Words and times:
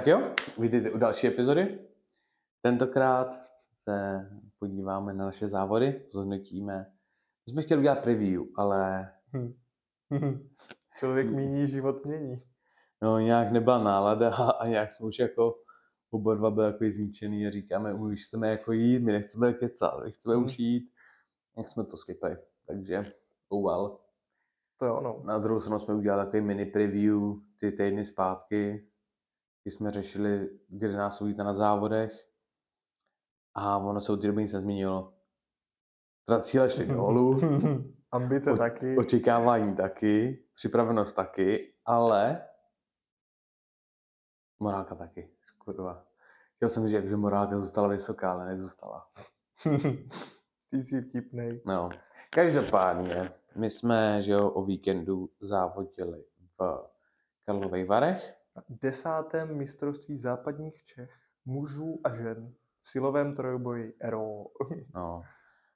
Tak 0.00 0.06
jo, 0.06 0.34
vítejte 0.58 0.90
u 0.90 0.98
další 0.98 1.26
epizody. 1.26 1.78
Tentokrát 2.62 3.40
se 3.82 4.26
podíváme 4.58 5.12
na 5.14 5.24
naše 5.24 5.48
závody, 5.48 6.06
zhodnotíme. 6.12 6.86
My 7.46 7.52
jsme 7.52 7.62
chtěli 7.62 7.80
udělat 7.80 8.02
preview, 8.02 8.42
ale 8.56 9.10
Člověk 10.98 11.30
míní, 11.30 11.68
život 11.68 12.04
mění. 12.04 12.42
no, 13.02 13.18
nějak 13.18 13.52
nebyla 13.52 13.78
nálada 13.84 14.34
a 14.34 14.66
nějak 14.66 14.90
jsme 14.90 15.06
už 15.06 15.18
jako 15.18 15.54
oba 16.10 16.34
dva 16.34 16.50
byli 16.50 16.66
jako 16.66 16.84
zničený 16.88 17.46
a 17.46 17.50
říkáme, 17.50 17.94
už 17.94 18.24
chceme 18.26 18.50
jako 18.50 18.72
jít, 18.72 19.02
my 19.02 19.12
nechceme 19.12 19.52
kecat, 19.52 20.04
my 20.04 20.12
chceme 20.12 20.34
Hmm. 20.34 20.44
už 20.44 20.58
jít. 20.58 20.90
Jak 21.56 21.68
jsme 21.68 21.84
to 21.84 21.96
skipali. 21.96 22.36
Takže, 22.66 23.12
oh 23.48 23.66
well. 23.70 23.98
To 24.76 24.84
je 24.84 24.90
ono. 24.90 25.22
Na 25.24 25.38
druhou 25.38 25.60
stranu 25.60 25.78
jsme 25.80 25.94
udělali 25.94 26.24
takový 26.24 26.42
mini 26.42 26.66
preview 26.66 27.18
ty 27.58 27.72
týdny 27.72 28.04
zpátky, 28.04 28.89
kdy 29.62 29.70
jsme 29.70 29.90
řešili, 29.90 30.50
kde 30.68 30.88
nás 30.92 31.20
uvíte 31.20 31.44
na 31.44 31.52
závodech 31.54 32.28
a 33.54 33.78
ono 33.78 34.00
se 34.00 34.12
od 34.12 34.20
té 34.20 34.26
doby 34.26 34.42
nic 34.42 34.52
nezměnilo. 34.52 35.14
Teda 36.24 36.40
cíle 36.40 36.70
šly 36.70 36.86
dolů, 36.94 37.40
Ambice 38.12 38.52
O- 38.52 38.56
taky. 38.56 38.96
očekávání 38.98 39.76
taky, 39.76 40.44
připravenost 40.54 41.16
taky, 41.16 41.74
ale 41.84 42.48
morálka 44.60 44.94
taky, 44.94 45.30
kurva. 45.58 46.06
Chtěl 46.56 46.68
jsem 46.68 46.88
říct, 46.88 47.02
že 47.08 47.16
morálka 47.16 47.58
zůstala 47.58 47.88
vysoká, 47.88 48.32
ale 48.32 48.46
nezůstala. 48.46 49.06
Ty 50.70 50.82
jsi 50.82 51.00
vtipnej. 51.02 51.62
No. 51.66 51.90
Každopádně, 52.30 53.32
my 53.56 53.70
jsme, 53.70 54.22
že 54.22 54.32
jo, 54.32 54.50
o 54.50 54.64
víkendu 54.64 55.30
závodili 55.40 56.24
v 56.58 56.86
Karlových 57.46 57.86
Varech. 57.86 58.39
Desátém 58.68 59.56
mistrovství 59.56 60.18
západních 60.18 60.84
Čech 60.84 61.10
mužů 61.44 62.00
a 62.04 62.14
žen 62.14 62.54
v 62.82 62.88
silovém 62.88 63.34
trojboji 63.34 63.94
ERO. 64.00 64.44
No. 64.94 65.22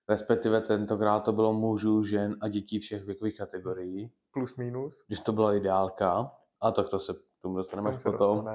Respektive 0.09 0.61
tentokrát 0.61 1.21
to 1.21 1.33
bylo 1.33 1.53
mužů, 1.53 2.03
žen 2.03 2.37
a 2.41 2.49
dětí 2.49 2.79
všech 2.79 3.05
věkových 3.05 3.37
kategorií. 3.37 4.13
Plus 4.31 4.57
minus. 4.57 5.05
Když 5.07 5.21
to 5.21 5.33
byla 5.33 5.55
ideálka, 5.55 6.31
a 6.61 6.71
tak 6.71 6.89
to 6.89 6.99
se 6.99 7.15
k 7.15 7.43
tomu 7.43 7.57
dostaneme 7.57 7.91
až 7.91 8.03
potom. 8.03 8.49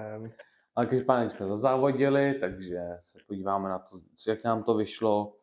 Ale 0.76 0.86
každopádně 0.86 1.30
jsme 1.30 1.46
zazávodili, 1.46 2.34
takže 2.40 2.82
se 3.00 3.18
podíváme 3.28 3.70
na 3.70 3.80
to, 3.80 4.00
jak 4.28 4.44
nám 4.44 4.64
to 4.64 4.76
vyšlo. 4.76 5.36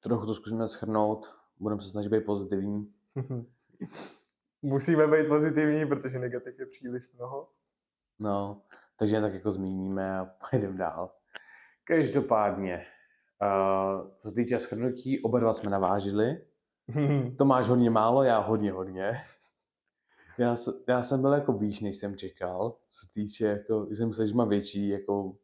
Trochu 0.00 0.26
to 0.26 0.34
zkusíme 0.34 0.68
schrnout, 0.68 1.34
budeme 1.58 1.80
se 1.82 1.88
snažit 1.88 2.08
být 2.08 2.24
pozitivní. 2.24 2.92
Musíme 4.62 5.06
být 5.06 5.28
pozitivní, 5.28 5.86
protože 5.86 6.18
negativ 6.18 6.58
je 6.58 6.66
příliš 6.66 7.12
mnoho. 7.14 7.48
No, 8.18 8.62
takže 8.96 9.16
jen 9.16 9.22
tak 9.22 9.34
jako 9.34 9.50
zmíníme 9.50 10.18
a 10.18 10.24
pojedeme 10.50 10.78
dál. 10.78 11.14
Každopádně, 11.84 12.86
uh, 13.42 14.10
co 14.16 14.28
se 14.28 14.34
týče 14.34 14.58
schrnutí, 14.58 15.22
oba 15.22 15.40
dva 15.40 15.52
jsme 15.54 15.70
navážili. 15.70 16.46
To 17.38 17.44
máš 17.44 17.68
hodně 17.68 17.90
málo, 17.90 18.22
já 18.22 18.38
hodně, 18.38 18.72
hodně. 18.72 19.22
Já, 20.38 20.56
já 20.88 21.02
jsem 21.02 21.20
byl 21.20 21.32
jako 21.32 21.52
výš, 21.52 21.80
než 21.80 21.96
jsem 21.96 22.16
čekal, 22.16 22.76
co 22.88 23.06
se 23.06 23.12
týče, 23.12 23.46
jako, 23.46 23.86
že 23.90 23.96
jsem 23.96 24.08
myslel, 24.08 24.26
že 24.26 24.34
má 24.34 24.44
větší 24.44 24.88
jako 24.88 25.36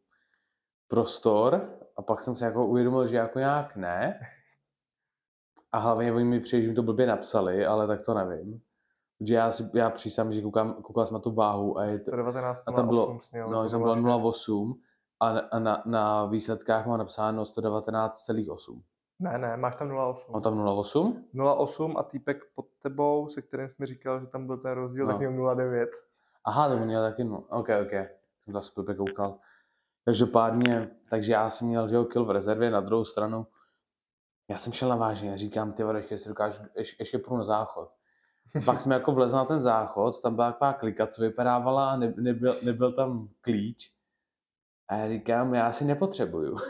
prostor 0.89 1.79
a 1.97 2.03
pak 2.03 2.23
jsem 2.23 2.37
se 2.37 2.45
jako 2.45 2.67
uvědomil, 2.67 3.07
že 3.07 3.17
jako 3.17 3.39
nějak 3.39 3.77
ne. 3.77 4.21
A 5.73 5.79
hlavně 5.79 6.13
oni 6.13 6.25
mi 6.25 6.41
přijde, 6.41 6.63
že 6.63 6.69
mi 6.69 6.75
to 6.75 6.83
blbě 6.83 7.07
napsali, 7.07 7.67
ale 7.67 7.87
tak 7.87 8.03
to 8.03 8.15
nevím. 8.15 8.63
Že 9.27 9.35
já, 9.35 9.51
si, 9.53 9.71
já 9.75 9.91
přísám, 9.91 10.33
že 10.33 10.43
koukám, 10.43 10.75
koukal 10.75 11.07
jsem 11.07 11.15
na 11.15 11.21
tu 11.21 11.31
váhu 11.33 11.79
a 11.79 11.85
je 11.85 11.99
to, 11.99 12.11
119 12.11 12.63
a 12.67 12.73
tam 12.73 12.89
bylo, 12.89 13.07
08 13.07 13.21
směl, 13.21 13.49
no, 13.49 13.69
tam 13.71 13.81
bylo 13.81 13.95
06. 13.95 14.49
0,8 14.49 14.75
a, 15.21 15.33
na, 15.33 15.41
a 15.41 15.59
na, 15.59 15.83
na 15.87 16.25
výsledkách 16.27 16.87
má 16.87 16.97
napsáno 16.97 17.43
119,8. 17.45 18.83
Ne, 19.19 19.39
ne, 19.39 19.57
máš 19.57 19.77
tam 19.77 19.97
08. 20.11 20.33
Mám 20.33 20.43
tam 20.43 20.59
0,8? 20.65 21.57
08 21.59 21.97
a 21.97 22.03
týpek 22.03 22.45
pod 22.55 22.67
tebou, 22.83 23.29
se 23.29 23.43
kterým 23.43 23.69
jsi 23.69 23.75
mi 23.79 23.87
říkal, 23.87 24.21
že 24.21 24.27
tam 24.27 24.47
byl 24.47 24.57
ten 24.59 24.73
rozdíl, 24.73 25.07
No. 25.07 25.13
tak 25.13 25.31
měl 25.31 25.57
09. 25.57 25.91
Aha, 26.45 26.69
to 26.69 26.77
měl 26.77 27.03
taky, 27.03 27.25
no, 27.25 27.39
ok, 27.39 27.69
ok, 27.83 27.93
jsem 28.41 28.57
asi 28.57 28.73
blbě 28.77 28.95
koukal. 28.95 29.39
Každopádně, 30.05 30.91
takže 31.11 31.33
já 31.33 31.51
jsem 31.51 31.69
měl, 31.69 31.89
že 31.89 31.95
jo, 31.97 32.05
kill 32.05 32.25
v 32.25 32.31
rezervě, 32.31 32.71
na 32.71 32.81
druhou 32.81 33.05
stranu, 33.05 33.47
já 34.51 34.59
jsem 34.59 34.73
šel 34.73 34.89
na 34.89 34.97
vážně, 34.97 35.39
říkám, 35.39 35.73
ty 35.73 35.85
vole, 35.85 35.99
ještě 35.99 36.19
si 36.19 36.29
dokážu, 36.29 36.63
ještě, 36.77 36.97
ještě 36.99 37.19
půjdu 37.19 37.37
na 37.39 37.45
záchod. 37.45 37.91
Pak 38.65 38.81
jsem 38.81 38.93
jako 38.93 39.13
vlezl 39.13 39.37
na 39.37 39.45
ten 39.45 39.63
záchod, 39.63 40.23
tam 40.23 40.35
byla 40.35 40.53
taková 40.53 40.73
klika, 40.73 41.07
co 41.07 41.23
vypadávala 41.23 41.91
a 41.91 41.97
ne, 41.97 42.15
nebyl, 42.17 42.57
nebyl 42.63 42.93
tam 42.93 43.29
klíč. 43.41 43.93
A 44.89 44.95
já 44.95 45.09
říkám, 45.09 45.55
já 45.55 45.73
si 45.73 45.85
nepotřebuju. 45.85 46.57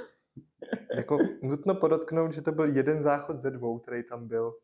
Jako 0.97 1.19
nutno 1.43 1.75
podotknout, 1.75 2.33
že 2.33 2.43
to 2.43 2.53
byl 2.53 2.65
jeden 2.65 3.03
záchod 3.03 3.41
ze 3.41 3.51
dvou, 3.51 3.79
který 3.79 4.03
tam 4.03 4.29
byl. 4.29 4.55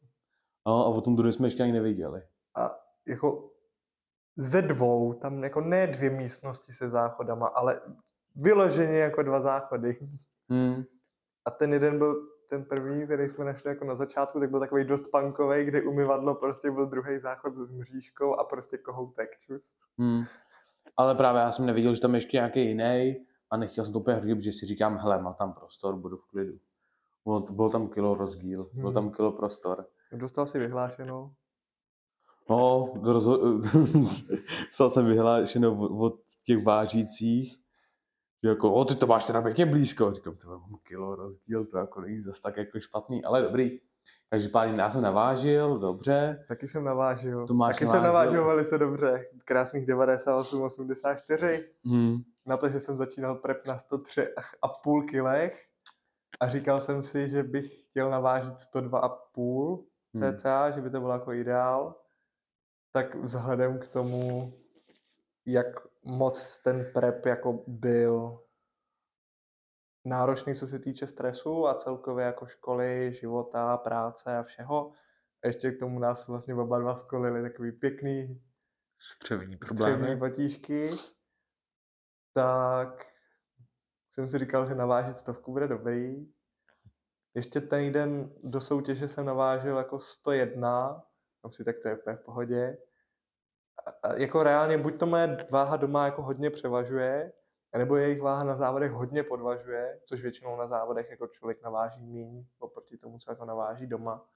No, 0.66 0.86
a 0.86 0.92
potom 0.92 1.16
druhý 1.16 1.32
jsme 1.32 1.46
ještě 1.46 1.62
ani 1.62 1.72
neviděli. 1.72 2.22
A 2.56 2.70
jako 3.08 3.50
ze 4.36 4.62
dvou, 4.62 5.14
tam 5.14 5.44
jako 5.44 5.60
ne 5.60 5.86
dvě 5.86 6.10
místnosti 6.10 6.72
se 6.72 6.88
záchodama, 6.88 7.46
ale 7.46 7.80
vyloženě 8.36 8.96
jako 8.96 9.22
dva 9.22 9.40
záchody. 9.40 9.98
Hmm. 10.48 10.84
A 11.44 11.50
ten 11.50 11.72
jeden 11.72 11.98
byl 11.98 12.28
ten 12.48 12.64
první, 12.64 13.04
který 13.04 13.28
jsme 13.28 13.44
našli 13.44 13.70
jako 13.70 13.84
na 13.84 13.94
začátku, 13.94 14.40
tak 14.40 14.50
byl 14.50 14.60
takový 14.60 14.84
dost 14.84 15.04
punkový, 15.12 15.64
kde 15.64 15.82
umyvadlo 15.82 16.34
prostě 16.34 16.70
byl 16.70 16.86
druhý 16.86 17.18
záchod 17.18 17.54
s 17.54 17.70
mřížkou 17.70 18.34
a 18.34 18.44
prostě 18.44 18.78
kohoutek. 18.78 19.30
Čus. 19.40 19.74
Hmm. 19.98 20.22
Ale 20.96 21.14
právě 21.14 21.40
já 21.40 21.52
jsem 21.52 21.66
neviděl, 21.66 21.94
že 21.94 22.00
tam 22.00 22.14
ještě 22.14 22.36
nějaký 22.36 22.66
jiný 22.66 23.16
a 23.50 23.56
nechtěl 23.56 23.84
jsem 23.84 23.92
to 23.92 23.98
úplně 24.00 24.16
hrít, 24.16 24.34
protože 24.34 24.52
si 24.52 24.66
říkám, 24.66 24.96
hele, 24.96 25.22
má 25.22 25.32
tam 25.32 25.52
prostor, 25.52 25.96
budu 25.96 26.16
v 26.16 26.26
klidu. 26.26 26.58
Bylo, 27.24 27.40
byl 27.40 27.70
tam 27.70 27.88
kilo 27.88 28.14
rozdíl, 28.14 28.70
byl 28.72 28.84
Hmm. 28.84 28.94
tam 28.94 29.10
kilo 29.10 29.32
prostor. 29.32 29.86
Dostal 30.12 30.46
si 30.46 30.58
vyhlášenou. 30.58 31.30
No, 32.50 32.92
rozho- 32.94 33.60
stal 34.70 34.90
jsem 34.90 35.06
vyhlášeno 35.06 35.78
od, 35.78 35.90
od 36.06 36.20
těch 36.44 36.64
vážících, 36.64 37.56
že 38.42 38.48
jako, 38.48 38.74
o, 38.74 38.84
ty 38.84 38.94
to 38.94 39.06
máš 39.06 39.24
teda 39.24 39.42
pěkně 39.42 39.66
blízko. 39.66 40.12
Říkám, 40.12 40.34
to 40.34 40.48
mám 40.48 40.78
kilo 40.82 41.16
rozdíl, 41.16 41.66
to 41.66 41.78
jako 41.78 42.00
není 42.00 42.22
zase 42.22 42.42
tak 42.42 42.56
jako 42.56 42.80
špatný, 42.80 43.24
ale 43.24 43.42
dobrý. 43.42 43.80
Takže 44.30 44.48
pár 44.48 44.68
já 44.68 44.90
jsem 44.90 45.02
navážil, 45.02 45.78
dobře. 45.78 46.44
Taky 46.48 46.68
jsem 46.68 46.84
navážil. 46.84 47.46
Taky 47.72 47.86
jsem 47.86 48.02
navážil. 48.02 48.02
navážil 48.02 48.44
velice 48.44 48.78
dobře. 48.78 49.24
Krásných 49.44 49.86
98, 49.86 50.62
84. 50.62 51.68
Hmm. 51.84 52.16
Na 52.46 52.56
to, 52.56 52.68
že 52.68 52.80
jsem 52.80 52.96
začínal 52.96 53.34
prep 53.34 53.66
na 53.66 53.76
103,5 53.78 55.08
kilech 55.08 55.64
a 56.40 56.48
říkal 56.48 56.80
jsem 56.80 57.02
si, 57.02 57.28
že 57.28 57.42
bych 57.42 57.84
chtěl 57.84 58.10
navážit 58.10 58.54
102,5 58.74 59.84
Hmm. 60.14 60.36
cca, 60.38 60.70
že 60.70 60.80
by 60.80 60.90
to 60.90 61.00
bylo 61.00 61.12
jako 61.12 61.32
ideál. 61.32 61.94
Tak 62.92 63.14
vzhledem 63.14 63.78
k 63.78 63.88
tomu, 63.88 64.52
jak 65.48 65.66
moc 66.04 66.60
ten 66.62 66.90
prep 66.94 67.26
jako 67.26 67.64
byl 67.66 68.44
náročný, 70.04 70.54
co 70.54 70.66
se 70.66 70.78
týče 70.78 71.06
stresu 71.06 71.66
a 71.66 71.74
celkově 71.74 72.26
jako 72.26 72.46
školy, 72.46 73.14
života, 73.14 73.76
práce 73.76 74.36
a 74.36 74.42
všeho. 74.42 74.92
A 75.44 75.46
ještě 75.46 75.70
k 75.70 75.78
tomu 75.78 75.98
nás 75.98 76.28
vlastně 76.28 76.54
oba 76.54 76.78
dva 76.78 76.96
skolili 76.96 77.42
takový 77.42 77.72
pěkný 77.72 78.42
Střevní 79.00 79.58
střevní 79.64 80.18
patížky, 80.18 80.90
tak 82.34 83.06
jsem 84.10 84.28
si 84.28 84.38
říkal, 84.38 84.68
že 84.68 84.74
navážit 84.74 85.16
stovku 85.16 85.52
bude 85.52 85.68
dobrý. 85.68 86.32
Ještě 87.34 87.60
ten 87.60 87.92
den 87.92 88.34
do 88.42 88.60
soutěže 88.60 89.08
jsem 89.08 89.26
navážil 89.26 89.76
jako 89.76 90.00
101, 90.00 91.02
tam 91.42 91.52
si 91.52 91.64
tak 91.64 91.76
to 91.82 91.88
je 91.88 92.16
v 92.16 92.24
pohodě. 92.24 92.78
Jako 94.16 94.42
reálně 94.42 94.78
buď 94.78 94.98
to 94.98 95.06
moje 95.06 95.46
váha 95.50 95.76
doma 95.76 96.04
jako 96.04 96.22
hodně 96.22 96.50
převažuje, 96.50 97.32
nebo 97.78 97.96
jejich 97.96 98.20
váha 98.20 98.44
na 98.44 98.54
závodech 98.54 98.90
hodně 98.90 99.22
podvažuje, 99.22 100.00
což 100.04 100.22
většinou 100.22 100.56
na 100.56 100.66
závodech 100.66 101.10
jako 101.10 101.26
člověk 101.26 101.62
naváží 101.62 102.06
míň 102.06 102.46
oproti 102.58 102.96
tomu, 102.96 103.18
co 103.18 103.30
jako 103.32 103.44
naváží 103.44 103.86
doma. 103.86 104.28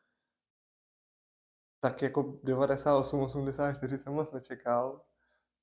Tak 1.80 2.02
jako 2.02 2.22
98-84 2.22 3.94
jsem 3.96 4.12
moc 4.12 4.32
nečekal. 4.32 5.00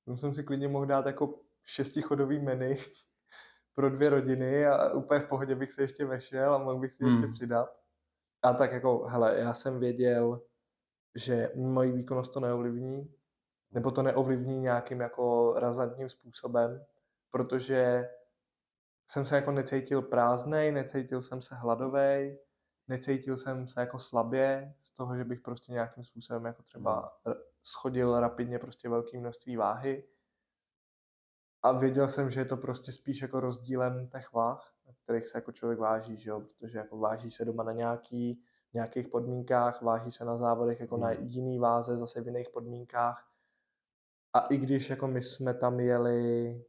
Tam 0.06 0.18
jsem 0.18 0.34
si 0.34 0.44
klidně 0.44 0.68
mohl 0.68 0.86
dát 0.86 1.06
jako 1.06 1.40
šestichodový 1.64 2.38
menu 2.38 2.76
pro 3.74 3.90
dvě 3.90 4.08
rodiny 4.08 4.66
a 4.66 4.92
úplně 4.92 5.20
v 5.20 5.28
pohodě 5.28 5.54
bych 5.54 5.72
se 5.72 5.82
ještě 5.82 6.04
vešel 6.04 6.54
a 6.54 6.58
mohl 6.58 6.78
bych 6.78 6.92
si 6.92 7.04
ještě 7.04 7.22
Hmm. 7.22 7.32
přidat. 7.32 7.76
A 8.42 8.52
tak 8.52 8.72
jako, 8.72 9.04
hele, 9.04 9.38
já 9.38 9.54
jsem 9.54 9.80
věděl, 9.80 10.42
že 11.14 11.52
moji 11.54 11.92
výkonnost 11.92 12.32
to 12.32 12.40
neovlivní, 12.40 13.14
nebo 13.72 13.90
to 13.90 14.02
neovlivní 14.02 14.60
nějakým 14.60 15.00
jako 15.00 15.54
razantním 15.56 16.08
způsobem, 16.08 16.84
protože 17.30 18.10
jsem 19.06 19.24
se 19.24 19.36
jako 19.36 19.52
necítil 19.52 20.02
prázdnej, 20.02 20.72
necítil 20.72 21.22
jsem 21.22 21.42
se 21.42 21.54
hladovej, 21.54 22.38
necítil 22.88 23.36
jsem 23.36 23.68
se 23.68 23.80
jako 23.80 23.98
slabě 23.98 24.74
z 24.80 24.94
toho, 24.94 25.16
že 25.16 25.24
bych 25.24 25.40
prostě 25.40 25.72
nějakým 25.72 26.04
způsobem 26.04 26.44
jako 26.44 26.62
třeba 26.62 27.18
r- 27.26 27.36
schodil 27.62 28.20
rapidně 28.20 28.58
prostě 28.58 28.88
velké 28.88 29.18
množství 29.18 29.56
váhy. 29.56 30.04
a 31.62 31.72
věděl 31.72 32.08
jsem, 32.08 32.30
že 32.30 32.40
je 32.40 32.44
to 32.44 32.56
prostě 32.56 32.92
spíš 32.92 33.22
jako 33.22 33.40
rozdílem 33.40 34.08
těch 34.08 34.32
váh, 34.32 34.72
na 34.86 34.92
kterých 35.04 35.28
se 35.28 35.38
jako 35.38 35.52
člověk 35.52 35.78
váží, 35.78 36.20
že 36.20 36.30
jo? 36.30 36.40
protože 36.40 36.78
jako 36.78 36.98
váží 36.98 37.30
se 37.30 37.44
doma 37.44 37.62
na 37.62 37.72
nějaký, 37.72 38.42
nějakých 38.72 39.08
podmínkách, 39.08 39.82
váží 39.82 40.10
se 40.10 40.24
na 40.24 40.36
závodech 40.36 40.80
jako 40.80 40.94
hmm. 40.94 41.04
na 41.04 41.10
jiný 41.12 41.58
váze, 41.58 41.96
zase 41.96 42.20
v 42.20 42.26
jiných 42.26 42.48
podmínkách. 42.48 43.29
A 44.32 44.40
i 44.40 44.56
když 44.56 44.90
jako 44.90 45.08
my 45.08 45.22
jsme 45.22 45.54
tam 45.54 45.80
jeli 45.80 46.64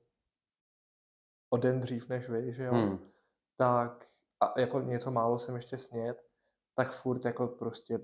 o 1.50 1.58
den 1.58 1.82
dřív 1.82 2.10
než 2.10 2.30
vy, 2.30 2.54
že 2.54 2.64
jo, 2.64 2.74
hmm. 2.74 3.12
tak 3.58 4.08
a 4.40 4.60
jako 4.60 4.80
něco 4.80 5.12
málo 5.12 5.40
jsem 5.40 5.56
ještě 5.56 5.78
snět, 5.78 6.26
tak 6.76 6.92
furt 6.92 7.26
jako 7.26 7.48
prostě 7.48 8.00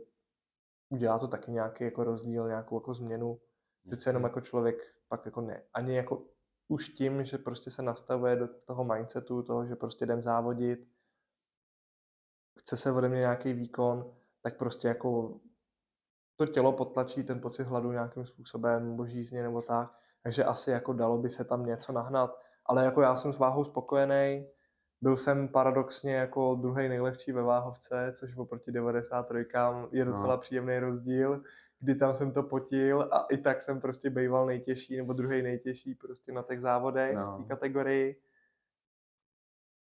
udělá 0.89 1.19
to 1.19 1.27
taky 1.27 1.51
nějaký 1.51 1.83
jako 1.83 2.03
rozdíl, 2.03 2.47
nějakou 2.47 2.75
jako 2.75 2.93
změnu. 2.93 3.41
Přece 3.87 4.09
jenom 4.09 4.23
jako 4.23 4.41
člověk 4.41 4.75
pak 5.07 5.25
jako 5.25 5.41
ne, 5.41 5.63
ani 5.73 5.95
jako 5.95 6.23
už 6.67 6.89
tím, 6.89 7.23
že 7.23 7.37
prostě 7.37 7.71
se 7.71 7.81
nastavuje 7.81 8.35
do 8.35 8.47
toho 8.47 8.83
mindsetu, 8.83 9.43
toho, 9.43 9.65
že 9.65 9.75
prostě 9.75 10.05
jdem 10.05 10.21
závodit, 10.21 10.87
chce 12.59 12.77
se 12.77 12.91
ode 12.91 13.09
mě 13.09 13.19
nějaký 13.19 13.53
výkon, 13.53 14.15
tak 14.41 14.57
prostě 14.57 14.87
jako 14.87 15.39
to 16.37 16.45
tělo 16.45 16.71
potlačí 16.71 17.23
ten 17.23 17.41
pocit 17.41 17.63
hladu 17.63 17.91
nějakým 17.91 18.25
způsobem, 18.25 18.89
nebo 18.89 19.05
žízně 19.05 19.43
nebo 19.43 19.61
tak, 19.61 19.91
takže 20.23 20.43
asi 20.43 20.71
jako 20.71 20.93
dalo 20.93 21.17
by 21.17 21.29
se 21.29 21.45
tam 21.45 21.65
něco 21.65 21.91
nahnat, 21.91 22.39
ale 22.65 22.85
jako 22.85 23.01
já 23.01 23.15
jsem 23.15 23.33
s 23.33 23.37
váhou 23.37 23.63
spokojený, 23.63 24.47
byl 25.01 25.17
jsem 25.17 25.47
paradoxně 25.47 26.15
jako 26.15 26.55
druhý 26.55 26.89
nejlehčí 26.89 27.31
ve 27.31 27.41
váhovce, 27.43 28.13
což 28.15 28.37
oproti 28.37 28.71
93 28.71 29.45
je 29.91 30.05
docela 30.05 30.35
no. 30.35 30.41
příjemný 30.41 30.79
rozdíl, 30.79 31.41
kdy 31.79 31.95
tam 31.95 32.13
jsem 32.13 32.31
to 32.31 32.43
potil 32.43 33.09
a 33.11 33.25
i 33.31 33.37
tak 33.37 33.61
jsem 33.61 33.81
prostě 33.81 34.09
býval 34.09 34.45
nejtěžší 34.45 34.97
nebo 34.97 35.13
druhý 35.13 35.41
nejtěžší 35.41 35.95
prostě 35.95 36.31
na 36.31 36.43
těch 36.43 36.61
závodech 36.61 37.15
no. 37.15 37.23
v 37.23 37.37
té 37.37 37.43
kategorii. 37.43 38.21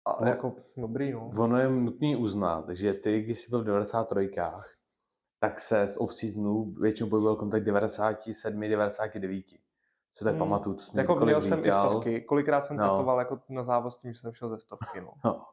A 0.05 0.17
no, 0.21 0.27
jako 0.27 0.55
dobrý, 0.77 1.11
no. 1.11 1.29
Ono 1.39 1.57
je 1.57 1.69
nutný 1.69 2.15
uznat, 2.15 2.69
že 2.69 2.93
ty, 2.93 3.21
když 3.21 3.39
jsi 3.39 3.49
byl 3.49 3.61
v 3.61 3.65
93 3.65 4.29
tak 5.41 5.59
se 5.59 5.87
z 5.87 5.97
off-seasonu 5.97 6.73
většinou 6.81 7.09
pohyboval 7.09 7.35
kontakt 7.35 7.63
97, 7.63 8.61
99. 8.61 9.45
Co 10.13 10.25
tak 10.25 10.33
hmm. 10.33 10.39
pamatuju, 10.39 10.75
to 10.75 10.97
Jako 10.97 11.15
měl 11.15 11.41
jsem 11.41 11.65
i 11.65 11.71
stovky, 11.71 12.21
kolikrát 12.21 12.65
jsem 12.65 12.77
no. 12.77 12.87
tatoval 12.87 13.19
jako 13.19 13.39
na 13.49 13.63
závod 13.63 13.93
s 13.93 13.97
tím, 13.97 14.13
že 14.13 14.19
jsem 14.19 14.33
šel 14.33 14.49
ze 14.49 14.59
stovky, 14.59 15.01
no. 15.01 15.13
no. 15.25 15.45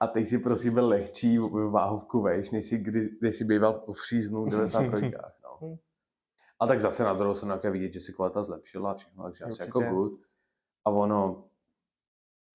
A 0.00 0.06
teď 0.06 0.28
si 0.28 0.38
prosím 0.38 0.74
byl 0.74 0.88
lehčí 0.88 1.38
váhovku 1.70 2.22
vejš, 2.22 2.50
než 2.50 2.66
si, 2.66 2.78
kdy, 2.78 3.08
kdy 3.20 3.32
jsi 3.32 3.44
býval 3.44 3.82
v 3.92 4.06
seasonu 4.08 4.44
93. 4.44 5.12
no. 5.44 5.58
Hmm. 5.60 5.76
A 6.60 6.66
tak 6.66 6.80
zase 6.82 7.04
na 7.04 7.14
druhou 7.14 7.34
stranu 7.34 7.50
nějaké 7.50 7.70
vidět, 7.70 7.92
že 7.92 8.00
si 8.00 8.12
kvalita 8.12 8.42
zlepšila 8.42 8.94
všechno, 8.94 9.24
takže 9.24 9.44
asi 9.44 9.62
jako 9.62 9.80
good. 9.80 10.20
A 10.84 10.90
ono 10.90 11.44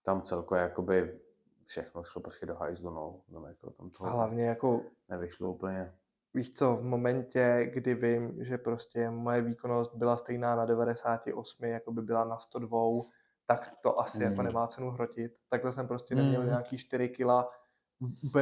tam 0.03 0.21
celkově 0.21 0.62
jakoby 0.62 1.19
všechno 1.65 2.03
šlo 2.03 2.21
prostě 2.21 2.45
do 2.45 2.56
hajzlu, 2.56 2.89
no. 2.89 3.21
no 3.29 3.47
jako 3.47 3.69
tam 3.69 3.91
a 4.01 4.09
hlavně 4.09 4.45
jako 4.45 4.81
nevyšlo 5.09 5.51
úplně 5.51 5.94
víš 6.33 6.53
co, 6.53 6.75
v 6.75 6.83
momentě, 6.83 7.71
kdy 7.73 7.95
vím, 7.95 8.43
že 8.43 8.57
prostě 8.57 9.09
moje 9.09 9.41
výkonnost 9.41 9.95
byla 9.95 10.17
stejná 10.17 10.55
na 10.55 10.65
98, 10.65 11.63
jako 11.65 11.91
by 11.91 12.01
byla 12.01 12.23
na 12.23 12.37
102, 12.39 12.77
tak 13.47 13.73
to 13.83 13.99
asi 13.99 14.17
mm. 14.17 14.23
jako 14.23 14.35
hmm. 14.35 14.45
nemá 14.45 14.67
cenu 14.67 14.89
hrotit. 14.89 15.31
Takhle 15.49 15.73
jsem 15.73 15.87
prostě 15.87 16.15
neměl 16.15 16.41
mm. 16.41 16.47
nějaký 16.47 16.77
4 16.77 17.09
kila 17.09 17.49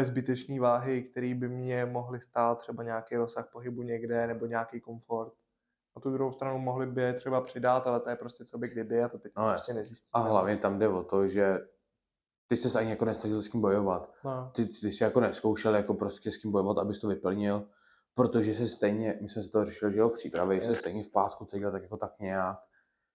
zbytečný 0.03 0.59
váhy, 0.59 1.03
který 1.03 1.33
by 1.33 1.49
mě 1.49 1.85
mohly 1.85 2.21
stát 2.21 2.59
třeba 2.59 2.83
nějaký 2.83 3.15
rozsah 3.15 3.49
pohybu 3.51 3.81
někde 3.81 4.27
nebo 4.27 4.45
nějaký 4.45 4.81
komfort. 4.81 5.33
Na 5.95 6.01
tu 6.01 6.11
druhou 6.11 6.31
stranu 6.31 6.59
mohli 6.59 6.85
by 6.85 7.01
je 7.01 7.13
třeba 7.13 7.41
přidat, 7.41 7.87
ale 7.87 7.99
to 7.99 8.09
je 8.09 8.15
prostě 8.15 8.45
co 8.45 8.57
by 8.57 8.67
kdyby 8.67 9.03
a 9.03 9.09
to 9.09 9.19
teď 9.19 9.31
no, 9.37 9.49
prostě 9.49 9.73
nezjistíme. 9.73 10.09
A 10.13 10.19
hlavně 10.19 10.57
tam 10.57 10.79
jde 10.79 10.87
o 10.87 11.03
to, 11.03 11.27
že 11.27 11.59
ty 12.47 12.55
jsi 12.55 12.77
ani 12.77 12.89
jako 12.89 13.05
nesnažil 13.05 13.41
s 13.41 13.49
kým 13.49 13.61
bojovat. 13.61 14.13
No. 14.23 14.51
Ty, 14.55 14.65
ty 14.65 14.91
jsi 14.91 15.03
jako 15.03 15.19
neskoušel 15.19 15.75
jako 15.75 15.93
prostě 15.93 16.31
s 16.31 16.37
kým 16.37 16.51
bojovat, 16.51 16.77
abys 16.77 16.99
to 16.99 17.07
vyplnil 17.07 17.67
protože 18.15 18.55
se 18.55 18.67
stejně, 18.67 19.19
my 19.21 19.29
jsme 19.29 19.43
se 19.43 19.49
to 19.49 19.65
řešili, 19.65 19.93
že 19.93 19.99
jo, 19.99 20.09
v 20.09 20.13
přípravě, 20.13 20.57
yes. 20.57 20.65
se 20.65 20.73
stejně 20.73 21.03
v 21.03 21.11
pásku 21.11 21.45
cítil 21.45 21.71
tak 21.71 21.83
jako 21.83 21.97
tak 21.97 22.19
nějak, 22.19 22.59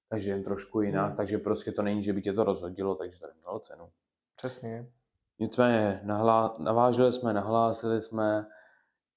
takže 0.08 0.30
jen 0.30 0.44
trošku 0.44 0.80
jinak, 0.80 1.10
mm. 1.10 1.16
takže 1.16 1.38
prostě 1.38 1.72
to 1.72 1.82
není, 1.82 2.02
že 2.02 2.12
by 2.12 2.22
tě 2.22 2.32
to 2.32 2.44
rozhodilo, 2.44 2.94
takže 2.94 3.18
to 3.18 3.26
nemělo 3.26 3.60
cenu. 3.60 3.90
Přesně. 4.36 4.90
Nicméně 5.38 6.00
nahlá, 6.04 6.56
navážili 6.58 7.12
jsme, 7.12 7.32
nahlásili 7.32 8.00
jsme, 8.00 8.46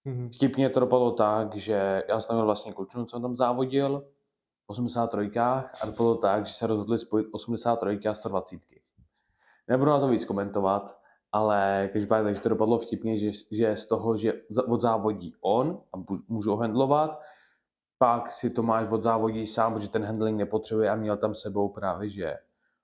mm-hmm. 0.05 0.29
vtipně 0.29 0.69
to 0.69 0.79
dopadlo 0.79 1.11
tak, 1.11 1.55
že 1.55 2.03
já 2.09 2.19
jsem 2.19 2.35
měl 2.35 2.45
vlastně 2.45 2.73
klučinu, 2.73 3.05
co 3.05 3.09
jsem 3.09 3.21
tam 3.21 3.35
závodil, 3.35 4.07
v 4.65 4.69
83 4.69 5.39
a 5.39 5.85
dopadlo 5.85 6.15
tak, 6.15 6.45
že 6.45 6.53
se 6.53 6.67
rozhodli 6.67 6.99
spojit 6.99 7.27
83 7.31 8.07
a 8.07 8.13
120. 8.13 8.59
Nebudu 9.67 9.91
na 9.91 9.99
to 9.99 10.07
víc 10.07 10.25
komentovat, 10.25 10.99
ale 11.31 11.89
každopádně 11.93 12.23
takže 12.23 12.41
to 12.41 12.49
dopadlo 12.49 12.77
vtipně, 12.77 13.17
že, 13.17 13.31
že 13.51 13.75
z 13.75 13.85
toho, 13.85 14.17
že 14.17 14.33
odzávodí 14.67 15.33
on 15.41 15.81
a 15.93 15.97
můžu 16.27 16.51
ho 16.51 16.57
handlovat, 16.57 17.19
pak 17.97 18.31
si 18.31 18.49
Tomáš 18.49 18.87
odzávodí 18.91 19.47
sám, 19.47 19.73
protože 19.73 19.89
ten 19.89 20.05
handling 20.05 20.37
nepotřebuje 20.37 20.89
a 20.89 20.95
měl 20.95 21.17
tam 21.17 21.35
sebou 21.35 21.69
právě, 21.69 22.09
že 22.09 22.37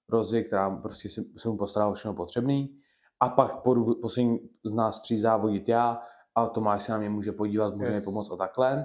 Rozi, 0.10 0.44
která 0.44 0.69
prostě 0.69 1.10
si, 1.10 1.25
se 1.38 1.50
mu 1.50 1.57
postarala 1.57 1.94
všechno 1.94 2.13
potřebný. 2.13 2.78
A 3.19 3.30
pak 3.30 3.62
půjdu 3.62 3.95
poslední 4.01 4.40
z 4.63 4.74
nás 4.74 5.01
tří 5.01 5.19
závodit 5.19 5.69
já 5.69 6.01
a 6.36 6.48
Tomáš 6.48 6.84
se 6.84 6.92
na 6.92 6.98
mě 6.98 7.10
může 7.10 7.31
podívat, 7.31 7.75
může 7.75 7.92
yes. 7.92 8.00
mi 8.00 8.06
pomoct 8.06 8.31
a 8.31 8.36
takhle. 8.36 8.84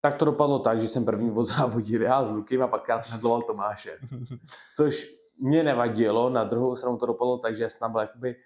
Tak 0.00 0.16
to 0.16 0.24
dopadlo 0.24 0.58
tak, 0.58 0.80
že 0.80 0.88
jsem 0.88 1.04
první 1.04 1.30
odzávodil 1.30 2.02
já 2.02 2.24
s 2.24 2.30
Lukem 2.30 2.62
a 2.62 2.68
pak 2.68 2.88
já 2.88 2.98
jsem 2.98 3.12
handloval 3.12 3.42
Tomáše. 3.42 3.98
Což 4.76 5.23
mě 5.40 5.62
nevadilo, 5.62 6.30
na 6.30 6.44
druhou 6.44 6.76
stranu 6.76 6.96
to 6.96 7.06
dopadlo 7.06 7.38
tak, 7.38 7.56
že 7.56 7.68
snad 7.68 7.88
byl 7.88 8.00
jakoby 8.00 8.36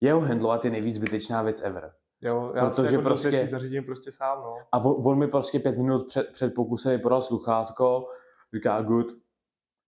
jeho 0.00 0.20
handlovat 0.20 0.64
je 0.64 0.70
nejvíc 0.70 0.94
zbytečná 0.94 1.42
věc 1.42 1.62
ever. 1.62 1.92
Jo, 2.20 2.52
já 2.54 2.66
Protože 2.66 2.88
si 2.88 2.94
jako 2.94 3.02
prostě, 3.02 3.46
zařídím 3.46 3.84
prostě 3.84 4.12
sám, 4.12 4.38
no. 4.38 4.56
A 4.72 4.78
on, 4.78 5.06
on 5.06 5.18
mi 5.18 5.28
prostě 5.28 5.58
pět 5.58 5.78
minut 5.78 6.06
před, 6.06 6.32
před 6.32 6.54
pokusem 6.54 6.92
mi 6.92 6.98
podal 6.98 7.22
sluchátko, 7.22 8.06
říká 8.54 8.82
good, 8.82 9.06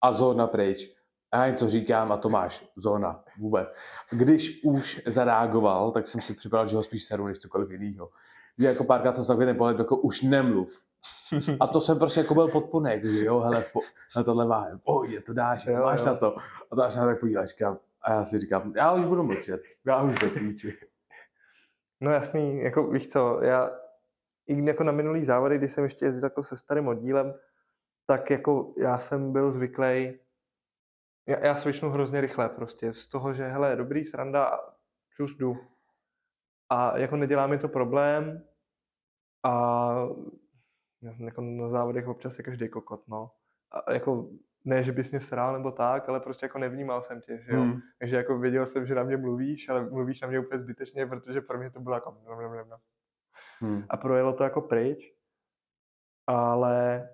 a 0.01 0.12
zóna 0.12 0.47
pryč. 0.47 0.95
A 1.31 1.38
já 1.38 1.47
něco 1.47 1.69
říkám 1.69 2.12
a 2.12 2.18
to 2.18 2.30
máš, 2.30 2.69
zóna, 2.75 3.24
vůbec. 3.39 3.69
Když 4.12 4.63
už 4.63 5.01
zareagoval, 5.05 5.91
tak 5.91 6.08
jsem 6.08 6.22
si 6.22 6.34
připadal, 6.34 6.67
že 6.67 6.75
ho 6.75 6.84
spíš 6.84 7.03
seru 7.03 7.27
než 7.27 7.38
cokoliv 7.38 7.72
jiného. 7.72 8.10
Jako 8.60 8.84
párkrát 8.84 9.13
jsem 9.13 9.24
se 9.24 9.28
takový 9.28 9.46
ten 9.46 9.58
pohled, 9.58 9.80
jako 9.80 9.98
už 9.98 10.22
nemluv. 10.22 10.86
A 11.60 11.68
to 11.68 11.82
jsem 11.82 12.00
prostě 12.00 12.20
jako 12.20 12.34
byl 12.34 12.48
podpunek, 12.48 13.06
že 13.06 13.25
jo, 13.25 13.39
hele, 13.39 13.66
po, 13.74 13.82
na 14.16 14.24
tohle 14.24 14.48
váhe, 14.48 14.78
pohodě, 14.84 15.22
to 15.22 15.34
dáš, 15.34 15.66
jo, 15.66 15.84
máš 15.84 16.00
jo. 16.00 16.06
na 16.06 16.16
to. 16.16 16.36
A 16.72 16.75
to 16.75 16.82
já 16.82 16.89
jsem 16.89 17.06
tak 17.06 17.20
podíval, 17.20 17.46
říkám, 17.46 17.78
a 18.01 18.13
já 18.13 18.25
si 18.25 18.39
říkám, 18.39 18.74
já 18.75 18.94
už 18.94 19.06
budu 19.06 19.24
mlčet, 19.24 19.62
já 19.86 20.04
už 20.04 20.20
do 20.20 20.30
píči. 20.30 20.78
No 22.01 22.12
jasný, 22.12 22.60
jako 22.60 22.88
víš 22.88 23.08
co, 23.08 23.39
já 23.42 23.72
i 24.48 24.66
jako 24.66 24.84
na 24.84 24.92
minulý 24.92 25.25
závody, 25.25 25.58
kdy 25.58 25.70
jsem 25.70 25.84
ještě 25.84 26.06
jezdil 26.06 26.24
jako 26.24 26.44
se 26.44 26.58
starým 26.58 26.88
oddílem, 26.88 27.34
tak 28.06 28.30
jako 28.30 28.74
já 28.78 29.00
jsem 29.00 29.32
byl 29.32 29.51
zvyklý, 29.51 30.20
já, 31.28 31.46
já 31.46 31.56
svičnu 31.56 31.89
hrozně 31.89 32.22
rychle 32.22 32.50
prostě, 32.50 32.94
z 32.94 33.08
toho, 33.08 33.34
že 33.34 33.48
hele, 33.48 33.75
dobrý 33.75 34.06
sranda, 34.06 34.60
čus 35.16 35.36
jdu. 35.38 35.58
A 36.70 36.98
jako 36.98 37.16
nedělá 37.16 37.48
mi 37.48 37.58
to 37.58 37.68
problém 37.68 38.49
a 39.43 39.93
jako 41.19 41.41
na 41.41 41.69
závodech 41.69 42.08
občas 42.08 42.38
je 42.38 42.43
každý 42.43 42.69
kokot, 42.69 43.08
no. 43.08 43.31
A 43.72 43.93
jako 43.93 44.29
ne, 44.65 44.84
že 44.84 44.91
bys 44.91 45.12
mě 45.12 45.19
srál 45.19 45.53
nebo 45.53 45.72
tak, 45.72 46.10
ale 46.10 46.19
prostě 46.19 46.46
jako 46.46 46.60
nevnímal 46.60 47.01
jsem 47.01 47.22
tě, 47.22 47.38
že 47.38 47.51
jo. 47.51 47.62
Hmm. 47.62 47.79
Takže 48.00 48.15
jako 48.15 48.39
věděl 48.39 48.65
jsem, 48.65 48.86
že 48.86 48.96
na 48.96 49.03
mě 49.03 49.17
mluvíš, 49.17 49.69
ale 49.69 49.89
mluvíš 49.89 50.22
na 50.22 50.27
mě 50.27 50.39
úplně 50.39 50.60
zbytečně, 50.60 51.05
protože 51.05 51.41
pro 51.41 51.58
mě 51.58 51.72
to 51.72 51.79
bylo 51.79 51.96
jako 51.96 52.17
hmm. 53.60 53.86
a 53.89 53.98
projelo 53.98 54.34
to 54.34 54.43
jako 54.43 54.62
pryč. 54.62 55.13
Ale 56.27 57.10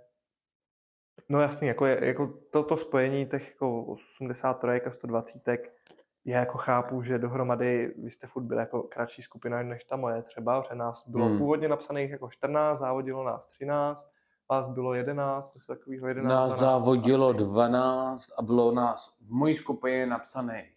no 1.29 1.41
jasný, 1.41 1.67
jako, 1.67 1.85
je, 1.85 2.05
jako 2.05 2.27
to, 2.27 2.63
to 2.63 2.77
spojení 2.77 3.25
těch 3.25 3.47
jako 3.47 3.83
83 3.83 4.67
a 4.67 4.91
120 4.91 5.43
já 6.25 6.39
jako 6.39 6.57
chápu, 6.57 7.01
že 7.01 7.19
dohromady 7.19 7.93
vy 7.97 8.11
jste 8.11 8.27
furt 8.27 8.43
byli 8.43 8.59
jako 8.59 8.83
kratší 8.83 9.21
skupina 9.21 9.63
než 9.63 9.83
ta 9.83 9.95
moje 9.95 10.21
třeba, 10.21 10.61
protože 10.61 10.75
nás 10.75 11.07
bylo 11.07 11.25
hmm. 11.25 11.37
původně 11.37 11.67
napsaných 11.67 12.11
jako 12.11 12.29
14, 12.29 12.79
závodilo 12.79 13.23
nás 13.23 13.47
13, 13.47 14.09
vás 14.49 14.67
bylo 14.67 14.93
11, 14.93 15.55
něco 15.55 15.67
takového 15.67 16.07
11, 16.07 16.29
Nás 16.29 16.47
12, 16.47 16.59
závodilo 16.59 17.29
asi. 17.29 17.37
12 17.37 18.29
a 18.37 18.41
bylo 18.41 18.71
nás 18.71 19.17
v 19.21 19.29
mojí 19.29 19.55
skupině 19.55 20.05
napsaných 20.05 20.75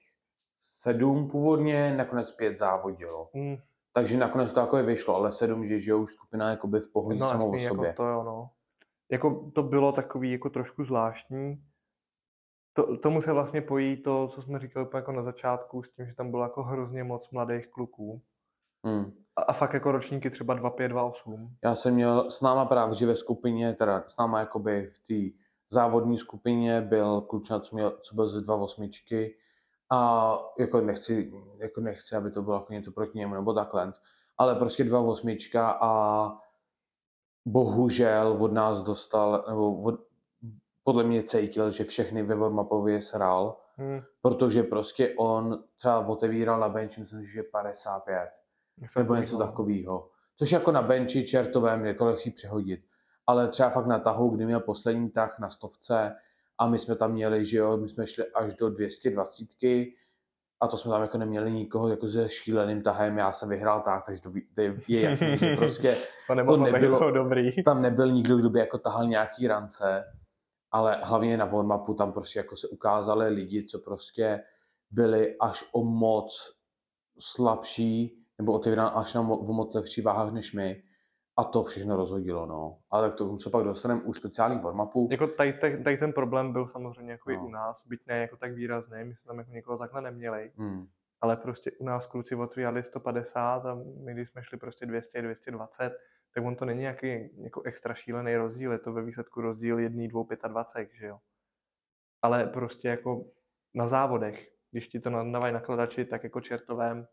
7 0.59 1.28
původně, 1.28 1.97
nakonec 1.97 2.31
5 2.31 2.59
závodilo. 2.59 3.31
Hmm. 3.35 3.57
Takže 3.93 4.17
nakonec 4.17 4.55
to 4.55 4.61
takové 4.61 4.83
vyšlo, 4.83 5.14
ale 5.14 5.33
7, 5.33 5.64
že, 5.64 5.78
že 5.78 5.95
už 5.95 6.12
skupina 6.12 6.50
jakoby 6.50 6.81
v 6.81 6.93
pohodě 6.93 7.21
no, 7.21 7.28
samou 7.28 7.55
o 7.55 7.59
sobě. 7.59 7.87
Jako 7.87 8.02
to 8.02 8.09
jo, 8.09 8.23
no. 8.23 8.50
Jako 9.11 9.50
to 9.55 9.62
bylo 9.62 9.93
takový 9.93 10.33
jako 10.33 10.50
trošku 10.50 10.85
zvláštní, 10.85 11.62
to, 12.78 12.97
tomu 12.97 13.20
se 13.20 13.32
vlastně 13.32 13.62
pojí 13.62 13.97
to, 13.97 14.28
co 14.28 14.42
jsme 14.42 14.58
říkali 14.58 14.87
jako 14.94 15.12
na 15.12 15.23
začátku, 15.23 15.82
s 15.82 15.90
tím, 15.90 16.06
že 16.06 16.14
tam 16.14 16.30
bylo 16.30 16.42
jako 16.42 16.62
hrozně 16.62 17.04
moc 17.04 17.30
mladých 17.30 17.66
kluků. 17.66 18.23
Hmm. 18.85 19.12
A, 19.37 19.42
a 19.42 19.52
fakt 19.52 19.75
jako 19.75 19.92
ročníky 19.92 20.30
třeba 20.30 20.56
2,5, 20.56 20.88
2,8. 20.88 21.49
Já 21.64 21.75
jsem 21.75 21.94
měl 21.94 22.30
s 22.30 22.40
náma 22.40 22.64
právě, 22.64 23.06
ve 23.06 23.16
skupině, 23.16 23.75
teda 23.75 24.04
s 24.06 24.16
náma 24.16 24.40
jakoby 24.40 24.90
v 24.92 24.99
té 24.99 25.38
závodní 25.70 26.18
skupině 26.18 26.80
byl 26.80 27.20
klučina, 27.20 27.61
co, 27.61 27.76
měl, 27.76 27.99
co 28.02 28.14
byl 28.14 28.28
ze 28.28 28.40
dva 28.40 28.54
osmičky 28.54 29.37
a 29.90 30.32
jako 30.58 30.80
nechci, 30.80 31.32
jako 31.56 31.80
nechci, 31.80 32.16
aby 32.16 32.30
to 32.30 32.42
bylo 32.42 32.56
jako 32.56 32.73
něco 32.73 32.92
proti 32.92 33.18
němu 33.18 33.35
nebo 33.35 33.52
takhle, 33.52 33.92
ale 34.38 34.54
prostě 34.54 34.85
dva 34.85 35.00
osmička 35.00 35.78
a 35.80 36.32
bohužel 37.47 38.37
od 38.40 38.52
nás 38.52 38.82
dostal, 38.82 39.44
nebo 39.49 39.80
od, 39.80 40.08
podle 40.88 41.04
mě 41.04 41.23
cítil, 41.23 41.71
že 41.71 41.85
všechny 41.85 42.23
ve 42.23 42.35
warm 42.35 43.00
sral, 43.00 43.57
hmm. 43.76 44.00
protože 44.23 44.62
prostě 44.62 45.14
on 45.18 45.64
třeba 45.76 46.07
otevíral 46.07 46.61
na 46.61 46.68
bench, 46.68 46.99
myslím 46.99 47.25
si, 47.25 47.33
že 47.33 47.42
55, 47.42 48.28
nebo 48.97 49.14
něco 49.14 49.38
takového. 49.38 50.09
Což 50.37 50.52
jako 50.52 50.73
na 50.73 50.83
benchi 50.83 51.25
čertovém 51.25 51.87
je 51.87 51.95
to 51.95 52.07
lehčí 52.07 52.30
přehodit. 52.30 52.80
Ale 53.26 53.49
třeba 53.49 53.71
fakt 53.71 53.87
na 53.87 53.99
tahu, 53.99 54.30
kdy 54.30 54.47
měl 54.47 54.61
poslední 54.61 55.11
tah 55.11 55.38
na 55.38 55.50
stovce 55.50 56.16
a 56.59 56.68
my 56.68 56.78
jsme 56.78 56.97
tam 56.97 57.12
měli, 57.12 57.45
že 57.45 57.59
jo, 57.59 57.76
my 57.76 57.88
jsme 57.88 58.07
šli 58.07 58.25
až 58.33 58.54
do 58.54 58.71
220 58.71 59.49
a 60.61 60.68
to 60.68 60.78
jsme 60.78 60.90
tam 60.90 61.02
jako 61.02 61.18
neměli 61.18 61.52
nikoho 61.52 61.88
jako 61.88 62.07
se 62.07 62.28
šíleným 62.28 62.83
tahem, 62.83 63.18
já 63.18 63.33
jsem 63.33 63.49
vyhrál 63.49 63.80
tak, 63.80 64.07
takže 64.07 64.23
to 64.23 64.61
je 64.88 65.00
jasný, 65.00 65.38
že 65.38 65.57
prostě 65.57 65.97
to, 66.26 66.45
to 66.45 66.57
nebylo, 66.57 67.11
dobrý. 67.11 67.62
tam 67.62 67.83
nebyl 67.83 68.11
nikdo, 68.11 68.37
kdo 68.37 68.50
by 68.50 68.59
jako 68.59 68.78
tahal 68.78 69.07
nějaký 69.07 69.47
rance, 69.47 70.04
ale 70.71 71.01
hlavně 71.03 71.37
na 71.37 71.45
warm 71.45 71.95
tam 71.99 72.13
prostě 72.13 72.39
jako 72.39 72.57
se 72.57 72.69
ukázali 72.69 73.29
lidi, 73.29 73.65
co 73.65 73.79
prostě 73.79 74.45
byli 74.91 75.37
až 75.41 75.65
o 75.73 75.85
moc 75.85 76.59
slabší, 77.19 78.25
nebo 78.39 78.53
otevíran 78.53 78.91
až 78.95 79.15
na 79.15 79.21
o 79.21 79.53
moc 79.53 79.75
lepší 79.75 80.03
váhách 80.03 80.33
než 80.33 80.53
my. 80.53 80.83
A 81.37 81.45
to 81.45 81.63
všechno 81.63 81.97
rozhodilo, 81.97 82.47
no. 82.47 82.79
Ale 82.91 83.11
k 83.11 83.15
tomu 83.15 83.39
se 83.39 83.51
pak 83.51 83.65
dostaneme 83.65 84.03
u 84.03 84.13
speciálních 84.13 84.63
warm 84.63 84.81
Jako 85.11 85.27
tady, 85.27 85.53
tady, 85.53 85.85
tady, 85.85 85.97
ten 85.97 86.13
problém 86.13 86.53
byl 86.53 86.67
samozřejmě 86.67 87.13
jako 87.13 87.31
no. 87.31 87.37
i 87.37 87.39
u 87.39 87.49
nás, 87.49 87.87
byť 87.87 88.01
ne 88.07 88.19
jako 88.19 88.37
tak 88.37 88.53
výrazný, 88.53 89.05
my 89.05 89.17
jsme 89.17 89.29
tam 89.29 89.39
jako 89.39 89.51
někoho 89.51 89.79
takhle 89.79 90.03
neměli. 90.03 90.53
Hmm. 90.57 90.87
Ale 91.21 91.37
prostě 91.37 91.73
u 91.79 91.85
nás 91.85 92.07
kluci 92.07 92.35
otvírali 92.35 92.83
150 92.83 93.67
a 93.67 93.75
my 94.05 94.13
když 94.13 94.29
jsme 94.29 94.43
šli 94.43 94.59
prostě 94.59 94.87
200, 94.87 95.23
220, 95.23 95.99
tak 96.35 96.44
on 96.44 96.56
to 96.56 96.64
není 96.64 96.80
nějaký 96.80 97.42
jako 97.42 97.62
extra 97.62 97.94
šílený 97.94 98.37
rozdíl, 98.37 98.73
je 98.73 98.78
to 98.78 98.92
ve 98.92 99.02
výsledku 99.02 99.40
rozdíl 99.40 99.78
1, 99.78 100.06
2, 100.08 100.23
25, 100.49 100.97
že 100.99 101.06
jo. 101.06 101.18
Ale 102.23 102.47
prostě 102.47 102.88
jako 102.88 103.25
na 103.75 103.88
závodech, 103.88 104.52
když 104.70 104.88
ti 104.88 105.00
to 105.00 105.11
nadávají 105.11 105.54
nakladači, 105.54 106.04
tak 106.04 106.25
jako 106.25 106.40
čertovém, 106.40 107.06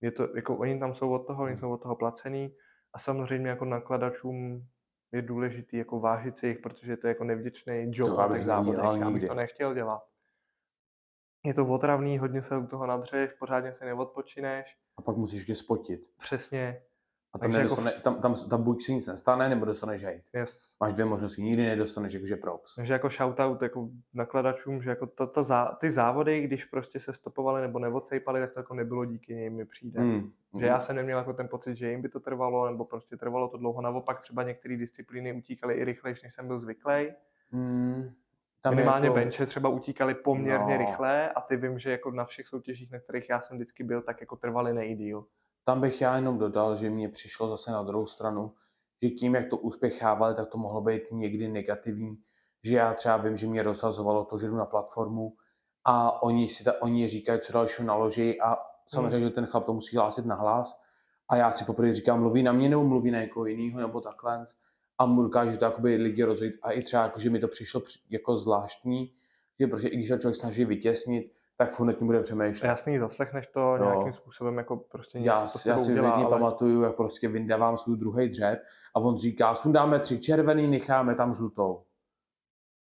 je 0.00 0.12
to, 0.12 0.36
jako 0.36 0.56
oni 0.56 0.78
tam 0.78 0.94
jsou 0.94 1.12
od 1.12 1.26
toho, 1.26 1.44
oni 1.44 1.52
hmm. 1.52 1.60
jsou 1.60 1.72
od 1.72 1.82
toho 1.82 1.96
placený 1.96 2.56
a 2.92 2.98
samozřejmě 2.98 3.50
jako 3.50 3.64
nakladačům 3.64 4.66
je 5.12 5.22
důležitý 5.22 5.76
jako 5.76 6.00
vážit 6.00 6.38
si 6.38 6.46
jich, 6.46 6.58
protože 6.58 6.96
to 6.96 7.06
je 7.06 7.08
jako 7.08 7.24
nevděčný 7.24 7.90
job 7.94 8.08
to 8.08 8.16
na 8.16 8.36
těch 8.36 8.44
závodech. 8.44 9.00
Já 9.00 9.10
bych 9.10 9.26
to 9.26 9.34
nechtěl 9.34 9.74
dělat. 9.74 10.02
Je 11.44 11.54
to 11.54 11.66
otravný, 11.66 12.18
hodně 12.18 12.42
se 12.42 12.56
u 12.56 12.66
toho 12.66 12.86
nadřeš, 12.86 13.32
pořádně 13.32 13.72
se 13.72 13.84
neodpočineš. 13.84 14.78
A 14.96 15.02
pak 15.02 15.16
musíš 15.16 15.48
je 15.48 15.54
spotit. 15.54 16.00
Přesně. 16.18 16.82
A 17.32 17.38
tam, 17.38 17.52
nedostane, 17.52 17.90
jako... 17.90 18.02
tam, 18.02 18.20
tam, 18.20 18.34
tam 18.50 18.62
buď 18.62 18.82
si 18.82 18.94
nic 18.94 19.06
nestane, 19.06 19.48
nebo 19.48 19.64
dostaneš 19.64 20.04
hate. 20.04 20.22
Yes. 20.34 20.74
Máš 20.80 20.92
dvě 20.92 21.04
možnosti, 21.04 21.42
nikdy 21.42 21.66
nedostaneš 21.66 22.12
jakože 22.12 22.36
props. 22.36 22.74
Takže 22.74 22.92
jako 22.92 23.08
shoutout 23.08 23.62
jako 23.62 23.88
nakladačům, 24.14 24.82
že 24.82 24.90
jako 24.90 25.06
to, 25.06 25.26
to 25.26 25.42
zá, 25.42 25.76
ty 25.80 25.90
závody, 25.90 26.40
když 26.40 26.64
prostě 26.64 27.00
se 27.00 27.12
stopovali 27.12 27.60
nebo 27.62 27.78
neodsejpali, 27.78 28.40
tak 28.40 28.52
to 28.52 28.60
jako 28.60 28.74
nebylo 28.74 29.04
díky 29.04 29.34
nim 29.34 29.56
mi 29.56 29.64
přijde. 29.64 30.00
Mm. 30.00 30.30
Že 30.60 30.66
já 30.66 30.80
jsem 30.80 30.96
neměl 30.96 31.18
jako 31.18 31.32
ten 31.32 31.48
pocit, 31.48 31.76
že 31.76 31.90
jim 31.90 32.02
by 32.02 32.08
to 32.08 32.20
trvalo, 32.20 32.70
nebo 32.70 32.84
prostě 32.84 33.16
trvalo 33.16 33.48
to 33.48 33.56
dlouho. 33.56 33.82
Naopak 33.82 34.20
třeba 34.20 34.42
některé 34.42 34.76
disciplíny 34.76 35.32
utíkaly 35.32 35.74
i 35.74 35.84
rychleji, 35.84 36.16
než 36.22 36.34
jsem 36.34 36.46
byl 36.46 36.58
zvyklý. 36.58 37.08
Mm. 37.52 38.10
Tam 38.62 38.74
Minimálně 38.74 39.06
jako... 39.06 39.14
benče 39.14 39.46
třeba 39.46 39.68
utíkali 39.68 40.14
poměrně 40.14 40.78
no. 40.78 40.86
rychle 40.86 41.30
a 41.30 41.40
ty 41.40 41.56
vím, 41.56 41.78
že 41.78 41.90
jako 41.90 42.10
na 42.10 42.24
všech 42.24 42.48
soutěžích, 42.48 42.92
na 42.92 42.98
kterých 42.98 43.30
já 43.30 43.40
jsem 43.40 43.56
vždycky 43.56 43.84
byl, 43.84 44.02
tak 44.02 44.20
jako 44.20 44.36
trvali 44.36 44.72
nejdíl. 44.72 45.24
Tam 45.70 45.80
bych 45.80 46.00
já 46.00 46.16
jenom 46.16 46.38
dodal, 46.38 46.76
že 46.76 46.90
mě 46.90 47.08
přišlo 47.08 47.48
zase 47.48 47.70
na 47.70 47.82
druhou 47.82 48.06
stranu, 48.06 48.52
že 49.02 49.10
tím, 49.10 49.34
jak 49.34 49.48
to 49.50 49.56
uspěchávali, 49.56 50.34
tak 50.34 50.48
to 50.48 50.58
mohlo 50.58 50.80
být 50.80 51.02
někdy 51.12 51.48
negativní, 51.48 52.18
že 52.64 52.76
já 52.76 52.94
třeba 52.94 53.16
vím, 53.16 53.36
že 53.36 53.46
mě 53.46 53.62
rozhazovalo 53.62 54.24
to, 54.24 54.38
že 54.38 54.46
jdu 54.46 54.56
na 54.56 54.64
platformu 54.64 55.36
a 55.84 56.22
oni 56.22 56.48
si 56.48 56.64
ta, 56.64 56.82
oni 56.82 57.08
říkají, 57.08 57.40
co 57.40 57.52
dalšího 57.52 57.88
naloží 57.88 58.40
a 58.40 58.56
samozřejmě, 58.88 59.16
hmm. 59.16 59.26
že 59.26 59.30
ten 59.30 59.46
chlap 59.46 59.66
to 59.66 59.74
musí 59.74 59.96
hlásit 59.96 60.26
na 60.26 60.34
hlas. 60.34 60.80
A 61.28 61.36
já 61.36 61.52
si 61.52 61.64
poprvé 61.64 61.94
říkám, 61.94 62.20
mluví 62.20 62.42
na 62.42 62.52
mě 62.52 62.68
nebo 62.68 62.84
mluví 62.84 63.10
na 63.10 63.20
někoho 63.20 63.46
jiného 63.46 63.80
nebo 63.80 64.00
takhle. 64.00 64.46
A 64.98 65.06
mu 65.06 65.22
dokážu 65.22 65.58
to 65.58 65.64
jakoby 65.64 65.96
lidi 65.96 66.22
rozhodit 66.22 66.54
a 66.62 66.70
i 66.70 66.82
třeba, 66.82 67.02
jako, 67.02 67.20
že 67.20 67.30
mi 67.30 67.38
to 67.38 67.48
přišlo 67.48 67.82
jako 68.10 68.36
zvláštní, 68.36 69.12
že 69.60 69.66
prostě 69.66 69.88
i 69.88 69.96
když 69.96 70.08
se 70.08 70.18
člověk 70.18 70.36
snaží 70.36 70.64
vytěsnit, 70.64 71.32
tak 71.60 71.72
furt 71.72 71.86
nad 71.86 71.92
tím 71.92 72.06
bude 72.06 72.20
přemýšlet. 72.20 72.68
Jasný, 72.68 72.98
zaslechneš 72.98 73.46
to 73.46 73.60
jo. 73.60 73.84
nějakým 73.84 74.12
způsobem, 74.12 74.58
jako 74.58 74.76
prostě 74.76 75.18
něco, 75.18 75.28
Já, 75.28 75.46
já 75.66 75.78
si 75.78 75.92
udělá, 75.92 76.10
ale... 76.10 76.30
pamatuju, 76.30 76.82
jak 76.82 76.96
prostě 76.96 77.28
vyndávám 77.28 77.76
svůj 77.76 77.96
druhý 77.96 78.28
dřep 78.28 78.62
a 78.94 79.00
on 79.00 79.18
říká, 79.18 79.54
sundáme 79.54 80.00
tři 80.00 80.20
červený, 80.20 80.66
necháme 80.66 81.14
tam 81.14 81.34
žlutou. 81.34 81.82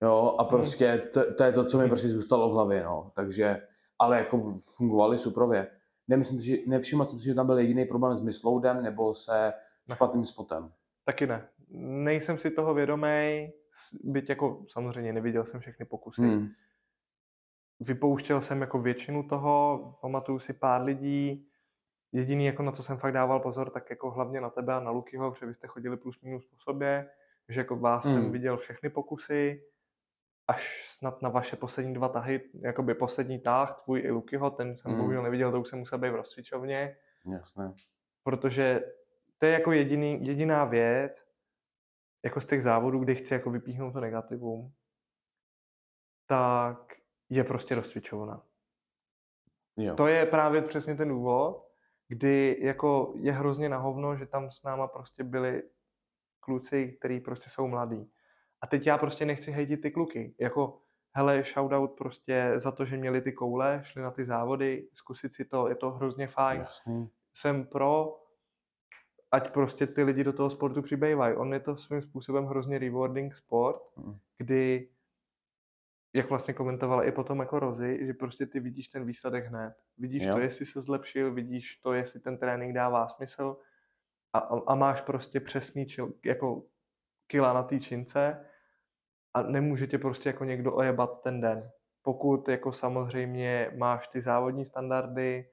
Jo, 0.02 0.36
a 0.40 0.42
hmm. 0.42 0.50
prostě 0.50 1.10
to, 1.14 1.34
to 1.34 1.44
je 1.44 1.52
to, 1.52 1.66
co 1.66 1.78
mi 1.78 1.88
prostě 1.88 2.10
zůstalo 2.10 2.50
v 2.50 2.54
hlavě, 2.54 2.84
no. 2.84 3.12
Takže, 3.16 3.62
ale 4.00 4.18
jako 4.18 4.58
fungovali 4.76 5.18
suprově. 5.18 5.68
Nemyslím 6.08 6.40
si, 6.40 6.46
že, 6.46 6.58
nevšiml 6.68 7.06
jsem 7.06 7.20
si, 7.20 7.26
že 7.26 7.36
tam 7.36 7.46
byl 7.46 7.60
jediný 7.60 7.86
problém 7.86 8.18
s 8.18 8.22
mysloudem 8.22 8.84
nebo 8.84 9.14
se 9.16 9.54
špatným 9.94 10.26
spotem. 10.26 10.72
Taky 11.06 11.28
ne. 11.28 11.48
Nejsem 11.80 12.38
si 12.38 12.52
toho 12.52 12.74
vědomý, 12.74 13.50
byť 14.04 14.30
jako 14.30 14.64
samozřejmě 14.68 15.14
neviděl 15.14 15.46
jsem 15.46 15.60
všechny 15.60 15.86
pokusy. 15.86 16.22
Hmm 16.22 16.50
vypouštěl 17.82 18.42
jsem 18.42 18.62
jako 18.62 18.80
většinu 18.80 19.24
toho, 19.24 19.98
pamatuju 20.02 20.40
si 20.40 20.54
pár 20.54 20.82
lidí, 20.82 21.48
jediný, 22.12 22.46
jako 22.46 22.64
na 22.64 22.72
co 22.72 22.84
jsem 22.84 22.98
fakt 22.98 23.14
dával 23.14 23.40
pozor, 23.40 23.70
tak 23.70 23.90
jako 23.90 24.12
hlavně 24.12 24.42
na 24.42 24.50
tebe 24.50 24.74
a 24.74 24.80
na 24.80 24.92
Lukyho, 24.92 25.32
protože 25.32 25.46
vy 25.46 25.54
jste 25.54 25.68
chodili 25.68 25.98
plus 25.98 26.22
minus 26.22 26.46
po 26.46 26.58
sobě, 26.58 27.10
že 27.50 27.60
jako 27.60 27.76
vás 27.76 28.06
hmm. 28.06 28.14
jsem 28.14 28.32
viděl 28.32 28.58
všechny 28.58 28.90
pokusy, 28.90 29.64
až 30.48 30.90
snad 30.92 31.22
na 31.22 31.30
vaše 31.30 31.56
poslední 31.56 31.94
dva 31.94 32.10
tahy, 32.10 32.42
jakoby 32.62 32.94
poslední 32.94 33.40
tah, 33.40 33.82
tvůj 33.84 34.00
i 34.00 34.12
Lukyho, 34.12 34.50
ten 34.50 34.78
jsem 34.78 34.92
hmm. 34.92 35.00
bohužel 35.00 35.24
neviděl, 35.24 35.52
to 35.52 35.62
už 35.62 35.70
jsem 35.70 35.80
musel 35.80 36.00
být 36.00 36.10
v 36.10 36.16
rozcvičovně. 36.16 36.98
Jasné. 37.32 37.74
Protože 38.24 38.82
to 39.38 39.46
je 39.46 39.52
jako 39.52 39.72
jediný, 39.72 40.26
jediná 40.26 40.66
věc, 40.66 41.26
jako 42.24 42.42
z 42.42 42.46
těch 42.46 42.64
závodů, 42.64 43.00
kdy 43.00 43.16
chci 43.16 43.34
jako 43.34 43.52
vypíchnout 43.52 43.94
to 43.94 44.00
negativum, 44.00 44.74
tak 46.28 46.91
je 47.32 47.44
prostě 47.44 47.76
rozcvičovaná. 47.76 48.44
Jo. 49.78 49.96
To 49.96 50.08
je 50.08 50.26
právě 50.26 50.62
přesně 50.62 50.96
ten 50.96 51.10
důvod, 51.10 51.68
kdy 52.08 52.58
jako 52.62 53.14
je 53.16 53.32
hrozně 53.32 53.70
na 53.70 53.78
hovno, 53.78 54.16
že 54.16 54.26
tam 54.26 54.52
s 54.52 54.64
náma 54.64 54.88
prostě 54.88 55.24
byli 55.24 55.64
kluci, 56.40 56.98
kteří 57.00 57.20
prostě 57.20 57.50
jsou 57.50 57.68
mladí. 57.68 58.12
A 58.62 58.68
teď 58.68 58.88
já 58.88 58.98
prostě 58.98 59.26
nechci 59.26 59.52
hejtit 59.52 59.82
ty 59.82 59.92
kluky. 59.92 60.36
Jako, 60.40 60.82
hele, 61.16 61.44
shoutout 61.44 61.92
prostě 61.98 62.54
za 62.56 62.72
to, 62.72 62.86
že 62.86 62.98
měli 62.98 63.22
ty 63.22 63.32
koule, 63.32 63.82
šli 63.84 64.02
na 64.02 64.12
ty 64.12 64.26
závody, 64.26 64.90
zkusit 64.94 65.34
si 65.34 65.46
to, 65.46 65.68
je 65.68 65.76
to 65.76 65.92
hrozně 65.92 66.28
fajn. 66.28 66.62
Jasný. 66.62 67.10
Jsem 67.34 67.66
pro, 67.66 68.20
ať 69.32 69.54
prostě 69.54 69.88
ty 69.88 70.04
lidi 70.04 70.24
do 70.24 70.34
toho 70.34 70.50
sportu 70.50 70.82
přibývají. 70.82 71.36
On 71.36 71.54
je 71.54 71.60
to 71.60 71.78
svým 71.78 72.02
způsobem 72.02 72.46
hrozně 72.46 72.80
rewarding 72.80 73.36
sport, 73.36 73.82
mm. 73.98 74.18
kdy 74.38 74.90
jak 76.14 76.30
vlastně 76.30 76.54
komentovala 76.54 77.04
i 77.04 77.12
potom 77.12 77.40
jako 77.40 77.60
Rozy, 77.60 78.06
že 78.06 78.14
prostě 78.14 78.46
ty 78.46 78.60
vidíš 78.60 78.88
ten 78.88 79.06
výsledek 79.06 79.46
hned. 79.46 79.74
Vidíš 79.98 80.24
jo. 80.24 80.34
to, 80.34 80.40
jestli 80.40 80.66
se 80.66 80.82
zlepšil, 80.82 81.34
vidíš 81.34 81.76
to, 81.76 81.94
jestli 81.94 82.20
ten 82.20 82.38
trénink 82.38 82.76
dává 82.76 83.08
smysl 83.08 83.58
a, 84.34 84.40
a, 84.40 84.76
máš 84.76 85.02
prostě 85.02 85.40
přesný 85.40 85.86
čil, 85.86 86.14
jako 86.26 86.64
kila 87.28 87.54
na 87.54 87.64
té 87.64 87.80
čince 87.80 88.46
a 89.34 89.42
nemůže 89.42 89.88
tě 89.88 89.98
prostě 89.98 90.30
jako 90.30 90.46
někdo 90.46 90.76
ojebat 90.76 91.22
ten 91.22 91.42
den. 91.42 91.72
Pokud 92.02 92.48
jako 92.48 92.72
samozřejmě 92.74 93.72
máš 93.78 94.08
ty 94.08 94.22
závodní 94.22 94.66
standardy 94.66 95.50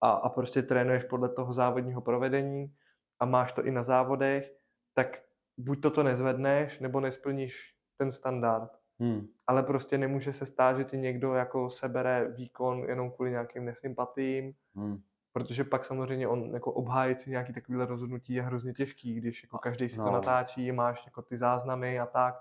a, 0.00 0.10
a 0.10 0.28
prostě 0.28 0.62
trénuješ 0.62 1.04
podle 1.04 1.28
toho 1.28 1.52
závodního 1.52 2.00
provedení 2.00 2.74
a 3.20 3.24
máš 3.24 3.52
to 3.52 3.64
i 3.64 3.70
na 3.70 3.82
závodech, 3.82 4.52
tak 4.94 5.22
buď 5.56 5.82
toto 5.82 6.02
nezvedneš, 6.02 6.78
nebo 6.78 7.00
nesplníš 7.00 7.74
ten 7.96 8.12
standard. 8.12 8.77
Hmm. 9.00 9.26
Ale 9.46 9.62
prostě 9.62 9.98
nemůže 9.98 10.32
se 10.32 10.46
stát, 10.46 10.76
že 10.76 10.84
ti 10.84 10.98
někdo 10.98 11.34
jako 11.34 11.70
sebere 11.70 12.28
výkon 12.28 12.84
jenom 12.88 13.10
kvůli 13.10 13.30
nějakým 13.30 13.64
nesympatím, 13.64 14.52
hmm. 14.74 14.98
protože 15.32 15.64
pak 15.64 15.84
samozřejmě 15.84 16.28
on 16.28 16.54
jako 16.54 16.72
obhájit 16.72 17.20
si 17.20 17.30
nějaký 17.30 17.52
takovýhle 17.52 17.86
rozhodnutí 17.86 18.34
je 18.34 18.42
hrozně 18.42 18.72
těžký, 18.72 19.14
když 19.14 19.42
jako 19.42 19.58
každý 19.58 19.88
si 19.88 19.98
no. 19.98 20.04
to 20.04 20.10
natáčí, 20.10 20.72
máš 20.72 21.06
jako 21.06 21.22
ty 21.22 21.36
záznamy 21.36 22.00
a 22.00 22.06
tak. 22.06 22.34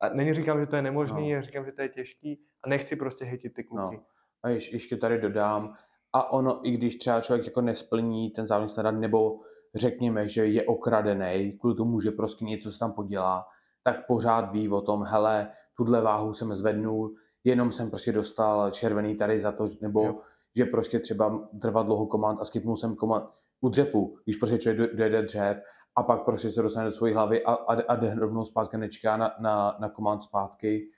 A 0.00 0.08
není 0.08 0.34
říkám, 0.34 0.60
že 0.60 0.66
to 0.66 0.76
je 0.76 0.82
nemožný, 0.82 1.34
no. 1.34 1.42
říkám, 1.42 1.64
že 1.64 1.72
to 1.72 1.82
je 1.82 1.88
těžký 1.88 2.40
a 2.62 2.68
nechci 2.68 2.96
prostě 2.96 3.24
hejtit 3.24 3.54
ty 3.54 3.64
kluky. 3.64 3.96
No. 3.96 4.02
A 4.42 4.48
ješ, 4.48 4.72
ještě 4.72 4.96
tady 4.96 5.18
dodám, 5.18 5.74
a 6.12 6.32
ono, 6.32 6.68
i 6.68 6.70
když 6.70 6.96
třeba 6.96 7.20
člověk 7.20 7.46
jako 7.46 7.60
nesplní 7.60 8.30
ten 8.30 8.46
závodní 8.46 8.68
standard, 8.68 8.98
nebo 8.98 9.40
řekněme, 9.74 10.28
že 10.28 10.46
je 10.46 10.64
okradený, 10.64 11.52
kvůli 11.52 11.74
tomu, 11.74 12.00
že 12.00 12.10
prostě 12.10 12.44
něco 12.44 12.72
se 12.72 12.78
tam 12.78 12.92
podělá, 12.92 13.46
tak 13.86 14.06
pořád 14.06 14.52
ví 14.52 14.68
o 14.68 14.80
tom, 14.80 15.02
hele, 15.02 15.50
tuhle 15.74 16.00
váhu 16.00 16.32
jsem 16.32 16.54
zvednul, 16.54 17.14
jenom 17.44 17.72
jsem 17.72 17.90
prostě 17.90 18.12
dostal 18.12 18.70
červený 18.70 19.14
tady 19.14 19.38
za 19.38 19.52
to, 19.52 19.66
nebo 19.80 20.04
jo. 20.04 20.20
že 20.56 20.64
prostě 20.64 20.98
třeba 20.98 21.48
trvá 21.62 21.82
dlouho 21.82 22.06
komand 22.06 22.40
a 22.40 22.44
skipnul 22.44 22.76
jsem 22.76 22.96
komand 22.96 23.24
u 23.60 23.68
dřepu, 23.68 24.18
když 24.24 24.36
prostě 24.36 24.58
člověk 24.58 24.96
dojede 24.96 25.22
dřep 25.22 25.62
a 25.96 26.02
pak 26.02 26.24
prostě 26.24 26.50
se 26.50 26.62
dostane 26.62 26.86
do 26.86 26.92
své 26.92 27.14
hlavy 27.14 27.44
a, 27.44 27.52
a, 27.52 27.82
a 27.88 27.96
jde 27.96 28.14
rovnou 28.14 28.44
zpátky, 28.44 28.78
nečeká 28.78 29.16
na, 29.16 29.34
na, 29.40 29.76
na 29.78 29.88
komand 29.88 30.22
zpátky, 30.22 30.90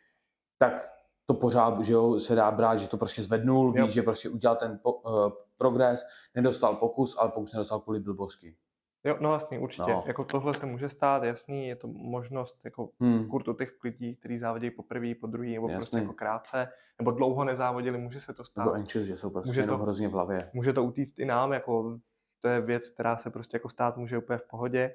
tak 0.59 0.89
to 1.27 1.35
pořád 1.35 1.81
že 1.81 1.93
jo, 1.93 2.21
se 2.21 2.35
dá 2.35 2.51
brát, 2.51 2.77
že 2.77 2.89
to 2.89 2.97
prostě 2.97 3.23
zvednul, 3.23 3.73
ví, 3.73 3.91
že 3.91 4.03
prostě 4.03 4.29
udělal 4.29 4.57
ten 4.57 4.79
po, 4.83 4.93
uh, 4.93 5.33
progres, 5.59 6.07
nedostal 6.35 6.77
pokus, 6.77 7.17
ale 7.19 7.31
pokus 7.31 7.53
nedostal 7.53 7.81
kvůli 7.81 8.01
blbosti. 8.01 8.57
Jo, 9.05 9.17
no 9.21 9.33
jasně, 9.33 9.59
určitě. 9.59 9.93
No. 9.93 10.05
Jako 10.07 10.25
tohle 10.25 10.55
se 10.55 10.67
může 10.67 10.89
stát, 10.89 11.23
jasný, 11.23 11.69
je 11.69 11.77
to 11.77 11.89
možnost 11.89 12.61
jako 12.65 12.91
hmm. 13.01 13.29
kurtu 13.29 13.55
těch 13.55 13.85
lidí, 13.85 14.17
kteří 14.17 14.39
závodí 14.39 14.71
po 14.71 14.83
první, 14.83 15.15
po 15.15 15.27
druhý, 15.27 15.55
nebo 15.55 15.69
jasný. 15.69 15.77
prostě 15.77 15.97
jako 15.97 16.13
krátce, 16.13 16.69
nebo 16.99 17.11
dlouho 17.11 17.45
nezávodili, 17.45 17.99
může 17.99 18.21
se 18.21 18.33
to 18.35 18.45
stát. 18.45 18.65
Nebo 18.65 18.75
anxious, 18.75 19.07
že 19.07 19.17
jsou 19.17 19.31
prostě 19.31 19.51
může 19.51 19.67
to, 19.67 19.79
hrozně 19.79 20.09
v 20.09 20.13
hlavě. 20.13 20.51
Může 20.55 20.73
to 20.73 20.85
utíct 20.85 21.19
i 21.19 21.25
nám, 21.25 21.53
jako 21.53 21.99
to 22.41 22.49
je 22.49 22.61
věc, 22.61 22.91
která 22.91 23.17
se 23.17 23.31
prostě 23.31 23.57
jako 23.57 23.69
stát 23.69 23.97
může 23.97 24.19
úplně 24.19 24.39
v 24.39 24.49
pohodě 24.49 24.95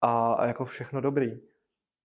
a, 0.00 0.32
a 0.32 0.46
jako 0.46 0.64
všechno 0.64 1.00
dobrý. 1.00 1.40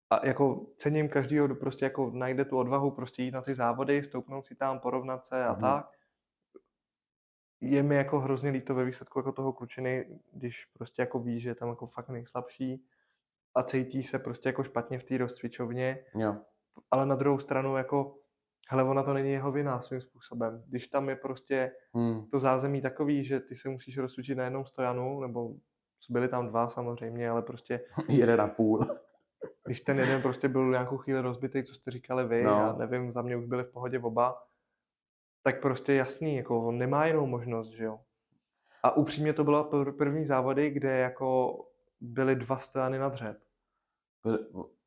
A 0.09 0.25
jako 0.25 0.65
cením 0.77 1.09
každýho, 1.09 1.45
kdo 1.45 1.55
prostě 1.55 1.85
jako 1.85 2.11
najde 2.13 2.45
tu 2.45 2.57
odvahu 2.57 2.91
prostě 2.91 3.23
jít 3.23 3.31
na 3.31 3.41
ty 3.41 3.55
závody, 3.55 4.03
stoupnout 4.03 4.45
si 4.45 4.55
tam, 4.55 4.79
porovnat 4.79 5.25
se 5.25 5.45
a 5.45 5.53
mm. 5.53 5.59
tak 5.59 5.98
je 7.61 7.83
mi 7.83 7.95
jako 7.95 8.19
hrozně 8.19 8.49
líto 8.49 8.75
ve 8.75 8.85
výsledku 8.85 9.19
jako 9.19 9.31
toho 9.31 9.53
klučiny, 9.53 10.19
když 10.33 10.65
prostě 10.65 11.01
jako 11.01 11.19
ví, 11.19 11.39
že 11.39 11.49
je 11.49 11.55
tam 11.55 11.69
jako 11.69 11.87
fakt 11.87 12.09
nejslabší 12.09 12.85
a 13.55 13.63
cítí 13.63 14.03
se 14.03 14.19
prostě 14.19 14.49
jako 14.49 14.63
špatně 14.63 14.99
v 14.99 15.03
té 15.03 15.17
rozcvičovně. 15.17 16.05
Jo. 16.15 16.35
Ale 16.91 17.05
na 17.05 17.15
druhou 17.15 17.39
stranu 17.39 17.77
jako, 17.77 18.15
hele, 18.69 18.83
ona 18.83 19.03
to 19.03 19.13
není 19.13 19.31
jeho 19.31 19.51
vina 19.51 19.81
svým 19.81 20.01
způsobem. 20.01 20.63
Když 20.67 20.87
tam 20.87 21.09
je 21.09 21.15
prostě 21.15 21.71
hmm. 21.93 22.25
to 22.29 22.39
zázemí 22.39 22.81
takový, 22.81 23.25
že 23.25 23.39
ty 23.39 23.55
se 23.55 23.69
musíš 23.69 23.97
rozcvičit 23.97 24.37
na 24.37 24.43
jednom 24.43 24.65
stojanu, 24.65 25.21
nebo 25.21 25.53
byli 26.09 26.27
tam 26.27 26.47
dva 26.47 26.69
samozřejmě, 26.69 27.29
ale 27.29 27.41
prostě... 27.41 27.81
Jeden 28.07 28.41
a 28.41 28.47
půl. 28.47 28.85
Když 29.65 29.81
ten 29.81 29.99
jeden 29.99 30.21
prostě 30.21 30.47
byl 30.47 30.71
nějakou 30.71 30.97
chvíli 30.97 31.21
rozbitý, 31.21 31.63
co 31.63 31.73
jste 31.73 31.91
říkali 31.91 32.27
vy, 32.27 32.43
no. 32.43 32.51
já 32.51 32.73
nevím, 32.73 33.11
za 33.11 33.21
mě 33.21 33.37
už 33.37 33.45
byli 33.45 33.63
v 33.63 33.71
pohodě 33.71 33.99
oba, 33.99 34.35
tak 35.43 35.61
prostě 35.61 35.93
jasný, 35.93 36.35
jako 36.35 36.67
on 36.67 36.77
nemá 36.77 37.05
jinou 37.05 37.25
možnost, 37.25 37.69
že 37.69 37.83
jo. 37.83 37.99
A 38.83 38.91
upřímně 38.91 39.33
to 39.33 39.43
byla 39.43 39.69
první 39.97 40.25
závody, 40.25 40.69
kde 40.69 40.97
jako 40.97 41.59
byly 42.01 42.35
dva 42.35 42.57
stojany 42.57 42.99
na 42.99 43.09
dřep. 43.09 43.37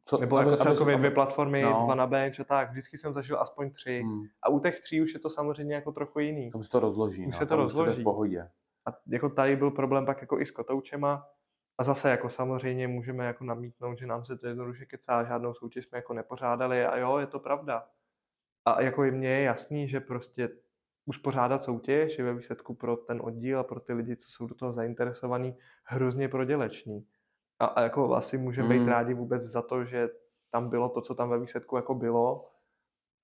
Co, 0.05 0.19
Nebo 0.19 0.37
aby, 0.37 0.51
jako 0.51 0.65
celkově 0.65 0.95
aby, 0.95 1.01
dvě 1.01 1.11
platformy, 1.11 1.63
no. 1.63 1.85
dva 1.85 1.95
na 1.95 2.07
bench 2.07 2.41
a 2.41 2.45
tak. 2.45 2.71
Vždycky 2.71 2.99
jsem 2.99 3.13
zažil 3.13 3.41
aspoň 3.41 3.71
tři. 3.71 4.03
Hmm. 4.05 4.23
A 4.43 4.49
u 4.49 4.59
těch 4.59 4.81
tří 4.81 5.03
už 5.03 5.15
je 5.15 5.21
to 5.21 5.31
samozřejmě 5.31 5.75
jako 5.75 5.93
trochu 5.93 6.19
jiný. 6.19 6.51
Tam 6.51 6.63
se 6.63 6.71
to 6.71 6.81
rozloží. 6.81 7.27
Už 7.27 7.35
no, 7.35 7.39
se 7.39 7.47
to 7.47 7.57
rozloží. 7.57 8.01
v 8.01 8.05
pohodě. 8.05 8.51
A 8.87 8.91
jako 9.07 9.29
tady 9.29 9.57
byl 9.57 9.71
problém 9.71 10.07
pak 10.07 10.21
jako 10.21 10.41
i 10.41 10.47
s 10.47 10.51
kotoučema. 10.51 11.27
A 11.79 11.85
zase 11.85 12.11
jako 12.11 12.29
samozřejmě 12.29 12.89
můžeme 12.89 13.27
jako 13.27 13.45
namítnout, 13.45 13.99
že 13.99 14.07
nám 14.07 14.25
se 14.25 14.39
to 14.39 14.47
jednoduše 14.47 14.87
kecá, 14.87 15.25
žádnou 15.25 15.55
soutěž 15.55 15.85
jsme 15.85 15.99
jako 15.99 16.15
nepořádali 16.15 16.85
a 16.85 16.97
jo, 16.97 17.19
je 17.19 17.27
to 17.27 17.39
pravda. 17.39 17.87
A 18.64 18.81
jako 18.81 19.02
mně 19.02 19.28
je 19.28 19.42
jasný, 19.42 19.88
že 19.88 20.00
prostě 20.00 20.49
uspořádat 21.07 21.64
soutěž 21.64 22.19
je 22.19 22.25
ve 22.25 22.35
výsledku 22.35 22.75
pro 22.75 22.96
ten 22.96 23.20
oddíl 23.25 23.59
a 23.59 23.64
pro 23.64 23.81
ty 23.81 23.92
lidi, 23.92 24.16
co 24.16 24.31
jsou 24.31 24.46
do 24.46 24.55
toho 24.55 24.72
zainteresovaní, 24.72 25.57
hrozně 25.85 26.29
prodělečný. 26.29 27.07
A, 27.59 27.66
a 27.66 27.81
jako 27.83 28.14
asi 28.14 28.38
můžeme 28.38 28.75
mm. 28.75 28.81
být 28.81 28.90
rádi 28.90 29.14
vůbec 29.14 29.42
za 29.42 29.62
to, 29.62 29.85
že 29.85 30.09
tam 30.51 30.68
bylo 30.70 30.88
to, 30.88 31.01
co 31.01 31.14
tam 31.14 31.31
ve 31.31 31.38
výsledku 31.38 31.77
jako 31.77 31.94
bylo 31.94 32.51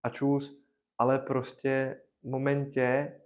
a 0.02 0.08
čus, 0.08 0.62
ale 0.98 1.18
prostě 1.18 2.00
v 2.22 2.28
momentě, 2.28 3.20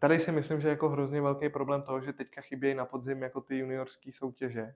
tady 0.00 0.20
si 0.20 0.32
myslím, 0.32 0.60
že 0.60 0.68
je 0.68 0.70
jako 0.70 0.88
hrozně 0.88 1.20
velký 1.20 1.48
problém 1.48 1.82
toho, 1.82 2.00
že 2.00 2.12
teďka 2.12 2.40
chybějí 2.40 2.74
na 2.74 2.86
podzim 2.86 3.22
jako 3.22 3.40
ty 3.40 3.58
juniorské 3.58 4.12
soutěže 4.12 4.74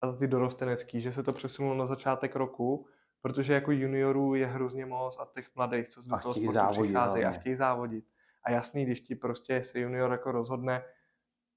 a 0.00 0.12
ty 0.12 0.26
dorostenecký, 0.26 1.00
že 1.00 1.12
se 1.12 1.22
to 1.22 1.32
přesunulo 1.32 1.74
na 1.74 1.86
začátek 1.86 2.36
roku 2.36 2.86
protože 3.26 3.52
jako 3.52 3.72
juniorů 3.72 4.34
je 4.34 4.46
hrozně 4.46 4.86
moc 4.86 5.16
a 5.18 5.28
těch 5.34 5.56
mladých, 5.56 5.88
co 5.88 6.02
z 6.02 6.08
toho 6.08 6.20
sportu 6.20 6.50
závodit, 6.50 6.82
přicházejí 6.82 7.24
a 7.24 7.30
chtějí 7.30 7.54
závodit. 7.54 8.04
A 8.42 8.50
jasný, 8.50 8.84
když 8.84 9.00
ti 9.00 9.14
prostě 9.14 9.64
se 9.64 9.80
junior 9.80 10.12
jako 10.12 10.32
rozhodne 10.32 10.84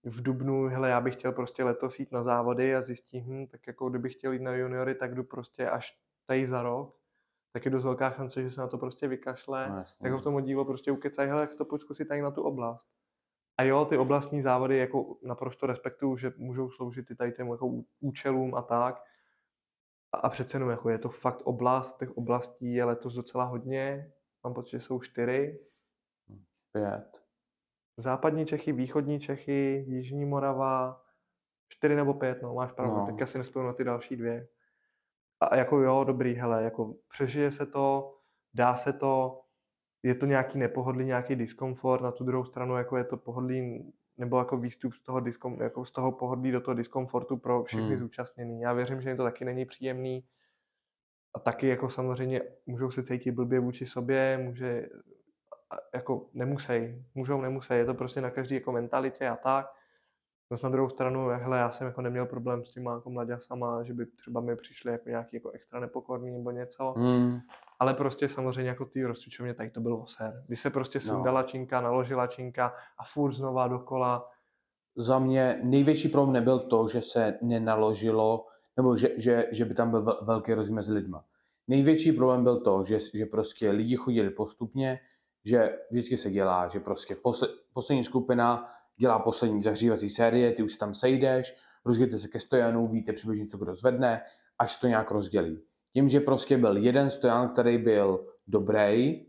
v 0.04 0.22
Dubnu, 0.22 0.68
hele, 0.68 0.90
já 0.90 1.02
bych 1.02 1.14
chtěl 1.14 1.32
prostě 1.32 1.64
letos 1.64 2.00
jít 2.00 2.12
na 2.12 2.24
závody 2.24 2.76
a 2.76 2.82
zjistí, 2.82 3.20
hm, 3.20 3.48
tak 3.48 3.68
jako 3.68 3.90
kdybych 3.90 4.14
chtěl 4.14 4.32
jít 4.32 4.42
na 4.42 4.56
juniory, 4.56 4.96
tak 4.96 5.16
jdu 5.16 5.24
prostě 5.24 5.70
až 5.70 6.00
tady 6.26 6.48
za 6.48 6.64
rok, 6.64 6.96
tak 7.54 7.66
je 7.66 7.72
dost 7.72 7.84
velká 7.84 8.12
šance, 8.12 8.42
že 8.42 8.52
se 8.52 8.62
na 8.62 8.68
to 8.68 8.78
prostě 8.78 9.08
vykašle, 9.08 9.70
no, 9.70 9.84
tak 10.02 10.12
ho 10.12 10.18
v 10.18 10.24
tom 10.24 10.36
oddílu 10.36 10.66
prostě 10.66 10.92
ukecají, 10.92 11.30
hele, 11.30 11.42
jak 11.42 11.56
to 11.56 11.66
pojď 11.66 11.82
zkusit 11.82 12.08
tady 12.08 12.22
na 12.22 12.32
tu 12.32 12.42
oblast. 12.42 12.88
A 13.58 13.64
jo, 13.64 13.86
ty 13.86 13.98
oblastní 13.98 14.42
závody 14.42 14.78
jako 14.78 15.18
naprosto 15.24 15.68
respektuju, 15.68 16.18
že 16.18 16.34
můžou 16.38 16.70
sloužit 16.70 17.12
i 17.12 17.16
tady 17.16 17.32
těm 17.32 17.48
jako 17.48 17.82
účelům 18.00 18.56
a 18.56 18.62
tak, 18.62 19.04
a, 20.14 20.30
přece 20.30 20.56
jenom 20.56 20.70
jako 20.70 20.90
je 20.90 20.98
to 20.98 21.10
fakt 21.10 21.42
oblast, 21.42 21.98
těch 21.98 22.18
oblastí 22.18 22.74
je 22.74 22.84
letos 22.84 23.14
docela 23.14 23.44
hodně. 23.44 24.12
Mám 24.44 24.54
pocit, 24.54 24.72
že 24.72 24.80
jsou 24.80 25.00
čtyři. 25.00 25.60
Pět. 26.72 27.22
Západní 27.98 28.46
Čechy, 28.46 28.72
východní 28.72 29.20
Čechy, 29.20 29.86
Jižní 29.88 30.26
Morava, 30.26 31.02
čtyři 31.70 31.96
nebo 31.96 32.14
pět, 32.14 32.42
no 32.42 32.54
máš 32.54 32.72
pravdu. 32.72 32.98
No. 32.98 33.06
Teďka 33.06 33.26
si 33.26 33.38
nespomínám 33.38 33.74
na 33.74 33.78
ty 33.78 33.84
další 33.84 34.16
dvě. 34.16 34.48
A 35.40 35.56
jako 35.56 35.80
jo, 35.80 36.04
dobrý, 36.04 36.34
hele, 36.34 36.64
jako 36.64 36.96
přežije 37.08 37.52
se 37.52 37.66
to, 37.66 38.18
dá 38.54 38.76
se 38.76 38.94
to, 38.94 39.42
je 40.04 40.16
to 40.16 40.26
nějaký 40.26 40.60
nepohodlí, 40.60 41.06
nějaký 41.06 41.36
diskomfort, 41.36 42.04
na 42.04 42.12
tu 42.12 42.24
druhou 42.24 42.44
stranu 42.44 42.78
jako 42.78 42.98
je 42.98 43.04
to 43.04 43.18
pohodlí 43.18 43.94
nebo 44.20 44.38
jako 44.38 44.58
výstup 44.58 44.94
z 44.94 45.00
toho, 45.00 45.20
diskom, 45.20 45.62
jako 45.62 45.86
z 45.86 45.92
toho 45.92 46.12
pohodlí 46.12 46.52
do 46.52 46.62
toho 46.62 46.76
diskomfortu 46.76 47.38
pro 47.38 47.64
všechny 47.64 47.88
hmm. 47.88 47.98
zúčastněný. 47.98 48.62
Já 48.62 48.74
věřím, 48.74 49.02
že 49.02 49.10
jim 49.10 49.18
to 49.18 49.24
taky 49.24 49.46
není 49.46 49.66
příjemný 49.66 50.26
a 51.34 51.40
taky 51.40 51.68
jako 51.68 51.90
samozřejmě 51.90 52.42
můžou 52.66 52.92
se 52.92 53.04
cítit 53.04 53.32
blbě 53.32 53.60
vůči 53.60 53.86
sobě, 53.86 54.40
může, 54.44 54.90
jako 55.94 56.30
nemusej, 56.34 57.06
můžou, 57.16 57.42
nemusej, 57.42 57.78
je 57.78 57.86
to 57.86 57.94
prostě 57.94 58.22
na 58.22 58.30
každý 58.30 58.56
jako 58.56 58.72
mentalitě 58.72 59.28
a 59.28 59.36
tak. 59.36 59.79
Zase 60.52 60.66
na 60.66 60.70
druhou 60.70 60.90
stranu, 60.90 61.28
hele, 61.28 61.58
já 61.58 61.72
jsem 61.72 61.88
jako 61.88 62.02
neměl 62.02 62.26
problém 62.26 62.66
s 62.66 62.72
těma 62.72 62.94
jako 62.94 63.10
mladěsama, 63.10 63.84
že 63.84 63.94
by 63.94 64.06
třeba 64.06 64.42
mi 64.42 64.56
přišli 64.56 64.92
jako 64.92 65.10
nějaký 65.10 65.36
jako 65.36 65.50
extra 65.50 65.80
nepokorný 65.80 66.32
nebo 66.32 66.52
něco. 66.52 66.94
Hmm. 66.98 67.40
Ale 67.80 67.94
prostě 67.94 68.30
samozřejmě 68.30 68.70
jako 68.70 68.86
ty 68.86 69.04
rozcvičovně 69.04 69.54
tady 69.54 69.70
to 69.70 69.82
bylo 69.82 70.08
ser. 70.08 70.44
Když 70.48 70.60
se 70.60 70.70
prostě 70.70 71.00
no. 71.00 71.06
sundala 71.06 71.42
no. 71.42 71.48
činka, 71.48 71.82
naložila 71.82 72.28
činka 72.28 72.74
a 72.98 73.04
furt 73.04 73.34
znova 73.34 73.68
dokola. 73.68 74.30
Za 74.96 75.20
mě 75.20 75.60
největší 75.64 76.10
problém 76.10 76.34
nebyl 76.34 76.60
to, 76.60 76.88
že 76.88 77.02
se 77.02 77.38
nenaložilo, 77.42 78.46
nebo 78.78 78.96
že, 78.96 79.10
že, 79.18 79.46
že 79.52 79.66
by 79.66 79.74
tam 79.74 79.90
byl 79.92 80.20
velký 80.22 80.54
rozdíl 80.54 80.76
mezi 80.76 80.94
lidma. 80.94 81.26
Největší 81.68 82.12
problém 82.12 82.44
byl 82.44 82.60
to, 82.62 82.84
že, 82.84 82.98
že 83.14 83.26
prostě 83.26 83.72
lidi 83.72 83.96
chodili 83.96 84.30
postupně, 84.30 85.00
že 85.46 85.78
vždycky 85.92 86.18
se 86.18 86.32
dělá, 86.32 86.68
že 86.68 86.80
prostě 86.80 87.16
posle, 87.16 87.48
poslední 87.74 88.04
skupina 88.04 88.68
dělá 89.00 89.20
poslední 89.20 89.62
zahřívací 89.62 90.10
série, 90.10 90.52
ty 90.52 90.64
už 90.64 90.76
tam 90.76 90.96
sejdeš, 90.96 91.56
rozdělte 91.86 92.20
se 92.20 92.28
ke 92.28 92.40
stojanu, 92.40 92.88
víte 92.88 93.14
přibližně, 93.14 93.48
co 93.48 93.58
kdo 93.58 93.76
zvedne, 93.76 94.22
až 94.60 94.72
se 94.72 94.80
to 94.80 94.88
nějak 94.88 95.12
rozdělí. 95.12 95.60
Tím, 95.94 96.10
že 96.10 96.20
prostě 96.20 96.58
byl 96.58 96.78
jeden 96.78 97.10
stojan, 97.10 97.50
který 97.50 97.78
byl 97.78 98.28
dobrý, 98.48 99.26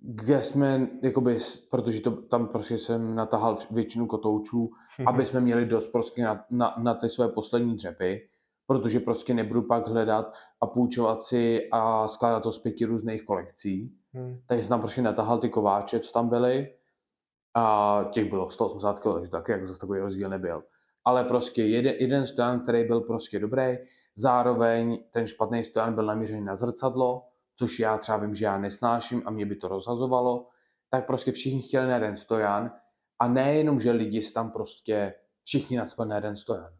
kde 0.00 0.42
jsme, 0.42 0.88
jakoby, 1.02 1.36
protože 1.70 2.00
to, 2.00 2.10
tam 2.10 2.48
prostě 2.48 2.78
jsem 2.78 3.14
natahal 3.14 3.56
většinu 3.70 4.06
kotoučů, 4.06 4.70
aby 5.06 5.26
jsme 5.26 5.40
měli 5.40 5.66
dost 5.66 5.86
prostě 5.86 6.24
na, 6.24 6.44
na, 6.50 6.74
na 6.78 6.94
ty 6.94 7.08
své 7.08 7.28
poslední 7.28 7.76
dřepy, 7.76 8.28
protože 8.66 9.00
prostě 9.00 9.34
nebudu 9.34 9.62
pak 9.62 9.88
hledat 9.88 10.32
a 10.60 10.66
půjčovat 10.66 11.22
si 11.22 11.68
a 11.72 12.08
skládat 12.08 12.42
to 12.42 12.52
z 12.52 12.58
pěti 12.58 12.84
různých 12.84 13.24
kolekcí. 13.24 13.94
Hmm. 14.12 14.40
Takže 14.46 14.62
jsem 14.62 14.68
tam 14.68 14.80
prostě 14.80 15.02
natahal 15.02 15.38
ty 15.38 15.48
kováče, 15.48 16.00
co 16.00 16.12
tam 16.12 16.28
byly 16.28 16.79
a 17.54 18.04
těch 18.10 18.30
bylo 18.30 18.50
180 18.50 18.98
kg, 19.00 19.14
takže 19.14 19.30
taky 19.30 19.52
jako 19.52 19.66
zase 19.66 19.80
takový 19.80 20.00
rozdíl 20.00 20.28
nebyl. 20.28 20.62
Ale 21.04 21.24
prostě 21.24 21.64
jeden, 21.64 21.94
jeden 21.98 22.26
stojan, 22.26 22.60
který 22.60 22.84
byl 22.84 23.00
prostě 23.00 23.38
dobrý, 23.38 23.78
zároveň 24.14 25.04
ten 25.10 25.26
špatný 25.26 25.64
stojan 25.64 25.94
byl 25.94 26.06
namířený 26.06 26.44
na 26.44 26.56
zrcadlo, 26.56 27.22
což 27.56 27.80
já 27.80 27.98
třeba 27.98 28.18
vím, 28.18 28.34
že 28.34 28.44
já 28.44 28.58
nesnáším 28.58 29.22
a 29.26 29.30
mě 29.30 29.46
by 29.46 29.56
to 29.56 29.68
rozhazovalo, 29.68 30.46
tak 30.90 31.06
prostě 31.06 31.32
všichni 31.32 31.62
chtěli 31.62 31.86
na 31.86 31.94
jeden 31.94 32.16
stojan 32.16 32.72
a 33.18 33.28
nejenom, 33.28 33.80
že 33.80 33.90
lidi 33.90 34.20
tam 34.32 34.50
prostě 34.50 35.14
všichni 35.44 35.76
nadspali 35.76 36.08
na 36.08 36.16
jeden 36.16 36.36
stojan, 36.36 36.72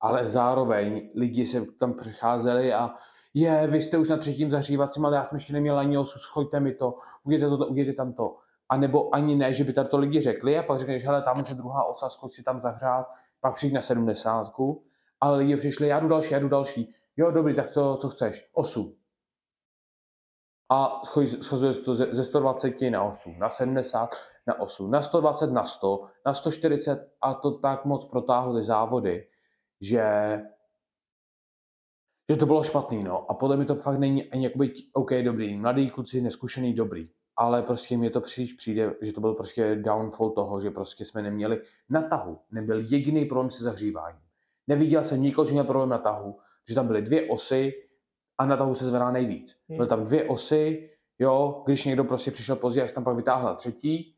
ale 0.00 0.26
zároveň 0.26 1.10
lidi 1.14 1.46
se 1.46 1.66
tam 1.66 1.94
přecházeli 1.94 2.72
a 2.72 2.90
je, 3.34 3.66
vy 3.66 3.82
jste 3.82 3.98
už 3.98 4.08
na 4.08 4.16
třetím 4.16 4.50
zahřívacím, 4.50 5.06
ale 5.06 5.16
já 5.16 5.24
jsem 5.24 5.36
ještě 5.36 5.52
neměl 5.52 5.78
ani 5.78 5.98
osu, 5.98 6.18
schoďte 6.18 6.60
mi 6.60 6.74
to, 6.74 6.94
udějte 7.24 7.48
to, 7.48 7.56
udějte 7.56 7.92
tam 7.92 8.12
to. 8.12 8.36
A 8.70 8.76
nebo 8.76 9.14
ani 9.14 9.36
ne, 9.36 9.52
že 9.52 9.64
by 9.64 9.72
to 9.72 9.98
lidi 9.98 10.20
řekli 10.20 10.58
a 10.58 10.62
pak 10.62 10.78
řekneš, 10.78 11.04
hele, 11.04 11.22
tam 11.22 11.44
se 11.44 11.54
druhá 11.54 11.84
osa, 11.84 12.08
zkus 12.08 12.32
si 12.32 12.42
tam 12.42 12.60
zahřát, 12.60 13.06
pak 13.40 13.54
přijď 13.54 13.72
na 13.72 13.82
sedmdesátku, 13.82 14.84
ale 15.20 15.38
lidi 15.38 15.56
přišli, 15.56 15.88
já 15.88 16.00
jdu 16.00 16.08
další, 16.08 16.32
já 16.32 16.38
jdu 16.38 16.48
další. 16.48 16.94
Jo, 17.16 17.30
dobrý, 17.30 17.54
tak 17.54 17.70
co, 17.70 17.98
co 18.00 18.08
chceš? 18.08 18.50
Osu. 18.52 18.96
A 20.72 21.02
schazuje 21.40 21.74
to 21.74 21.94
ze, 21.94 22.14
ze 22.14 22.24
120 22.24 22.90
na 22.90 23.04
8, 23.04 23.38
na 23.38 23.48
70 23.48 24.10
na 24.46 24.60
8, 24.60 24.90
na 24.90 25.02
120 25.02 25.46
na 25.52 25.64
100, 25.64 26.06
na 26.26 26.34
140 26.34 27.10
a 27.22 27.34
to 27.34 27.50
tak 27.50 27.84
moc 27.84 28.04
protáhlo 28.04 28.58
ty 28.58 28.64
závody, 28.64 29.26
že 29.80 30.02
že 32.30 32.36
to 32.36 32.46
bylo 32.46 32.62
špatný, 32.62 33.02
no. 33.04 33.30
A 33.30 33.34
podle 33.34 33.56
mě 33.56 33.66
to 33.66 33.74
fakt 33.74 33.98
není 33.98 34.30
ani 34.30 34.44
jakoby, 34.44 34.72
OK, 34.92 35.10
dobrý, 35.22 35.56
mladý 35.56 35.90
kluci, 35.90 36.20
neskušený, 36.20 36.74
dobrý. 36.74 37.10
Ale 37.40 37.62
prostě 37.62 37.96
mě 37.96 38.10
to 38.10 38.20
příliš 38.20 38.52
přijde, 38.52 38.94
že 39.00 39.12
to 39.12 39.20
byl 39.20 39.34
prostě 39.34 39.76
downfall 39.76 40.30
toho, 40.30 40.60
že 40.60 40.70
prostě 40.70 41.04
jsme 41.04 41.22
neměli 41.22 41.62
na 41.88 42.02
tahu. 42.02 42.38
Nebyl 42.50 42.80
jediný 42.80 43.24
problém 43.24 43.50
se 43.50 43.64
zahříváním. 43.64 44.22
Neviděl 44.66 45.04
jsem 45.04 45.22
nikoho, 45.22 45.44
že 45.44 45.52
měl 45.52 45.64
problém 45.64 45.88
na 45.88 45.98
tahu, 45.98 46.38
že 46.68 46.74
tam 46.74 46.86
byly 46.86 47.02
dvě 47.02 47.28
osy 47.30 47.72
a 48.38 48.46
na 48.46 48.56
tahu 48.56 48.74
se 48.74 48.86
zvedá 48.86 49.10
nejvíc. 49.10 49.56
Hmm. 49.68 49.76
Byly 49.76 49.88
tam 49.88 50.04
dvě 50.04 50.28
osy, 50.28 50.90
jo, 51.18 51.62
když 51.66 51.84
někdo 51.84 52.04
prostě 52.04 52.30
přišel 52.30 52.56
pozdě, 52.56 52.80
jak 52.80 52.92
tam 52.92 53.04
pak 53.04 53.16
vytáhla 53.16 53.54
třetí 53.54 54.16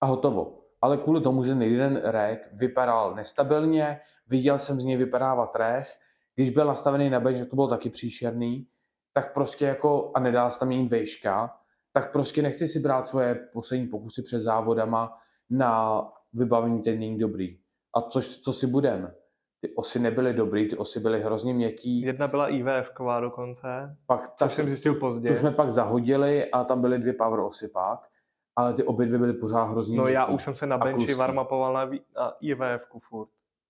a 0.00 0.06
hotovo. 0.06 0.60
Ale 0.80 0.96
kvůli 0.96 1.20
tomu, 1.20 1.44
že 1.44 1.52
jeden 1.52 2.00
rek 2.04 2.48
vypadal 2.52 3.14
nestabilně, 3.14 4.00
viděl 4.26 4.58
jsem 4.58 4.80
z 4.80 4.84
něj 4.84 4.96
vypadávat 4.96 5.52
trest, 5.52 5.98
když 6.34 6.50
byl 6.50 6.66
nastavený 6.66 7.10
na 7.10 7.32
že 7.32 7.44
to 7.44 7.56
bylo 7.56 7.68
taky 7.68 7.90
příšerný, 7.90 8.68
tak 9.12 9.34
prostě 9.34 9.64
jako, 9.64 10.12
a 10.14 10.20
nedá 10.20 10.50
se 10.50 10.58
tam 10.60 10.68
měnit 10.68 10.90
vejška, 10.90 11.63
tak 11.96 12.12
prostě 12.12 12.42
nechci 12.42 12.68
si 12.68 12.80
brát 12.80 13.06
svoje 13.06 13.34
poslední 13.34 13.86
pokusy 13.86 14.22
před 14.22 14.40
závodama 14.40 15.16
na 15.50 16.02
vybavení, 16.32 16.82
ten 16.82 16.98
není 16.98 17.18
dobrý. 17.18 17.58
A 17.96 18.00
což, 18.00 18.38
co 18.38 18.52
si 18.52 18.66
budem? 18.66 19.14
Ty 19.60 19.74
osy 19.74 19.98
nebyly 19.98 20.34
dobrý, 20.34 20.68
ty 20.68 20.76
osy 20.76 21.00
byly 21.00 21.22
hrozně 21.22 21.54
měkký. 21.54 22.00
Jedna 22.00 22.28
byla 22.28 22.48
IVF-ková 22.48 23.20
dokonce, 23.20 23.96
pak, 24.06 24.28
tak 24.38 24.50
jsem 24.50 24.66
zjistil 24.66 24.94
pozdě. 24.94 25.28
Tu 25.28 25.34
jsme 25.34 25.50
pak 25.50 25.70
zahodili 25.70 26.50
a 26.50 26.64
tam 26.64 26.80
byly 26.80 26.98
dvě 26.98 27.12
power 27.12 27.40
osy 27.40 27.68
pak, 27.68 28.08
ale 28.56 28.74
ty 28.74 28.82
obě 28.82 29.06
dvě 29.06 29.18
byly 29.18 29.32
pořád 29.32 29.64
hrozně 29.64 29.96
No 29.96 30.02
měkký 30.02 30.14
já 30.14 30.26
už 30.26 30.42
jsem 30.44 30.54
se 30.54 30.66
na 30.66 30.78
benchi 30.78 31.14
warmapoval 31.14 31.72
na, 31.72 31.84
na 32.16 32.34
IVF-ku 32.40 32.98
furt. 32.98 33.28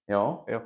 Jo? 0.08 0.44
Jo. 0.46 0.62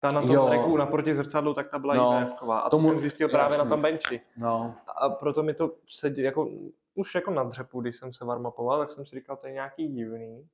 Ta 0.00 0.10
na 0.12 0.20
tom 0.20 0.30
jo. 0.30 0.46
treku 0.46 0.76
naproti 0.76 1.14
zrcadlu, 1.14 1.54
tak 1.54 1.68
ta 1.68 1.78
byla 1.78 1.94
no, 1.94 2.10
IVF-ková. 2.10 2.58
A 2.58 2.70
tomu, 2.70 2.84
to 2.84 2.90
jsem 2.90 3.00
zjistil 3.00 3.28
právě 3.28 3.54
jasný. 3.54 3.68
na 3.68 3.74
tom 3.74 3.82
benchi. 3.82 4.20
No. 4.36 4.74
A 4.96 5.08
proto 5.08 5.42
mi 5.42 5.54
to 5.54 5.74
sedí, 5.88 6.22
jako, 6.22 6.48
už 6.94 7.14
jako 7.14 7.30
na 7.30 7.42
dřepu, 7.42 7.80
když 7.80 7.96
jsem 7.96 8.12
se 8.12 8.24
warmapoval, 8.24 8.78
tak 8.78 8.92
jsem 8.92 9.06
si 9.06 9.16
říkal, 9.16 9.36
to 9.36 9.46
je 9.46 9.52
nějaký 9.52 9.88
divný. 9.88 10.48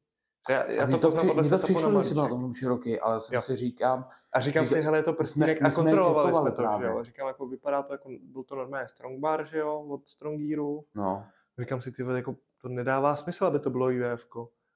Já, 0.48 0.70
já 0.70 0.86
to, 0.86 0.98
to, 0.98 1.10
při, 1.10 1.26
podle 1.26 1.48
to 1.48 1.58
přišlo, 1.58 2.02
že 2.02 2.14
tomu 2.14 2.52
široký, 2.52 3.00
ale 3.00 3.20
jsem 3.20 3.34
jo. 3.34 3.40
si 3.40 3.56
říkám... 3.56 4.08
A 4.32 4.40
říkám 4.40 4.64
říká, 4.64 4.76
si, 4.76 4.82
hele, 4.82 4.98
je 4.98 5.02
to 5.02 5.12
prstínek 5.12 5.62
a 5.62 5.70
kontrolovali 5.70 6.34
jsme 6.34 6.50
to, 6.50 6.56
právě. 6.56 6.88
že 6.88 6.92
jo. 6.92 7.04
Říkám, 7.04 7.26
jako 7.26 7.46
vypadá 7.46 7.82
to 7.82 7.92
jako, 7.92 8.10
byl 8.22 8.42
to 8.42 8.54
normálně 8.54 8.88
strong 8.88 9.20
bar, 9.20 9.46
že 9.46 9.58
jo, 9.58 9.86
od 9.88 10.08
Strongearu. 10.08 10.84
No. 10.94 11.26
Říkám 11.58 11.80
si, 11.80 11.92
ty 11.92 12.02
jako 12.02 12.36
to 12.62 12.68
nedává 12.68 13.16
smysl, 13.16 13.46
aby 13.46 13.58
to 13.58 13.70
bylo 13.70 13.90
IVF. 13.90 14.26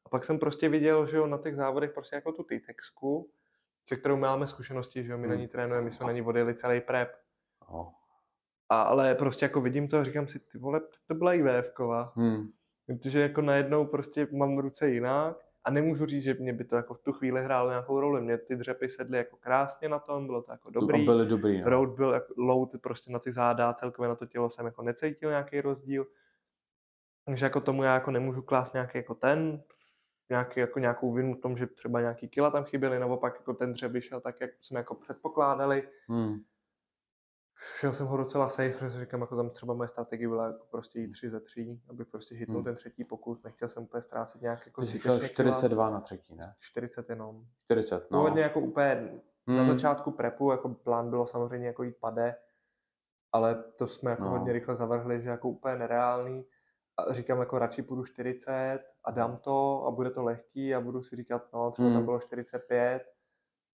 A 0.05 0.09
pak 0.09 0.25
jsem 0.25 0.39
prostě 0.39 0.69
viděl, 0.69 1.07
že 1.07 1.17
jo, 1.17 1.27
na 1.27 1.39
těch 1.39 1.57
závodech 1.57 1.93
prostě 1.93 2.17
jako 2.17 2.33
tu 2.33 2.43
Titexku, 2.43 3.31
se 3.89 3.97
kterou 3.97 4.17
máme 4.17 4.47
zkušenosti, 4.47 5.05
že 5.05 5.13
jo, 5.13 5.19
my 5.19 5.27
hmm. 5.27 5.37
na 5.37 5.41
ní 5.41 5.49
trénujeme, 5.49 5.85
my 5.85 5.91
jsme 5.91 6.07
na 6.07 6.13
ní 6.13 6.23
odjeli 6.23 6.55
celý 6.55 6.81
prep. 6.81 7.17
Oh. 7.69 7.89
A, 8.69 8.83
ale 8.83 9.15
prostě 9.15 9.45
jako 9.45 9.61
vidím 9.61 9.89
to 9.89 9.99
a 9.99 10.05
říkám 10.05 10.29
si, 10.29 10.39
ty 10.39 10.59
vole, 10.59 10.81
to 11.07 11.15
byla 11.15 11.35
IVF-kova. 11.35 12.13
Hmm. 12.17 12.49
Protože 12.87 13.21
jako 13.21 13.41
najednou 13.41 13.87
prostě 13.87 14.29
mám 14.33 14.57
v 14.57 14.61
ruce 14.61 14.89
jinak 14.89 15.37
a 15.65 15.71
nemůžu 15.71 16.07
říct, 16.07 16.23
že 16.23 16.35
mě 16.35 16.53
by 16.53 16.65
to 16.65 16.77
jako 16.77 16.95
v 16.95 17.03
tu 17.03 17.13
chvíli 17.13 17.45
hrálo 17.45 17.71
nějakou 17.71 18.01
roli. 18.01 18.21
Mě 18.21 18.39
ty 18.39 18.57
dřepy 18.57 18.89
sedly 18.89 19.19
jako 19.19 19.37
krásně 19.37 19.89
na 19.89 19.99
tom, 19.99 20.27
bylo 20.27 20.43
to 20.43 20.53
jako 20.53 20.71
dobrý. 20.71 21.07
To 21.07 21.13
byly 21.13 21.27
dobrý, 21.27 21.61
no. 21.61 21.71
Road 21.71 21.89
byl 21.89 22.13
jako 22.13 22.35
load 22.37 22.71
prostě 22.83 23.13
na 23.13 23.19
ty 23.19 23.33
záda, 23.33 23.73
celkově 23.73 24.09
na 24.09 24.15
to 24.15 24.27
tělo 24.27 24.51
jsem 24.51 24.67
jako 24.67 24.83
necítil 24.83 25.31
nějaký 25.31 25.61
rozdíl. 25.61 26.07
Takže 27.25 27.47
jako 27.47 27.61
tomu 27.61 27.83
já 27.83 27.95
jako 27.95 28.11
nemůžu 28.11 28.43
klást 28.43 28.75
nějaký 28.75 28.99
jako 28.99 29.15
ten, 29.15 29.63
nějaký, 30.31 30.61
jako 30.61 30.79
nějakou 30.79 31.13
vinu 31.13 31.35
v 31.35 31.41
tom, 31.41 31.57
že 31.57 31.67
třeba 31.67 32.01
nějaký 32.01 32.29
kila 32.29 32.51
tam 32.51 32.65
chyběly, 32.65 32.99
nebo 32.99 33.17
pak 33.17 33.35
jako 33.35 33.55
ten 33.55 33.73
dřeb 33.73 33.93
vyšel 33.93 34.21
tak, 34.21 34.41
jak 34.41 34.51
jsme 34.61 34.81
jako 34.81 34.95
předpokládali. 34.95 35.89
Hmm. 36.09 36.39
Šel 37.79 37.93
jsem 37.93 38.07
ho 38.07 38.17
docela 38.17 38.49
safe, 38.49 38.73
protože 38.79 39.01
říkám, 39.01 39.21
jako 39.21 39.37
tam 39.37 39.51
třeba 39.51 39.75
moje 39.75 39.89
strategie 39.89 40.29
byla 40.29 40.47
jako 40.47 40.67
prostě 40.71 41.01
jít 41.01 41.09
3 41.09 41.31
ze 41.31 41.41
3, 41.41 41.81
abych 41.89 42.07
prostě 42.07 42.35
hitnul 42.35 42.57
hmm. 42.57 42.65
ten 42.65 42.75
třetí 42.75 43.05
pokus, 43.05 43.43
nechtěl 43.43 43.69
jsem 43.69 43.83
úplně 43.83 44.03
ztrácet 44.03 44.43
nějak 44.43 44.67
jako 44.67 44.81
Ty 44.81 44.87
jsi 44.87 44.99
šel 44.99 45.21
42 45.21 45.87
kila. 45.87 45.91
na 45.91 46.01
třetí, 46.01 46.35
ne? 46.35 46.55
40 46.59 47.11
jenom. 47.11 47.45
40, 47.59 48.11
no. 48.11 48.19
Původně 48.19 48.43
jako 48.43 48.61
úplně 48.61 49.21
hmm. 49.47 49.57
na 49.57 49.65
začátku 49.65 50.11
prepu, 50.11 50.51
jako 50.51 50.69
plán 50.69 51.11
bylo 51.11 51.27
samozřejmě 51.27 51.67
jako 51.67 51.83
jít 51.83 51.97
pade, 52.01 52.37
ale 53.33 53.65
to 53.77 53.87
jsme 53.87 54.11
jako 54.11 54.23
no. 54.23 54.31
hodně 54.31 54.53
rychle 54.53 54.77
zavrhli, 54.77 55.23
že 55.23 55.29
jako 55.29 55.49
úplně 55.49 55.77
nereálný 55.77 56.45
a 56.99 57.13
říkám 57.13 57.39
jako 57.39 57.59
radši 57.59 57.83
půjdu 57.83 58.05
40 58.05 58.81
a 59.05 59.11
dám 59.11 59.37
to 59.37 59.85
a 59.87 59.91
bude 59.91 60.11
to 60.11 60.23
lehký 60.23 60.75
a 60.75 60.81
budu 60.81 61.03
si 61.03 61.17
říkat, 61.17 61.43
no 61.53 61.71
třeba 61.71 61.89
mm. 61.89 61.95
tam 61.95 61.99
hmm. 61.99 62.05
bylo 62.05 62.21
45, 62.21 63.03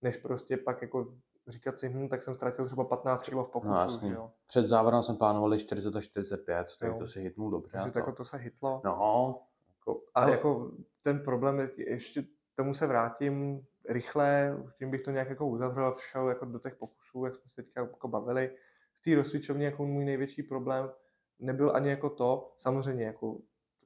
než 0.01 0.17
prostě 0.17 0.57
pak 0.57 0.81
jako 0.81 1.13
říkat 1.47 1.79
si, 1.79 1.89
hm, 1.89 2.09
tak 2.09 2.23
jsem 2.23 2.35
ztratil 2.35 2.65
třeba 2.65 2.83
15 2.83 3.29
kg 3.29 3.33
v 3.33 3.49
pokusu. 3.49 3.73
No, 3.73 3.79
jasný. 3.79 4.09
Jo. 4.09 4.31
Před 4.47 4.67
závodem 4.67 5.03
jsem 5.03 5.17
plánoval 5.17 5.57
40 5.57 5.95
a 5.95 6.01
45, 6.01 6.67
tak 6.79 6.89
jo. 6.89 6.99
to 6.99 7.07
se 7.07 7.19
hitnul 7.19 7.51
dobře. 7.51 7.77
Takže 7.77 7.91
to. 7.91 7.99
Jako 7.99 8.11
to 8.11 8.25
se 8.25 8.37
hitlo. 8.37 8.81
No. 8.85 9.41
Jako, 9.69 10.01
a 10.15 10.25
no. 10.25 10.31
jako 10.31 10.71
ten 11.01 11.19
problém, 11.19 11.69
ještě 11.77 12.23
tomu 12.55 12.73
se 12.73 12.87
vrátím 12.87 13.65
rychle, 13.89 14.57
už 14.65 14.75
tím 14.75 14.91
bych 14.91 15.01
to 15.01 15.11
nějak 15.11 15.29
jako 15.29 15.47
uzavřel 15.47 15.85
a 15.85 15.91
přišel 15.91 16.29
jako 16.29 16.45
do 16.45 16.59
těch 16.59 16.75
pokusů, 16.75 17.25
jak 17.25 17.35
jsme 17.35 17.43
se 17.49 17.55
teďka 17.55 17.81
jako 17.81 18.07
bavili. 18.07 18.55
V 18.99 19.01
té 19.01 19.15
rozsvičovně 19.15 19.65
jako 19.65 19.85
můj 19.85 20.05
největší 20.05 20.43
problém 20.43 20.89
nebyl 21.39 21.75
ani 21.75 21.89
jako 21.89 22.09
to, 22.09 22.53
samozřejmě 22.57 23.05
jako 23.05 23.37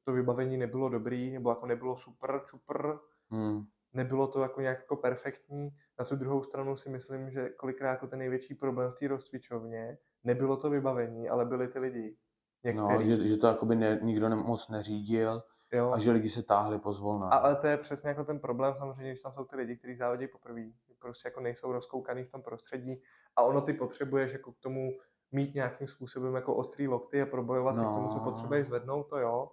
to 0.03 0.11
vybavení 0.11 0.57
nebylo 0.57 0.89
dobrý, 0.89 1.31
nebo 1.31 1.49
jako 1.49 1.65
nebylo 1.65 1.97
super, 1.97 2.41
čupr, 2.45 2.93
hmm. 3.29 3.63
nebylo 3.93 4.27
to 4.27 4.41
jako 4.41 4.61
nějak 4.61 4.77
jako 4.77 4.95
perfektní. 4.95 5.69
Na 5.99 6.05
tu 6.05 6.15
druhou 6.15 6.43
stranu 6.43 6.75
si 6.75 6.89
myslím, 6.89 7.29
že 7.29 7.49
kolikrát 7.49 7.91
jako 7.91 8.07
ten 8.07 8.19
největší 8.19 8.55
problém 8.55 8.91
v 8.91 8.99
té 8.99 9.07
rozcvičovně 9.07 9.97
nebylo 10.23 10.57
to 10.57 10.69
vybavení, 10.69 11.29
ale 11.29 11.45
byli 11.45 11.67
ty 11.67 11.79
lidi. 11.79 12.17
Některý. 12.63 12.87
No, 12.87 13.03
že, 13.03 13.27
že 13.27 13.37
to 13.37 13.47
jakoby 13.47 13.75
ne, 13.75 13.99
nikdo 14.03 14.29
moc 14.29 14.69
neřídil 14.69 15.43
jo. 15.71 15.91
a 15.91 15.99
že 15.99 16.11
lidi 16.11 16.29
se 16.29 16.43
táhli 16.43 16.79
pozvolna. 16.79 17.27
Ale 17.29 17.55
to 17.55 17.67
je 17.67 17.77
přesně 17.77 18.09
jako 18.09 18.23
ten 18.23 18.39
problém 18.39 18.73
samozřejmě, 18.77 19.15
že 19.15 19.21
tam 19.21 19.33
jsou 19.33 19.45
ty 19.45 19.55
lidi, 19.55 19.77
kteří 19.77 19.95
závodí 19.95 20.27
poprvé, 20.27 20.61
prostě 20.99 21.27
jako 21.27 21.39
nejsou 21.39 21.71
rozkoukaný 21.71 22.23
v 22.23 22.31
tom 22.31 22.41
prostředí 22.41 23.01
a 23.35 23.41
ono 23.43 23.61
ty 23.61 23.73
potřebuješ 23.73 24.33
jako 24.33 24.51
k 24.51 24.59
tomu 24.59 24.91
mít 25.31 25.55
nějakým 25.55 25.87
způsobem 25.87 26.35
jako 26.35 26.55
ostrý 26.55 26.87
lokty 26.87 27.21
a 27.21 27.25
probojovat 27.25 27.75
no. 27.75 27.81
si 27.81 27.85
k 27.85 27.95
tomu, 27.95 28.07
co 28.07 28.17
no. 28.17 28.31
potřebuješ 28.31 28.67
zvednout, 28.67 29.03
to 29.03 29.19
jo, 29.19 29.51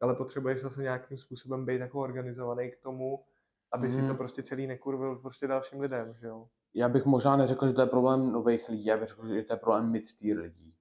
ale 0.00 0.14
potřebuješ 0.14 0.60
zase 0.60 0.82
nějakým 0.82 1.18
způsobem 1.18 1.66
být 1.66 1.80
jako 1.80 2.00
organizovaný 2.00 2.70
k 2.70 2.82
tomu, 2.82 3.24
aby 3.72 3.86
mm. 3.86 3.92
si 3.92 4.00
to 4.00 4.06
mhm. 4.06 4.16
prostě 4.16 4.42
celý 4.42 4.66
nekurvil 4.66 5.16
prostě 5.16 5.46
dalším 5.46 5.80
lidem, 5.80 6.12
že 6.12 6.26
jo. 6.26 6.46
Já 6.74 6.88
bych 6.88 7.04
možná 7.04 7.36
neřekl, 7.36 7.68
že 7.68 7.74
to 7.74 7.80
je 7.80 7.86
problém 7.86 8.32
nových 8.32 8.68
lidí, 8.68 8.84
já 8.84 8.96
bych 8.96 9.08
řekl, 9.08 9.26
že 9.26 9.42
to 9.42 9.52
je 9.52 9.56
problém 9.56 9.92
mid-tier 9.92 10.38
lidí. 10.38 10.74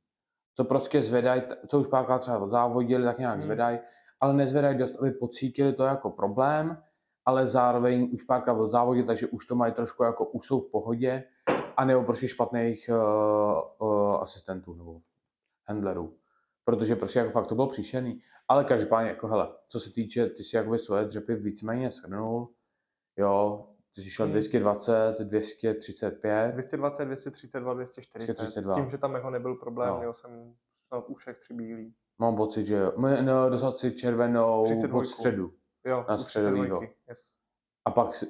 Co 0.55 0.63
prostě 0.63 1.01
zvedají, 1.01 1.41
co 1.67 1.79
už 1.79 1.87
párkrát 1.87 2.19
třeba 2.19 2.39
odzávodili, 2.39 3.03
tak 3.03 3.19
nějak 3.19 3.35
mm. 3.35 3.41
zvedají, 3.41 3.79
ale 4.19 4.33
nezvedají 4.33 4.77
dost, 4.77 4.99
aby 4.99 5.11
pocítili 5.11 5.73
to 5.73 5.83
jako 5.83 6.09
problém, 6.09 6.83
ale 7.25 7.47
zároveň 7.47 8.09
už 8.13 8.23
párkrát 8.23 8.53
odzávodili, 8.53 9.07
takže 9.07 9.27
už 9.27 9.45
to 9.45 9.55
mají 9.55 9.73
trošku 9.73 10.03
jako, 10.03 10.25
už 10.25 10.45
jsou 10.45 10.59
v 10.59 10.71
pohodě 10.71 11.23
a 11.77 11.85
nebo 11.85 12.03
prostě 12.03 12.27
špatných 12.27 12.89
uh, 12.89 13.87
uh, 13.87 14.15
asistentů 14.21 14.73
nebo 14.73 15.01
handlerů. 15.67 16.17
Protože 16.65 16.95
prostě 16.95 17.19
jako 17.19 17.31
fakt 17.31 17.47
to 17.47 17.55
bylo 17.55 17.67
příšerný. 17.67 18.21
Ale 18.47 18.63
každopádně, 18.63 19.09
jako 19.09 19.27
hele, 19.27 19.55
co 19.67 19.79
se 19.79 19.93
týče, 19.93 20.29
ty 20.29 20.43
si 20.43 20.55
jakoby 20.55 20.79
svoje 20.79 21.05
dřepy 21.05 21.35
víceméně 21.35 21.91
shrnul, 21.91 22.49
jo, 23.17 23.67
ty 23.95 24.01
jsi 24.01 24.09
šel 24.09 24.27
220, 24.27 25.15
235. 25.19 26.51
220, 26.51 27.05
232, 27.05 27.73
240. 27.73 28.33
232. 28.33 28.73
S 28.73 28.77
tím, 28.77 28.89
že 28.89 28.97
tam 28.97 29.13
jako 29.13 29.29
nebyl 29.29 29.55
problém, 29.55 29.89
no. 29.89 29.97
měl 29.97 30.13
jsem 30.13 30.55
snad 30.87 31.09
u 31.09 31.13
všech 31.13 31.37
tři 31.37 31.53
bílý. 31.53 31.93
Mám 32.19 32.35
pocit, 32.35 32.65
že 32.65 32.75
jo. 32.75 32.93
No, 33.21 33.49
dostal 33.49 33.71
si 33.71 33.91
červenou 33.91 34.63
32. 34.65 34.99
od 34.99 35.05
středu. 35.05 35.53
Jo, 35.85 36.05
na 36.09 36.17
středovýho. 36.17 36.81
Yes. 36.81 37.29
A 37.85 37.91
pak, 37.91 38.15
si, 38.15 38.27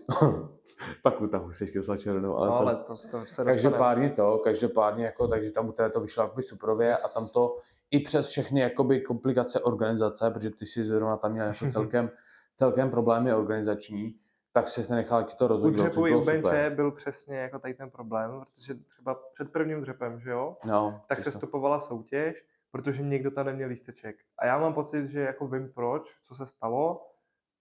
pak 1.04 1.22
u 1.22 1.28
toho 1.28 1.54
si 1.54 1.68
kysla 1.68 1.98
červenou. 1.98 2.38
Ale, 2.38 2.48
no, 2.48 2.58
ale 2.58 2.76
to, 2.76 2.96
to 3.12 3.26
se 3.26 3.44
Každopádně 3.44 4.10
to, 4.10 4.40
každopádně 4.44 5.06
jako, 5.06 5.28
takže 5.28 5.52
tam 5.52 5.70
u 5.70 5.72
té 5.72 5.90
to 5.90 6.02
vyšlo 6.02 6.24
jakoby 6.24 6.44
suprově 6.44 6.88
yes. 6.88 7.06
a 7.06 7.20
tam 7.20 7.30
to 7.34 7.58
i 7.92 8.00
přes 8.00 8.30
všechny 8.30 8.62
jakoby 8.62 9.02
komplikace 9.02 9.60
organizace, 9.60 10.32
protože 10.32 10.50
ty 10.50 10.66
si 10.66 10.84
zrovna 10.84 11.18
tam 11.18 11.32
měl 11.32 11.46
jako 11.46 11.66
celkem, 11.72 12.12
celkem 12.56 12.90
problémy 12.90 13.34
organizační, 13.34 14.16
tak 14.54 14.68
si 14.68 14.94
nechal 14.94 15.24
to 15.24 15.48
rozhodnout. 15.48 15.98
U 15.98 16.06
dřepu 16.06 16.26
benče 16.26 16.72
byl 16.76 16.92
přesně 16.92 17.38
jako 17.38 17.60
tady 17.60 17.74
ten 17.74 17.90
problém, 17.90 18.32
protože 18.40 18.74
třeba 18.74 19.20
před 19.34 19.52
prvním 19.52 19.82
dřepem, 19.82 20.20
že 20.20 20.30
jo, 20.30 20.58
no, 20.66 21.02
tak 21.08 21.22
se 21.22 21.32
stopovala 21.32 21.80
soutěž, 21.80 22.46
protože 22.72 23.04
někdo 23.04 23.32
tam 23.32 23.46
neměl 23.46 23.70
lísteček. 23.70 24.16
A 24.38 24.46
já 24.46 24.60
mám 24.60 24.74
pocit, 24.74 25.08
že 25.08 25.20
jako 25.20 25.48
vím 25.48 25.72
proč, 25.74 26.18
co 26.24 26.36
se 26.36 26.48
stalo, 26.48 27.02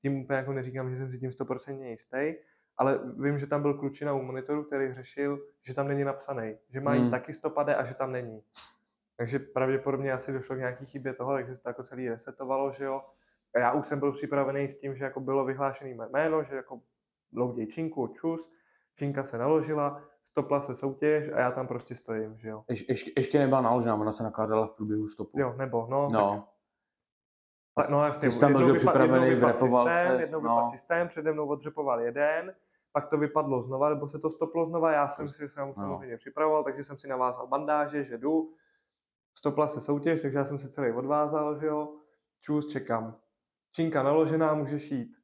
tím 0.02 0.20
úplně 0.20 0.36
jako 0.36 0.52
neříkám, 0.52 0.90
že 0.90 0.96
jsem 0.96 1.10
si 1.10 1.18
tím 1.18 1.30
100% 1.30 1.82
jistý, 1.82 2.34
ale 2.76 3.00
vím, 3.18 3.38
že 3.38 3.46
tam 3.46 3.62
byl 3.62 3.74
klučina 3.74 4.14
u 4.14 4.22
monitoru, 4.22 4.64
který 4.64 4.92
řešil, 4.92 5.40
že 5.62 5.74
tam 5.74 5.88
není 5.88 6.04
napsaný, 6.04 6.56
že 6.68 6.80
mají 6.80 7.00
hmm. 7.00 7.10
taky 7.10 7.34
stopade 7.34 7.74
a 7.74 7.84
že 7.84 7.94
tam 7.94 8.12
není. 8.12 8.42
Takže 9.16 9.38
pravděpodobně 9.38 10.12
asi 10.12 10.32
došlo 10.32 10.56
k 10.56 10.58
nějaký 10.58 10.86
chybě 10.86 11.14
toho, 11.14 11.32
takže 11.32 11.56
se 11.56 11.62
to 11.62 11.68
jako 11.68 11.82
celý 11.82 12.08
resetovalo, 12.08 12.72
že 12.72 12.84
jo. 12.84 13.02
A 13.54 13.58
já 13.58 13.72
už 13.72 13.86
jsem 13.86 13.98
byl 13.98 14.12
připravený 14.12 14.68
s 14.68 14.80
tím, 14.80 14.96
že 14.96 15.04
jako 15.04 15.20
bylo 15.20 15.44
vyhlášené 15.44 15.94
mé 15.94 16.08
jméno, 16.08 16.44
že 16.44 16.56
jako 16.56 16.80
louděj 17.36 17.66
činku, 17.66 18.06
čus, 18.06 18.50
činka 18.94 19.24
se 19.24 19.38
naložila, 19.38 20.02
stopla 20.24 20.60
se 20.60 20.74
soutěž 20.74 21.30
a 21.32 21.40
já 21.40 21.50
tam 21.50 21.66
prostě 21.66 21.94
stojím, 21.94 22.38
že 22.38 22.48
jo. 22.48 22.64
Ješ, 22.68 22.88
ještě, 22.88 23.12
ještě 23.16 23.38
nebyla 23.38 23.60
naložená, 23.60 23.94
ona 23.94 24.12
se 24.12 24.22
nakládala 24.22 24.66
v 24.66 24.72
průběhu 24.72 25.08
stopu. 25.08 25.40
Jo, 25.40 25.54
nebo, 25.58 25.86
no. 25.90 26.06
No. 26.12 26.48
Tak, 27.74 27.88
no 27.88 28.04
jasně, 28.04 28.30
jsi 28.30 28.40
tam 28.40 28.52
byl 28.52 28.74
připravený, 28.74 29.34
vypad 29.34 29.58
systém, 29.58 30.16
se. 30.16 30.22
Jednou 30.22 30.40
no. 30.40 30.56
vypad 30.56 30.68
systém, 30.68 31.08
přede 31.08 31.32
mnou 31.32 31.46
odřepoval 31.46 32.00
jeden, 32.00 32.54
pak 32.92 33.06
to 33.06 33.18
vypadlo 33.18 33.62
znova, 33.62 33.88
nebo 33.88 34.08
se 34.08 34.18
to 34.18 34.30
stoplo 34.30 34.66
znova, 34.66 34.92
já 34.92 35.08
jsem 35.08 35.28
si 35.28 35.48
se 35.48 35.60
no. 35.60 35.74
samozřejmě 35.74 36.16
připravoval, 36.16 36.64
takže 36.64 36.84
jsem 36.84 36.98
si 36.98 37.08
navázal 37.08 37.46
bandáže, 37.46 38.04
že 38.04 38.18
jdu, 38.18 38.54
stopla 39.34 39.68
se 39.68 39.80
soutěž, 39.80 40.22
takže 40.22 40.38
já 40.38 40.44
jsem 40.44 40.58
se 40.58 40.68
celý 40.68 40.92
odvázal, 40.92 41.60
že 41.60 41.66
jo, 41.66 41.94
čus, 42.40 42.66
čekám. 42.66 43.16
Činka 43.72 44.02
naložená, 44.02 44.54
můžeš 44.54 44.90
jít. 44.90 45.16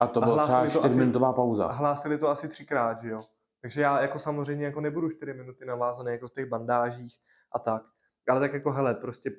A 0.00 0.06
to 0.06 0.20
byla 0.20 0.42
třeba 0.42 0.68
čtyřminutová 0.68 1.32
pauza. 1.32 1.66
A 1.66 1.72
hlásili 1.72 2.18
to 2.18 2.28
asi 2.28 2.48
třikrát, 2.48 3.00
že 3.00 3.08
jo. 3.08 3.18
Takže 3.60 3.80
já 3.80 4.02
jako 4.02 4.18
samozřejmě 4.18 4.64
jako 4.64 4.80
nebudu 4.80 5.10
čtyři 5.10 5.34
minuty 5.34 5.64
navázaný 5.64 6.12
jako 6.12 6.28
v 6.28 6.32
těch 6.32 6.46
bandážích 6.46 7.20
a 7.52 7.58
tak. 7.58 7.82
Ale 8.28 8.40
tak 8.40 8.52
jako 8.52 8.70
hele, 8.72 8.94
prostě 8.94 9.30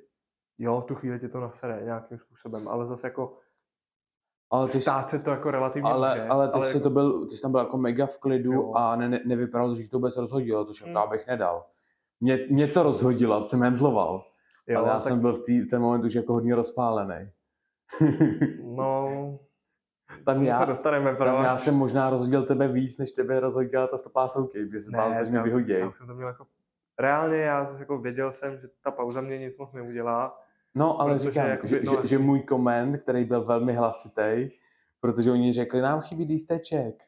jo, 0.58 0.82
tu 0.88 0.96
chvíli 0.96 1.20
tě 1.20 1.30
to 1.30 1.40
nasere 1.40 1.82
nějakým 1.84 2.18
způsobem, 2.18 2.68
ale 2.68 2.86
zase 2.86 3.08
jako 3.08 3.38
ale 4.52 4.70
ty 4.70 4.82
stát 4.82 5.10
se 5.10 5.20
to 5.20 5.30
jako 5.30 5.52
relativně 5.52 5.92
ale, 5.92 6.10
může, 6.10 6.28
ale 6.28 6.48
ty, 6.48 6.54
ale 6.54 6.66
jsi 6.66 6.78
jako... 6.78 6.84
to 6.84 6.90
byl, 6.90 7.28
ty 7.28 7.36
jsi 7.36 7.42
tam 7.42 7.52
byl 7.52 7.60
jako 7.60 7.78
mega 7.78 8.06
v 8.06 8.20
klidu 8.20 8.54
jo. 8.54 8.74
a 8.74 8.96
ne, 8.96 9.10
ne, 9.10 9.20
nevypadalo, 9.26 9.76
že 9.76 9.90
to 9.90 9.98
vůbec 9.98 10.18
rozhodilo, 10.18 10.66
což 10.66 10.84
hmm. 10.84 10.96
já 10.96 11.08
bych 11.08 11.28
nedal. 11.28 11.66
Mě, 12.20 12.40
mě 12.50 12.68
to 12.68 12.84
rozhodilo, 12.84 13.44
jsem 13.44 13.62
hendloval. 13.62 14.26
Jo, 14.68 14.80
ale 14.80 14.88
já 14.88 14.94
tak... 14.94 15.04
jsem 15.04 15.20
byl 15.20 15.34
v 15.34 15.44
tý, 15.44 15.66
ten 15.66 15.82
moment 15.82 16.06
už 16.06 16.14
jako 16.14 16.34
hodně 16.34 16.56
rozpálený. 16.56 17.32
no, 18.64 19.40
tam 20.26 20.44
já, 20.44 20.60
se 20.60 20.66
dostaneme 20.66 21.16
tam 21.16 21.44
já 21.44 21.58
jsem 21.58 21.76
možná 21.76 22.10
rozhodil 22.10 22.46
tebe 22.46 22.68
víc, 22.68 22.98
než 22.98 23.12
tebe 23.12 23.40
rozhodila 23.40 23.88
ta 23.88 23.98
stopá 23.98 24.28
souky, 24.30 24.66
když 24.66 24.84
jsem 24.84 24.94
bál, 24.94 25.26
že 25.26 25.32
mě 25.32 25.42
vyhodí. 25.42 25.74
Jsem 25.74 26.08
to 26.08 26.14
měl 26.14 26.28
jako, 26.28 26.48
reálně 27.00 27.38
já 27.38 27.76
jako 27.80 27.98
věděl 27.98 28.32
jsem, 28.32 28.58
že 28.58 28.68
ta 28.84 28.92
pauza 28.92 29.22
mě 29.22 29.38
nic 29.38 29.58
moc 29.58 29.74
neudělá. 29.74 30.45
No, 30.76 31.02
ale 31.02 31.20
říkám, 31.20 31.48
jakoby, 31.48 31.68
že, 31.68 31.82
no, 31.86 32.02
že, 32.02 32.08
že, 32.08 32.18
můj 32.18 32.40
koment, 32.40 32.98
který 32.98 33.26
byl 33.26 33.46
velmi 33.46 33.74
hlasitý, 33.74 34.50
protože 35.00 35.32
oni 35.32 35.54
řekli, 35.54 35.82
nám 35.82 36.02
chybí 36.02 36.24
lísteček. 36.24 37.04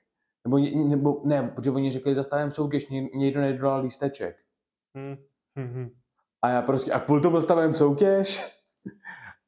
Nebo, 0.46 0.58
nebo 0.88 1.22
ne, 1.26 1.52
protože 1.56 1.72
oni 1.72 1.92
řekli, 1.92 2.16
zastavím 2.16 2.52
soutěž, 2.52 2.90
někdo 3.16 3.42
nedodal 3.42 3.82
lísteček. 3.82 4.36
Hmm. 4.96 5.16
Hmm, 5.56 5.74
hmm. 5.74 5.90
A 6.42 6.50
já 6.50 6.62
prostě, 6.62 6.92
a 6.92 7.00
kvůli 7.00 7.22
tomu 7.22 7.36
zastavím 7.36 7.74
soutěž? 7.74 8.58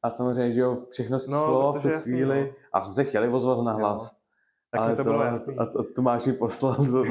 A 0.02 0.10
samozřejmě, 0.10 0.52
že 0.52 0.60
jo, 0.60 0.76
všechno 0.90 1.18
sklo 1.18 1.62
no, 1.62 1.72
v 1.72 1.82
tu 1.82 1.88
chvíli. 2.00 2.46
no. 2.46 2.56
A 2.72 2.82
jsem 2.82 2.94
se 2.94 3.04
chtěli 3.04 3.28
vozvat 3.28 3.64
na 3.64 3.72
hlas. 3.72 4.12
Jo. 4.12 4.20
Tak 4.70 4.80
ale 4.80 4.96
to, 4.96 5.04
to, 5.04 5.60
a 5.60 5.66
to, 5.66 5.92
to 5.92 6.02
máš 6.02 6.26
mi 6.26 6.32
poslal, 6.32 6.74
to, 6.76 6.84
to, 6.84 7.04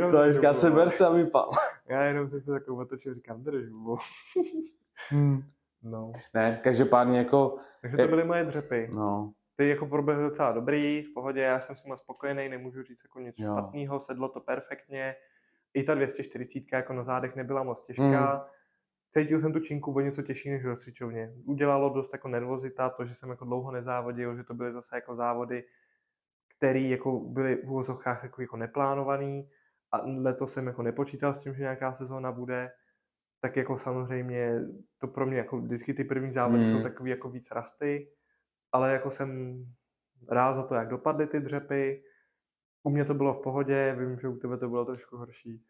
to, 0.00 0.10
to 0.10 0.32
říká 0.32 0.54
se 0.54 0.70
ber 0.70 0.90
se 0.90 1.06
a 1.06 1.10
vypal. 1.10 1.50
Já 1.88 2.02
jenom 2.02 2.30
jsem 2.30 2.40
to 2.40 2.52
takovou 2.52 2.80
otočil, 2.80 3.14
říkám, 3.14 3.42
držbu. 3.42 3.98
hmm. 5.08 5.42
No. 5.90 6.12
Ne, 6.34 6.60
každopádně 6.64 7.18
jako... 7.18 7.58
Takže 7.80 7.96
to 7.96 8.08
byly 8.08 8.24
moje 8.24 8.44
dřepy. 8.44 8.90
No. 8.94 9.32
Ty 9.56 9.68
jako 9.68 9.86
proběhl 9.86 10.22
docela 10.22 10.52
dobrý, 10.52 11.02
v 11.02 11.14
pohodě, 11.14 11.40
já 11.40 11.60
jsem 11.60 11.76
si 11.76 11.88
moc 11.88 12.00
spokojený, 12.00 12.48
nemůžu 12.48 12.82
říct 12.82 13.04
jako 13.04 13.20
něco 13.20 13.44
jo. 13.44 13.52
špatného, 13.52 14.00
sedlo 14.00 14.28
to 14.28 14.40
perfektně. 14.40 15.16
I 15.74 15.82
ta 15.82 15.94
240 15.94 16.62
jako 16.72 16.92
na 16.92 17.04
zádech 17.04 17.36
nebyla 17.36 17.62
moc 17.62 17.84
těžká. 17.84 18.04
Hmm 18.04 18.40
cítil 19.10 19.40
jsem 19.40 19.52
tu 19.52 19.60
činku 19.60 19.92
o 19.92 20.00
něco 20.00 20.22
těžší 20.22 20.50
než 20.50 20.64
v 20.64 20.66
rozcvičovně. 20.66 21.32
Udělalo 21.44 21.90
dost 21.90 22.12
jako 22.12 22.28
nervozita, 22.28 22.90
to, 22.90 23.04
že 23.04 23.14
jsem 23.14 23.30
jako 23.30 23.44
dlouho 23.44 23.70
nezávodil, 23.70 24.36
že 24.36 24.44
to 24.44 24.54
byly 24.54 24.72
zase 24.72 24.96
jako 24.96 25.16
závody, 25.16 25.64
které 26.56 26.80
jako 26.80 27.20
byly 27.20 27.56
v 27.56 27.70
úvozovkách 27.70 28.22
jako, 28.22 28.42
jako 28.42 28.56
neplánovaný 28.56 29.50
a 29.92 30.00
letos 30.04 30.52
jsem 30.52 30.66
jako 30.66 30.82
nepočítal 30.82 31.34
s 31.34 31.38
tím, 31.38 31.54
že 31.54 31.62
nějaká 31.62 31.92
sezóna 31.92 32.32
bude, 32.32 32.70
tak 33.40 33.56
jako 33.56 33.78
samozřejmě 33.78 34.60
to 34.98 35.08
pro 35.08 35.26
mě 35.26 35.38
jako 35.38 35.58
vždycky 35.58 35.94
ty 35.94 36.04
první 36.04 36.32
závody 36.32 36.58
mm. 36.58 36.66
jsou 36.66 36.82
takový 36.82 37.10
jako 37.10 37.30
víc 37.30 37.50
rasty, 37.50 38.12
ale 38.72 38.92
jako 38.92 39.10
jsem 39.10 39.58
rád 40.30 40.54
za 40.54 40.62
to, 40.62 40.74
jak 40.74 40.88
dopadly 40.88 41.26
ty 41.26 41.40
dřepy. 41.40 42.02
U 42.82 42.90
mě 42.90 43.04
to 43.04 43.14
bylo 43.14 43.34
v 43.34 43.42
pohodě, 43.42 43.96
vím, 43.98 44.18
že 44.18 44.28
u 44.28 44.36
tebe 44.36 44.58
to 44.58 44.68
bylo 44.68 44.84
trošku 44.84 45.16
horší. 45.16 45.64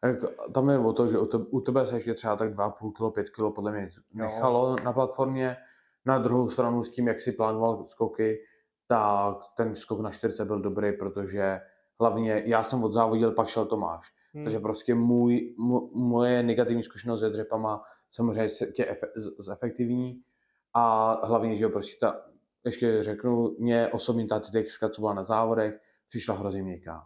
Tak 0.00 0.16
tam 0.54 0.70
je 0.70 0.78
o 0.78 0.92
to, 0.92 1.08
že 1.08 1.18
u 1.50 1.60
tebe 1.60 1.86
se 1.86 1.96
ještě 1.96 2.14
třeba 2.14 2.36
tak 2.36 2.54
2,5 2.54 2.92
kg, 2.92 3.14
5 3.14 3.30
kg 3.30 3.54
podle 3.54 3.72
mě 3.72 3.90
nechalo 4.14 4.70
no. 4.70 4.76
na 4.84 4.92
platformě. 4.92 5.56
Na 6.04 6.18
druhou 6.18 6.48
stranu 6.48 6.82
s 6.82 6.90
tím, 6.90 7.08
jak 7.08 7.20
si 7.20 7.32
plánoval 7.32 7.84
skoky, 7.84 8.38
tak 8.88 9.36
ten 9.56 9.74
skok 9.74 10.00
na 10.00 10.10
40 10.10 10.44
byl 10.44 10.60
dobrý, 10.60 10.92
protože 10.92 11.60
hlavně 12.00 12.42
já 12.46 12.62
jsem 12.62 12.84
odzávodil, 12.84 13.32
pak 13.32 13.48
šel 13.48 13.66
Tomáš. 13.66 14.12
Hmm. 14.34 14.44
Takže 14.44 14.58
prostě 14.58 14.94
můj, 14.94 15.54
moje 15.94 16.42
negativní 16.42 16.82
zkušenost 16.82 17.20
se 17.20 17.30
dřepama 17.30 17.82
samozřejmě 18.10 18.48
je 18.78 18.90
efe, 18.90 19.06
zefektivní 19.38 20.20
a 20.74 21.12
hlavně, 21.26 21.56
že 21.56 21.64
jo, 21.64 21.70
prostě 21.70 21.96
ta, 22.00 22.24
ještě 22.64 23.02
řeknu, 23.02 23.56
mě 23.58 23.88
osobně 23.88 24.26
ta 24.26 24.40
texka, 24.40 24.88
co 24.88 25.00
byla 25.00 25.14
na 25.14 25.22
závodech, 25.22 25.74
přišla 26.08 26.34
hrozně 26.34 26.62
měkká. 26.62 27.02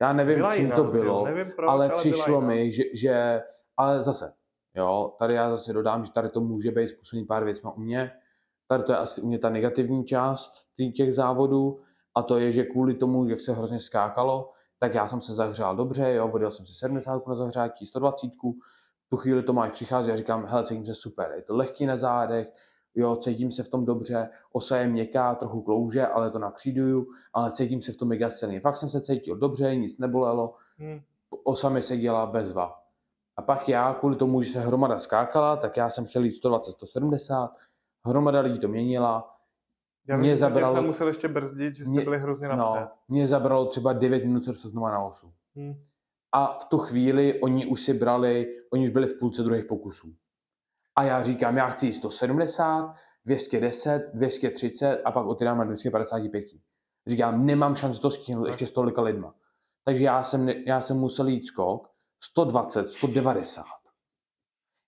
Já 0.00 0.12
nevím, 0.12 0.36
byla 0.36 0.54
čím 0.54 0.62
jiná, 0.64 0.76
to 0.76 0.84
bylo, 0.84 1.24
nevím 1.24 1.52
proč, 1.56 1.68
ale, 1.68 1.86
ale 1.86 1.94
přišlo 1.94 2.40
mi, 2.40 2.72
že, 2.72 2.82
že, 2.94 3.42
ale 3.76 4.02
zase, 4.02 4.32
jo, 4.74 5.14
tady 5.18 5.34
já 5.34 5.50
zase 5.50 5.72
dodám, 5.72 6.04
že 6.04 6.12
tady 6.12 6.28
to 6.28 6.40
může 6.40 6.70
být 6.70 6.88
způsobný 6.88 7.24
pár 7.24 7.44
věcma 7.44 7.70
u 7.70 7.80
mě. 7.80 8.12
Tady 8.68 8.82
to 8.82 8.92
je 8.92 8.98
asi 8.98 9.20
u 9.20 9.26
mě 9.26 9.38
ta 9.38 9.50
negativní 9.50 10.04
část 10.04 10.50
těch 10.96 11.14
závodů 11.14 11.80
a 12.14 12.22
to 12.22 12.38
je, 12.38 12.52
že 12.52 12.64
kvůli 12.64 12.94
tomu, 12.94 13.28
jak 13.28 13.40
se 13.40 13.52
hrozně 13.52 13.80
skákalo, 13.80 14.50
tak 14.78 14.94
já 14.94 15.06
jsem 15.06 15.20
se 15.20 15.34
zahřál 15.34 15.76
dobře, 15.76 16.12
jo, 16.12 16.28
vodil 16.28 16.50
jsem 16.50 16.66
si 16.66 16.74
70 16.74 17.26
na 17.26 17.34
zahřátí, 17.34 17.86
120, 17.86 18.26
v 19.06 19.08
tu 19.08 19.16
chvíli 19.16 19.42
to 19.42 19.52
máš 19.52 19.72
přichází 19.72 20.12
a 20.12 20.16
říkám, 20.16 20.46
hele, 20.46 20.64
cítím 20.64 20.84
se 20.84 20.94
super, 20.94 21.32
je 21.36 21.42
to 21.42 21.56
lehký 21.56 21.86
na 21.86 21.96
zádech, 21.96 22.52
jo, 22.94 23.16
cítím 23.16 23.50
se 23.50 23.62
v 23.62 23.68
tom 23.68 23.84
dobře, 23.84 24.28
osa 24.52 24.76
je 24.76 24.88
měkká, 24.88 25.34
trochu 25.34 25.62
klouže, 25.62 26.06
ale 26.06 26.30
to 26.30 26.38
nakříduju, 26.38 27.06
ale 27.32 27.50
cítím 27.50 27.82
se 27.82 27.92
v 27.92 27.96
tom 27.96 28.08
mega 28.08 28.30
silně. 28.30 28.60
Fakt 28.60 28.76
jsem 28.76 28.88
se 28.88 29.00
cítil 29.00 29.36
dobře, 29.36 29.76
nic 29.76 29.98
nebolelo, 29.98 30.54
hmm. 30.78 31.00
osa 31.44 31.68
mi 31.68 31.82
seděla 31.82 32.26
bezva. 32.26 32.82
A 33.36 33.42
pak 33.42 33.68
já, 33.68 33.94
kvůli 33.94 34.16
tomu, 34.16 34.42
že 34.42 34.52
se 34.52 34.60
hromada 34.60 34.98
skákala, 34.98 35.56
tak 35.56 35.76
já 35.76 35.90
jsem 35.90 36.06
chtěl 36.06 36.24
jít 36.24 36.32
120, 36.32 36.72
170, 36.72 37.50
hromada 38.06 38.40
lidí 38.40 38.58
to 38.58 38.68
měnila, 38.68 39.35
já 40.08 40.16
mě 40.16 40.36
zabralo, 40.36 40.76
jsem 40.76 40.86
musel 40.86 41.08
ještě 41.08 41.28
brzdit, 41.28 41.76
že 41.76 41.84
jste 41.84 41.90
mě, 41.90 42.04
byli 42.04 42.18
hrozně 42.18 42.48
napřed. 42.48 42.80
No, 42.80 42.88
mě 43.08 43.26
zabralo 43.26 43.66
třeba 43.66 43.92
9 43.92 44.24
minut, 44.24 44.44
co 44.44 44.54
se 44.54 44.68
znovu 44.68 44.86
na 44.86 44.98
osu. 44.98 45.32
Hmm. 45.56 45.72
A 46.32 46.58
v 46.58 46.64
tu 46.64 46.78
chvíli 46.78 47.40
oni 47.40 47.66
už 47.66 47.80
si 47.80 47.94
brali, 47.94 48.46
oni 48.72 48.84
už 48.84 48.90
byli 48.90 49.06
v 49.06 49.18
půlce 49.18 49.42
druhých 49.42 49.64
pokusů. 49.64 50.14
A 50.96 51.02
já 51.02 51.22
říkám, 51.22 51.56
já 51.56 51.68
chci 51.68 51.92
170, 51.92 52.94
210, 53.24 54.10
230 54.14 55.02
a 55.04 55.12
pak 55.12 55.26
otírám 55.26 55.58
na 55.58 55.64
255. 55.64 56.44
Říkám, 57.06 57.46
nemám 57.46 57.74
šanci 57.74 58.00
to 58.00 58.10
skihnout 58.10 58.46
ještě 58.46 58.66
s 58.66 58.72
tolika 58.72 59.02
lidma. 59.02 59.34
Takže 59.84 60.04
já 60.04 60.22
jsem, 60.22 60.48
já 60.48 60.80
jsem 60.80 60.96
musel 60.96 61.28
jít 61.28 61.46
skok 61.46 61.90
120, 62.22 62.90
190. 62.90 63.64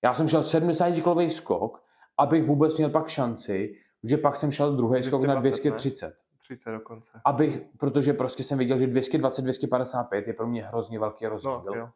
Já 0.04 0.14
jsem 0.14 0.28
šel 0.28 0.42
70 0.42 0.90
kilový 0.90 1.30
skok, 1.30 1.82
abych 2.18 2.44
vůbec 2.44 2.76
měl 2.76 2.90
pak 2.90 3.08
šanci, 3.08 3.74
že 4.04 4.16
pak 4.16 4.36
jsem 4.36 4.52
šel 4.52 4.76
druhý 4.76 5.02
skok 5.02 5.22
na 5.22 5.34
230. 5.34 6.06
Ne? 6.06 6.12
30 6.38 6.70
dokonce. 6.70 7.20
Abych, 7.24 7.60
protože 7.78 8.12
prostě 8.12 8.42
jsem 8.42 8.58
viděl, 8.58 8.78
že 8.78 8.86
220, 8.86 9.42
255 9.42 10.26
je 10.26 10.32
pro 10.32 10.46
mě 10.46 10.64
hrozně 10.64 10.98
velký 10.98 11.26
rozdíl. 11.26 11.62
No, 11.66 11.90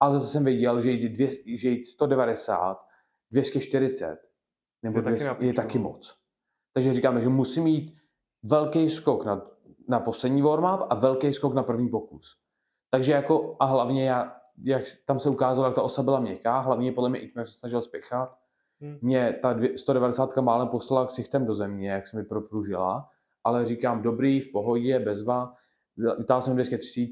ale 0.00 0.18
zase 0.18 0.32
jsem 0.32 0.44
věděl, 0.44 0.80
že 0.80 0.90
jít, 0.90 1.08
dvě, 1.08 1.30
že 1.58 1.68
jít 1.68 1.84
190 1.84 2.78
240 3.30 4.18
nebo 4.82 4.98
je, 4.98 5.02
200, 5.02 5.28
taky, 5.28 5.46
je 5.46 5.52
taky 5.52 5.78
moc. 5.78 6.16
Takže 6.72 6.94
říkáme, 6.94 7.20
že 7.20 7.28
musím 7.28 7.64
mít 7.64 7.96
velký 8.42 8.88
skok 8.88 9.24
na, 9.24 9.46
na 9.88 10.00
poslední 10.00 10.42
warm 10.42 10.64
a 10.64 10.94
velký 10.94 11.32
skok 11.32 11.54
na 11.54 11.62
první 11.62 11.88
pokus. 11.88 12.36
Takže 12.90 13.12
jako, 13.12 13.56
a 13.60 13.64
hlavně 13.64 14.08
já, 14.08 14.36
jak 14.62 14.82
tam 15.04 15.18
se 15.18 15.30
ukázalo, 15.30 15.66
jak 15.66 15.74
ta 15.74 15.82
osa 15.82 16.02
byla 16.02 16.20
měkká, 16.20 16.58
hlavně 16.58 16.92
podle 16.92 17.10
mě 17.10 17.20
jak 17.36 17.46
se 17.46 17.52
snažil 17.52 17.82
spěchat, 17.82 18.39
hmm. 18.80 18.98
mě 19.02 19.38
ta 19.42 19.56
190 19.76 20.36
málem 20.36 20.68
poslala 20.68 21.06
ksichtem 21.06 21.46
do 21.46 21.54
země, 21.54 21.90
jak 21.90 22.06
se 22.06 22.16
mi 22.16 22.24
propružila, 22.24 23.08
ale 23.44 23.66
říkám, 23.66 24.02
dobrý, 24.02 24.40
v 24.40 24.52
pohodě, 24.52 24.98
bezva, 24.98 25.54
vytáhl 26.18 26.42
jsem 26.42 26.54
230, 26.54 27.10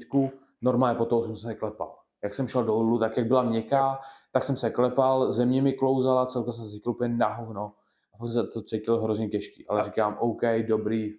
normálně 0.61 0.97
po 0.97 1.05
toho 1.05 1.23
jsem 1.23 1.35
se 1.35 1.55
klepal 1.55 1.99
jak 2.23 2.33
jsem 2.33 2.47
šel 2.47 2.63
dolů, 2.63 2.99
tak 2.99 3.17
jak 3.17 3.27
byla 3.27 3.43
měkká, 3.43 3.99
tak 4.31 4.43
jsem 4.43 4.55
se 4.55 4.69
klepal, 4.69 5.31
země 5.31 5.61
mi 5.61 5.73
klouzala, 5.73 6.25
celkem 6.25 6.53
jsem 6.53 6.65
se 6.65 6.71
cítil 6.71 6.91
úplně 6.91 7.17
na 7.17 7.27
hovno. 7.27 7.73
A 8.13 8.17
jsem 8.17 8.27
se 8.27 8.47
to 8.47 8.61
cítil 8.61 9.01
hrozně 9.01 9.29
těžký. 9.29 9.67
Ale 9.67 9.83
říkám, 9.83 10.17
OK, 10.19 10.41
dobrý, 10.67 11.13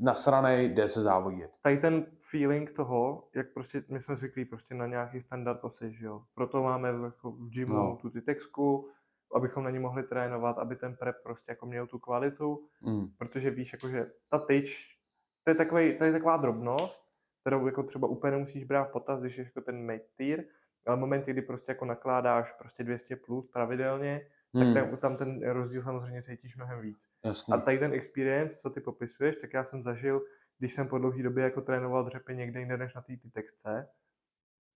nasranej, 0.00 0.68
jde 0.68 0.88
se 0.88 1.02
závodit. 1.02 1.50
Tady 1.62 1.76
ten 1.76 2.06
feeling 2.30 2.72
toho, 2.72 3.28
jak 3.34 3.52
prostě 3.52 3.84
my 3.88 4.00
jsme 4.00 4.16
zvyklí 4.16 4.44
prostě 4.44 4.74
na 4.74 4.86
nějaký 4.86 5.20
standard 5.20 5.64
osy, 5.64 5.92
že 5.92 6.06
jo. 6.06 6.22
Proto 6.34 6.62
máme 6.62 6.92
v, 6.92 7.04
jako 7.04 7.30
v 7.30 7.48
gymu 7.48 7.74
no. 7.74 7.98
tu 8.02 8.10
ty 8.10 8.20
texku, 8.20 8.88
abychom 9.36 9.64
na 9.64 9.70
ní 9.70 9.78
mohli 9.78 10.02
trénovat, 10.02 10.58
aby 10.58 10.76
ten 10.76 10.96
prep 10.96 11.16
prostě 11.22 11.52
jako 11.52 11.66
měl 11.66 11.86
tu 11.86 11.98
kvalitu, 11.98 12.68
mm. 12.80 13.08
protože 13.18 13.50
víš, 13.50 13.72
jako, 13.72 13.88
že 13.88 14.10
ta 14.28 14.38
tyč, 14.38 14.98
to 15.44 15.50
je, 15.50 15.54
takový, 15.54 15.98
to 15.98 16.04
je 16.04 16.12
taková 16.12 16.36
drobnost, 16.36 17.04
kterou 17.40 17.66
jako 17.66 17.82
třeba 17.82 18.08
úplně 18.08 18.30
nemusíš 18.30 18.64
brát 18.64 18.84
v 18.84 18.92
potaz, 18.92 19.20
když 19.20 19.38
je 19.38 19.44
jako 19.44 19.60
ten 19.60 19.86
mate 19.86 20.08
tier, 20.16 20.44
ale 20.86 20.96
momenty, 20.96 21.32
kdy 21.32 21.42
prostě 21.42 21.72
jako 21.72 21.84
nakládáš 21.84 22.52
prostě 22.52 22.84
200 22.84 23.16
plus 23.16 23.46
pravidelně, 23.46 24.30
hmm. 24.54 24.74
tak 24.74 24.84
tam, 24.84 24.96
tam 24.96 25.16
ten 25.16 25.50
rozdíl 25.50 25.82
samozřejmě 25.82 26.22
cítíš 26.22 26.56
mnohem 26.56 26.80
víc. 26.80 27.08
Jasný. 27.24 27.54
A 27.54 27.58
tady 27.58 27.78
ten 27.78 27.92
experience, 27.92 28.56
co 28.56 28.70
ty 28.70 28.80
popisuješ, 28.80 29.36
tak 29.36 29.54
já 29.54 29.64
jsem 29.64 29.82
zažil, 29.82 30.22
když 30.58 30.72
jsem 30.72 30.88
po 30.88 30.98
dlouhé 30.98 31.22
době 31.22 31.44
jako 31.44 31.60
trénoval 31.60 32.04
dřepy 32.04 32.34
někde 32.34 32.60
jinde 32.60 32.76
než 32.76 32.94
na 32.94 33.00
té 33.00 33.12
texce. 33.32 33.88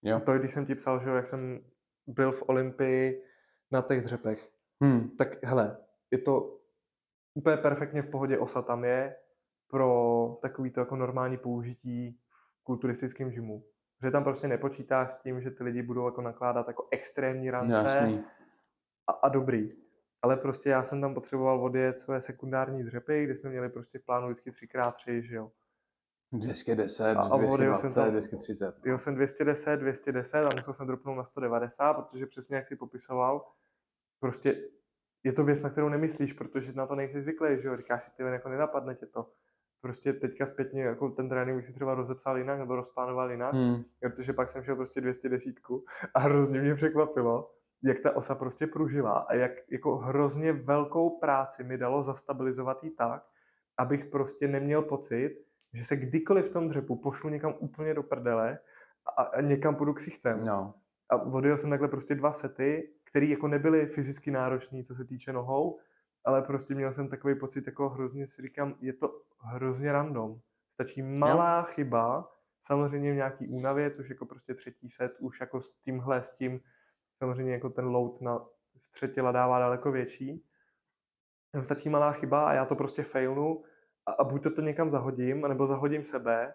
Jo. 0.03 0.21
To, 0.21 0.39
když 0.39 0.53
jsem 0.53 0.67
ti 0.67 0.75
psal, 0.75 1.01
že 1.01 1.11
jak 1.11 1.27
jsem 1.27 1.61
byl 2.07 2.33
v 2.33 2.43
Olympii 2.47 3.23
na 3.71 3.83
těch 3.83 4.03
dřepech, 4.03 4.51
hmm. 4.83 5.17
tak 5.17 5.45
hele, 5.45 5.77
je 6.11 6.19
to 6.19 6.59
úplně 7.35 7.57
perfektně 7.57 8.03
v 8.03 8.11
pohodě 8.11 8.39
osa 8.39 8.63
tam 8.63 8.85
je 8.85 9.17
pro 9.69 10.39
takový 10.43 10.71
to 10.71 10.81
jako 10.81 10.97
normální 10.97 11.37
použití 11.37 12.21
v 12.61 12.65
kulturistickém 12.65 13.31
gymu. 13.31 13.65
Že 14.03 14.11
tam 14.11 14.25
prostě 14.25 14.49
nepočítáš 14.49 15.13
s 15.13 15.19
tím, 15.19 15.41
že 15.41 15.51
ty 15.51 15.65
lidi 15.65 15.83
budou 15.83 16.05
jako 16.05 16.23
nakládat 16.23 16.69
jako 16.69 16.89
extrémní 16.91 17.51
rance 17.51 17.75
Jasný. 17.75 18.25
A, 19.07 19.13
a 19.13 19.29
dobrý. 19.29 19.73
Ale 20.23 20.37
prostě 20.37 20.71
já 20.71 20.85
jsem 20.85 21.01
tam 21.01 21.15
potřeboval 21.15 21.65
odjet 21.65 22.01
své 22.01 22.21
sekundární 22.21 22.85
dřepy, 22.85 23.25
kde 23.25 23.37
jsme 23.37 23.51
měli 23.51 23.69
prostě 23.69 23.99
v 23.99 24.05
plánu 24.05 24.27
vždycky 24.27 24.51
3x3, 24.51 25.21
že 25.21 25.37
jo. 25.37 25.53
210, 26.33 27.17
a, 27.17 27.37
220, 27.37 27.95
tam, 27.95 28.11
230. 28.11 28.75
Jel 28.85 28.99
jsem 28.99 29.15
210, 29.15 29.77
210 29.77 30.47
a 30.47 30.57
musel 30.57 30.75
jsem 30.75 30.87
dropnout 30.87 31.17
na 31.17 31.25
190, 31.25 31.95
protože 31.95 32.27
přesně 32.27 32.57
jak 32.57 32.67
si 32.67 32.77
popisoval, 32.77 33.47
prostě 34.21 34.55
je 35.25 35.33
to 35.33 35.45
věc, 35.45 35.63
na 35.63 35.71
kterou 35.71 35.89
nemyslíš, 35.89 36.33
protože 36.33 36.73
na 36.73 36.87
to 36.87 36.95
nejsi 36.95 37.23
zvyklý, 37.23 37.63
že 37.63 37.69
jo, 37.69 37.77
říkáš 37.77 38.05
si, 38.05 38.11
ty 38.17 38.23
jako 38.23 38.49
nenapadne 38.49 38.95
tě 38.95 39.07
to 39.07 39.33
prostě 39.81 40.13
teďka 40.13 40.47
zpětně 40.47 40.83
jako 40.83 41.09
ten 41.09 41.29
trénink 41.29 41.57
bych 41.57 41.67
si 41.67 41.73
třeba 41.73 41.95
rozepsal 41.95 42.39
jinak 42.39 42.59
nebo 42.59 42.77
rozplánoval 42.77 43.31
jinak, 43.31 43.55
hmm. 43.55 43.83
protože 44.01 44.33
pak 44.33 44.49
jsem 44.49 44.63
šel 44.63 44.77
prostě 44.77 45.01
210 45.01 45.55
a 46.15 46.21
hrozně 46.21 46.61
mě 46.61 46.75
překvapilo, 46.75 47.51
jak 47.83 48.01
ta 48.01 48.17
osa 48.17 48.35
prostě 48.35 48.67
pružila 48.67 49.13
a 49.13 49.35
jak 49.35 49.53
jako 49.71 49.97
hrozně 49.97 50.53
velkou 50.53 51.19
práci 51.19 51.65
mi 51.65 51.79
dalo 51.79 52.03
zastabilizovat 52.03 52.85
ji 52.85 52.91
tak, 52.91 53.25
abych 53.79 54.05
prostě 54.05 54.49
neměl 54.49 54.83
pocit, 54.83 55.39
že 55.73 55.85
se 55.85 55.97
kdykoliv 55.97 56.49
v 56.49 56.53
tom 56.53 56.69
dřepu 56.69 56.97
pošlu 56.97 57.31
někam 57.31 57.55
úplně 57.59 57.95
do 57.95 58.03
prdele 58.03 58.59
a, 59.17 59.23
a 59.23 59.41
někam 59.41 59.77
půjdu 59.77 59.95
ksichtem. 59.95 60.45
No. 60.45 60.75
A 61.11 61.17
odjel 61.23 61.57
jsem 61.57 61.71
takhle 61.71 61.89
prostě 61.89 62.15
dva 62.15 62.33
sety, 62.33 62.93
které 63.09 63.27
jako 63.27 63.49
nebyly 63.49 63.87
fyzicky 63.87 64.31
náročné, 64.31 64.83
co 64.83 64.95
se 64.95 65.05
týče 65.05 65.33
nohou, 65.33 65.79
ale 66.25 66.43
prostě 66.43 66.75
měl 66.75 66.93
jsem 66.93 67.09
takový 67.09 67.35
pocit, 67.35 67.67
jako 67.67 67.89
hrozně 67.89 68.27
si 68.27 68.43
říkám, 68.43 68.75
je 68.81 68.93
to 68.93 69.23
hrozně 69.41 69.93
random. 69.93 70.41
Stačí 70.75 71.03
malá 71.03 71.59
jo. 71.59 71.75
chyba, 71.75 72.33
samozřejmě 72.63 73.13
v 73.13 73.17
nějaký 73.17 73.49
únavě, 73.49 73.91
což 73.91 74.09
jako 74.09 74.27
prostě 74.27 74.55
třetí 74.55 74.89
set 74.89 75.17
už 75.21 75.41
jako 75.41 75.61
s 75.61 75.71
tímhle, 75.85 76.23
s 76.23 76.31
tím 76.31 76.61
samozřejmě 77.19 77.53
jako 77.53 77.71
ten 77.71 77.85
load 77.85 78.21
na 78.21 78.47
střetila 78.81 79.33
dává 79.33 79.59
daleko 79.59 79.93
větší. 79.93 80.45
Stačí 81.63 81.89
malá 81.89 82.13
chyba 82.13 82.47
a 82.47 82.53
já 82.53 82.65
to 82.65 82.77
prostě 82.77 83.03
failnu 83.03 83.63
a, 84.07 84.13
a 84.13 84.25
buď 84.25 84.43
to, 84.43 84.51
to 84.51 84.61
někam 84.61 84.91
zahodím, 84.91 85.41
nebo 85.41 85.67
zahodím 85.67 86.05
sebe 86.05 86.55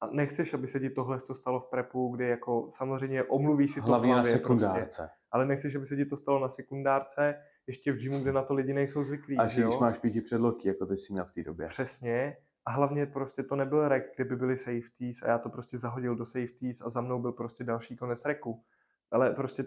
a 0.00 0.06
nechceš, 0.06 0.54
aby 0.54 0.68
se 0.68 0.80
ti 0.80 0.90
tohle 0.90 1.20
stalo 1.20 1.60
v 1.60 1.66
prepu, 1.70 2.08
kdy 2.08 2.28
jako 2.28 2.70
samozřejmě 2.72 3.24
omluvíš 3.24 3.72
si 3.72 3.80
to 3.80 3.86
Hlavně 3.86 4.08
v 4.08 4.14
hlavě, 4.14 4.32
na 4.32 4.38
sekundárce. 4.38 5.02
Prostě, 5.02 5.23
ale 5.34 5.46
nechceš, 5.46 5.74
aby 5.74 5.86
se 5.86 5.96
ti 5.96 6.04
to 6.04 6.16
stalo 6.16 6.40
na 6.40 6.48
sekundárce, 6.48 7.34
ještě 7.66 7.92
v 7.92 7.96
gymu, 7.96 8.20
kde 8.20 8.32
na 8.32 8.42
to 8.42 8.54
lidi 8.54 8.72
nejsou 8.72 9.04
zvyklí. 9.04 9.36
Až 9.38 9.54
když 9.54 9.78
máš 9.78 9.98
pěti 9.98 10.20
předloky, 10.20 10.68
jako 10.68 10.86
ty 10.86 10.96
jsi 10.96 11.12
měl 11.12 11.24
v 11.24 11.32
té 11.32 11.42
době. 11.42 11.66
Přesně. 11.66 12.36
A 12.66 12.70
hlavně 12.70 13.06
prostě 13.06 13.42
to 13.42 13.56
nebyl 13.56 13.88
rek, 13.88 14.12
kdyby 14.16 14.36
byly 14.36 14.58
safeties 14.58 15.22
a 15.22 15.28
já 15.28 15.38
to 15.38 15.48
prostě 15.48 15.78
zahodil 15.78 16.16
do 16.16 16.26
safeties 16.26 16.82
a 16.82 16.88
za 16.88 17.00
mnou 17.00 17.22
byl 17.22 17.32
prostě 17.32 17.64
další 17.64 17.96
konec 17.96 18.24
reku. 18.24 18.64
Ale 19.10 19.30
prostě 19.30 19.64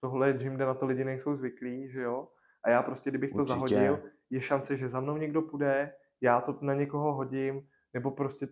tohle 0.00 0.28
je 0.28 0.32
gym, 0.32 0.54
kde 0.54 0.66
na 0.66 0.74
to 0.74 0.86
lidi 0.86 1.04
nejsou 1.04 1.36
zvyklí, 1.36 1.90
že 1.90 2.02
jo? 2.02 2.28
A 2.64 2.70
já 2.70 2.82
prostě, 2.82 3.10
kdybych 3.10 3.34
Určitě. 3.34 3.48
to 3.48 3.54
zahodil, 3.54 4.00
je 4.30 4.40
šance, 4.40 4.76
že 4.76 4.88
za 4.88 5.00
mnou 5.00 5.16
někdo 5.16 5.42
půjde, 5.42 5.92
já 6.20 6.40
to 6.40 6.58
na 6.60 6.74
někoho 6.74 7.14
hodím, 7.14 7.68
nebo 7.94 8.10
prostě 8.10 8.48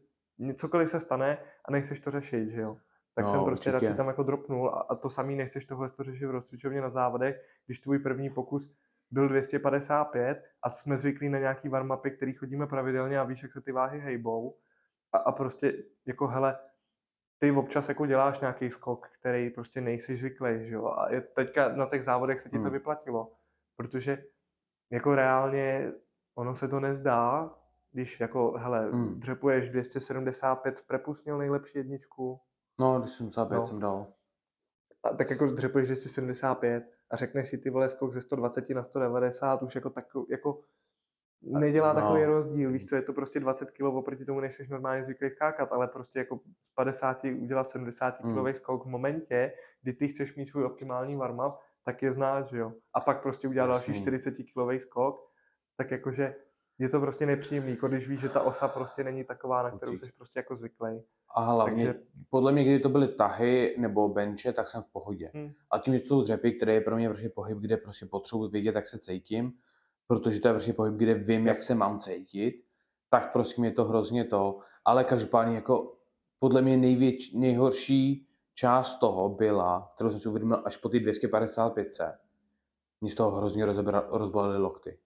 cokoliv 0.57 0.91
se 0.91 1.01
stane 1.01 1.39
a 1.65 1.73
nechceš 1.73 2.01
to 2.01 2.11
řešit, 2.11 2.51
že 2.51 2.61
jo? 2.61 2.77
Tak 3.23 3.27
no, 3.27 3.33
jsem 3.33 3.45
prostě 3.45 3.71
určitě. 3.71 3.87
radši 3.87 3.97
tam 3.97 4.07
jako 4.07 4.23
dropnul 4.23 4.69
a, 4.69 4.81
a 4.81 4.95
to 4.95 5.11
samý 5.11 5.37
nechceš 5.37 5.65
tohle 5.65 5.89
to 5.89 6.03
řešit 6.03 6.27
v 6.27 6.31
rozcvičovně 6.31 6.81
na 6.81 6.91
závodech, 6.91 7.45
když 7.67 7.79
tvůj 7.79 7.99
první 7.99 8.31
pokus 8.31 8.75
byl 9.11 9.29
255 9.29 10.45
a 10.63 10.71
jsme 10.71 10.97
zvyklí 10.97 11.29
na 11.29 11.39
nějaký 11.39 11.69
warmupy, 11.69 12.11
který 12.11 12.35
chodíme 12.35 12.67
pravidelně 12.67 13.19
a 13.19 13.25
víš, 13.25 13.43
jak 13.43 13.53
se 13.53 13.61
ty 13.61 13.73
váhy 13.73 14.01
hejbou 14.01 14.57
a, 15.13 15.19
a 15.19 15.33
prostě 15.33 15.73
jako 16.07 16.27
hele, 16.27 16.59
ty 17.39 17.51
občas 17.51 17.89
jako 17.89 18.07
děláš 18.07 18.41
nějaký 18.41 18.71
skok, 18.71 19.09
který 19.21 19.51
prostě 19.51 19.81
nejsi 19.81 20.17
zvyklý, 20.17 20.69
že 20.69 20.75
jo, 20.75 20.87
a 20.87 21.13
je, 21.13 21.21
teďka 21.21 21.69
na 21.69 21.87
těch 21.87 22.05
závodech 22.05 22.41
se 22.41 22.49
ti 22.49 22.57
hmm. 22.57 22.65
to 22.65 22.71
vyplatilo, 22.71 23.33
protože 23.77 24.25
jako 24.91 25.15
reálně 25.15 25.93
ono 26.35 26.57
se 26.57 26.69
to 26.69 26.81
nezdá, 26.81 27.55
když 27.93 28.21
jako, 28.21 28.53
hele, 28.59 28.91
hmm. 28.91 29.21
dřepuješ 29.21 29.69
275 29.69 30.81
v 30.81 30.87
prepus 30.87 31.25
měl 31.25 31.39
nejlepší 31.39 31.79
jedničku. 31.79 32.41
No, 32.81 32.99
275 32.99 33.57
no. 33.57 33.65
jsem 33.65 33.81
dal. 33.81 34.07
A 35.03 35.09
tak 35.09 35.31
jako 35.31 35.47
dřepuješ 35.47 35.89
275 35.89 36.91
a 37.11 37.17
řekneš 37.17 37.49
si 37.49 37.59
ty 37.59 37.71
vole 37.71 37.89
skok 37.89 38.13
ze 38.13 38.21
120 38.21 38.71
na 38.71 38.83
190 38.83 39.63
už 39.63 39.75
jako 39.75 39.91
tak, 39.91 40.07
jako 40.31 40.61
nedělá 41.43 41.93
no. 41.93 42.01
takový 42.01 42.25
rozdíl, 42.25 42.73
víš 42.73 42.87
co, 42.87 42.97
je 42.97 43.03
to 43.03 43.13
prostě 43.13 43.41
20 43.41 43.71
kg 43.71 43.83
oproti 43.83 44.25
tomu, 44.25 44.41
než 44.41 44.55
jsi 44.55 44.67
normálně 44.71 45.05
zvyklý 45.05 45.31
skákat, 45.31 45.73
ale 45.73 45.89
prostě 45.89 46.19
jako 46.19 46.37
z 46.37 46.75
50 46.75 47.25
udělat 47.25 47.69
70 47.69 48.19
kg 48.19 48.25
mm. 48.25 48.55
skok 48.55 48.85
v 48.85 48.89
momentě, 48.89 49.53
kdy 49.83 49.93
ty 49.93 50.09
chceš 50.09 50.37
mít 50.37 50.47
svůj 50.47 50.65
optimální 50.65 51.17
warm-up, 51.17 51.59
tak 51.85 52.03
je 52.03 52.13
znáš, 52.13 52.51
že 52.51 52.59
jo. 52.59 52.73
A 52.95 53.01
pak 53.01 53.23
prostě 53.23 53.49
udělat 53.49 53.67
další 53.67 53.95
40 53.95 54.31
kg 54.31 54.83
skok, 54.83 55.31
tak 55.77 55.91
jakože 55.91 56.35
je 56.81 56.89
to 56.89 57.01
prostě 57.01 57.27
nepříjemný, 57.27 57.71
jako 57.71 57.89
když 57.89 58.09
víš, 58.09 58.21
že 58.21 58.29
ta 58.29 58.41
osa 58.41 58.69
prostě 58.69 59.05
není 59.05 59.25
taková, 59.25 59.63
na 59.63 59.71
kterou 59.71 59.99
jsi 59.99 60.13
prostě 60.17 60.39
jako 60.39 60.57
zvyklý. 60.57 61.03
A 61.35 61.41
hlavně, 61.41 61.85
Takže... 61.85 62.01
podle 62.31 62.53
mě, 62.53 62.65
když 62.65 62.83
to 62.83 62.89
byly 62.89 63.09
tahy 63.09 63.75
nebo 63.79 64.09
benče, 64.09 64.53
tak 64.53 64.69
jsem 64.69 64.83
v 64.83 64.93
pohodě. 64.93 65.31
Hmm. 65.35 65.51
A 65.71 65.79
tím, 65.79 65.95
že 65.95 66.01
to 66.01 66.07
jsou 66.07 66.23
dřepy, 66.23 66.53
které 66.53 66.75
je 66.75 66.81
pro 66.81 66.97
mě 66.97 67.09
prostě 67.09 67.29
pohyb, 67.29 67.59
kde 67.59 67.77
prostě 67.77 68.07
potřebuji 68.07 68.49
vědět, 68.49 68.75
jak 68.75 68.87
se 68.87 68.99
cítím, 68.99 69.53
protože 70.07 70.41
to 70.41 70.49
je 70.49 70.55
prostě 70.55 70.73
pohyb, 70.73 70.95
kde 70.95 71.15
vím, 71.15 71.47
jak 71.47 71.63
se 71.63 71.75
mám 71.75 71.99
cítit, 71.99 72.55
tak 73.09 73.33
prostě 73.33 73.63
je 73.63 73.73
to 73.73 73.85
hrozně 73.85 74.25
to. 74.25 74.59
Ale 74.85 75.05
každopádně 75.05 75.55
jako 75.55 75.97
podle 76.39 76.63
mě 76.63 76.77
největší, 76.77 77.39
nejhorší 77.39 78.29
část 78.55 78.97
toho 78.97 79.29
byla, 79.29 79.93
kterou 79.95 80.11
jsem 80.11 80.21
si 80.21 80.29
uvědomil 80.29 80.63
až 80.65 80.77
po 80.77 80.89
ty 80.89 81.01
255. 81.01 81.89
Mě 83.01 83.11
z 83.11 83.15
toho 83.15 83.31
hrozně 83.31 83.65
rozbalily 84.11 84.59
lokty. 84.59 84.99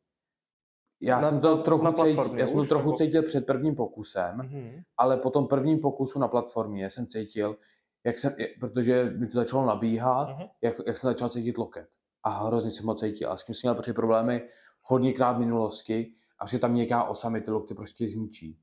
Já 1.05 1.21
na, 1.21 1.29
jsem 1.29 1.41
to 1.41 1.57
trochu, 1.57 1.93
cítil, 1.93 2.39
já 2.39 2.47
jsem 2.47 2.57
to 2.57 2.65
trochu 2.65 2.87
nebo... 2.87 2.97
cítil 2.97 3.23
před 3.23 3.47
prvním 3.47 3.75
pokusem, 3.75 4.39
mm-hmm. 4.39 4.83
ale 4.97 5.17
po 5.17 5.31
tom 5.31 5.47
prvním 5.47 5.79
pokusu 5.79 6.19
na 6.19 6.29
platformě 6.29 6.91
jsem 6.91 7.07
cítil, 7.07 7.57
jak 8.05 8.19
jsem, 8.19 8.35
protože 8.61 9.13
mi 9.17 9.27
to 9.27 9.33
začalo 9.33 9.67
nabíhat, 9.67 10.29
mm-hmm. 10.29 10.51
jak, 10.63 10.75
jak 10.87 10.99
jsem 10.99 11.11
začal 11.11 11.29
cítit 11.29 11.59
loket. 11.59 11.89
A 12.23 12.31
hrozně 12.31 12.71
jsem 12.71 12.87
ho 12.87 12.95
cítil. 12.95 13.31
A 13.31 13.37
s 13.37 13.45
tím 13.45 13.55
jsem 13.55 13.69
měl 13.69 13.75
prostě 13.75 13.93
problémy 13.93 14.43
hodněkrát 14.83 15.37
v 15.37 15.41
minulosti 15.41 16.15
a 16.39 16.47
že 16.47 16.59
tam 16.59 16.75
nějaká 16.75 17.05
osa 17.05 17.29
mi 17.29 17.41
ty 17.41 17.51
lokty 17.51 17.75
prostě 17.75 18.09
zničí. 18.09 18.59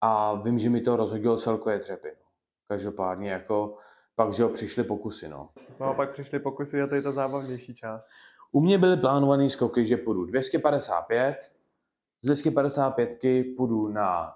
A 0.00 0.34
vím, 0.34 0.58
že 0.58 0.70
mi 0.70 0.80
to 0.80 0.96
rozhodilo 0.96 1.36
celkové 1.36 1.78
dřepy. 1.78 2.08
No. 2.08 2.26
Každopádně 2.68 3.30
jako 3.30 3.76
pak, 4.14 4.32
že 4.32 4.42
jo, 4.42 4.48
přišly 4.48 4.84
pokusy, 4.84 5.28
no. 5.28 5.48
No 5.80 5.86
a 5.86 5.94
pak 5.94 6.12
přišly 6.12 6.38
pokusy 6.38 6.82
a 6.82 6.86
to 6.86 6.94
je 6.94 7.02
ta 7.02 7.12
zábavnější 7.12 7.74
část. 7.74 8.08
U 8.52 8.60
mě 8.60 8.78
byly 8.78 8.96
plánované 8.96 9.48
skoky, 9.48 9.86
že 9.86 9.96
půjdu 9.96 10.24
255, 10.24 11.36
z 12.26 12.28
255 12.28 13.56
půjdu 13.56 13.88
na 13.88 14.32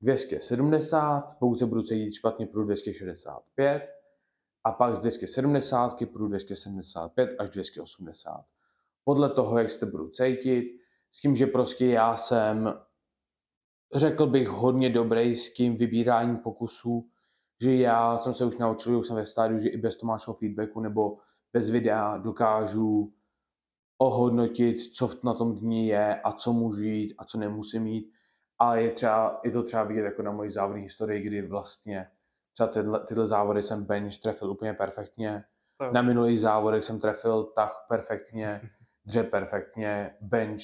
270, 0.00 1.36
pokud 1.38 1.54
se 1.54 1.66
budu 1.66 1.82
cítit 1.82 2.14
špatně, 2.14 2.46
půjdu 2.46 2.64
265 2.64 3.82
a 4.64 4.72
pak 4.72 4.94
z 4.94 4.98
270 4.98 5.96
půjdu 6.12 6.28
275 6.28 7.30
až 7.38 7.50
280. 7.50 8.44
Podle 9.04 9.30
toho, 9.30 9.58
jak 9.58 9.70
se 9.70 9.86
budu 9.86 10.08
cítit, 10.08 10.64
s 11.12 11.20
tím, 11.20 11.36
že 11.36 11.46
prostě 11.46 11.86
já 11.86 12.16
jsem, 12.16 12.74
řekl 13.94 14.26
bych, 14.26 14.48
hodně 14.48 14.90
dobrý 14.90 15.36
s 15.36 15.54
tím 15.54 15.76
vybíráním 15.76 16.36
pokusů, 16.36 17.08
že 17.62 17.74
já 17.74 18.18
jsem 18.18 18.34
se 18.34 18.44
už 18.44 18.58
naučil, 18.58 18.98
už 18.98 19.06
jsem 19.06 19.16
ve 19.16 19.26
stádiu, 19.26 19.58
že 19.58 19.68
i 19.68 19.76
bez 19.76 19.96
Tomášova 19.96 20.38
feedbacku 20.38 20.80
nebo 20.80 21.16
bez 21.52 21.70
videa 21.70 22.18
dokážu 22.18 23.14
ohodnotit, 24.06 24.80
co 24.94 25.10
na 25.24 25.34
tom 25.34 25.54
dní 25.54 25.86
je 25.86 26.20
a 26.20 26.32
co 26.32 26.52
můžu 26.52 26.82
jít 26.82 27.14
a 27.18 27.24
co 27.24 27.38
nemusím 27.38 27.82
mít. 27.82 28.12
A 28.58 28.76
je, 28.76 28.90
třeba, 28.90 29.40
je 29.44 29.50
to 29.50 29.62
třeba 29.62 29.84
vidět 29.84 30.02
jako 30.04 30.22
na 30.22 30.32
mojí 30.32 30.50
závodní 30.50 30.82
historii, 30.82 31.22
kdy 31.22 31.42
vlastně 31.42 32.10
třeba 32.52 32.66
tyhle, 32.68 33.00
tyhle 33.00 33.26
závody 33.26 33.62
jsem 33.62 33.84
bench 33.84 34.18
trefil 34.18 34.50
úplně 34.50 34.74
perfektně. 34.74 35.44
To- 35.76 35.92
Na 35.92 36.02
minulých 36.02 36.40
závodech 36.40 36.84
jsem 36.84 37.00
trefil 37.00 37.44
tah 37.44 37.84
perfektně, 37.88 38.60
dře 39.04 39.22
perfektně, 39.24 40.16
bench. 40.20 40.62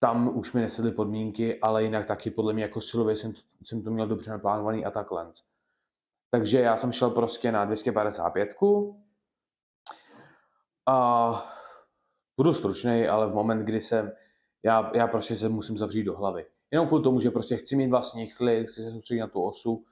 Tam 0.00 0.38
už 0.38 0.52
mi 0.52 0.60
nesedly 0.60 0.92
podmínky, 0.92 1.60
ale 1.60 1.82
jinak 1.82 2.06
taky 2.06 2.30
podle 2.30 2.52
mě 2.52 2.62
jako 2.62 2.80
silově 2.80 3.16
jsem, 3.16 3.32
jsem 3.64 3.82
to 3.82 3.90
měl 3.90 4.06
dobře 4.06 4.30
naplánovaný 4.30 4.84
a 4.84 4.90
takhle. 4.90 5.32
Takže 6.30 6.60
já 6.60 6.76
jsem 6.76 6.92
šel 6.92 7.10
prostě 7.10 7.52
na 7.52 7.64
255. 7.64 8.48
A 10.86 11.30
budu 12.38 12.52
stručný, 12.52 13.06
ale 13.08 13.26
v 13.26 13.34
moment, 13.34 13.58
kdy 13.58 13.82
jsem, 13.82 14.12
já, 14.62 14.90
já 14.94 15.06
prostě 15.06 15.36
se 15.36 15.48
musím 15.48 15.78
zavřít 15.78 16.04
do 16.04 16.16
hlavy. 16.16 16.46
Jenom 16.70 16.86
kvůli 16.86 17.02
tomu, 17.02 17.20
že 17.20 17.30
prostě 17.30 17.56
chci 17.56 17.76
mít 17.76 17.90
vlastní 17.90 18.26
chlid, 18.26 18.68
chci 18.68 18.82
se 18.82 18.90
soustředit 18.90 19.20
na 19.20 19.26
tu 19.26 19.42
osu, 19.42 19.84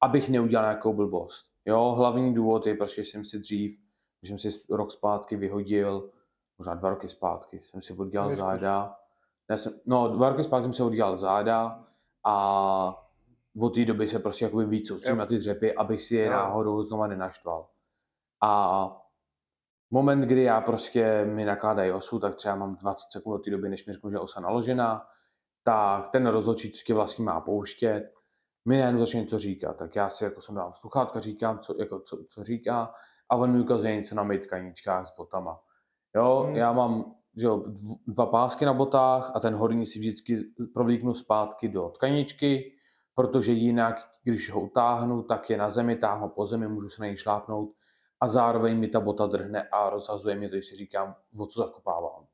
abych 0.00 0.28
neudělal 0.28 0.64
nějakou 0.64 0.92
blbost. 0.92 1.46
Jo, 1.66 1.94
hlavní 1.96 2.34
důvod 2.34 2.66
je 2.66 2.74
prostě, 2.74 3.04
že 3.04 3.10
jsem 3.10 3.24
si 3.24 3.38
dřív, 3.38 3.78
že 4.22 4.28
jsem 4.28 4.38
si 4.38 4.60
rok 4.70 4.90
zpátky 4.90 5.36
vyhodil, 5.36 6.10
možná 6.58 6.74
dva 6.74 6.90
roky 6.90 7.08
zpátky, 7.08 7.60
jsem 7.62 7.82
si 7.82 7.92
oddělal 7.92 8.34
záda. 8.34 8.96
Já 9.50 9.56
jsem, 9.56 9.72
no, 9.86 10.08
dva 10.08 10.28
roky 10.28 10.42
zpátky 10.42 10.64
jsem 10.64 10.72
si 10.72 10.82
oddělal 10.82 11.16
záda 11.16 11.84
a 12.24 13.06
od 13.60 13.74
té 13.74 13.84
doby 13.84 14.08
se 14.08 14.18
prostě 14.18 14.44
jakoby 14.44 14.66
víc 14.66 14.88
soustředím 14.88 15.18
na 15.18 15.26
ty 15.26 15.38
dřepy, 15.38 15.74
abych 15.74 16.02
si 16.02 16.16
je 16.16 16.24
Jo. 16.24 16.32
náhodou 16.32 16.82
znova 16.82 17.06
nenaštval. 17.06 17.66
A 18.42 19.03
moment, 19.90 20.20
kdy 20.20 20.42
já 20.42 20.60
prostě 20.60 21.24
mi 21.24 21.44
nakládají 21.44 21.92
osu, 21.92 22.18
tak 22.18 22.34
třeba 22.34 22.54
mám 22.54 22.76
20 22.76 23.10
sekund 23.10 23.34
od 23.34 23.44
té 23.44 23.50
doby, 23.50 23.68
než 23.68 23.86
mi 23.86 23.92
řeknu, 23.92 24.10
že 24.10 24.16
je 24.16 24.20
osa 24.20 24.40
naložená, 24.40 25.06
tak 25.62 26.08
ten 26.08 26.26
rozhodčí, 26.26 26.72
co 26.72 26.94
vlastně 26.94 27.24
má 27.24 27.40
pouštět, 27.40 28.12
mi 28.68 28.78
najednou 28.78 29.00
začne 29.00 29.20
něco 29.20 29.38
říkat. 29.38 29.76
Tak 29.76 29.96
já 29.96 30.08
si 30.08 30.24
jako 30.24 30.40
jsem 30.40 30.54
dám 30.54 30.72
sluchátka, 30.74 31.20
říkám, 31.20 31.58
co, 31.58 31.74
jako, 31.78 32.00
co, 32.00 32.24
co 32.28 32.44
říká, 32.44 32.92
a 33.28 33.36
on 33.36 33.52
mi 33.52 33.60
ukazuje 33.60 33.96
něco 33.96 34.14
na 34.14 34.22
mých 34.22 34.40
tkaničkách 34.40 35.06
s 35.06 35.16
botama. 35.16 35.60
Jo, 36.16 36.42
Hmm. 36.46 36.56
já 36.56 36.72
mám 36.72 37.14
že 37.36 37.46
jo, 37.46 37.56
dv- 37.56 37.96
dva 38.06 38.26
pásky 38.26 38.64
na 38.64 38.72
botách 38.74 39.32
a 39.34 39.40
ten 39.40 39.54
horní 39.54 39.86
si 39.86 39.98
vždycky 39.98 40.38
provlíknu 40.74 41.14
zpátky 41.14 41.68
do 41.68 41.88
tkaničky, 41.88 42.72
protože 43.14 43.52
jinak, 43.52 43.96
když 44.24 44.50
ho 44.50 44.60
utáhnu, 44.60 45.22
tak 45.22 45.50
je 45.50 45.56
na 45.56 45.70
zemi, 45.70 45.96
táhnu 45.96 46.28
po 46.28 46.46
zemi, 46.46 46.68
můžu 46.68 46.88
se 46.88 47.02
na 47.02 47.06
něj 47.06 47.16
šlápnout 47.16 47.70
a 48.24 48.28
zároveň 48.28 48.78
mi 48.78 48.88
ta 48.88 49.00
bota 49.00 49.26
drhne 49.26 49.68
a 49.68 49.90
rozhazuje 49.90 50.36
mi 50.36 50.48
to, 50.48 50.54
když 50.54 50.66
si 50.66 50.76
říkám, 50.76 51.16
o 51.38 51.46
co 51.46 51.60
zakopávám. 51.60 52.26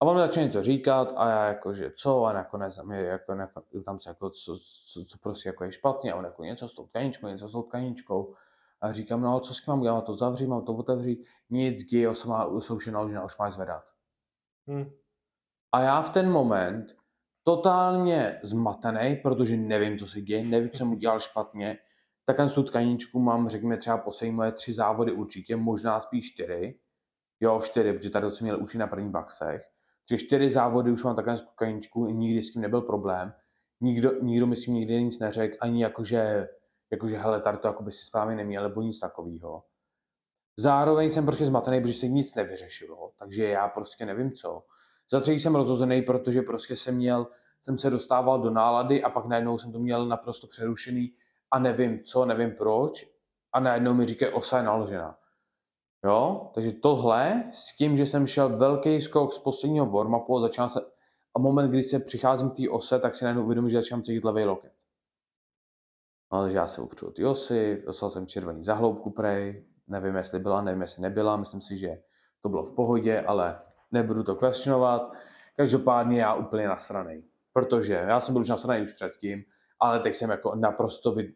A 0.00 0.06
on 0.06 0.16
mi 0.16 0.22
začne 0.22 0.42
něco 0.42 0.62
říkat 0.62 1.12
a 1.16 1.30
já 1.30 1.46
jako, 1.46 1.74
že 1.74 1.92
co 1.96 2.24
a 2.24 2.32
nakonec 2.32 2.76
tam, 2.76 2.92
je, 2.92 3.04
jako, 3.04 3.32
jako, 3.32 3.62
tam 3.84 3.98
se 3.98 4.10
jako, 4.10 4.30
co, 4.30 4.56
co, 4.92 5.04
co, 5.04 5.18
prostě 5.18 5.48
jako 5.48 5.64
je 5.64 5.72
špatně 5.72 6.12
a 6.12 6.16
on 6.16 6.24
jako 6.24 6.44
něco 6.44 6.68
s 6.68 6.74
tou 6.74 6.86
tkaničkou, 6.86 7.26
něco 7.26 7.48
s 7.48 7.52
tou 7.52 7.62
tkaničkou. 7.62 8.34
A 8.80 8.92
říkám, 8.92 9.20
no 9.20 9.36
a 9.36 9.40
co 9.40 9.54
s 9.54 9.64
tím 9.64 9.72
mám 9.72 9.82
dělat, 9.82 10.04
to 10.04 10.14
zavřít, 10.14 10.46
mám 10.46 10.64
to 10.64 10.74
otevřít, 10.74 11.26
nic, 11.50 11.82
Gio 11.82 12.14
se 12.14 12.28
má, 12.28 12.60
jsou 12.60 12.76
už 12.76 12.86
už 13.24 13.38
máš 13.38 13.52
zvedat. 13.52 13.84
Hm. 14.70 14.90
A 15.72 15.80
já 15.80 16.02
v 16.02 16.10
ten 16.10 16.30
moment 16.30 16.96
totálně 17.44 18.40
zmatený, 18.42 19.16
protože 19.16 19.56
nevím, 19.56 19.98
co 19.98 20.06
se 20.06 20.20
děje, 20.20 20.44
nevím, 20.44 20.70
co 20.70 20.78
jsem 20.78 20.92
udělal 20.92 21.20
špatně, 21.20 21.78
tak 22.26 22.36
tu 22.54 22.62
tkaničku 22.62 23.20
mám, 23.20 23.48
řekněme, 23.48 23.76
třeba 23.76 24.04
moje 24.30 24.52
tři 24.52 24.72
závody 24.72 25.12
určitě, 25.12 25.56
možná 25.56 26.00
spíš 26.00 26.32
čtyři. 26.32 26.78
Jo, 27.40 27.60
čtyři, 27.62 27.92
protože 27.92 28.10
tady 28.10 28.30
jsem 28.30 28.44
měl 28.44 28.62
už 28.62 28.74
na 28.74 28.86
prvních 28.86 29.10
baxech. 29.10 29.62
Takže 30.08 30.24
čtyři 30.24 30.50
závody 30.50 30.90
už 30.90 31.04
mám 31.04 31.16
takhle 31.16 31.36
tkaničku, 31.36 32.06
nikdy 32.06 32.42
s 32.42 32.52
tím 32.52 32.62
nebyl 32.62 32.80
problém. 32.80 33.32
Nikdo, 33.80 34.12
nikdo 34.22 34.54
tím 34.54 34.74
nikdy 34.74 35.02
nic 35.02 35.18
neřekl, 35.18 35.56
ani 35.60 35.82
jakože, 35.82 36.48
jakože 36.90 37.18
hele, 37.18 37.40
tady 37.40 37.58
to 37.58 37.68
jako 37.68 37.82
by 37.82 37.92
si 37.92 38.04
správně 38.04 38.36
neměl, 38.36 38.62
nebo 38.62 38.82
nic 38.82 39.00
takového. 39.00 39.62
Zároveň 40.56 41.10
jsem 41.10 41.26
prostě 41.26 41.46
zmatený, 41.46 41.80
protože 41.80 41.94
se 41.94 42.08
nic 42.08 42.34
nevyřešilo, 42.34 43.12
takže 43.18 43.44
já 43.44 43.68
prostě 43.68 44.06
nevím 44.06 44.32
co. 44.32 44.62
Za 45.10 45.20
třetí 45.20 45.38
jsem 45.38 45.54
rozhozený, 45.54 46.02
protože 46.02 46.42
prostě 46.42 46.76
jsem 46.76 46.96
měl, 46.96 47.26
jsem 47.60 47.78
se 47.78 47.90
dostával 47.90 48.40
do 48.40 48.50
nálady 48.50 49.02
a 49.02 49.10
pak 49.10 49.26
najednou 49.26 49.58
jsem 49.58 49.72
to 49.72 49.78
měl 49.78 50.06
naprosto 50.06 50.46
přerušený 50.46 51.12
a 51.56 51.58
nevím 51.58 52.00
co, 52.00 52.24
nevím 52.24 52.50
proč 52.50 53.06
a 53.52 53.60
najednou 53.60 53.94
mi 53.94 54.06
říkají 54.06 54.32
osa 54.32 54.58
je 54.58 54.64
naložená. 54.64 55.18
Jo, 56.04 56.50
takže 56.54 56.72
tohle 56.72 57.44
s 57.52 57.76
tím, 57.76 57.96
že 57.96 58.06
jsem 58.06 58.26
šel 58.26 58.56
velký 58.56 59.00
skok 59.00 59.32
z 59.32 59.38
posledního 59.38 59.86
warm-upu 59.86 60.38
a 60.38 60.40
začal 60.40 60.68
se, 60.68 60.80
a 61.36 61.38
moment, 61.38 61.70
kdy 61.70 61.82
se 61.82 61.98
přicházím 61.98 62.50
k 62.50 62.56
té 62.56 62.62
ose, 62.70 62.98
tak 62.98 63.14
si 63.14 63.24
najednou 63.24 63.44
uvědomím, 63.44 63.70
že 63.70 63.76
začínám 63.76 64.02
cítit 64.02 64.24
levý 64.24 64.44
loket. 64.44 64.72
No, 66.32 66.42
takže 66.42 66.56
já 66.56 66.66
se 66.66 66.80
upřu 66.80 67.10
ty 67.10 67.24
osy, 67.24 67.82
dostal 67.86 68.10
jsem 68.10 68.26
červený 68.26 68.62
zahloubku 68.62 69.10
prej, 69.10 69.64
nevím, 69.86 70.16
jestli 70.16 70.38
byla, 70.38 70.62
nevím, 70.62 70.80
jestli 70.80 71.02
nebyla, 71.02 71.36
myslím 71.36 71.60
si, 71.60 71.76
že 71.76 72.02
to 72.42 72.48
bylo 72.48 72.64
v 72.64 72.72
pohodě, 72.72 73.20
ale 73.20 73.60
nebudu 73.92 74.22
to 74.22 74.34
questionovat. 74.34 75.12
Každopádně 75.56 76.20
já 76.20 76.34
úplně 76.34 76.68
nasranej, 76.68 77.24
protože 77.52 77.94
já 77.94 78.20
jsem 78.20 78.34
byl 78.34 78.40
už 78.40 78.48
nasranej 78.48 78.84
už 78.84 78.92
předtím, 78.92 79.44
ale 79.80 80.00
teď 80.00 80.14
jsem 80.14 80.30
jako 80.30 80.54
naprosto 80.54 81.12
vy... 81.12 81.34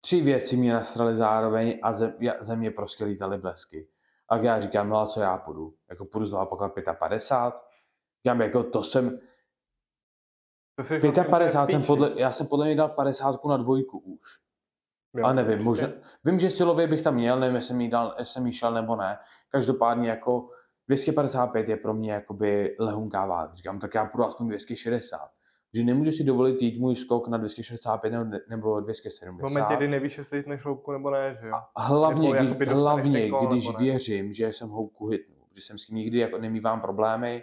Tři 0.00 0.20
věci 0.20 0.56
mě 0.56 0.72
nasraly 0.72 1.16
zároveň 1.16 1.78
a 1.82 1.92
ze, 1.92 2.56
mě 2.56 2.70
prostě 2.70 3.04
lítaly 3.04 3.38
blesky. 3.38 3.88
A 4.28 4.36
já 4.36 4.60
říkám, 4.60 4.88
no 4.88 4.98
a 4.98 5.06
co 5.06 5.20
já 5.20 5.38
půjdu? 5.38 5.74
Jako 5.90 6.04
půjdu 6.04 6.26
znovu 6.26 6.46
pokud 6.46 6.72
55? 6.98 7.64
Říkám, 8.24 8.40
jako 8.40 8.62
to 8.62 8.82
jsem, 8.82 9.20
To 10.76 10.84
jsi 10.84 10.98
vlastně 10.98 11.24
55 11.24 11.72
jsem 11.72 11.82
podle, 11.82 12.12
já 12.16 12.32
jsem 12.32 12.46
podle 12.46 12.66
mě 12.66 12.76
dal 12.76 12.88
50 12.88 13.44
na 13.44 13.56
dvojku 13.56 13.98
už. 13.98 14.20
Jo, 15.16 15.26
A 15.26 15.32
nevím, 15.32 15.64
možná, 15.64 15.88
vím, 16.24 16.38
že 16.38 16.50
silově 16.50 16.86
bych 16.86 17.02
tam 17.02 17.14
měl, 17.14 17.40
nevím, 17.40 17.56
jestli 17.56 17.68
jsem 17.68 17.80
jí, 17.80 17.90
dal, 17.90 18.14
jestli 18.18 18.42
jí 18.44 18.52
šel 18.52 18.72
nebo 18.72 18.96
ne. 18.96 19.18
Každopádně 19.48 20.08
jako 20.08 20.50
255 20.88 21.68
je 21.68 21.76
pro 21.76 21.94
mě 21.94 22.12
jakoby 22.12 22.76
lehunká 22.78 23.26
váha. 23.26 23.54
Říkám, 23.54 23.78
tak 23.78 23.94
já 23.94 24.06
půjdu 24.06 24.24
aspoň 24.24 24.48
260. 24.48 25.30
Že 25.74 25.84
nemůžu 25.84 26.10
si 26.10 26.24
dovolit 26.24 26.62
jít 26.62 26.80
můj 26.80 26.96
skok 26.96 27.28
na 27.28 27.38
265 27.38 28.10
nebo, 28.10 28.30
nebo 28.48 28.80
V 28.80 28.84
270. 28.84 29.48
momentě, 29.48 29.76
kdy 29.76 29.88
nevíš, 29.88 30.18
jestli 30.18 30.36
jitneš 30.36 30.64
hloubku 30.64 30.92
nebo 30.92 31.10
ne, 31.10 31.38
že 31.40 31.48
jo? 31.48 31.54
A 31.74 31.82
hlavně, 31.82 32.34
Nebo 32.34 32.54
když, 32.54 32.68
hlavně 32.68 33.30
kol, 33.30 33.46
když 33.46 33.78
věřím, 33.78 34.32
že 34.32 34.48
jsem 34.48 34.68
hloubku 34.68 35.06
hitnul, 35.06 35.38
že 35.52 35.60
jsem 35.60 35.78
s 35.78 35.86
tím 35.86 35.96
nikdy 35.96 36.18
jako 36.18 36.38
nemývám 36.38 36.80
problémy, 36.80 37.42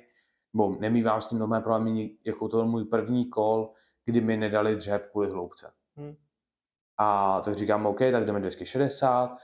nebo 0.53 0.75
nemývám 0.79 1.21
s 1.21 1.27
tím 1.27 1.39
nové 1.39 1.61
problémy, 1.61 2.11
jako 2.25 2.47
to 2.47 2.57
byl 2.57 2.65
můj 2.65 2.85
první 2.85 3.29
kol, 3.29 3.73
kdy 4.05 4.21
mi 4.21 4.37
nedali 4.37 4.75
dřep 4.75 5.11
kvůli 5.11 5.29
hloubce. 5.29 5.71
Hm. 5.97 6.15
A 6.97 7.41
tak 7.41 7.55
říkám, 7.55 7.85
OK, 7.85 7.99
tak 7.99 8.25
jdeme 8.25 8.39
260, 8.39 9.37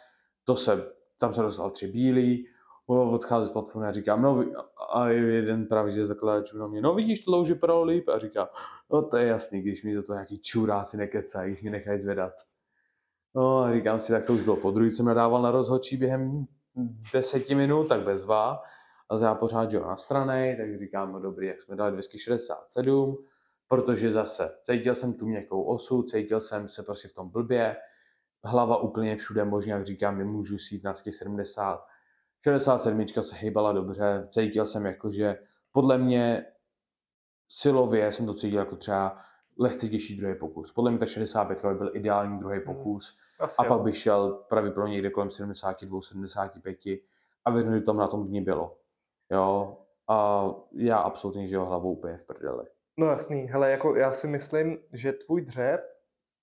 to 0.44 0.56
se, 0.56 0.92
tam 1.18 1.34
se 1.34 1.42
dostal 1.42 1.70
tři 1.70 1.88
bílí, 1.88 2.48
o, 2.48 2.57
odchází 2.88 3.48
z 3.48 3.52
platformy 3.52 3.88
a 3.88 3.92
říkám, 3.92 4.22
no, 4.22 4.46
a 4.94 5.10
jeden 5.10 5.66
právě, 5.66 5.92
že 5.92 6.06
zakladač 6.06 6.54
na 6.54 6.68
mě, 6.68 6.82
no 6.82 6.94
vidíš, 6.94 7.24
to 7.24 7.32
louži 7.32 7.56
pro 7.56 7.84
líp, 7.84 8.10
a 8.10 8.20
říká, 8.20 8.50
no 8.92 9.02
to 9.02 9.18
je 9.18 9.28
jasný, 9.28 9.62
když 9.62 9.84
mi 9.84 9.96
do 9.96 10.04
toho 10.04 10.16
nějaký 10.16 10.40
čuráci 10.40 10.98
nekecají, 10.98 11.52
když 11.52 11.64
mi 11.64 11.70
nechají 11.70 12.00
zvedat. 12.00 12.34
No 13.36 13.60
a 13.60 13.74
říkám 13.74 14.00
si, 14.00 14.12
tak 14.12 14.26
to 14.26 14.34
už 14.34 14.42
bylo 14.42 14.56
po 14.56 14.72
druhý, 14.72 14.92
jsem 14.92 15.06
nadával 15.06 15.42
na 15.42 15.52
rozhodčí 15.52 15.98
během 15.98 16.46
deseti 17.14 17.56
minut, 17.56 17.88
tak 17.88 18.02
bezva. 18.02 18.62
A 19.10 19.24
já 19.24 19.36
pořád, 19.36 19.74
jo, 19.74 19.88
na 19.88 19.98
straně, 19.98 20.56
tak 20.58 20.80
říkám, 20.80 21.14
no 21.14 21.20
dobrý, 21.20 21.48
jak 21.48 21.62
jsme 21.62 21.76
dali 21.76 21.92
267, 21.92 23.18
protože 23.68 24.12
zase 24.12 24.58
cítil 24.64 24.96
jsem 24.96 25.14
tu 25.14 25.26
měkkou 25.26 25.64
osu, 25.64 26.04
cítil 26.04 26.42
jsem 26.42 26.68
se 26.68 26.84
prostě 26.84 27.08
v 27.08 27.14
tom 27.14 27.30
blbě, 27.30 27.76
hlava 28.44 28.78
úplně 28.78 29.16
všude 29.16 29.46
možně, 29.46 29.74
jak 29.74 29.86
říkám, 29.86 30.18
nemůžu 30.18 30.58
si 30.58 30.76
jít 30.76 30.84
na 30.84 30.94
70. 30.94 31.86
67 32.44 33.08
se 33.08 33.36
hejbala 33.36 33.72
dobře, 33.72 34.28
cítil 34.32 34.66
jsem 34.66 34.86
jako, 34.86 35.12
že 35.12 35.40
podle 35.72 35.98
mě 35.98 36.46
silově 37.48 38.12
jsem 38.12 38.26
to 38.26 38.34
cítil 38.34 38.60
jako 38.60 38.76
třeba 38.76 39.18
lehce 39.60 39.88
těžší 39.88 40.18
druhý 40.18 40.36
pokus. 40.36 40.72
Podle 40.72 40.92
mě 40.92 41.00
ta 41.00 41.06
65 41.06 41.66
by 41.66 41.76
byl 41.76 41.92
ideální 41.94 42.40
druhý 42.40 42.60
pokus 42.66 43.18
Asi 43.40 43.56
a 43.60 43.64
pak 43.64 43.82
bych 43.82 43.98
šel 43.98 44.32
pravděpodobně 44.50 44.94
někde 44.94 45.10
kolem 45.10 45.30
72, 45.30 46.02
75 46.02 46.78
a 47.46 47.52
věřím, 47.52 47.74
že 47.74 47.82
to 47.82 47.94
na 47.94 48.08
tom 48.08 48.28
dní 48.28 48.42
bylo. 48.42 48.78
Jo, 49.32 49.78
a 50.08 50.48
já 50.74 50.98
absolutně, 50.98 51.48
že 51.48 51.56
jo, 51.56 51.66
hlavou 51.66 51.92
úplně 51.92 52.18
v 52.18 52.26
prdeli. 52.26 52.66
No 52.98 53.08
jasný, 53.08 53.42
hele, 53.42 53.72
jako 53.72 53.96
já 53.96 54.12
si 54.12 54.28
myslím, 54.28 54.78
že 54.94 55.14
tvůj 55.14 55.42
dřep 55.42 55.82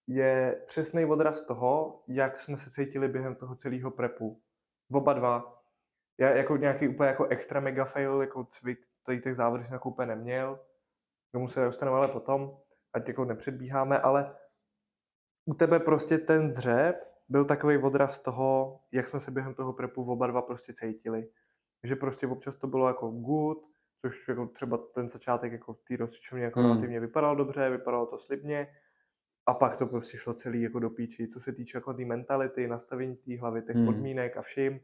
je 0.06 0.62
přesný 0.66 1.04
odraz 1.04 1.40
toho, 1.40 2.02
jak 2.08 2.40
jsme 2.40 2.58
se 2.58 2.70
cítili 2.70 3.08
během 3.08 3.34
toho 3.34 3.56
celého 3.56 3.90
prepu. 3.90 4.40
Oba 4.92 5.12
dva. 5.12 5.63
Já 6.18 6.30
jako 6.30 6.56
nějaký 6.56 6.88
úplně 6.88 7.08
jako 7.08 7.24
extra 7.26 7.60
mega 7.60 7.84
fail, 7.84 8.20
jako 8.20 8.44
cvik, 8.44 8.78
tady 9.06 9.20
těch 9.20 9.34
závodů 9.34 9.62
jsem 9.64 9.72
jako 9.72 9.90
úplně 9.90 10.06
neměl. 10.06 10.56
K 11.28 11.32
tomu 11.32 11.48
se 11.48 11.64
dostaneme 11.64 11.96
ale 11.96 12.08
potom, 12.08 12.58
ať 12.92 13.08
jako 13.08 13.24
nepředbíháme, 13.24 13.98
ale 13.98 14.36
u 15.46 15.54
tebe 15.54 15.80
prostě 15.80 16.18
ten 16.18 16.54
dřep 16.54 16.96
byl 17.28 17.44
takový 17.44 17.78
odraz 17.78 18.18
toho, 18.18 18.80
jak 18.92 19.06
jsme 19.06 19.20
se 19.20 19.30
během 19.30 19.54
toho 19.54 19.72
prepu 19.72 20.12
oba 20.12 20.26
dva 20.26 20.42
prostě 20.42 20.72
cítili. 20.72 21.28
Že 21.84 21.96
prostě 21.96 22.26
občas 22.26 22.56
to 22.56 22.66
bylo 22.66 22.88
jako 22.88 23.08
good, 23.10 23.58
což 24.00 24.28
jako 24.28 24.46
třeba 24.46 24.78
ten 24.94 25.08
začátek 25.08 25.52
jako 25.52 25.74
té 25.74 25.96
rozcvičovny 25.96 26.42
jako 26.44 26.60
Hmm. 26.60 26.68
relativně 26.68 27.00
vypadal 27.00 27.36
dobře, 27.36 27.70
vypadalo 27.70 28.06
to 28.06 28.18
slibně, 28.18 28.76
a 29.46 29.54
pak 29.54 29.76
to 29.76 29.86
prostě 29.86 30.18
šlo 30.18 30.34
celý 30.34 30.62
jako 30.62 30.78
do 30.78 30.90
píči, 30.90 31.28
co 31.28 31.40
se 31.40 31.52
týče 31.52 31.78
jako 31.78 31.94
té 31.94 32.04
mentality, 32.04 32.68
nastavení 32.68 33.16
té 33.16 33.38
hlavy, 33.38 33.62
těch 33.62 33.76
Hmm. 33.76 33.86
podmínek 33.86 34.36
a 34.36 34.42
vším. 34.42 34.80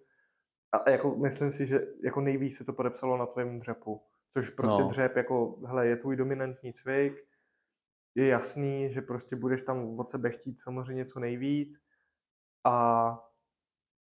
A, 0.72 0.90
jako 0.90 1.16
myslím 1.16 1.52
si, 1.52 1.66
že 1.66 1.80
jako 2.04 2.20
nejvíc 2.20 2.56
se 2.56 2.64
to 2.64 2.72
podepsalo 2.72 3.16
na 3.16 3.26
tvém 3.26 3.60
dřepu. 3.60 4.02
Což 4.32 4.50
prostě 4.50 4.82
No. 4.82 4.88
dřep 4.88 5.16
jako, 5.16 5.56
hele, 5.66 5.86
je 5.86 5.96
tvůj 5.96 6.16
dominantní 6.16 6.72
cvik, 6.72 7.26
je 8.14 8.26
jasný, 8.28 8.92
že 8.92 9.02
prostě 9.02 9.36
budeš 9.36 9.60
tam 9.62 9.98
od 10.00 10.10
sebe 10.10 10.30
chtít 10.30 10.60
samozřejmě 10.60 11.04
co 11.04 11.20
nejvíc 11.20 11.78
a 12.64 13.18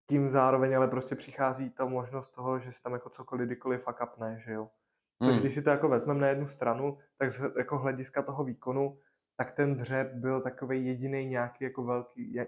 tím 0.09 0.29
zároveň 0.29 0.77
ale 0.77 0.87
prostě 0.87 1.15
přichází 1.15 1.69
ta 1.69 1.85
možnost 1.85 2.29
toho, 2.31 2.59
že 2.59 2.71
si 2.71 2.81
tam 2.83 2.93
jako 2.93 3.09
cokoliv 3.09 3.45
kdykoliv 3.45 3.83
fuck 3.83 3.99
upne, 4.13 4.39
že 4.45 4.51
jo. 4.53 4.69
Což 5.23 5.31
Hmm. 5.33 5.39
když 5.39 5.53
si 5.53 5.61
to 5.61 5.69
jako 5.69 5.89
vezmeme 5.89 6.19
na 6.21 6.27
jednu 6.27 6.47
stranu, 6.47 6.97
tak 7.17 7.31
z 7.31 7.55
jako 7.57 7.77
hlediska 7.77 8.21
toho 8.21 8.43
výkonu, 8.43 8.99
tak 9.37 9.51
ten 9.51 9.75
dřep 9.77 10.13
byl 10.13 10.41
takový 10.41 10.85
jediný 10.85 11.25
nějaký 11.25 11.63
jako 11.63 11.83
velký, 11.83 12.39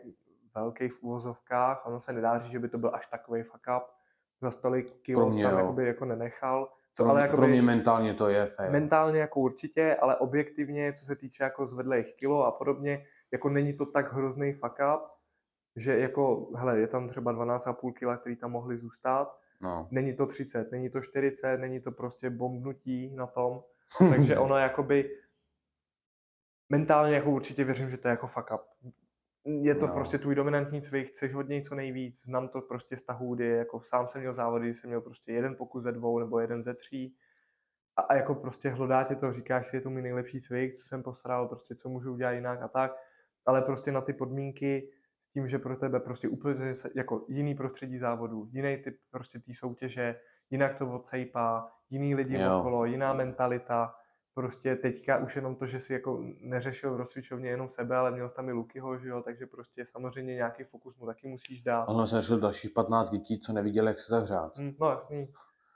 velký 0.55 0.89
v 0.89 1.03
úvozovkách, 1.03 1.86
ono 1.86 2.01
se 2.01 2.13
nedá 2.13 2.39
říct, 2.39 2.51
že 2.51 2.59
by 2.59 2.70
to 2.70 2.78
byl 2.78 2.95
až 2.95 3.07
takový 3.07 3.43
fuck 3.43 3.63
up, 3.78 3.84
za 4.41 4.51
tolik 4.51 4.91
kilo 5.01 5.29
mě 5.29 5.43
tam 5.43 5.57
jakoby 5.59 5.85
jako 5.88 6.05
nenechal, 6.05 6.69
co 6.93 7.03
Pro, 7.03 7.11
ale 7.11 7.21
pro 7.21 7.31
jakoby 7.31 7.47
mě 7.47 7.61
mentálně 7.61 8.13
to 8.13 8.29
je 8.29 8.45
fail. 8.45 8.71
mentálně 8.71 9.19
jako 9.19 9.39
určitě, 9.39 9.95
ale 9.95 10.15
objektivně, 10.15 10.93
co 10.93 11.05
se 11.05 11.15
týče 11.15 11.43
jako 11.43 11.67
zvedlých 11.67 12.13
kilo 12.15 12.45
a 12.45 12.51
podobně, 12.51 13.05
jako 13.31 13.49
není 13.49 13.73
to 13.73 13.85
tak 13.85 14.13
hrozný 14.13 14.53
fuck 14.53 14.75
up, 14.95 15.01
že 15.75 15.99
jako, 15.99 16.49
hele, 16.55 16.79
je 16.79 16.88
tam 16.88 17.09
třeba 17.09 17.33
12,5 17.33 17.93
kg, 17.93 18.21
který 18.21 18.35
tam 18.35 18.51
mohli 18.51 18.77
zůstat, 18.77 19.39
No. 19.61 19.88
není 19.91 20.13
to 20.15 20.25
30, 20.25 20.71
není 20.71 20.89
to 20.89 21.01
40, 21.01 21.57
není 21.57 21.79
to 21.81 21.91
prostě 21.91 22.29
bombnutí 22.29 23.15
na 23.15 23.27
tom, 23.27 23.63
takže 24.09 24.38
ono 24.38 24.57
jakoby 24.57 25.09
mentálně 26.69 27.15
jako 27.15 27.31
určitě 27.31 27.63
věřím, 27.63 27.89
že 27.89 27.97
to 27.97 28.07
je 28.07 28.09
jako 28.09 28.27
fuck 28.27 28.51
up. 28.53 28.93
Je 29.48 29.76
to 29.76 29.88
No. 29.88 29.93
prostě 29.93 30.18
tvůj 30.18 30.36
dominantní 30.36 30.82
cvik, 30.82 31.08
chceš 31.08 31.34
od 31.34 31.50
něj 31.50 31.62
co 31.62 31.76
nejvíc, 31.76 32.24
znám 32.26 32.48
to 32.50 32.62
prostě 32.62 32.98
z 32.98 33.04
tahů, 33.04 33.36
kdy 33.36 33.48
jako 33.50 33.82
sám 33.82 34.08
jsem 34.08 34.22
měl 34.22 34.34
závody, 34.34 34.66
kdy 34.66 34.74
jsem 34.76 34.89
měl 34.89 35.02
prostě 35.02 35.32
jeden 35.32 35.56
pokus 35.56 35.84
ze 35.84 35.91
dvou 35.91 36.20
nebo 36.20 36.39
jeden 36.39 36.64
ze 36.64 36.74
tří 36.74 37.16
a, 37.98 38.02
a 38.02 38.16
jako 38.16 38.36
prostě 38.36 38.70
hlodá 38.70 39.04
tě 39.04 39.16
to, 39.16 39.32
říkáš 39.32 39.68
si, 39.68 39.76
je 39.78 39.82
to 39.82 39.89
můj 39.89 40.02
nejlepší 40.02 40.41
cvik, 40.41 40.74
co 40.76 40.84
jsem 40.88 41.04
posral, 41.04 41.48
prostě 41.48 41.76
co 41.76 41.89
můžu 41.89 42.14
udělat 42.14 42.32
jinak 42.32 42.62
a 42.62 42.68
tak, 42.68 42.91
ale 43.45 43.62
prostě 43.62 43.91
na 43.91 44.02
ty 44.02 44.14
podmínky 44.14 44.89
s 45.20 45.28
tím, 45.30 45.48
že 45.48 45.60
pro 45.60 45.76
tebe 45.78 46.00
prostě 46.00 46.28
úplně 46.30 46.74
jako 46.95 47.26
jiný 47.30 47.56
prostředí 47.56 47.98
závodu, 47.98 48.48
jiný 48.52 48.78
typ 48.78 48.98
prostě 49.12 49.39
té 49.39 49.54
soutěže, 49.54 50.20
jinak 50.50 50.78
to 50.78 50.91
odsejpá, 50.93 51.72
jiný 51.89 52.16
lidi 52.16 52.38
Jo. 52.38 52.60
okolo, 52.60 52.86
jiná 52.86 53.14
mentalita, 53.14 53.95
prostě 54.38 54.75
teďka 54.75 55.17
už 55.17 55.35
jenom 55.35 55.55
to, 55.55 55.65
že 55.65 55.79
si 55.79 55.93
jako 55.93 56.23
neřešil 56.41 56.93
v 56.93 56.97
rozcvičovně 56.97 57.49
jenom 57.49 57.69
sebe, 57.69 57.97
ale 57.97 58.11
měl 58.11 58.29
jsi 58.29 58.35
tam 58.35 58.49
i 58.49 58.51
Lukyho, 58.51 58.97
že 58.97 59.09
jo, 59.09 59.21
takže 59.25 59.45
prostě 59.45 59.85
samozřejmě 59.85 60.33
nějaký 60.35 60.63
fokus 60.63 60.97
mu 60.97 61.05
taky 61.05 61.27
musíš 61.27 61.61
dát. 61.61 61.85
Ono 61.85 62.07
jsem 62.07 62.21
řešil 62.21 62.39
dalších 62.39 62.71
15 62.71 63.09
dětí, 63.09 63.39
co 63.39 63.53
neviděli, 63.53 63.88
jak 63.88 63.99
se 63.99 64.09
zahřát. 64.09 64.57
Hm, 64.59 64.73
no 64.79 64.89
jasný. 64.89 65.27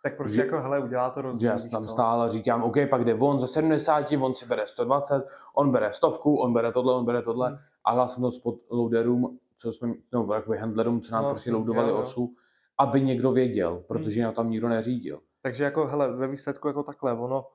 Tak 0.03 0.17
prostě 0.17 0.35
Že- 0.35 0.41
jako 0.41 0.59
hele, 0.61 0.79
udělá 0.79 1.09
to 1.09 1.21
rozdíl, 1.21 1.49
já 1.51 1.57
tam 1.71 1.83
co? 1.83 1.89
stále 1.89 2.29
říkám, 2.29 2.63
OK, 2.63 2.75
pak 2.89 3.05
jde 3.05 3.13
on 3.13 3.39
ze 3.39 3.47
70, 3.47 4.11
on 4.21 4.35
si 4.35 4.45
bere 4.45 4.67
120, 4.67 5.27
on 5.55 5.71
bere 5.71 5.93
stovku, 5.93 6.35
on 6.35 6.53
bere 6.53 6.71
tohle, 6.71 6.95
on 6.95 7.05
bere 7.05 7.21
tohle. 7.21 7.49
Hmm. 7.49 7.57
A 7.85 7.91
hlásím 7.91 8.13
jsem 8.13 8.21
to 8.23 8.31
spod 8.31 8.55
loaderům, 8.69 9.39
co 9.57 9.71
jsme, 9.71 9.93
no, 10.13 10.33
jakoby 10.33 10.57
handlerům, 10.57 11.01
co 11.01 11.13
nám 11.13 11.23
No, 11.23 11.29
prostě 11.29 11.51
loadovali 11.51 11.89
jo, 11.89 11.95
jo. 11.95 12.01
osu, 12.01 12.35
aby 12.77 13.01
někdo 13.01 13.31
věděl, 13.31 13.83
protože 13.87 14.23
hmm. 14.23 14.33
tam 14.33 14.49
nikdo 14.49 14.69
neřídil. 14.69 15.19
Takže 15.41 15.63
jako 15.63 15.87
hele, 15.87 16.11
ve 16.15 16.27
výsledku 16.27 16.67
jako 16.67 16.83
takhle, 16.83 17.13
ono 17.13 17.27
No, 17.27 17.45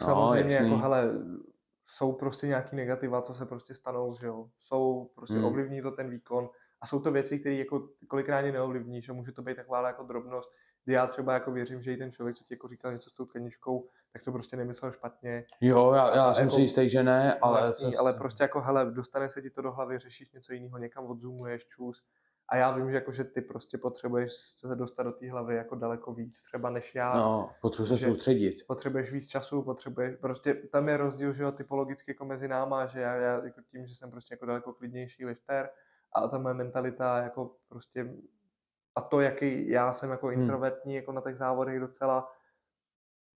samozřejmě 0.00 0.54
jasný. 0.54 0.68
jako 0.70 0.82
hele, 0.82 1.10
jsou 1.86 2.12
prostě 2.12 2.46
nějaký 2.46 2.76
negativa, 2.76 3.22
co 3.22 3.34
se 3.34 3.46
prostě 3.46 3.74
stanou, 3.74 4.14
že 4.20 4.26
jo. 4.26 4.46
Jsou, 4.60 5.10
prostě 5.14 5.34
Hmm. 5.34 5.44
ovlivní 5.44 5.82
to 5.82 5.90
ten 5.90 6.10
výkon 6.10 6.48
a 6.80 6.86
jsou 6.86 7.00
to 7.00 7.12
věci, 7.12 7.38
které 7.38 7.54
jako 7.54 7.88
kolikrát 8.08 8.38
ani 8.38 8.52
neovlivní, 8.52 9.02
že 9.02 9.12
může 9.12 9.32
to 9.32 9.42
být 9.42 9.56
taková 9.56 9.86
jako 9.86 10.02
drobnost, 10.02 10.50
kdy 10.84 10.94
já 10.94 11.06
třeba 11.06 11.32
jako 11.34 11.52
věřím, 11.52 11.82
že 11.82 11.92
i 11.92 11.96
ten 11.96 12.12
člověk, 12.12 12.36
co 12.36 12.44
ti 12.44 12.54
jako 12.54 12.68
říkal 12.68 12.92
něco 12.92 13.10
s 13.10 13.12
tou 13.14 13.24
tkaničkou, 13.26 13.88
tak 14.12 14.22
to 14.22 14.32
prostě 14.32 14.56
nemyslel 14.56 14.92
špatně. 14.92 15.44
Jo, 15.60 15.92
já, 15.92 16.16
já 16.16 16.34
jsem 16.34 16.44
jako- 16.44 16.54
si 16.54 16.60
jistý, 16.60 16.88
že 16.88 17.02
ne, 17.02 17.28
No, 17.42 17.46
ale... 17.48 17.60
jasný, 17.60 17.92
se- 17.92 17.98
ale 17.98 18.12
prostě 18.12 18.44
jako 18.44 18.60
hele, 18.60 18.90
dostane 18.90 19.28
se 19.28 19.42
ti 19.42 19.50
to 19.50 19.62
do 19.62 19.72
hlavy, 19.72 19.98
řešíš 19.98 20.32
něco 20.32 20.52
jiného, 20.52 20.78
někam 20.78 21.06
odzoomuješ, 21.06 21.66
čus. 21.66 22.04
A 22.48 22.56
já 22.56 22.76
vím, 22.76 22.90
že 22.90 22.94
jako, 22.94 23.12
že 23.12 23.24
ty 23.24 23.42
prostě 23.42 23.78
potřebuješ 23.78 24.32
se 24.36 24.76
dostat 24.76 25.02
do 25.02 25.12
té 25.12 25.30
hlavy 25.30 25.54
jako 25.54 25.74
daleko 25.74 26.14
víc 26.14 26.42
třeba 26.42 26.70
než 26.70 26.94
já. 26.94 27.16
No, 27.16 27.50
potřebuji 27.60 27.86
se 27.86 27.98
soustředit. 27.98 28.66
potřebuješ 28.66 29.12
víc 29.12 29.26
času, 29.26 29.62
potřebuješ, 29.62 30.16
prostě 30.16 30.54
tam 30.54 30.88
je 30.88 30.96
rozdíl, 30.96 31.32
že 31.32 31.42
jo, 31.42 31.52
typologicky 31.52 32.10
jako 32.10 32.24
mezi 32.24 32.48
náma, 32.48 32.86
že 32.86 33.00
já, 33.00 33.14
já 33.14 33.44
jako 33.44 33.60
tím, 33.70 33.86
že 33.86 33.94
jsem 33.94 34.10
prostě 34.10 34.34
jako 34.34 34.46
daleko 34.46 34.72
klidnější 34.72 35.26
lifter 35.26 35.70
a 36.14 36.28
ta 36.28 36.38
moje 36.38 36.54
mentalita 36.54 37.22
jako 37.22 37.56
prostě 37.68 38.14
a 38.96 39.00
to, 39.00 39.20
jaký 39.20 39.68
já 39.68 39.92
jsem 39.92 40.10
jako 40.10 40.26
Hmm. 40.26 40.40
introvertní 40.40 40.94
jako 40.94 41.12
na 41.12 41.20
těch 41.20 41.36
závodech 41.36 41.80
docela, 41.80 42.32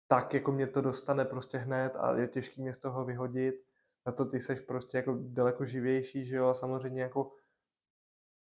tak 0.08 0.34
jako 0.34 0.52
mě 0.52 0.66
to 0.66 0.80
dostane 0.80 1.24
prostě 1.24 1.58
hned 1.58 1.92
a 1.96 2.16
je 2.16 2.28
těžký 2.28 2.62
mě 2.62 2.74
z 2.74 2.78
toho 2.78 3.04
vyhodit. 3.04 3.54
Na 4.06 4.12
to 4.12 4.24
ty 4.24 4.40
seš 4.40 4.60
prostě 4.60 4.96
jako 4.96 5.16
daleko 5.20 5.64
živější, 5.64 6.26
že 6.26 6.36
jo, 6.36 6.46
a 6.46 6.54
samozřejmě 6.54 7.02
jako 7.02 7.32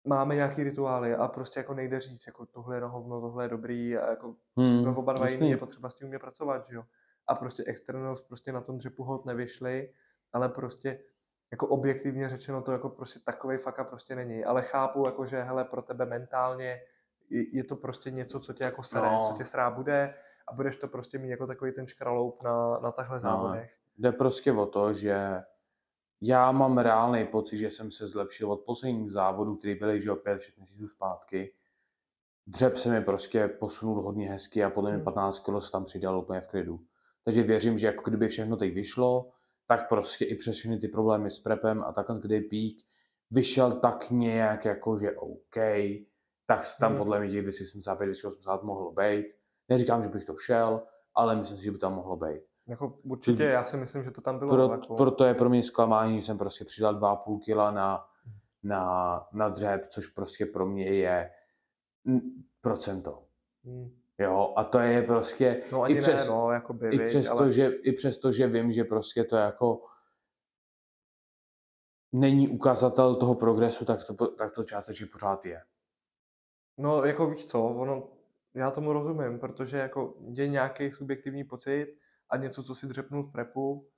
máme 0.06 0.36
nějaký 0.36 0.64
rituály 0.64 1.16
a 1.16 1.28
prostě 1.28 1.60
jako 1.60 1.74
nejde 1.74 2.00
říct, 2.00 2.28
jako 2.28 2.46
tohle 2.46 2.78
je 2.78 2.82
na 2.82 2.88
hovno, 2.88 3.22
tohle 3.22 3.46
je 3.46 3.50
dobrý 3.50 3.98
a 3.98 4.10
jako 4.10 4.36
Hmm, 4.58 4.98
oba 4.98 5.14
dva 5.14 5.30
jiný, 5.30 5.50
je 5.50 5.58
potřeba 5.58 5.90
s 5.90 5.94
tím 5.96 6.08
umět 6.08 6.20
pracovat, 6.20 6.68
že 6.68 6.76
jo. 6.76 6.84
A 7.28 7.36
prostě 7.36 7.64
externals 7.68 8.22
prostě 8.22 8.52
na 8.52 8.62
tom 8.62 8.78
dřepu 8.78 9.04
hod 9.04 9.26
nevyšly, 9.26 9.94
ale 10.34 10.50
prostě 10.50 11.00
jako 11.52 11.68
objektivně 11.68 12.30
řečeno 12.30 12.62
to 12.62 12.72
jako 12.72 12.90
prostě 12.90 13.20
takovej 13.26 13.58
faka 13.58 13.84
prostě 13.84 14.16
není. 14.16 14.46
Ale 14.46 14.62
chápu, 14.62 15.04
jako 15.08 15.26
že 15.26 15.42
hele, 15.42 15.66
pro 15.66 15.82
tebe 15.82 16.06
mentálně 16.06 16.82
je, 17.30 17.64
to 17.64 17.76
prostě 17.76 18.12
něco, 18.12 18.40
co 18.40 18.54
tě 18.54 18.64
jako 18.64 18.84
sere, 18.84 19.10
No. 19.10 19.28
co 19.30 19.38
tě 19.38 19.46
srá 19.46 19.70
bude 19.70 20.14
a 20.48 20.54
budeš 20.54 20.76
to 20.76 20.88
prostě 20.88 21.18
mít 21.18 21.30
jako 21.30 21.48
takový 21.48 21.72
ten 21.72 21.88
škraloup 21.88 22.42
na, 22.44 22.80
na 22.80 22.92
tahle 22.92 23.20
závodech. 23.20 23.72
Jde 23.98 24.12
prostě 24.12 24.52
o 24.52 24.66
to, 24.66 24.94
že 24.94 25.44
já 26.26 26.52
mám 26.52 26.78
reálný 26.78 27.26
pocit, 27.26 27.58
že 27.58 27.70
jsem 27.70 27.92
se 27.92 28.08
zlepšil 28.08 28.52
od 28.52 28.62
posledních 28.62 29.12
závodů, 29.12 29.56
který 29.56 29.76
byly 29.76 30.02
že 30.02 30.12
5-6 30.12 30.58
měsíců 30.58 30.88
zpátky. 30.88 31.54
Dřep 32.48 32.78
se 32.78 32.90
mi 32.90 33.02
prostě 33.02 33.48
posunul 33.48 34.02
hodně 34.02 34.30
hezky 34.30 34.64
a 34.64 34.70
podle 34.70 34.90
mě 34.90 34.98
Hmm. 34.98 35.06
15 35.06 35.40
kg 35.40 35.64
se 35.64 35.72
tam 35.72 35.86
přidal 35.86 36.20
úplně 36.20 36.42
v 36.42 36.48
klidu. 36.48 36.80
Takže 37.24 37.44
věřím, 37.44 37.78
že 37.78 37.88
jako 37.88 38.10
kdyby 38.10 38.28
všechno 38.28 38.58
teď 38.58 38.74
vyšlo, 38.74 39.30
tak 39.68 39.90
prostě 39.90 40.26
i 40.26 40.36
přes 40.36 40.56
všechny 40.56 40.80
ty 40.80 40.88
problémy 40.88 41.32
s 41.32 41.40
prepem 41.40 41.84
a 41.84 41.92
takhle, 41.92 42.20
kdy 42.20 42.42
pík, 42.42 42.84
vyšel 43.32 43.72
tak 43.72 44.10
nějak 44.12 44.66
jako, 44.66 44.98
že 44.98 45.12
OK, 45.12 45.56
tak 46.46 46.66
se 46.66 46.78
tam 46.80 46.92
Hmm. 46.92 46.98
podle 46.98 47.20
mě 47.20 47.32
těch 47.32 47.42
275, 47.42 48.06
280 48.06 48.64
mohlo 48.64 48.92
být. 48.92 49.26
Neříkám, 49.70 50.04
že 50.04 50.10
bych 50.10 50.24
to 50.24 50.38
šel, 50.38 50.84
ale 51.16 51.36
myslím 51.36 51.58
si, 51.58 51.64
že 51.64 51.72
by 51.72 51.78
tam 51.78 51.94
mohlo 51.94 52.16
být. 52.16 52.53
Jako 52.68 53.00
určitě, 53.04 53.44
já 53.44 53.64
si 53.64 53.78
myslím, 53.78 54.04
že 54.04 54.12
to 54.12 54.22
tam 54.22 54.40
bylo. 54.40 54.54
Pro, 54.54 54.72
jako, 54.72 54.96
proto 54.96 55.26
je 55.26 55.34
pro 55.34 55.50
mě 55.50 55.64
zklamání, 55.64 56.20
že 56.20 56.26
jsem 56.26 56.38
prostě 56.38 56.66
přidal 56.66 57.00
2,5 57.00 57.40
kila 57.40 57.72
na, 57.72 58.10
na, 58.64 59.28
na 59.34 59.50
dřep, 59.50 59.88
což 59.88 60.08
prostě 60.08 60.46
pro 60.46 60.66
mě 60.66 60.86
je 60.86 61.32
procento. 62.62 63.24
Hmm. 63.64 64.00
Jo, 64.18 64.54
a 64.58 64.64
to 64.64 64.80
je 64.80 65.02
prostě, 65.02 65.64
No 65.72 65.84
ani 65.84 65.96
i 65.96 65.98
přes, 65.98 66.26
ne, 66.26 66.32
no, 66.32 66.52
jako 66.52 66.74
by, 66.74 66.90
i, 66.96 67.06
přesto, 67.06 67.40
ale... 67.40 67.52
že, 67.52 67.68
i 67.68 67.92
přesto, 67.94 68.32
že 68.32 68.48
vím, 68.48 68.72
že 68.72 68.84
prostě 68.84 69.24
to 69.24 69.36
jako 69.36 69.82
není 72.12 72.48
ukazatel 72.48 73.16
toho 73.16 73.36
progresu, 73.36 73.86
tak 73.86 74.06
to, 74.06 74.28
tak 74.28 74.52
to 74.52 74.64
částečně 74.64 75.06
pořád 75.06 75.46
je. 75.46 75.62
No, 76.78 77.04
jako 77.04 77.28
víš 77.28 77.46
co, 77.46 77.64
ono, 77.64 78.10
já 78.54 78.72
tomu 78.72 78.94
rozumím, 78.94 79.40
protože 79.40 79.78
jako 79.78 80.16
je 80.34 80.48
nějaký 80.48 80.92
subjektivní 80.92 81.44
pocit 81.44 81.98
a 82.34 82.38
něco, 82.38 82.64
co 82.64 82.76
si 82.76 82.88
dřepnul 82.88 83.24
v 83.24 83.32
prepu, 83.32 83.90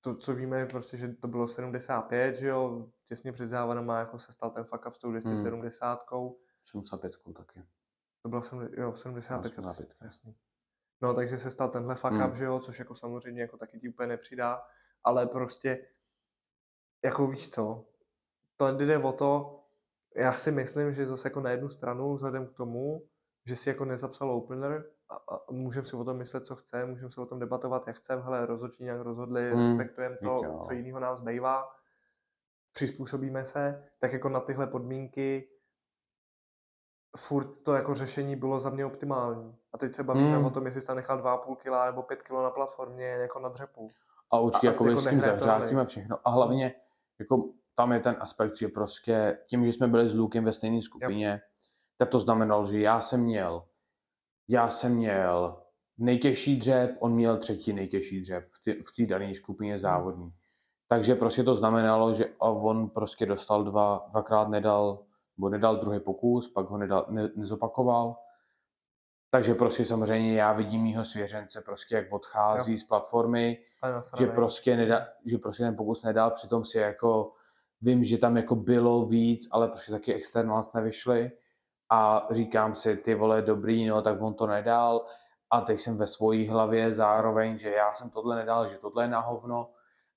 to, 0.00 0.16
co 0.16 0.34
víme, 0.34 0.58
je 0.58 0.66
prostě, 0.66 0.96
že 0.96 1.08
to 1.12 1.28
bylo 1.28 1.48
75, 1.48 2.36
že 2.36 2.48
jo, 2.48 2.88
těsně 3.04 3.32
před 3.32 3.48
závodama 3.48 3.98
jako 3.98 4.18
se 4.18 4.32
stal 4.32 4.50
ten 4.50 4.64
fuck 4.64 4.86
up 4.86 4.94
s 4.94 4.98
tou 4.98 5.10
270, 5.10 6.06
hmm. 6.12 6.30
75 6.64 7.12
taky. 7.36 7.64
to 8.22 8.28
bylo 8.28 8.42
70, 8.42 8.82
jo, 8.82 8.94
75, 8.94 9.56
No, 9.64 9.74
75. 9.74 10.06
jasný. 10.06 10.34
No, 11.00 11.14
takže 11.14 11.38
se 11.38 11.50
stal 11.50 11.68
tenhle 11.68 11.94
fuck 11.94 12.12
Hmm. 12.12 12.28
up, 12.30 12.34
že 12.34 12.44
jo, 12.44 12.60
což 12.60 12.78
jako 12.78 12.94
samozřejmě 12.94 13.42
jako 13.42 13.56
taky 13.56 13.78
ti 13.78 13.88
úplně 13.88 14.06
nepřidá, 14.08 14.62
ale 15.04 15.26
prostě, 15.26 15.86
jako 17.04 17.26
víš 17.26 17.48
co, 17.50 17.86
to 18.56 18.72
jde 18.76 18.98
o 18.98 19.12
to, 19.12 19.60
já 20.16 20.32
si 20.32 20.50
myslím, 20.50 20.92
že 20.92 21.06
zase 21.06 21.28
jako 21.28 21.40
na 21.40 21.50
jednu 21.50 21.70
stranu, 21.70 22.14
vzhledem 22.14 22.46
k 22.46 22.52
tomu, 22.52 23.08
že 23.46 23.56
si 23.56 23.68
jako 23.68 23.84
nezapsal 23.84 24.30
opener 24.30 24.90
a, 25.08 25.14
a 25.34 25.52
můžeme 25.52 25.86
si 25.86 25.96
o 25.96 26.04
tom 26.04 26.16
myslet, 26.16 26.46
co 26.46 26.56
chceme, 26.56 26.86
můžeme 26.86 27.12
si 27.12 27.20
o 27.20 27.26
tom 27.26 27.38
debatovat, 27.38 27.86
jak 27.86 27.96
chceme, 27.96 28.22
hele, 28.22 28.46
rozhodčí 28.46 28.84
nějak 28.84 29.00
rozhodli, 29.00 29.50
Hmm, 29.50 29.60
respektujeme 29.60 30.16
to, 30.16 30.40
jo. 30.44 30.60
co 30.66 30.72
jiného 30.72 31.00
nám 31.00 31.16
zbývá, 31.16 31.70
přizpůsobíme 32.72 33.44
se, 33.44 33.84
tak 33.98 34.12
jako 34.12 34.28
na 34.28 34.40
tyhle 34.40 34.66
podmínky 34.66 35.48
furt 37.18 37.62
to 37.62 37.74
jako 37.74 37.94
řešení 37.94 38.36
bylo 38.36 38.60
za 38.60 38.70
mě 38.70 38.86
optimální. 38.86 39.56
A 39.72 39.78
teď 39.78 39.92
se 39.92 40.02
bavíme 40.02 40.36
Hmm. 40.36 40.44
o 40.44 40.50
tom, 40.50 40.64
jestli 40.66 40.80
jsi 40.80 40.86
tam 40.86 40.96
nechal 40.96 41.18
2,5 41.22 41.56
kg 41.56 41.86
nebo 41.86 42.02
5 42.02 42.22
kg 42.22 42.30
na 42.32 42.50
platformě 42.50 43.04
jako 43.06 43.38
na 43.38 43.48
dřepu. 43.48 43.90
A 44.30 44.38
určitě 44.38 44.68
A- 44.68 44.70
jako 44.70 44.86
jako 44.88 45.00
s 45.00 45.04
tím 45.04 45.18
nehraje 45.18 45.38
to 45.38 45.44
zahřátím 45.44 45.76
roli. 45.76 45.82
a 45.82 45.84
všechno. 45.84 46.18
A 46.24 46.30
hlavně 46.30 46.74
jako 47.18 47.48
tam 47.74 47.92
je 47.92 48.00
ten 48.00 48.16
aspekt, 48.20 48.56
že 48.56 48.68
prostě 48.68 49.38
tím, 49.46 49.64
že 49.64 49.72
jsme 49.72 49.88
byli 49.88 50.08
s 50.08 50.14
Lukem 50.14 50.44
ve 50.44 50.52
stejné 50.52 50.82
skupině, 50.82 51.40
tak 51.96 52.08
to 52.08 52.18
znamenalo, 52.18 52.66
že 52.66 52.78
já 52.80 53.00
jsem 53.00 53.20
měl 53.20 53.64
já 54.48 54.70
jsem 54.70 54.94
měl 54.94 55.56
nejtěžší 55.98 56.56
dřep, 56.56 56.96
on 56.98 57.12
měl 57.12 57.36
třetí 57.36 57.72
nejtěžší 57.72 58.20
dřep 58.20 58.48
v 58.86 58.96
té 58.96 59.06
dané 59.06 59.34
skupině 59.34 59.78
závodní. 59.78 60.32
Takže 60.88 61.14
prostě 61.14 61.42
to 61.44 61.54
znamenalo, 61.54 62.14
že 62.14 62.26
a 62.40 62.48
on 62.48 62.88
prostě 62.88 63.26
dostal 63.26 63.64
dva, 63.64 64.06
dvakrát 64.10 64.48
nedal, 64.48 65.04
nebo 65.38 65.48
nedal 65.48 65.76
druhý 65.76 66.00
pokus, 66.00 66.48
pak 66.48 66.66
ho 66.66 66.78
nedal, 66.78 67.06
ne, 67.08 67.30
nezopakoval. 67.36 68.14
Takže 69.30 69.54
prostě 69.54 69.84
samozřejmě 69.84 70.34
já 70.34 70.52
vidím 70.52 70.82
mýho 70.82 71.04
svěřence 71.04 71.60
prostě 71.60 71.94
jak 71.94 72.12
odchází 72.12 72.72
Jo. 72.72 72.78
z 72.78 72.84
platformy, 72.84 73.58
že 74.18 74.26
prostě, 74.26 74.76
nedá, 74.76 75.08
že 75.26 75.38
prostě 75.38 75.62
ten 75.62 75.76
pokus 75.76 76.02
nedal, 76.02 76.30
přitom 76.30 76.64
si 76.64 76.78
jako 76.78 77.32
vím, 77.80 78.04
že 78.04 78.18
tam 78.18 78.36
jako 78.36 78.56
bylo 78.56 79.06
víc, 79.06 79.48
ale 79.50 79.68
prostě 79.68 79.92
taky 79.92 80.14
externals 80.14 80.72
nevyšly 80.72 81.30
a 81.90 82.28
říkám 82.30 82.74
si, 82.74 82.96
ty 82.96 83.14
vole, 83.14 83.42
dobrý, 83.42 83.86
no, 83.86 84.02
tak 84.02 84.22
on 84.22 84.34
to 84.34 84.46
nedal 84.46 85.06
a 85.50 85.60
teď 85.60 85.80
jsem 85.80 85.96
ve 85.96 86.06
svojí 86.06 86.48
hlavě 86.48 86.92
zároveň, 86.92 87.58
že 87.58 87.70
já 87.70 87.92
jsem 87.92 88.10
tohle 88.10 88.36
nedal, 88.36 88.68
že 88.68 88.78
tohle 88.78 89.04
je 89.04 89.08
na 89.08 89.20
hovno 89.20 89.70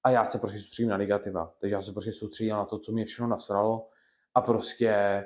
a 0.03 0.09
já 0.09 0.25
se 0.25 0.39
prostě 0.39 0.57
soustředím 0.57 0.89
na 0.89 0.97
negativa. 0.97 1.53
Takže 1.59 1.75
já 1.75 1.81
se 1.81 1.91
prostě 1.91 2.11
soustředím 2.13 2.53
na 2.53 2.65
to, 2.65 2.79
co 2.79 2.91
mě 2.91 3.05
všechno 3.05 3.27
nasralo 3.27 3.89
a 4.35 4.41
prostě 4.41 5.23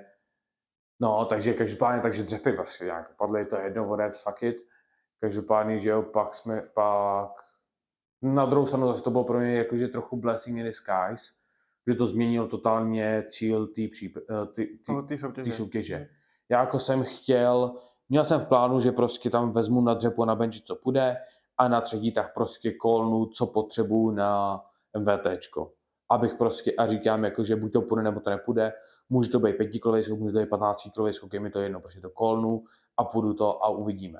No, 1.04 1.26
takže 1.26 1.54
každopádně, 1.54 2.02
takže 2.02 2.24
dřepy 2.24 2.52
prostě 2.54 2.86
nějak 2.86 3.16
padly, 3.16 3.46
to 3.46 3.56
je 3.56 3.64
jedno, 3.64 3.88
whatever, 3.88 4.12
fuck 4.14 4.44
it. 4.44 4.58
Každopádně, 5.20 5.78
že 5.80 5.90
jo, 5.90 6.02
pak 6.04 6.36
jsme, 6.36 6.62
pak 6.74 7.32
na 8.22 8.46
druhou 8.46 8.66
stranu 8.66 8.88
zase 8.88 9.02
to 9.04 9.12
bylo 9.12 9.24
pro 9.24 9.40
mě 9.40 9.56
jakože 9.56 9.88
trochu 9.88 10.18
blessing 10.18 10.58
in 10.58 10.66
disguise, 10.66 11.34
že 11.88 11.96
to 11.96 12.06
změnilo 12.06 12.48
totálně 12.48 13.24
cíl 13.28 13.68
té 13.68 13.82
příp- 13.82 14.22
eh, 14.30 14.46
ty, 14.46 14.78
Toho- 14.86 15.02
Ty 15.04 15.18
soutěže. 15.18 15.52
soutěže. 15.52 16.10
Já 16.52 16.60
jako 16.60 16.80
jsem 16.80 17.04
chtěl, 17.04 17.72
měl 18.10 18.26
jsem 18.26 18.40
v 18.40 18.46
plánu, 18.46 18.80
že 18.80 18.92
prostě 18.92 19.30
tam 19.30 19.52
vezmu 19.52 19.82
na 19.82 19.94
dřepu 19.94 20.24
a 20.24 20.26
na 20.26 20.36
benči, 20.36 20.62
co 20.62 20.76
půjde, 20.76 21.18
a 21.58 21.68
na 21.68 21.82
třetí 21.82 22.12
tak 22.12 22.34
prostě 22.34 22.72
kolnu, 22.72 23.26
co 23.26 23.48
potřebuju 23.48 24.12
na 24.12 24.62
MVTčko. 24.98 25.72
Abych 26.10 26.34
prostě, 26.34 26.72
a 26.72 26.88
říkám, 26.88 27.24
jako, 27.24 27.44
že 27.44 27.56
buď 27.56 27.74
to 27.74 27.82
půjde, 27.82 28.04
nebo 28.04 28.20
to 28.20 28.30
nepůjde, 28.30 28.74
může 29.10 29.30
to 29.30 29.40
být 29.40 29.58
pětikilový 29.58 30.04
skok, 30.04 30.20
může 30.20 30.34
to 30.34 30.40
být 30.40 30.50
15 30.50 30.88
kilový 30.94 31.14
skok, 31.14 31.34
je 31.34 31.40
mi 31.40 31.50
to 31.50 31.60
jedno, 31.60 31.80
prostě 31.80 32.02
to 32.02 32.10
kolnu 32.10 32.64
a 32.98 33.04
půjdu 33.04 33.34
to 33.34 33.64
a 33.64 33.70
uvidíme. 33.70 34.20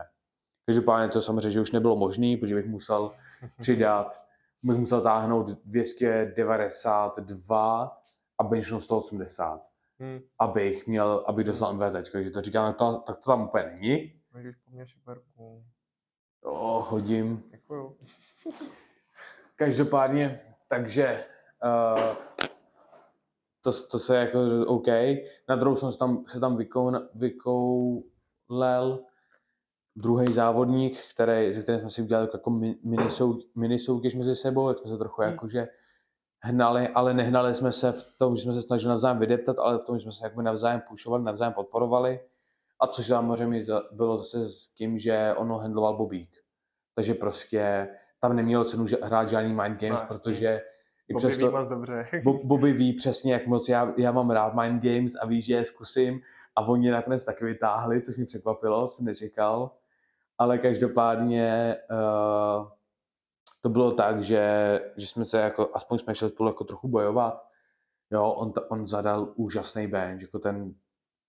Každopádně 0.66 1.10
to 1.10 1.22
samozřejmě, 1.22 1.52
že 1.52 1.62
už 1.62 1.72
nebylo 1.72 1.96
možné, 1.96 2.38
protože 2.40 2.56
bych 2.56 2.66
musel 2.66 3.12
přidat, 3.60 4.22
bych 4.64 4.78
musel 4.78 5.02
táhnout 5.02 5.50
292 5.66 7.98
a 8.38 8.44
benchnu 8.44 8.80
180 8.80 9.62
Hmm. 10.02 10.20
abych 10.40 10.88
měl, 10.88 11.24
abych 11.28 11.46
dostal 11.46 11.74
MVT, 11.74 12.12
takže 12.12 12.32
to 12.32 12.42
říkám, 12.42 12.74
tak 12.74 12.78
to, 12.78 12.98
tak 13.06 13.18
to 13.18 13.32
tam 13.32 13.44
úplně 13.44 13.64
není. 13.64 14.22
Můžeš 14.34 14.56
po 14.56 14.72
mně 14.72 14.88
šiperku. 14.88 15.64
Jo, 16.46 16.86
hodím. 16.90 17.44
Děkuju. 17.52 17.98
Každopádně, 19.56 20.42
takže 20.68 21.26
uh, 21.64 22.16
to, 23.64 23.72
to 23.92 24.00
se 24.00 24.18
jako, 24.18 24.40
OK. 24.68 24.88
Na 25.50 25.56
druhou 25.56 25.76
jsem 25.76 25.92
se 25.92 25.98
tam, 25.98 26.24
se 26.28 26.40
tam 26.40 26.58
vykoun, 26.58 27.10
vykoulel 27.16 29.00
druhý 29.96 30.34
závodník, 30.34 30.98
který, 31.14 31.54
ze 31.54 31.62
kterým 31.64 31.80
jsme 31.82 31.90
si 31.90 32.02
udělali 32.02 32.30
jako 32.34 32.50
mi- 32.50 32.78
mini, 32.84 33.10
sou, 33.12 33.40
mini 33.56 33.80
soutěž 33.80 34.16
mezi 34.16 34.36
sebou, 34.36 34.68
jak 34.70 34.78
jsme 34.78 34.90
se 34.90 34.98
trochu 34.98 35.22
Hmm. 35.22 35.32
jakože 35.32 35.68
hnali, 36.44 36.88
ale 36.88 37.14
nehnali 37.14 37.56
jsme 37.56 37.72
se 37.72 37.92
v 37.92 38.04
tom, 38.18 38.36
že 38.36 38.42
jsme 38.42 38.54
se 38.54 38.62
snažili 38.62 38.90
navzájem 38.90 39.18
vydeptat, 39.20 39.60
ale 39.60 39.80
v 39.80 39.86
tom, 39.86 39.98
že 39.98 40.02
jsme 40.02 40.12
se 40.12 40.26
jakoby 40.26 40.44
navzájem 40.44 40.82
pušovali, 40.90 41.24
navzájem 41.24 41.54
podporovali. 41.54 42.20
A 42.80 42.88
což 42.88 43.06
samozřejmě 43.06 43.62
bylo 43.92 44.18
zase 44.18 44.48
s 44.50 44.68
tím, 44.68 44.98
že 44.98 45.34
ono 45.38 45.58
handloval 45.58 45.98
Bobík. 45.98 46.30
Takže 46.96 47.14
prostě 47.14 47.88
tam 48.20 48.36
nemělo 48.36 48.64
cenu 48.64 48.88
že- 48.88 48.98
hrát 49.04 49.30
žádný 49.30 49.54
mind 49.54 49.82
games, 49.82 50.02
No, 50.02 50.08
protože 50.08 50.62
i 51.08 51.14
Bobby 51.14 51.28
přesto... 51.28 51.48
ví 51.48 51.54
moc 51.54 51.70
dobře. 51.70 52.06
Bo- 52.24 52.44
Bobby 52.44 52.74
ví 52.74 52.94
přesně, 52.94 53.34
jak 53.34 53.48
moc 53.48 53.70
já, 53.70 53.94
já 53.98 54.12
mám 54.12 54.30
rád 54.30 54.54
mind 54.54 54.84
games 54.84 55.16
a 55.22 55.26
ví, 55.26 55.42
že 55.42 55.54
je 55.56 55.66
zkusím 55.66 56.22
a 56.56 56.62
oni 56.62 56.92
nakonec 56.92 57.26
taky 57.26 57.46
vytáhli, 57.46 58.02
což 58.02 58.18
mě 58.18 58.26
překvapilo, 58.26 58.88
jsem 58.88 59.06
nečekal. 59.06 59.72
Ale 60.38 60.58
každopádně 60.58 61.76
uh, 61.92 62.68
to 63.62 63.70
bylo 63.70 63.92
tak, 63.92 64.24
že, 64.24 64.80
že 64.98 65.08
jsme 65.08 65.26
se 65.26 65.42
jako, 65.42 65.70
aspoň 65.74 66.00
jsme 66.00 66.16
šli 66.16 66.30
spolu 66.30 66.50
jako 66.50 66.64
trochu 66.64 66.88
bojovat. 66.88 67.48
Jo, 68.12 68.32
on, 68.32 68.54
on 68.70 68.88
zadal 68.88 69.34
úžasný 69.36 69.88
bench, 69.88 70.22
jako 70.22 70.40
ten 70.40 70.76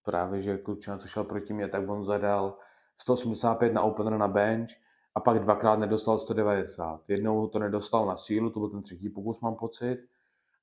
právě, 0.02 0.40
že 0.40 0.58
klučina, 0.58 0.98
co 0.98 1.08
šel 1.08 1.24
proti 1.24 1.52
mě, 1.52 1.68
tak 1.68 1.88
on 1.88 2.04
zadal 2.04 2.58
185 3.00 3.72
na 3.72 3.82
opener 3.82 4.18
na 4.18 4.28
bench 4.28 4.70
a 5.14 5.20
pak 5.20 5.38
dvakrát 5.38 5.76
nedostal 5.76 6.18
190. 6.18 7.10
Jednou 7.10 7.46
to 7.46 7.58
nedostal 7.58 8.06
na 8.06 8.16
sílu, 8.16 8.50
to 8.50 8.60
byl 8.60 8.70
ten 8.70 8.82
třetí 8.82 9.08
pokus, 9.08 9.40
mám 9.40 9.54
pocit. 9.54 10.08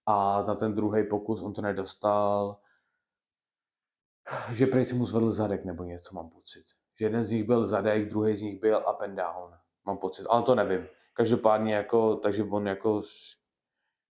A 0.06 0.44
na 0.48 0.56
ten 0.56 0.76
druhý 0.76 1.04
pokus 1.10 1.42
on 1.42 1.54
to 1.54 1.62
nedostal, 1.62 2.58
že 4.54 4.68
prej 4.68 4.86
si 4.86 4.96
mu 4.96 5.06
zvedl 5.06 5.32
zadek 5.32 5.66
nebo 5.66 5.84
něco, 5.84 6.16
mám 6.16 6.30
pocit. 6.30 6.66
Že 7.00 7.06
jeden 7.06 7.26
z 7.26 7.32
nich 7.32 7.44
byl 7.44 7.66
zadek, 7.66 8.10
druhý 8.10 8.36
z 8.36 8.42
nich 8.42 8.60
byl 8.60 8.78
up 8.78 9.02
and 9.02 9.16
down, 9.16 9.54
mám 9.86 9.98
pocit, 9.98 10.26
ale 10.30 10.44
to 10.44 10.56
nevím. 10.56 10.88
Každopádně 11.20 11.76
jako, 11.76 12.16
takže 12.16 12.44
on 12.44 12.68
jako 12.68 13.02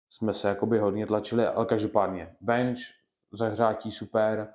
jsme 0.08 0.32
se 0.32 0.48
jakoby 0.48 0.78
hodně 0.78 1.06
tlačili, 1.06 1.46
ale 1.46 1.66
každopádně 1.66 2.36
bench, 2.40 2.78
zahřátí 3.32 3.92
super. 3.92 4.54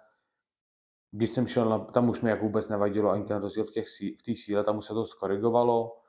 Když 1.11 1.29
jsem 1.29 1.47
šel, 1.47 1.69
na, 1.69 1.79
tam 1.79 2.09
už 2.09 2.21
mi 2.21 2.29
jako 2.29 2.43
vůbec 2.43 2.69
nevadilo 2.69 3.09
ani 3.09 3.23
ten 3.23 3.41
rozdíl 3.41 3.63
v, 3.63 3.71
těch, 3.71 3.85
v 4.19 4.21
té 4.25 4.35
síle, 4.35 4.63
tam 4.63 4.77
už 4.77 4.85
se 4.85 4.93
to 4.93 5.05
skorigovalo. 5.05 6.01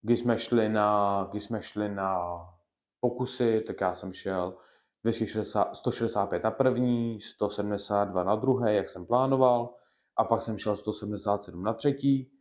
Když 0.00 0.20
jsme 0.20 0.38
šli 0.38 0.68
na, 0.68 1.28
když 1.30 1.42
jsme 1.42 1.62
šli 1.62 1.88
na 1.88 2.40
pokusy, 3.00 3.60
tak 3.66 3.80
já 3.80 3.94
jsem 3.94 4.12
šel 4.12 4.58
260, 5.02 5.76
165 5.76 6.44
na 6.44 6.50
první, 6.50 7.20
172 7.20 8.24
na 8.24 8.36
druhé, 8.36 8.74
jak 8.74 8.88
jsem 8.88 9.06
plánoval, 9.06 9.74
a 10.16 10.24
pak 10.24 10.42
jsem 10.42 10.58
šel 10.58 10.76
177 10.76 11.62
na 11.62 11.72
třetí, 11.72 12.31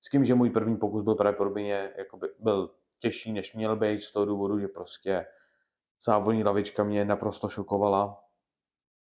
s 0.00 0.10
tím, 0.10 0.24
že 0.24 0.34
můj 0.34 0.50
první 0.50 0.76
pokus 0.76 1.02
byl 1.02 1.14
pravděpodobně 1.14 1.92
jakoby, 1.98 2.28
byl 2.38 2.70
těžší, 2.98 3.32
než 3.32 3.54
měl 3.54 3.76
být, 3.76 4.02
z 4.02 4.12
toho 4.12 4.26
důvodu, 4.26 4.58
že 4.58 4.68
prostě 4.68 5.26
závodní 6.04 6.44
lavička 6.44 6.84
mě 6.84 7.04
naprosto 7.04 7.48
šokovala. 7.48 8.24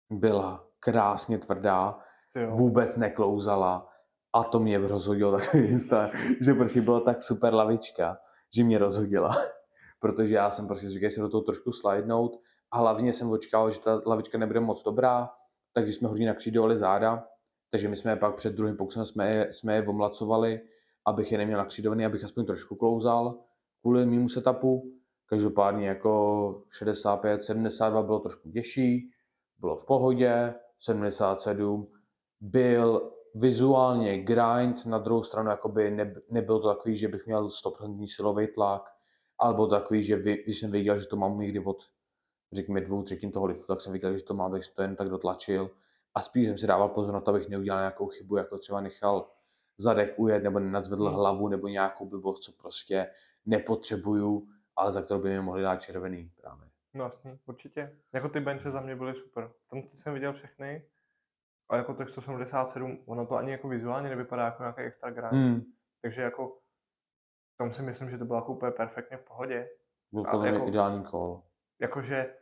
Byla 0.10 0.68
krásně 0.80 1.38
tvrdá, 1.38 2.00
jo. 2.36 2.52
vůbec 2.52 2.98
neklouzala 2.98 3.89
a 4.34 4.43
to 4.43 4.60
mě 4.60 4.78
rozhodilo 4.78 5.39
takovým 5.39 5.80
stavem, 5.80 6.10
že 6.41 6.54
prostě 6.54 6.82
byla 6.82 7.00
tak 7.00 7.22
super 7.22 7.54
lavička, 7.54 8.18
že 8.56 8.64
mě 8.64 8.78
rozhodila. 8.78 9.36
Protože 10.00 10.36
já 10.36 10.52
jsem 10.52 10.68
prostě 10.68 10.89
zvyklý 10.89 11.12
se 11.12 11.22
do 11.22 11.30
toho 11.30 11.41
trošku 11.41 11.72
slidenout 11.72 12.41
a 12.72 12.78
hlavně 12.78 13.14
jsem 13.14 13.32
očekával, 13.32 13.72
že 13.72 13.80
ta 13.80 14.02
lavička 14.06 14.38
nebude 14.38 14.60
moc 14.60 14.84
dobrá, 14.84 15.30
takže 15.74 15.93
jsme 15.93 16.08
hodně 16.08 16.28
nakřídovali 16.28 16.78
záda, 16.78 17.28
takže 17.72 17.88
my 17.88 17.95
jsme 17.95 18.16
pak 18.16 18.36
před 18.36 18.56
druhým 18.56 18.78
pokusem 18.78 19.06
jsme 19.06 19.30
je, 19.30 19.54
jsme 19.54 19.76
je 19.76 19.88
omlacovali, 19.88 20.62
abych 21.08 21.32
je 21.32 21.38
neměl 21.38 21.58
nakřídovaný, 21.58 22.05
abych 22.05 22.24
aspoň 22.24 22.45
trošku 22.45 22.76
klouzal 22.76 23.39
kvůli 23.82 24.05
mýmu 24.05 24.30
setupu. 24.30 24.93
Každopádně 25.26 25.88
jako 25.88 26.64
65, 26.70 27.43
72 27.43 28.03
bylo 28.03 28.20
trošku 28.20 28.49
těžší, 28.49 29.12
bylo 29.58 29.78
v 29.78 29.86
pohodě, 29.86 30.53
77 30.80 31.88
byl 32.41 33.12
vizuálně 33.36 34.18
grind, 34.18 34.86
na 34.86 34.97
druhou 34.97 35.24
stranu 35.24 35.49
jakoby 35.49 35.91
ne, 35.91 36.16
nebyl 36.30 36.60
to 36.60 36.68
takový, 36.68 36.95
že 36.95 37.08
bych 37.08 37.26
měl 37.26 37.47
100% 37.47 38.05
silový 38.16 38.47
tlak, 38.47 38.82
ale 39.38 39.53
byl 39.53 39.68
to 39.68 39.76
takový, 39.76 40.03
že 40.03 40.16
vy, 40.16 40.43
když 40.43 40.60
jsem 40.60 40.72
věděl, 40.72 40.99
že 40.99 41.08
to 41.08 41.16
mám 41.16 41.39
někdy 41.39 41.60
od 41.60 41.84
řekněme 42.53 42.82
dvou 42.82 43.03
třetin 43.03 43.32
toho 43.32 43.45
liftu, 43.45 43.66
tak 43.68 43.82
jsem 43.82 43.93
věděl, 43.93 44.18
že 44.18 44.24
to 44.24 44.34
mám, 44.34 44.51
tak 44.51 44.64
jsem 44.64 44.74
to 44.76 44.82
jen 44.82 44.95
tak 44.95 45.10
dotlačil 45.10 45.70
a 46.16 46.22
spíš 46.22 46.47
jsem 46.47 46.58
si 46.58 46.68
dával 46.68 46.89
pozor 46.89 47.14
na 47.14 47.22
to, 47.22 47.32
abych 47.32 47.49
neudělal 47.49 47.80
nějakou 47.80 48.08
chybu, 48.08 48.38
jako 48.38 48.58
třeba 48.58 48.82
nechal 48.82 49.37
zadek 49.78 50.14
ujet 50.20 50.44
nebo 50.44 50.60
nenadzvedl 50.60 51.06
Hmm. 51.06 51.16
hlavu 51.16 51.48
nebo 51.48 51.68
nějakou 51.68 52.06
blbost, 52.10 52.40
co 52.40 52.52
prostě 52.52 53.10
nepotřebuju, 53.46 54.48
ale 54.76 54.92
za 54.92 55.02
kterou 55.02 55.22
by 55.22 55.30
mi 55.30 55.42
mohli 55.42 55.62
dát 55.62 55.76
červený 55.82 56.32
právě. 56.42 56.68
No 56.94 57.04
jasně, 57.04 57.40
určitě. 57.46 58.00
Jako 58.14 58.30
ty 58.30 58.40
benche 58.40 58.72
za 58.72 58.82
mě 58.82 58.96
byly 58.96 59.14
super. 59.16 59.52
Tam 59.70 59.82
jsem 60.02 60.14
viděl 60.14 60.34
všechny. 60.34 60.86
A 61.70 61.76
jako 61.76 61.94
těch 61.94 62.10
177, 62.10 63.04
ono 63.06 63.26
to 63.26 63.36
ani 63.36 63.52
jako 63.52 63.68
vizuálně 63.68 64.10
nevypadá 64.10 64.46
jako 64.46 64.64
nějaký 64.64 64.82
extra 64.82 65.12
grind. 65.12 65.32
Hmm. 65.32 65.62
Takže 66.02 66.22
jako 66.22 66.58
tam 67.58 67.72
si 67.72 67.82
myslím, 67.84 68.10
že 68.10 68.18
to 68.18 68.26
bylo 68.26 68.38
jako 68.40 68.54
úplně 68.54 68.72
perfektně 68.72 69.18
v 69.18 69.22
pohodě. 69.24 69.70
Byl 70.12 70.24
to 70.32 70.44
jako- 70.46 70.68
ideální 70.68 71.06
call. 71.06 71.44
Jakože 71.80 72.36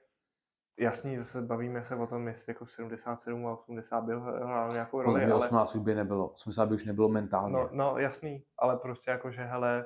jasný, 0.77 1.17
zase 1.17 1.41
bavíme 1.41 1.85
se 1.85 1.95
o 1.95 2.07
tom, 2.07 2.27
jestli 2.27 2.51
jako 2.51 2.65
77 2.65 3.47
a 3.47 3.51
80 3.53 4.01
byl 4.01 4.19
hrál 4.21 4.69
nějakou 4.71 5.01
roli, 5.01 5.21
Podle 5.21 5.33
ale... 5.33 5.45
18 5.45 5.75
už 5.75 5.81
by 5.81 5.95
nebylo. 5.95 6.27
80 6.27 6.65
by 6.65 6.75
už 6.75 6.85
nebylo 6.85 7.09
mentálně. 7.09 7.53
No, 7.53 7.69
no, 7.71 7.97
jasný, 7.97 8.43
ale 8.57 8.77
prostě 8.77 9.11
jako, 9.11 9.31
že 9.31 9.41
hele, 9.41 9.85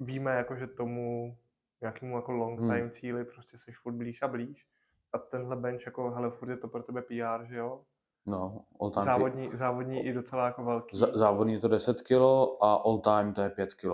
víme 0.00 0.34
jako, 0.34 0.56
že 0.56 0.66
tomu 0.66 1.36
nějakému 1.80 2.16
jako 2.16 2.32
long 2.32 2.60
Hmm. 2.60 2.70
time 2.70 2.90
cíli 2.90 3.24
prostě 3.24 3.58
seš 3.58 3.78
furt 3.78 3.92
blíž 3.92 4.22
a 4.22 4.28
blíž. 4.28 4.66
A 5.12 5.18
tenhle 5.18 5.56
bench 5.56 5.86
jako, 5.86 6.10
hele, 6.10 6.30
furt 6.30 6.48
je 6.50 6.56
to 6.56 6.68
pro 6.68 6.82
tebe 6.82 7.02
PR, 7.02 7.44
že 7.44 7.56
jo? 7.56 7.80
No, 8.26 8.64
all 8.80 8.90
time 8.90 9.04
Závodní, 9.04 9.50
závodní 9.52 10.06
i 10.06 10.12
docela 10.12 10.46
jako 10.46 10.64
velký. 10.64 10.96
Z- 10.96 11.14
závodní 11.14 11.52
je 11.54 11.60
to 11.60 11.68
10 11.68 12.02
kg 12.02 12.12
a 12.60 12.74
all 12.74 12.98
time 13.00 13.32
to 13.32 13.40
je 13.42 13.50
5 13.50 13.74
kg. 13.74 13.86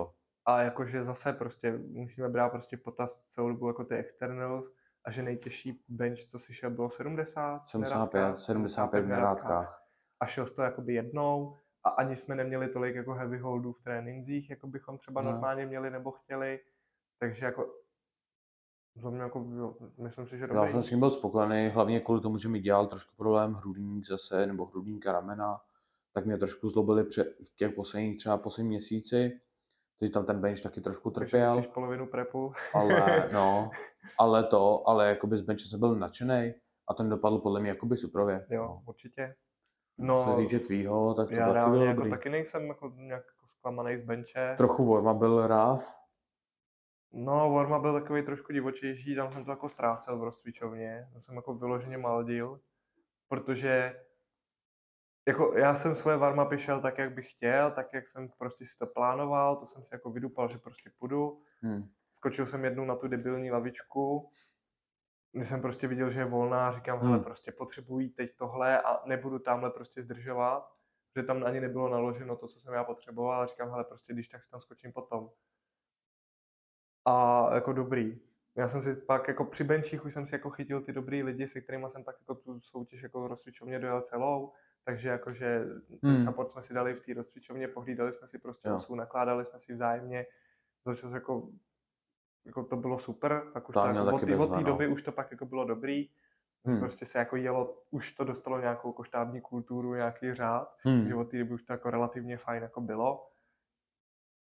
A 0.47 0.63
jakože 0.63 1.03
zase 1.03 1.33
prostě 1.33 1.79
musíme 1.93 2.29
brát 2.29 2.49
prostě 2.49 2.77
potaz 2.77 3.25
celou 3.25 3.49
dobu 3.49 3.67
jako 3.67 3.85
ty 3.85 3.95
externals 3.95 4.73
a 5.05 5.11
že 5.11 5.23
nejtěžší 5.23 5.85
bench, 5.89 6.19
co 6.31 6.39
si 6.39 6.55
šel, 6.55 6.71
bylo 6.71 6.91
70? 6.91 7.69
75, 7.69 8.39
75 8.39 9.03
v 9.05 9.09
nerátkách. 9.09 9.87
A 10.21 10.27
šel 10.27 10.47
to 10.47 10.63
jakoby 10.63 10.95
jednou 10.95 11.57
a 11.85 11.89
ani 11.89 12.17
jsme 12.17 12.35
neměli 12.35 12.69
tolik 12.69 12.95
jako 12.95 13.15
heavy 13.15 13.39
holdů 13.39 13.73
v 13.73 13.83
trénincích, 13.83 14.51
jako 14.51 14.67
bychom 14.67 14.99
třeba 14.99 15.23
No. 15.23 15.31
normálně 15.31 15.67
měli 15.67 15.91
nebo 15.91 16.11
chtěli. 16.11 16.61
Takže 17.19 17.45
jako 17.47 17.75
za 18.95 19.11
mě 19.11 19.23
jako, 19.23 19.39
jo, 19.57 19.77
myslím 19.99 20.27
si, 20.27 20.39
že 20.39 20.45
Já 20.45 20.55
dobrý. 20.55 20.73
jsem 20.73 20.83
s 20.83 20.89
tím 20.89 20.99
byl 20.99 21.11
spokojený, 21.11 21.69
hlavně 21.69 22.01
kvůli 22.01 22.21
tomu, 22.21 22.39
že 22.39 22.49
mi 22.49 22.61
dělal 22.61 22.87
trošku 22.87 23.17
problém 23.17 23.55
hrudník 23.55 24.07
zase, 24.07 24.47
nebo 24.47 24.67
hrudník 24.67 25.07
a 25.07 25.13
ramena, 25.13 25.61
tak 26.13 26.27
mě 26.27 26.39
trošku 26.39 26.69
zlobili 26.69 27.05
pře- 27.05 27.25
v 27.25 27.57
těch 27.57 27.75
posledních 27.75 28.19
třeba 28.19 28.39
poslední 28.39 28.69
měsíci, 28.69 29.41
takže 30.01 30.13
tam 30.13 30.27
ten 30.27 30.41
bench 30.41 30.61
taky 30.63 30.81
trošku 30.81 31.11
Takže 31.11 31.31
trpěl, 31.31 31.55
musíš 31.57 31.67
polovinu 31.73 32.07
prepu. 32.07 32.53
ale 32.75 33.29
no, 33.33 33.71
ale 34.19 34.45
to, 34.45 34.89
ale 34.89 35.09
jakoby 35.09 35.39
z 35.39 35.43
benche 35.43 35.65
jsem 35.65 35.81
byl 35.81 35.95
nadšený 35.95 36.55
a 36.89 36.95
ten 36.95 37.09
dopadl 37.09 37.39
podle 37.39 37.61
mě 37.61 37.69
jakoby 37.71 37.97
suprově. 37.97 38.47
Jo, 38.51 38.63
No. 38.67 38.83
určitě. 38.87 39.35
Co 40.09 40.23
se 40.25 40.31
No, 40.31 40.37
týče 40.37 40.59
tvýho, 40.59 41.15
tak 41.15 41.29
to 41.29 41.35
já 41.35 41.53
taky 41.53 41.71
bylo 41.71 41.85
jako 41.85 41.97
dobrý. 41.97 42.11
taky 42.11 42.31
nejsem 42.31 42.67
jako 42.67 42.93
nějak 42.97 43.23
jako 43.27 43.47
zklamaný 43.47 43.99
z 43.99 44.05
benče. 44.05 44.55
Trochu 44.59 44.85
Vorma 44.85 45.15
byl 45.15 45.47
ráv, 45.47 46.01
No, 47.13 47.51
Warma 47.53 47.79
byl 47.79 47.93
takový 48.01 48.23
trošku 48.23 48.53
divočejší, 48.53 49.17
tam 49.17 49.31
jsem 49.31 49.45
to 49.45 49.51
jako 49.51 49.69
ztrácel 49.69 50.19
v 50.19 50.23
rozcvičovně, 50.25 51.09
tam 51.13 51.23
jsem 51.23 51.37
jako 51.37 51.55
vyloženě 51.55 51.99
maldil, 51.99 52.61
protože 53.29 54.01
jako 55.29 55.53
já 55.59 55.75
jsem 55.75 55.95
svoje 55.95 56.17
warmupy 56.17 56.59
šel 56.59 56.81
tak, 56.81 56.99
jak 56.99 57.15
bych 57.15 57.31
chtěl, 57.31 57.71
tak, 57.71 57.93
jak 57.93 58.09
jsem 58.09 58.29
prostě 58.39 58.67
si 58.67 58.79
to 58.79 58.87
plánoval, 58.87 59.57
to 59.57 59.67
jsem 59.67 59.83
si 59.85 59.89
jako 59.95 60.11
vydupal, 60.11 60.49
že 60.49 60.59
prostě 60.59 60.91
půjdu. 60.99 61.43
hm. 61.63 61.89
Skočil 62.13 62.47
jsem 62.47 62.65
jednou 62.65 62.85
na 62.85 62.97
tu 62.97 63.09
debilní 63.09 63.51
lavičku, 63.51 64.31
kdy 65.33 65.45
jsem 65.45 65.63
prostě 65.63 65.89
viděl, 65.89 66.11
že 66.11 66.21
je 66.21 66.25
volná, 66.25 66.73
říkám, 66.73 66.99
hele, 66.99 67.15
Hmm. 67.15 67.25
prostě 67.25 67.53
potřebuji 67.53 68.09
teď 68.09 68.37
tohle 68.37 68.83
a 68.83 69.07
nebudu 69.07 69.39
tamhle 69.39 69.71
prostě 69.71 70.03
zdržovat, 70.03 70.73
protože 71.13 71.27
tam 71.27 71.45
ani 71.45 71.61
nebylo 71.61 71.89
naloženo 71.89 72.37
to, 72.37 72.49
co 72.49 72.61
jsem 72.61 72.75
já 72.75 72.85
potřeboval 72.85 73.43
a 73.43 73.47
říkám, 73.47 73.71
hele, 73.71 73.85
prostě 73.85 74.13
když 74.13 74.29
tak 74.29 74.45
si 74.45 74.51
tam 74.51 74.61
skočím 74.61 74.93
potom. 74.93 75.31
A 77.05 77.47
jako 77.55 77.73
dobrý. 77.73 78.21
Já 78.57 78.69
jsem 78.69 78.83
si 78.83 78.95
pak 78.95 79.29
jako 79.29 79.45
při 79.45 79.65
benčích 79.65 80.05
už 80.05 80.15
jsem 80.15 80.27
si 80.27 80.35
jako 80.35 80.51
chytil 80.51 80.81
ty 80.83 80.93
dobrý 80.93 81.23
lidi, 81.23 81.49
se 81.49 81.61
kterými 81.61 81.87
jsem 81.91 82.05
pak 82.05 82.17
jako 82.21 82.35
tu 82.35 82.61
soutěž 82.61 83.03
jako 83.03 83.29
rozcvičovně 83.29 83.79
dojel 83.79 84.03
celou, 84.03 84.53
takže 84.85 85.09
jakože 85.09 85.65
ten 86.01 86.11
Hmm. 86.11 86.21
support 86.21 86.51
jsme 86.51 86.63
si 86.63 86.75
dali 86.75 86.95
v 86.95 87.01
té 87.01 87.15
rozcvičovně, 87.15 87.69
pohlídali 87.69 88.13
jsme 88.13 88.29
si 88.29 88.39
prostě 88.39 88.69
Jo. 88.69 88.77
osu, 88.77 88.95
nakládali 88.95 89.45
jsme 89.45 89.59
si 89.59 89.73
vzájemně, 89.75 90.27
začal 90.85 91.15
jako, 91.15 91.49
jako 92.45 92.65
to 92.65 92.77
bylo 92.77 92.99
super, 92.99 93.43
tak 93.53 93.69
už 93.69 93.75
měl 93.75 94.05
jako, 94.07 94.17
od 94.17 94.27
té- 94.27 94.37
od 94.37 94.47
té 94.51 94.57
no. 94.57 94.63
doby 94.63 94.89
už 94.89 95.03
to 95.03 95.13
pak 95.13 95.31
jako 95.31 95.47
bylo 95.47 95.65
dobrý, 95.65 96.11
Hm. 96.69 96.79
prostě 96.79 97.07
se 97.07 97.19
jako 97.19 97.37
jelo, 97.37 97.83
už 97.91 98.13
to 98.13 98.25
dostalo 98.25 98.61
nějakou 98.61 98.89
jako 98.89 99.03
štábní 99.03 99.41
kulturu, 99.41 99.95
nějaký 99.95 100.35
řád, 100.35 100.77
Hm. 100.89 101.09
že 101.09 101.15
od 101.15 101.31
té 101.31 101.39
doby 101.39 101.55
už 101.55 101.63
to 101.63 101.73
jako 101.73 101.91
relativně 101.91 102.37
fajn 102.39 102.63
jako 102.63 102.81
bylo. 102.81 103.31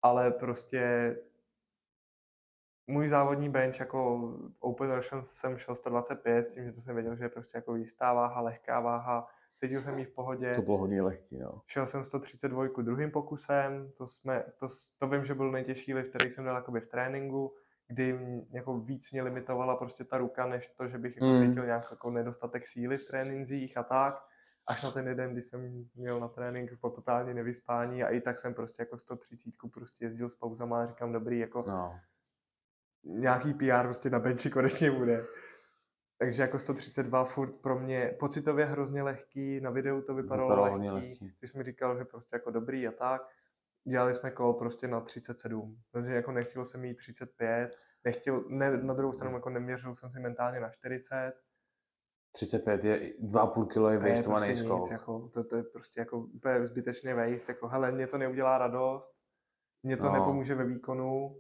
Ale 0.02 0.30
prostě 0.30 1.16
můj 2.86 3.08
závodní 3.08 3.48
bench 3.48 3.80
jako 3.80 4.20
Open 4.58 4.88
Version 4.88 5.24
jsem 5.24 5.58
šel 5.58 5.74
125 5.74 6.42
s 6.44 6.50
tím, 6.50 6.64
že 6.64 6.72
to 6.72 6.80
jsem 6.82 6.94
věděl, 6.94 7.16
že 7.16 7.24
je 7.24 7.28
prostě 7.28 7.58
jako 7.58 7.76
jistá 7.76 8.12
váha, 8.12 8.40
lehká 8.40 8.80
váha, 8.80 9.28
cítil 9.58 9.80
jsem 9.80 9.98
ji 9.98 10.04
v 10.04 10.14
pohodě. 10.14 10.54
To 10.54 10.62
bylo 10.62 10.78
hodně 10.78 11.02
lehký, 11.02 11.38
no. 11.38 11.62
Šel 11.66 11.86
jsem 11.86 12.04
132 12.04 12.66
druhým 12.82 13.10
pokusem, 13.10 13.92
to, 13.96 14.06
jsme, 14.06 14.44
to, 14.58 14.68
to 14.98 15.08
vím, 15.08 15.24
že 15.24 15.34
byl 15.34 15.50
nejtěžší 15.50 15.94
lift, 15.94 16.08
který 16.08 16.30
jsem 16.30 16.44
dal 16.44 16.56
jakoby 16.56 16.80
v 16.80 16.88
tréninku, 16.88 17.54
kdy 17.88 18.12
mě 18.12 18.42
jako 18.52 18.78
víc 18.78 19.12
mě 19.12 19.22
limitovala 19.22 19.76
prostě 19.76 20.04
ta 20.04 20.18
ruka, 20.18 20.46
než 20.46 20.68
to, 20.76 20.88
že 20.88 20.98
bych 20.98 21.16
jako 21.16 21.26
Mm. 21.26 21.48
cítil 21.48 21.66
nějak 21.66 21.86
jako 21.90 22.10
nedostatek 22.10 22.66
síly 22.66 22.98
v 22.98 23.06
trénincích 23.06 23.76
a 23.76 23.82
tak. 23.82 24.22
Až 24.66 24.82
na 24.82 24.90
ten 24.90 25.08
jeden, 25.08 25.32
kdy 25.32 25.42
jsem 25.42 25.88
měl 25.94 26.20
na 26.20 26.28
trénink 26.28 26.70
po 26.80 26.90
totálně 26.90 27.34
nevyspání 27.34 28.02
a 28.02 28.08
i 28.08 28.20
tak 28.20 28.38
jsem 28.38 28.54
prostě 28.54 28.82
jako 28.82 28.98
130 28.98 29.54
prostě 29.74 30.04
jezdil 30.04 30.30
s 30.30 30.34
pauzama 30.34 30.82
a 30.82 30.86
říkám 30.86 31.12
dobrý, 31.12 31.38
jako 31.38 31.62
no. 31.68 32.00
nějaký 33.04 33.54
PR 33.54 33.82
prostě 33.84 34.10
na 34.10 34.18
benči 34.18 34.50
konečně 34.50 34.90
bude. 34.90 35.26
Takže 36.20 36.42
jako 36.42 36.58
132 36.58 37.24
furt 37.24 37.52
pro 37.52 37.78
mě 37.78 38.16
pocitově 38.18 38.64
hrozně 38.64 39.02
lehký, 39.02 39.60
na 39.60 39.70
videu 39.70 40.02
to 40.02 40.14
vypadalo, 40.14 40.48
Vypadalo 40.48 40.76
lehký. 40.76 40.90
lehký. 40.90 41.36
Ty 41.40 41.46
jsi 41.48 41.58
mi 41.58 41.64
říkal, 41.64 41.98
že 41.98 42.04
prostě 42.04 42.36
jako 42.36 42.50
dobrý 42.50 42.88
a 42.88 42.92
tak. 42.92 43.22
Dělali 43.84 44.14
jsme 44.14 44.30
kol 44.30 44.52
prostě 44.54 44.88
na 44.88 45.00
37, 45.00 45.78
takže 45.92 46.14
jako 46.14 46.32
nechtěl 46.32 46.64
jsem 46.64 46.80
mít 46.80 46.94
35, 46.94 47.76
nechtěl, 48.04 48.44
ne, 48.48 48.76
na 48.82 48.94
druhou 48.94 49.12
stranu 49.12 49.34
jako 49.36 49.50
neměřil 49.50 49.94
jsem 49.94 50.10
si 50.10 50.20
mentálně 50.20 50.60
na 50.60 50.70
40, 50.70 51.32
35 52.32 52.84
je 52.84 52.98
2,5 53.22 53.66
kg 53.66 53.76
je 53.76 53.80
to 53.80 53.88
je 53.90 53.98
vejstovaný 53.98 54.46
prostě 54.46 54.64
skok. 54.64 54.78
nic, 54.80 54.90
jako, 54.90 55.28
to, 55.28 55.44
to, 55.44 55.56
je 55.56 55.62
prostě 55.62 56.00
jako 56.00 56.18
úplně 56.18 56.66
zbytečný 56.66 57.12
vejst, 57.12 57.48
jako 57.48 57.68
hele, 57.68 57.92
mě 57.92 58.06
to 58.06 58.18
neudělá 58.18 58.58
radost, 58.58 59.10
mě 59.82 59.96
to 59.96 60.06
No. 60.06 60.12
nepomůže 60.12 60.54
ve 60.54 60.64
výkonu 60.64 61.36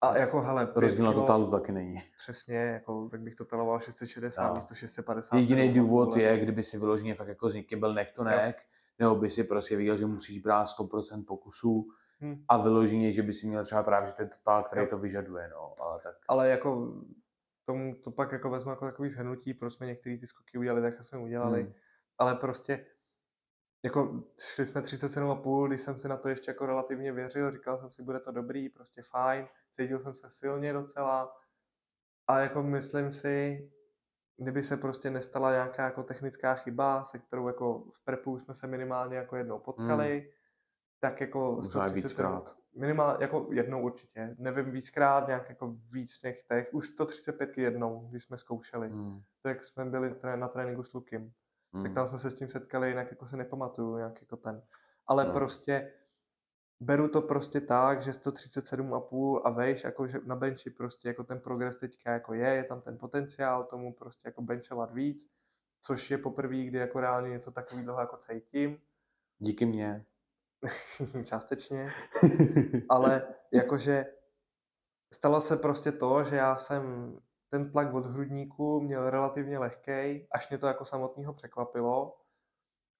a 0.00 0.16
jako 0.16 0.40
hele, 0.40 0.68
Rozdíl 0.74 1.04
na 1.04 1.12
totálu 1.12 1.50
taky 1.50 1.72
není. 1.72 2.02
Přesně, 2.18 2.56
jako, 2.56 3.08
tak 3.10 3.20
bych 3.20 3.34
to 3.34 3.44
teloval 3.44 3.80
660 3.80 4.48
No. 4.48 4.54
místo 4.54 4.74
650. 4.74 5.36
Jediný 5.36 5.72
důvod 5.72 6.16
je, 6.16 6.38
kdyby 6.40 6.64
si 6.64 6.78
vyloženě 6.78 7.14
fakt 7.14 7.28
jako 7.28 7.50
s 7.50 7.54
někým 7.54 7.80
byl 7.80 7.94
neck 7.94 8.12
to 8.12 8.24
neck, 8.24 8.58
nebo 8.98 9.14
by 9.14 9.30
si 9.30 9.44
prostě 9.44 9.76
viděl, 9.76 9.96
že 9.96 10.06
musíš 10.06 10.38
brát 10.38 10.66
100% 10.66 11.24
pokusů 11.24 11.88
Hm. 12.20 12.44
a 12.48 12.56
vyloženě, 12.56 13.12
že 13.12 13.22
by 13.22 13.34
si 13.34 13.46
měl 13.46 13.64
třeba 13.64 13.82
právě 13.82 14.06
že 14.06 14.12
ten 14.12 14.28
totál, 14.28 14.62
který 14.62 14.80
Jo. 14.80 14.86
to 14.90 14.98
vyžaduje, 14.98 15.48
no, 15.52 15.74
ale 15.82 16.00
tak. 16.02 16.14
Ale 16.28 16.48
jako 16.48 16.92
tomu 17.64 17.94
to 17.94 18.10
pak 18.10 18.32
jako 18.32 18.50
vezmu 18.50 18.70
jako 18.70 18.84
takový 18.84 19.08
shrnutí, 19.08 19.54
proč 19.54 19.74
jsme 19.74 19.86
některé 19.86 20.18
ty 20.18 20.26
skoky 20.26 20.58
udělali, 20.58 20.82
tak 20.82 20.94
jak 20.94 21.04
jsme 21.04 21.18
udělali. 21.18 21.62
Hmm. 21.62 21.72
Ale 22.18 22.34
prostě 22.34 22.84
jako 23.82 24.22
šli 24.38 24.66
jsme 24.66 24.80
37,5, 24.80 25.68
když 25.68 25.80
jsem 25.80 25.98
si 25.98 26.08
na 26.08 26.16
to 26.16 26.28
ještě 26.28 26.50
jako 26.50 26.66
relativně 26.66 27.12
věřil, 27.12 27.52
říkal 27.52 27.78
jsem 27.78 27.90
si, 27.90 28.02
bude 28.02 28.20
to 28.20 28.32
dobrý, 28.32 28.68
prostě 28.68 29.02
fajn, 29.02 29.46
cítil 29.70 29.98
jsem 29.98 30.14
se 30.14 30.30
silně 30.30 30.72
docela 30.72 31.36
a 32.26 32.40
jako 32.40 32.62
myslím 32.62 33.12
si, 33.12 33.70
kdyby 34.36 34.62
se 34.62 34.76
prostě 34.76 35.10
nestala 35.10 35.52
nějaká 35.52 35.84
jako 35.84 36.02
technická 36.02 36.54
chyba, 36.54 37.04
se 37.04 37.18
kterou 37.18 37.46
jako 37.46 37.84
v 37.92 38.04
prepu 38.04 38.38
jsme 38.38 38.54
se 38.54 38.66
minimálně 38.66 39.16
jako 39.16 39.36
jednou 39.36 39.58
potkali, 39.58 40.32
tak 41.00 41.20
jako 41.20 41.52
Možná 41.52 41.86
i 41.86 41.90
137 41.90 41.94
víckrát. 41.94 42.56
Minimálně 42.76 43.24
jako 43.24 43.48
jednou 43.52 43.82
určitě, 43.82 44.36
nevím 44.38 44.70
víckrát, 44.70 45.26
nějak 45.26 45.48
jako 45.48 45.76
víc 45.90 46.18
těch 46.18 46.44
už 46.72 46.86
135 46.86 47.58
jednou, 47.58 48.08
když 48.10 48.24
jsme 48.24 48.36
zkoušeli, 48.36 48.88
Hmm. 48.88 49.22
to 49.42 49.48
jak 49.48 49.64
jsme 49.64 49.84
byli 49.84 50.14
na 50.36 50.48
tréninku 50.48 50.82
s 50.82 50.92
Lukem 50.92 51.32
Hmm. 51.72 51.82
tak 51.82 51.94
tam 51.94 52.08
jsme 52.08 52.18
se 52.18 52.30
s 52.30 52.34
tím 52.34 52.48
setkali, 52.48 52.88
jinak 52.88 53.10
jako 53.10 53.26
se 53.26 53.36
nepamatuju, 53.36 53.96
nějak 53.96 54.20
jako 54.20 54.36
ten. 54.36 54.62
Ale 55.06 55.24
no. 55.24 55.32
prostě 55.32 55.92
beru 56.80 57.08
to 57.08 57.22
prostě 57.22 57.60
tak, 57.60 58.02
že 58.02 58.10
137,5 58.10 59.40
a 59.44 59.50
vejš, 59.50 59.84
jako 59.84 60.06
že 60.06 60.18
na 60.24 60.36
benchi 60.36 60.70
prostě 60.70 61.08
jako 61.08 61.24
ten 61.24 61.40
progres 61.40 61.76
teďka 61.76 62.12
jako 62.12 62.34
je, 62.34 62.48
je 62.48 62.64
tam 62.64 62.80
ten 62.80 62.98
potenciál 62.98 63.64
tomu 63.64 63.94
prostě 63.94 64.28
jako 64.28 64.42
benchovat 64.42 64.92
víc, 64.92 65.30
což 65.80 66.10
je 66.10 66.18
poprvé, 66.18 66.56
kdy 66.56 66.78
jako 66.78 67.00
reálně 67.00 67.30
něco 67.30 67.52
takového 67.52 68.00
jako 68.00 68.16
cítím, 68.16 68.78
Díky 69.38 69.66
mně. 69.66 70.06
částečně, 71.24 71.92
ale 72.88 73.28
jakože 73.52 74.06
stalo 75.12 75.40
se 75.40 75.56
prostě 75.56 75.92
to, 75.92 76.24
že 76.24 76.36
já 76.36 76.56
jsem 76.56 77.16
ten 77.50 77.70
tlak 77.70 77.94
od 77.94 78.06
hrudníku 78.06 78.80
měl 78.80 79.10
relativně 79.10 79.58
lehký, 79.58 80.28
až 80.30 80.48
mě 80.50 80.58
to 80.58 80.66
jako 80.66 80.84
samotného 80.84 81.34
překvapilo, 81.34 82.16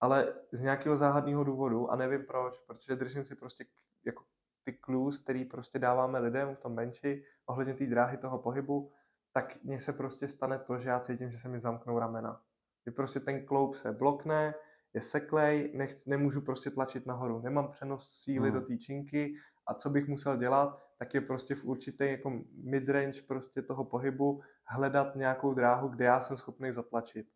ale 0.01 0.35
z 0.53 0.61
nějakého 0.61 0.97
záhadného 0.97 1.45
důvodu 1.45 1.91
a 1.91 1.97
nevím 1.97 2.27
proč, 2.27 2.59
protože 2.59 2.97
držím 2.97 3.25
si 3.25 3.35
prostě 3.35 3.67
jako 4.05 4.25
ty 4.65 4.79
clues, 4.85 5.19
který 5.19 5.45
prostě 5.45 5.79
dáváme 5.79 6.19
lidem 6.19 6.57
v 6.57 6.59
tom 6.59 6.75
benchi 6.75 7.25
ohledně 7.47 7.75
té 7.75 7.87
dráhy 7.87 8.17
toho 8.17 8.39
pohybu, 8.39 8.93
tak 9.33 9.65
mně 9.65 9.81
se 9.81 9.93
prostě 9.93 10.29
stane 10.29 10.59
to, 10.59 10.79
že 10.79 10.89
já 10.89 11.01
cítím, 11.01 11.31
že 11.31 11.39
se 11.39 11.49
mi 11.49 11.59
zamknou 11.59 11.99
ramena. 11.99 12.43
Že 12.87 12.93
prostě 12.93 13.21
ten 13.21 13.47
kloub 13.47 13.75
se 13.75 13.93
blokne, 13.93 14.55
je 14.95 15.01
seklej, 15.01 15.73
nechc, 15.75 16.07
nemůžu 16.07 16.41
prostě 16.41 16.71
tlačit 16.71 17.07
nahoru, 17.07 17.41
nemám 17.41 17.71
přenos 17.71 18.11
síly 18.11 18.51
Hmm. 18.51 18.61
do 18.61 18.67
té 18.67 18.77
činky 18.77 19.35
a 19.69 19.75
co 19.75 19.91
bych 19.91 20.09
musel 20.09 20.37
dělat, 20.37 20.83
tak 20.99 21.15
je 21.15 21.21
prostě 21.21 21.55
v 21.55 21.65
určité 21.65 22.11
jako 22.11 22.41
midrange 22.65 23.23
prostě 23.23 23.63
toho 23.63 23.85
pohybu 23.85 24.43
hledat 24.65 25.17
nějakou 25.17 25.55
dráhu, 25.55 25.89
kde 25.89 26.05
já 26.05 26.21
jsem 26.21 26.37
schopný 26.37 26.71
zatlačit. 26.71 27.27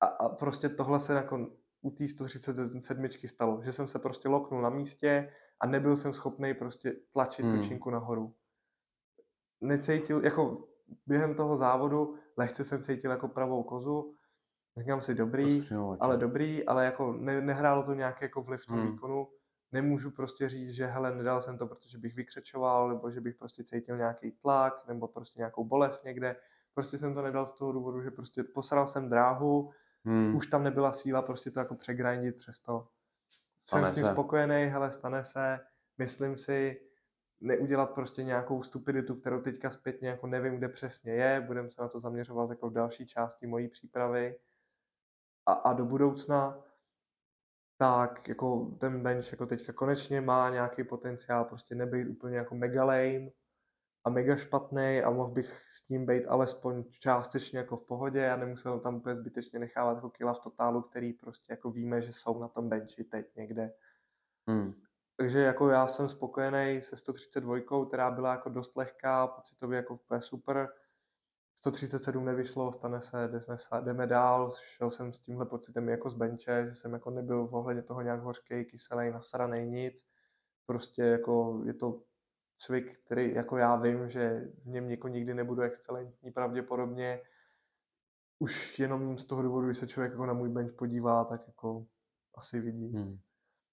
A, 0.00 0.06
a 0.06 0.28
prostě 0.28 0.68
tohle 0.68 1.00
se 1.00 1.14
jako 1.14 1.50
u 1.82 1.90
té 1.90 2.08
137 2.08 3.08
stalo, 3.26 3.62
že 3.64 3.72
jsem 3.72 3.88
se 3.88 3.98
prostě 3.98 4.28
loknul 4.28 4.62
na 4.62 4.70
místě 4.70 5.32
a 5.60 5.66
nebyl 5.66 5.96
jsem 5.96 6.14
schopný 6.14 6.54
prostě 6.54 6.96
tlačit 7.12 7.44
hmm. 7.44 7.60
tyčinku 7.60 7.90
nahoru. 7.90 8.34
Necítil, 9.60 10.24
jako 10.24 10.68
během 11.06 11.34
toho 11.34 11.56
závodu 11.56 12.14
lehce 12.36 12.64
jsem 12.64 12.82
cítil 12.82 13.10
jako 13.10 13.28
pravou 13.28 13.62
kozu, 13.62 14.14
říkám 14.76 15.00
si 15.00 15.14
dobrý, 15.14 15.60
ale 16.00 16.16
dobrý, 16.16 16.66
ale 16.66 16.84
jako 16.84 17.12
ne, 17.12 17.40
nehrálo 17.40 17.82
to 17.82 17.94
nějaký 17.94 18.24
jako 18.24 18.42
vliv 18.42 18.60
hmm. 18.68 18.92
výkonu. 18.92 19.28
Nemůžu 19.72 20.10
prostě 20.10 20.48
říct, 20.48 20.70
že 20.70 20.86
hele, 20.86 21.14
nedal 21.14 21.42
jsem 21.42 21.58
to, 21.58 21.66
protože 21.66 21.98
bych 21.98 22.14
vykřečoval, 22.14 22.88
nebo 22.88 23.10
že 23.10 23.20
bych 23.20 23.36
prostě 23.36 23.64
cítil 23.64 23.96
nějaký 23.96 24.30
tlak, 24.30 24.86
nebo 24.88 25.08
prostě 25.08 25.38
nějakou 25.38 25.64
bolest 25.64 26.04
někde. 26.04 26.36
Prostě 26.74 26.98
jsem 26.98 27.14
to 27.14 27.22
nedal 27.22 27.46
z 27.46 27.58
toho 27.58 27.72
důvodu, 27.72 28.02
že 28.02 28.10
prostě 28.10 28.44
posral 28.44 28.86
jsem 28.86 29.08
dráhu, 29.08 29.70
hmm. 30.04 30.36
už 30.36 30.46
tam 30.46 30.64
nebyla 30.64 30.92
síla 30.92 31.22
prostě 31.22 31.50
to 31.50 31.60
jako 31.60 31.74
přegrindit 31.74 32.36
přesto. 32.36 32.88
Jsem 33.62 33.86
s 33.86 33.90
tím 33.90 34.04
se. 34.04 34.12
spokojený, 34.12 34.64
hele, 34.64 34.92
stane 34.92 35.24
se, 35.24 35.60
myslím 35.98 36.36
si, 36.36 36.80
neudělat 37.40 37.90
prostě 37.90 38.24
nějakou 38.24 38.62
stupiditu, 38.62 39.14
kterou 39.14 39.40
teďka 39.40 39.70
zpětně 39.70 40.08
jako 40.08 40.26
nevím, 40.26 40.56
kde 40.56 40.68
přesně 40.68 41.12
je, 41.12 41.40
budeme 41.40 41.70
se 41.70 41.82
na 41.82 41.88
to 41.88 42.00
zaměřovat 42.00 42.50
jako 42.50 42.70
v 42.70 42.72
další 42.72 43.06
části 43.06 43.46
mojí 43.46 43.68
přípravy 43.68 44.38
a, 45.46 45.52
a 45.52 45.72
do 45.72 45.84
budoucna, 45.84 46.62
tak 47.80 48.28
jako 48.28 48.76
ten 48.80 49.02
bench 49.02 49.32
jako 49.32 49.46
teďka 49.46 49.72
konečně 49.72 50.20
má 50.20 50.50
nějaký 50.50 50.84
potenciál 50.84 51.44
prostě 51.44 51.74
nebejt 51.74 52.08
úplně 52.08 52.36
jako 52.36 52.54
mega 52.54 52.84
lame 52.84 53.30
a 54.04 54.10
mega 54.10 54.36
špatný 54.36 55.02
a 55.04 55.10
mohl 55.10 55.30
bych 55.30 55.64
s 55.70 55.88
ním 55.88 56.06
být 56.06 56.26
alespoň 56.26 56.84
částečně 56.98 57.58
jako 57.58 57.76
v 57.76 57.86
pohodě 57.86 58.30
a 58.30 58.36
nemusel 58.36 58.80
tam 58.80 58.96
úplně 58.96 59.16
zbytečně 59.16 59.58
nechávat 59.58 59.96
jako 59.96 60.10
kila 60.10 60.32
v 60.32 60.38
totálu, 60.38 60.82
který 60.82 61.12
prostě 61.12 61.52
jako 61.52 61.70
víme, 61.70 62.02
že 62.02 62.12
jsou 62.12 62.40
na 62.40 62.48
tom 62.48 62.68
benchi 62.68 63.04
teď 63.04 63.36
někde. 63.36 63.72
Hmm. 64.48 64.74
Takže 65.16 65.38
jako 65.38 65.68
já 65.68 65.86
jsem 65.86 66.08
spokojený 66.08 66.80
se 66.82 66.96
132, 66.96 67.86
která 67.88 68.10
byla 68.10 68.30
jako 68.30 68.48
dost 68.48 68.76
lehká, 68.76 69.26
pocitově 69.26 69.76
jako 69.76 69.94
úplně 69.94 70.22
super. 70.22 70.68
137 71.60 72.24
nevyšlo, 72.24 72.72
stane 72.72 73.02
se, 73.02 73.28
jdeme, 73.28 73.56
jdeme 73.84 74.06
dál, 74.06 74.52
šel 74.52 74.90
jsem 74.90 75.12
s 75.12 75.18
tímhle 75.18 75.46
pocitem 75.46 75.88
jako 75.88 76.10
z 76.10 76.14
benče, 76.14 76.66
že 76.68 76.74
jsem 76.74 76.92
jako 76.92 77.10
nebyl 77.10 77.46
v 77.46 77.54
ohledě 77.54 77.82
toho 77.82 78.02
nějak 78.02 78.20
hořký, 78.20 78.64
kyselý, 78.64 79.10
nasaraný, 79.10 79.66
nic. 79.66 80.06
Prostě 80.66 81.02
jako 81.02 81.62
je 81.64 81.74
to 81.74 82.02
cvik, 82.58 83.00
který 83.04 83.34
jako 83.34 83.56
já 83.56 83.76
vím, 83.76 84.08
že 84.08 84.48
v 84.64 84.66
něm 84.66 84.90
jako 84.90 85.08
nikdy 85.08 85.34
nebudu 85.34 85.62
excelentní 85.62 86.32
pravděpodobně. 86.32 87.22
Už 88.38 88.78
jenom 88.78 89.18
z 89.18 89.24
toho 89.24 89.42
důvodu, 89.42 89.66
když 89.66 89.78
se 89.78 89.88
člověk 89.88 90.12
jako 90.12 90.26
na 90.26 90.32
můj 90.32 90.48
bench 90.48 90.72
podívá, 90.72 91.24
tak 91.24 91.46
jako 91.46 91.86
asi 92.34 92.60
vidí. 92.60 92.92
Hmm. 92.96 93.18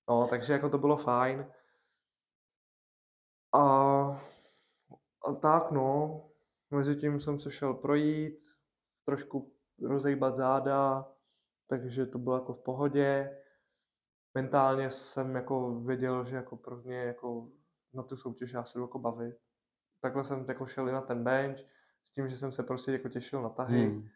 No, 0.09 0.27
takže 0.27 0.53
jako 0.53 0.69
to 0.69 0.77
bylo 0.77 0.97
fajn. 0.97 1.51
A, 3.53 3.61
a 5.27 5.33
tak 5.41 5.71
no, 5.71 6.21
mezi 6.71 6.95
tím 6.95 7.21
jsem 7.21 7.39
se 7.39 7.51
šel 7.51 7.73
projít, 7.73 8.39
trošku 9.05 9.53
rozejbat 9.81 10.35
záda, 10.35 11.11
takže 11.67 12.05
to 12.05 12.17
bylo 12.17 12.35
jako 12.35 12.53
v 12.53 12.63
pohodě. 12.63 13.37
Mentálně 14.33 14.91
jsem 14.91 15.35
jako 15.35 15.79
věděl, 15.79 16.25
že 16.25 16.35
jako 16.35 16.57
pro 16.57 16.77
mě 16.77 16.97
jako 16.97 17.51
na 17.93 18.03
tu 18.03 18.17
soutěž 18.17 18.51
já 18.51 18.63
se 18.63 18.77
jdu 18.77 18.83
jako 18.83 18.99
bavit. 18.99 19.35
Takhle 20.01 20.23
jsem 20.23 20.45
jako 20.47 20.65
šel 20.65 20.89
i 20.89 20.91
na 20.91 21.01
ten 21.01 21.23
bench, 21.23 21.59
s 22.03 22.09
tím, 22.09 22.29
že 22.29 22.35
jsem 22.37 22.51
se 22.51 22.63
prostě 22.63 22.91
jako 22.91 23.09
těšil 23.09 23.41
na 23.41 23.49
tahy. 23.49 23.85
Hmm. 23.85 24.07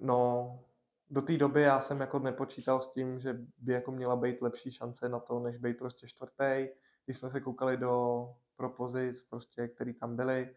No, 0.00 0.64
do 1.10 1.22
té 1.22 1.36
doby 1.36 1.62
já 1.62 1.80
jsem 1.80 2.00
jako 2.00 2.18
nepočítal 2.18 2.80
s 2.80 2.92
tím, 2.92 3.20
že 3.20 3.38
by 3.58 3.72
jako 3.72 3.92
měla 3.92 4.16
být 4.16 4.42
lepší 4.42 4.70
šance 4.70 5.08
na 5.08 5.20
to, 5.20 5.40
než 5.40 5.56
být 5.56 5.78
prostě 5.78 6.08
čtvrtý. 6.08 6.68
Když 7.04 7.16
jsme 7.16 7.30
se 7.30 7.40
koukali 7.40 7.76
do 7.76 8.26
propozic, 8.56 9.20
prostě, 9.20 9.68
který 9.68 9.94
tam 9.94 10.16
byly, 10.16 10.56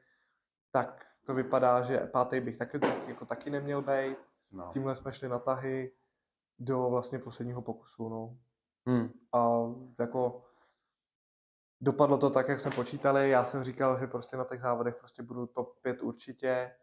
tak 0.73 1.05
to 1.25 1.33
vypadá, 1.33 1.81
že 1.81 1.97
pátý 1.97 2.39
bych 2.39 2.57
taky, 2.57 2.79
jako 3.07 3.25
taky 3.25 3.49
neměl 3.49 3.81
být. 3.81 4.17
No. 4.51 4.69
Tímhle 4.73 4.95
jsme 4.95 5.13
šli 5.13 5.29
na 5.29 5.39
tahy 5.39 5.91
do 6.59 6.89
vlastně 6.89 7.19
posledního 7.19 7.61
pokusu. 7.61 8.09
No. 8.09 8.37
Hmm. 8.87 9.09
A 9.33 9.59
jako 9.99 10.43
dopadlo 11.81 12.17
to 12.17 12.29
tak, 12.29 12.49
jak 12.49 12.59
jsme 12.59 12.71
počítali. 12.71 13.29
Já 13.29 13.45
jsem 13.45 13.63
říkal, 13.63 13.99
že 13.99 14.07
prostě 14.07 14.37
na 14.37 14.45
těch 14.45 14.59
závodech 14.59 14.95
prostě 14.95 15.23
budu 15.23 15.47
top 15.47 15.79
5 15.81 16.01
určitě. 16.01 16.75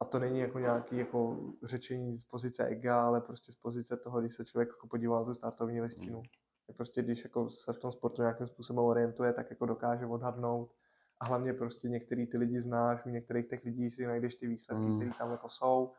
A 0.00 0.04
to 0.04 0.18
není 0.18 0.40
jako 0.40 0.58
nějaký 0.58 0.96
jako 0.96 1.36
řečení 1.62 2.14
z 2.14 2.24
pozice 2.24 2.64
ega, 2.64 3.02
ale 3.02 3.20
prostě 3.20 3.52
z 3.52 3.54
pozice 3.54 3.96
toho, 3.96 4.20
když 4.20 4.34
se 4.34 4.44
člověk 4.44 4.68
jako 4.68 4.86
podívá 4.88 5.18
na 5.18 5.24
tu 5.24 5.34
startovní 5.34 5.80
listinu. 5.80 6.18
Hmm. 6.18 6.76
Prostě 6.76 7.02
když 7.02 7.24
jako 7.24 7.50
se 7.50 7.72
v 7.72 7.78
tom 7.78 7.92
sportu 7.92 8.22
nějakým 8.22 8.46
způsobem 8.46 8.84
orientuje, 8.84 9.32
tak 9.32 9.50
jako 9.50 9.66
dokáže 9.66 10.06
odhadnout. 10.06 10.74
A 11.20 11.26
hlavně 11.26 11.52
prostě 11.52 11.88
některý 11.88 12.26
ty 12.26 12.38
lidi 12.38 12.60
znáš, 12.60 13.06
u 13.06 13.08
některých 13.08 13.48
těch 13.48 13.64
lidí 13.64 13.90
si 13.90 14.06
najdeš 14.06 14.34
ty 14.34 14.46
výsledky, 14.46 14.84
hmm. 14.84 14.96
které 14.96 15.10
tam 15.18 15.30
jako 15.30 15.48
jsou. 15.48 15.92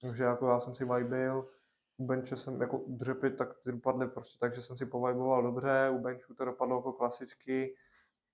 Takže 0.00 0.24
jako 0.24 0.48
já 0.48 0.60
jsem 0.60 0.74
si 0.74 0.84
vibil, 0.84 1.48
u 1.96 2.06
benče 2.06 2.36
jsem 2.36 2.60
jako 2.60 2.84
dřepy, 2.86 3.30
tak 3.30 3.48
ty 3.64 3.72
dopadly 3.72 4.08
prostě 4.08 4.38
tak, 4.40 4.54
že 4.54 4.62
jsem 4.62 4.76
si 4.76 4.86
povajboval 4.86 5.42
dobře, 5.42 5.90
u 5.94 5.98
benchu 5.98 6.34
to 6.34 6.44
dopadlo 6.44 6.76
jako 6.76 6.92
klasicky, 6.92 7.74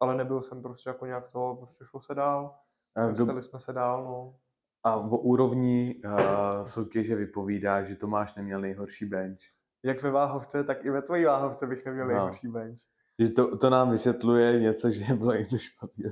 ale 0.01 0.14
nebyl 0.14 0.43
jsem 0.43 0.62
prostě 0.62 0.91
jako 0.91 1.07
nějak 1.07 1.33
to, 1.33 1.57
prostě 1.59 1.85
šlo 1.85 2.01
se 2.01 2.14
dál. 2.14 2.55
Dostali 3.09 3.43
jsme 3.43 3.61
se 3.61 3.72
dál, 3.72 4.05
no. 4.05 4.37
A 4.83 4.97
o 4.97 5.18
úrovni 5.18 6.03
uh, 6.05 6.64
soutěže 6.64 7.16
vypovídá, 7.16 7.85
že 7.85 7.97
Tomáš 7.97 8.35
neměl 8.35 8.61
nejhorší 8.61 9.05
bench. 9.05 9.41
Jak 9.83 10.03
ve 10.03 10.11
váhovce, 10.11 10.64
tak 10.64 10.85
i 10.85 10.91
ve 10.91 11.03
tvojí 11.03 11.25
váhovce 11.25 11.66
bych 11.66 11.85
neměl 11.85 12.07
no. 12.07 12.12
nejhorší 12.12 12.49
bench. 12.49 12.79
Že 13.19 13.29
to, 13.29 13.57
to 13.57 13.71
nám 13.71 13.91
vysvětluje 13.91 14.61
něco, 14.61 14.91
že 14.91 15.15
bylo 15.15 15.33
něco 15.33 15.59
špatně. 15.59 16.11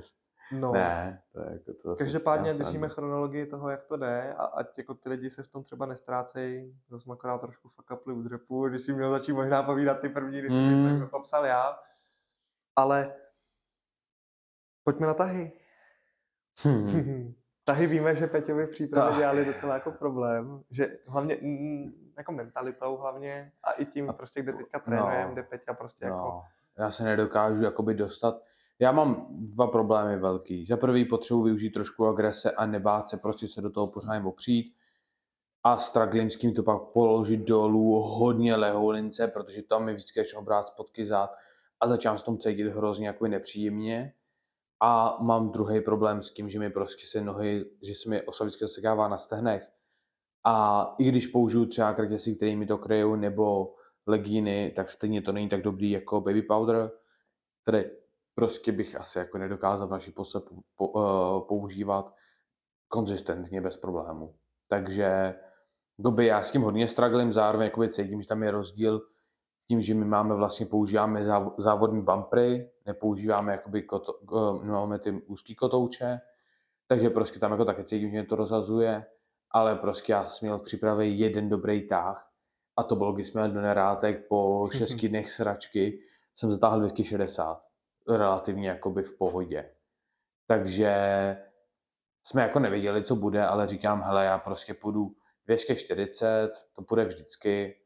No. 0.51 0.71
Ne, 0.71 1.21
to 1.31 1.39
je 1.39 1.51
jako 1.51 1.73
to 1.73 1.95
Každopádně 1.95 2.53
držíme 2.53 2.89
chronologii 2.89 3.45
toho, 3.45 3.69
jak 3.69 3.83
to 3.83 3.97
jde 3.97 4.33
a 4.33 4.43
ať 4.43 4.77
jako 4.77 4.93
ty 4.93 5.09
lidi 5.09 5.29
se 5.29 5.43
v 5.43 5.47
tom 5.47 5.63
třeba 5.63 5.85
nestrácejí, 5.85 6.77
to 6.89 6.99
jsme 6.99 7.13
akorát 7.13 7.41
trošku 7.41 7.69
fuck 7.69 7.91
upli 7.91 8.13
u 8.13 8.21
dřepu, 8.21 8.67
když 8.67 8.81
si 8.81 8.93
měl 8.93 9.11
začít 9.11 9.33
možná 9.33 9.63
povídat 9.63 9.99
ty 9.99 10.09
první, 10.09 10.39
když 10.39 10.55
mm. 10.55 10.87
jsem 10.87 10.99
to 10.99 11.07
popsal 11.07 11.45
já. 11.45 11.79
Ale 12.75 13.13
pojďme 14.83 15.07
na 15.07 15.13
tahy. 15.13 15.51
Hmm. 16.63 17.33
tahy 17.63 17.87
víme, 17.87 18.15
že 18.15 18.27
Peťovi 18.27 18.65
v 18.65 18.69
přípravě 18.69 19.17
dělali 19.17 19.45
docela 19.45 19.73
jako 19.73 19.91
problém, 19.91 20.63
že 20.71 20.97
hlavně 21.07 21.37
mm, 21.41 22.11
jako 22.17 22.31
mentalitou 22.31 22.97
hlavně 22.97 23.51
a 23.63 23.71
i 23.71 23.85
tím 23.85 24.13
prostě, 24.17 24.41
kde 24.41 24.53
teďka 24.53 24.79
trénujeme, 24.79 25.25
no. 25.25 25.33
kde 25.33 25.43
Peťa 25.43 25.73
prostě 25.73 26.05
no. 26.05 26.15
jako... 26.15 26.43
Já 26.77 26.91
se 26.91 27.03
nedokážu 27.03 27.63
jakoby 27.63 27.93
dostat 27.93 28.41
já 28.79 28.91
mám 28.91 29.27
dva 29.29 29.67
problémy 29.67 30.17
velký. 30.17 30.65
Za 30.65 30.77
prvý 30.77 31.05
potřebuji 31.05 31.43
využít 31.43 31.69
trošku 31.69 32.07
agrese 32.07 32.51
a 32.51 32.65
nebát 32.65 33.09
se 33.09 33.17
prostě 33.17 33.47
se 33.47 33.61
do 33.61 33.69
toho 33.69 33.87
pořádně 33.87 34.27
opřít. 34.27 34.75
A 35.63 35.77
s 35.77 35.91
tím 36.39 36.53
to 36.53 36.63
pak 36.63 36.81
položit 36.81 37.39
dolů 37.39 38.01
hodně 38.01 38.55
lehoulince, 38.55 39.27
protože 39.27 39.61
tam 39.61 39.85
mi 39.85 39.93
vždycky 39.93 40.19
začal 40.19 40.43
brát 40.43 40.67
spotky 40.67 41.05
zad 41.05 41.29
a 41.79 41.87
začám 41.87 42.17
s 42.17 42.23
tom 42.23 42.37
cítit 42.37 42.67
hrozně 42.67 43.07
jako 43.07 43.27
nepříjemně. 43.27 44.13
A 44.79 45.17
mám 45.21 45.51
druhý 45.51 45.81
problém 45.81 46.21
s 46.21 46.31
tím, 46.31 46.49
že 46.49 46.59
mi 46.59 46.69
prostě 46.69 47.07
se 47.07 47.21
nohy, 47.21 47.65
že 47.83 47.95
se 47.95 48.09
mi 48.09 48.21
osa 48.21 48.43
vždycky 48.43 48.63
zasekává 48.63 49.07
na 49.07 49.17
stehnech. 49.17 49.71
A 50.43 50.95
i 50.99 51.03
když 51.03 51.27
použiju 51.27 51.65
třeba 51.65 51.93
kratěsy, 51.93 52.35
které 52.35 52.55
mi 52.55 52.65
to 52.65 52.77
kryjou, 52.77 53.15
nebo 53.15 53.73
legíny, 54.07 54.73
tak 54.75 54.89
stejně 54.89 55.21
to 55.21 55.31
není 55.31 55.49
tak 55.49 55.61
dobrý 55.61 55.91
jako 55.91 56.21
baby 56.21 56.41
powder, 56.41 56.91
který 57.61 57.83
prostě 58.35 58.71
bych 58.71 58.95
asi 58.95 59.19
jako 59.19 59.37
nedokázal 59.37 59.87
naši 59.87 60.11
pose 60.11 60.41
po, 60.75 60.87
uh, 60.87 61.47
používat 61.47 62.15
konzistentně 62.87 63.61
bez 63.61 63.77
problému. 63.77 64.35
Takže 64.67 65.35
doby 65.99 66.25
já 66.25 66.43
s 66.43 66.51
tím 66.51 66.61
hodně 66.61 66.87
straglim, 66.87 67.33
zároveň 67.33 67.65
jakoby 67.65 67.89
cítím, 67.89 68.21
že 68.21 68.27
tam 68.27 68.43
je 68.43 68.51
rozdíl 68.51 69.01
tím, 69.67 69.81
že 69.81 69.93
my 69.93 70.05
máme 70.05 70.35
vlastně, 70.35 70.65
používáme 70.65 71.23
závodní 71.57 72.01
bumpery, 72.01 72.71
nepoužíváme 72.85 73.51
jakoby 73.51 73.81
koto, 73.81 74.13
uh, 74.13 74.65
máme 74.65 74.99
ty 74.99 75.11
úzký 75.11 75.55
kotouče, 75.55 76.17
takže 76.87 77.09
prostě 77.09 77.39
tam 77.39 77.51
jako 77.51 77.65
taky 77.65 77.83
cítím, 77.83 78.09
že 78.09 78.17
mě 78.17 78.25
to 78.25 78.35
rozazuje, 78.35 79.05
ale 79.51 79.75
prostě 79.75 80.13
já 80.13 80.29
jsem 80.29 80.47
měl 80.47 80.59
v 80.59 80.63
přípravě 80.63 81.09
jeden 81.09 81.49
dobrý 81.49 81.87
tah 81.87 82.32
a 82.77 82.83
to 82.83 82.95
bylo, 82.95 83.11
když 83.11 83.27
jsme 83.27 83.49
do 83.49 83.61
nerátek 83.61 84.27
po 84.27 84.69
šesti 84.71 85.09
dnech 85.09 85.31
sračky, 85.31 85.99
jsem 86.33 86.51
zatáhl 86.51 86.79
260 86.79 87.59
relativně 88.07 88.69
jakoby 88.69 89.03
v 89.03 89.17
pohodě. 89.17 89.69
Takže 90.47 90.93
jsme 92.23 92.41
jako 92.41 92.59
nevěděli, 92.59 93.03
co 93.03 93.15
bude, 93.15 93.45
ale 93.45 93.67
říkám, 93.67 94.01
hele, 94.01 94.25
já 94.25 94.37
prostě 94.37 94.73
půjdu 94.73 95.15
240, 95.45 96.51
to 96.75 96.81
bude 96.81 97.05
vždycky, 97.05 97.79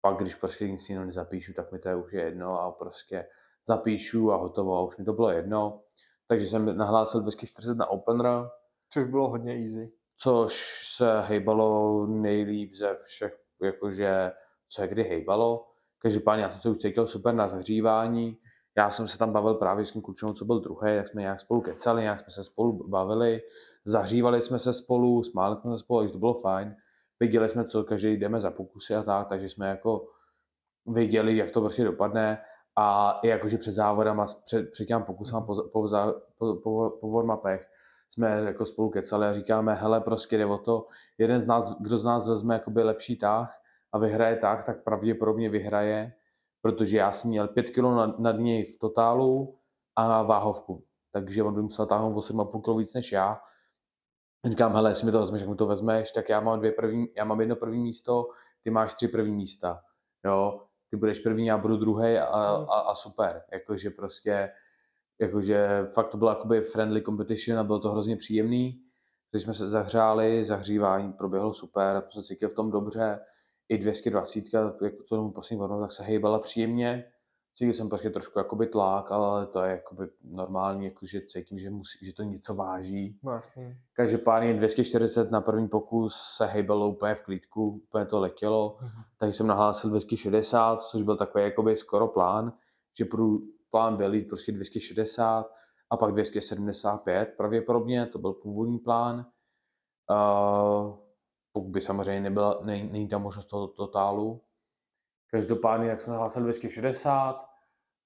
pak 0.00 0.16
když 0.16 0.34
prostě 0.34 0.68
nic 0.68 0.88
jiného 0.88 1.06
nezapíšu, 1.06 1.52
tak 1.52 1.72
mi 1.72 1.78
to 1.78 1.88
je 1.88 1.94
už 1.94 2.12
jedno 2.12 2.60
a 2.60 2.72
prostě 2.72 3.26
zapíšu 3.66 4.32
a 4.32 4.36
hotovo. 4.36 4.76
A 4.76 4.82
už 4.82 4.96
mi 4.96 5.04
to 5.04 5.12
bylo 5.12 5.30
jedno. 5.30 5.82
Takže 6.26 6.46
jsem 6.46 6.76
nahlásil 6.76 7.20
240 7.20 7.74
na 7.74 7.86
opener. 7.86 8.48
Což 8.88 9.04
bylo 9.04 9.28
hodně 9.28 9.52
easy. 9.52 9.92
Což 10.16 10.82
se 10.96 11.20
hejbalo 11.20 12.06
nejlíp 12.06 12.74
ze 12.74 12.94
všech, 12.94 13.38
jakože 13.64 14.32
co 14.68 14.82
je 14.82 14.88
kdy 14.88 15.02
hejbalo. 15.02 15.68
Každopádně 15.98 16.42
já 16.42 16.50
jsem 16.50 16.60
se 16.60 16.70
už 16.70 16.78
cítil 16.78 17.06
super 17.06 17.34
na 17.34 17.48
zahřívání. 17.48 18.38
Já 18.76 18.90
jsem 18.90 19.08
se 19.08 19.18
tam 19.18 19.32
bavil 19.32 19.54
právě 19.54 19.84
s 19.84 19.92
tím 19.92 20.02
klučinou, 20.02 20.32
co 20.32 20.44
byl 20.44 20.60
druhý, 20.60 20.94
jak 20.94 21.08
jsme 21.08 21.20
nějak 21.20 21.40
spolu 21.40 21.60
kecali, 21.60 22.02
nějak 22.02 22.20
jsme 22.20 22.30
se 22.30 22.44
spolu 22.44 22.88
bavili, 22.88 23.42
zahřívali 23.84 24.42
jsme 24.42 24.58
se 24.58 24.72
spolu, 24.72 25.22
smáli 25.22 25.56
jsme 25.56 25.76
se 25.76 25.78
spolu, 25.78 26.00
takže 26.00 26.12
to 26.12 26.18
bylo 26.18 26.34
fajn. 26.34 26.76
Viděli 27.20 27.48
jsme, 27.48 27.64
co 27.64 27.84
každý 27.84 28.16
jdeme 28.16 28.40
za 28.40 28.50
pokusy 28.50 28.94
a 28.94 29.02
tak, 29.02 29.28
takže 29.28 29.48
jsme 29.48 29.68
jako 29.68 30.08
věděli, 30.86 31.36
jak 31.36 31.50
to 31.50 31.60
prostě 31.60 31.84
dopadne 31.84 32.42
a 32.76 33.18
i 33.22 33.28
jakože 33.28 33.58
před 33.58 33.72
závodama, 33.72 34.26
před, 34.44 34.70
před 34.70 34.84
těm 34.84 35.02
pokusama 35.02 35.46
po, 35.46 35.54
po, 35.72 35.88
po, 36.38 36.54
po, 36.54 36.98
po 37.00 37.10
warmapech 37.10 37.71
jsme 38.12 38.40
jako 38.44 38.66
spolu 38.66 38.90
kecali 38.90 39.26
a 39.26 39.32
říkáme, 39.32 39.74
hele, 39.74 40.00
prostě 40.00 40.38
jde 40.38 40.46
o 40.46 40.58
to, 40.58 40.86
jeden 41.18 41.40
z 41.40 41.46
nás, 41.46 41.80
kdo 41.80 41.96
z 41.96 42.04
nás 42.04 42.28
vezme 42.28 42.54
jakoby 42.54 42.82
lepší 42.82 43.18
tah 43.18 43.60
a 43.92 43.98
vyhraje 43.98 44.36
tak, 44.36 44.64
tak 44.64 44.84
pravděpodobně 44.84 45.48
vyhraje, 45.48 46.12
protože 46.60 46.96
já 46.96 47.12
jsem 47.12 47.30
měl 47.30 47.48
5 47.48 47.70
kg 47.70 47.82
nad, 47.82 48.18
nad 48.18 48.32
něj 48.32 48.64
v 48.64 48.78
totálu 48.78 49.58
a 49.96 50.22
váhovku, 50.22 50.84
takže 51.12 51.42
on 51.42 51.54
by 51.54 51.62
musel 51.62 51.86
táhnout 51.86 52.16
8,5 52.16 52.60
kg 52.60 52.78
víc 52.78 52.94
než 52.94 53.12
já. 53.12 53.40
Říkám, 54.46 54.72
hele, 54.72 54.90
jestli 54.90 55.06
mi 55.06 55.12
to 55.12 55.18
vezmeš, 55.18 55.40
jak 55.40 55.50
mi 55.50 55.56
to 55.56 55.66
vezmeš, 55.66 56.10
tak 56.10 56.28
já 56.28 56.40
mám, 56.40 56.58
dvě 56.58 56.72
první, 56.72 57.06
já 57.16 57.24
mám 57.24 57.40
jedno 57.40 57.56
první 57.56 57.82
místo, 57.82 58.28
ty 58.62 58.70
máš 58.70 58.94
tři 58.94 59.08
první 59.08 59.34
místa. 59.34 59.80
Jo, 60.24 60.66
ty 60.90 60.96
budeš 60.96 61.20
první, 61.20 61.46
já 61.46 61.58
budu 61.58 61.76
druhý 61.76 62.18
a, 62.18 62.24
a, 62.24 62.80
a 62.80 62.94
super. 62.94 63.42
Jakože 63.52 63.90
prostě, 63.90 64.50
jakože 65.20 65.86
fakt 65.94 66.08
to 66.08 66.16
bylo 66.16 66.30
jakoby 66.30 66.60
friendly 66.60 67.02
competition 67.02 67.58
a 67.58 67.64
bylo 67.64 67.78
to 67.78 67.90
hrozně 67.92 68.16
příjemný. 68.16 68.80
Když 69.30 69.42
jsme 69.42 69.54
se 69.54 69.68
zahřáli, 69.68 70.44
zahřívání 70.44 71.12
proběhlo 71.12 71.52
super, 71.52 72.02
jsem 72.08 72.22
se 72.22 72.28
cítil 72.28 72.48
v 72.48 72.54
tom 72.54 72.70
dobře. 72.70 73.20
I 73.68 73.78
220, 73.78 74.44
jako 74.54 75.02
co 75.04 75.16
tomu 75.16 75.32
poslední 75.32 75.68
tak 75.80 75.92
se 75.92 76.02
hejbala 76.02 76.38
příjemně. 76.38 77.04
Cítil 77.54 77.72
jsem 77.72 77.88
prostě 77.88 78.10
trošku 78.10 78.38
jakoby 78.38 78.66
tlak, 78.66 79.12
ale 79.12 79.46
to 79.46 79.62
je 79.62 79.70
jakoby 79.70 80.08
normální, 80.24 80.84
jakože 80.84 81.20
cítím, 81.28 81.58
že, 81.58 81.70
musí, 81.70 82.06
že 82.06 82.14
to 82.14 82.22
něco 82.22 82.54
váží. 82.54 83.18
Jasný. 83.34 83.76
Každopádně 83.92 84.54
240 84.54 85.30
na 85.30 85.40
první 85.40 85.68
pokus 85.68 86.16
se 86.36 86.46
hejbalo 86.46 86.88
úplně 86.88 87.14
v 87.14 87.22
klídku, 87.22 87.68
úplně 87.70 88.06
to 88.06 88.20
letělo, 88.20 88.76
mm-hmm. 88.80 89.04
takže 89.18 89.32
jsem 89.32 89.46
nahlásil 89.46 89.90
260, 89.90 90.82
což 90.82 91.02
byl 91.02 91.16
takový 91.16 91.44
jakoby 91.44 91.76
skoro 91.76 92.08
plán, 92.08 92.52
že 92.98 93.04
prů, 93.04 93.42
plán 93.72 93.96
byl 93.96 94.14
jít 94.14 94.28
prostě 94.28 94.52
260 94.52 95.54
a 95.90 95.96
pak 95.96 96.12
275 96.12 97.34
pravděpodobně, 97.36 98.06
to 98.06 98.18
byl 98.18 98.32
původní 98.32 98.78
plán. 98.78 99.26
Uh, 100.10 100.96
pokud 101.52 101.68
by 101.68 101.80
samozřejmě 101.80 102.20
nebyla, 102.20 102.60
ne, 102.62 102.84
není 102.84 103.08
tam 103.08 103.22
možnost 103.22 103.46
toho 103.46 103.68
totálu, 103.68 104.42
Každopádně, 105.32 105.88
jak 105.88 106.00
jsem 106.00 106.12
zahlásil 106.12 106.42
260, 106.42 107.46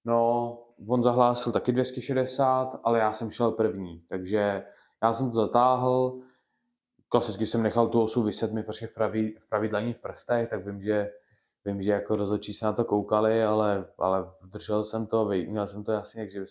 no, 0.04 0.58
on 0.88 1.02
zahlásil 1.02 1.52
taky 1.52 1.72
260, 1.72 2.80
ale 2.82 2.98
já 2.98 3.12
jsem 3.12 3.30
šel 3.30 3.50
první, 3.50 4.04
takže 4.08 4.64
já 5.02 5.12
jsem 5.12 5.30
to 5.30 5.36
zatáhl, 5.36 6.20
klasicky 7.08 7.46
jsem 7.46 7.62
nechal 7.62 7.88
tu 7.88 8.02
osu 8.02 8.22
vyset 8.22 8.52
mi 8.52 8.62
prostě 8.62 8.86
v, 8.86 8.94
pravý, 8.94 9.36
v 9.38 9.48
pravý 9.48 9.68
dlaní 9.68 9.92
v 9.92 10.00
prstech, 10.00 10.48
tak 10.48 10.66
vím, 10.66 10.80
že 10.80 11.10
vím, 11.66 11.82
že 11.82 11.92
jako 11.92 12.16
rozhodčí 12.16 12.54
se 12.54 12.66
na 12.66 12.72
to 12.72 12.84
koukali, 12.84 13.44
ale, 13.44 13.88
ale 13.98 14.30
držel 14.44 14.84
jsem 14.84 15.06
to, 15.06 15.24
měl 15.24 15.66
jsem 15.66 15.84
to 15.84 15.92
jasně, 15.92 16.22
takže 16.22 16.44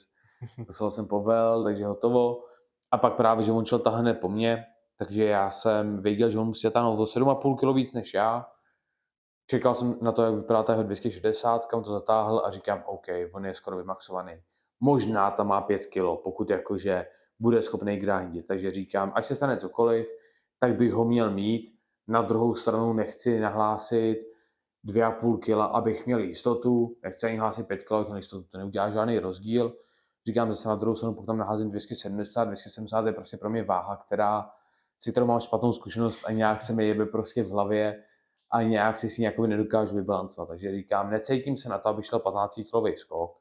poslal 0.66 0.92
jsem 0.92 1.08
povel, 1.08 1.64
takže 1.64 1.86
hotovo. 1.86 2.44
A 2.92 2.98
pak 2.98 3.16
právě, 3.16 3.44
že 3.44 3.52
on 3.52 3.66
šel 3.66 3.80
tahne 3.80 4.14
po 4.14 4.30
mně, 4.30 4.66
takže 4.98 5.26
já 5.26 5.52
jsem 5.52 6.00
věděl, 6.00 6.30
že 6.30 6.40
on 6.40 6.48
musí 6.48 6.70
táhnout 6.72 7.00
o 7.00 7.04
7,5 7.04 7.56
kg 7.56 7.76
víc 7.76 7.94
než 7.94 8.14
já, 8.14 8.46
Čekal 9.48 9.76
jsem 9.76 9.98
na 10.02 10.12
to, 10.12 10.24
jak 10.24 10.36
vypadá 10.36 10.64
ta 10.64 10.74
jeho 10.74 10.84
260, 10.84 11.66
kam 11.66 11.84
to 11.84 11.90
zatáhl 11.90 12.42
a 12.46 12.52
říkám, 12.52 12.84
OK, 12.86 13.06
on 13.32 13.46
je 13.46 13.54
skoro 13.54 13.78
vymaxovaný. 13.78 14.34
Možná 14.80 15.32
tam 15.32 15.48
má 15.48 15.62
5 15.62 15.86
kg, 15.86 16.22
pokud 16.24 16.50
jakože 16.50 17.06
bude 17.40 17.62
schopný 17.62 17.98
grindit. 17.98 18.48
Takže 18.48 18.72
říkám, 18.72 19.12
až 19.16 19.26
se 19.26 19.36
stane 19.36 19.58
cokoliv, 19.58 20.08
tak 20.60 20.76
bych 20.78 20.94
ho 20.94 21.06
měl 21.06 21.32
mít. 21.32 21.76
Na 22.08 22.22
druhou 22.22 22.56
stranu 22.56 22.94
nechci 22.94 23.40
nahlásit 23.40 24.18
2,5 24.86 25.40
kg, 25.40 25.72
abych 25.72 26.06
měl 26.06 26.20
jistotu. 26.20 26.98
Nechci 27.04 27.28
ani 27.28 27.38
hlásit 27.38 27.68
5 27.68 27.84
kg, 27.84 27.92
abych 27.92 28.08
měl 28.08 28.18
jistotu. 28.18 28.48
To 28.52 28.58
neudělá 28.58 28.90
žádný 28.90 29.20
rozdíl. 29.20 29.74
Říkám 30.28 30.52
zase 30.52 30.70
na 30.70 30.76
druhou 30.76 30.96
stranu, 30.96 31.16
pokud 31.16 31.26
tam 31.26 31.38
naházím 31.38 31.70
270, 31.70 32.44
270 32.44 33.06
je 33.06 33.14
prostě 33.14 33.38
pro 33.38 33.50
mě 33.50 33.64
váha, 33.64 33.96
která 33.96 34.50
si 35.00 35.12
kterou 35.12 35.26
mám 35.26 35.40
špatnou 35.40 35.74
zkušenost 35.74 36.22
a 36.26 36.32
nějak 36.32 36.62
se 36.62 36.74
mi 36.74 36.88
jebe 36.88 37.06
prostě 37.06 37.44
v 37.44 37.50
hlavě, 37.50 38.04
a 38.52 38.62
nějak 38.62 38.98
si 38.98 39.10
si 39.10 39.22
nějakou 39.22 39.46
nedokážu 39.46 39.96
vybalancovat. 39.96 40.50
Takže 40.50 40.72
říkám, 40.72 41.12
necítím 41.12 41.58
se 41.58 41.70
na 41.70 41.78
to, 41.78 41.90
aby 41.90 42.04
šel 42.04 42.20
15 42.20 42.60
kilový 42.72 42.98
skok. 42.98 43.38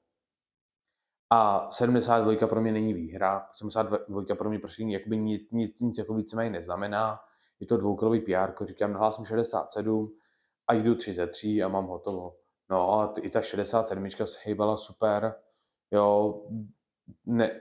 A 1.31 1.71
72 1.71 2.47
pro 2.47 2.61
mě 2.61 2.73
není 2.73 2.95
výhra. 2.95 3.49
72 3.53 4.37
pro 4.37 4.51
mě 4.51 4.59
prostě 4.59 4.85
jakoby 4.85 5.19
nic, 5.19 5.51
nic, 5.51 5.81
nic 5.81 5.99
jako 5.99 6.15
víceméně 6.15 6.51
neznamená. 6.51 7.21
Je 7.61 7.67
to 7.67 7.77
dvoukilový 7.77 8.21
PR, 8.21 8.65
říkám, 8.65 8.93
nahlásím 8.93 9.25
67 9.25 10.13
a 10.69 10.75
jdu 10.75 10.95
33 10.95 11.63
a 11.63 11.69
mám 11.69 11.87
hotovo. 11.87 12.37
No 12.71 13.01
a 13.01 13.15
i 13.23 13.31
ta 13.31 13.43
67 13.43 14.11
se 14.11 14.39
hejbala 14.45 14.77
super. 14.77 15.35
Jo, 15.91 16.43
ne, 17.27 17.61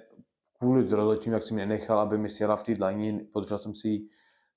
kvůli 0.60 0.89
rozhodčím, 0.89 1.34
jak 1.34 1.43
jsem 1.43 1.58
nenechal, 1.58 1.99
aby 1.99 2.18
mi 2.18 2.30
sjela 2.30 2.56
v 2.56 2.64
té 2.64 2.76
dlaní, 2.76 3.20
podržel 3.20 3.58
jsem 3.58 3.74
si 3.74 3.88
ji 3.88 4.10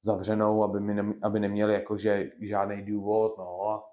zavřenou, 0.04 0.62
aby, 0.62 0.80
mi 0.80 0.94
ne, 0.94 1.14
aby 1.22 1.40
neměli 1.40 1.74
jakože 1.74 2.30
žádný 2.40 2.82
důvod, 2.82 3.38
no 3.38 3.68
a, 3.68 3.84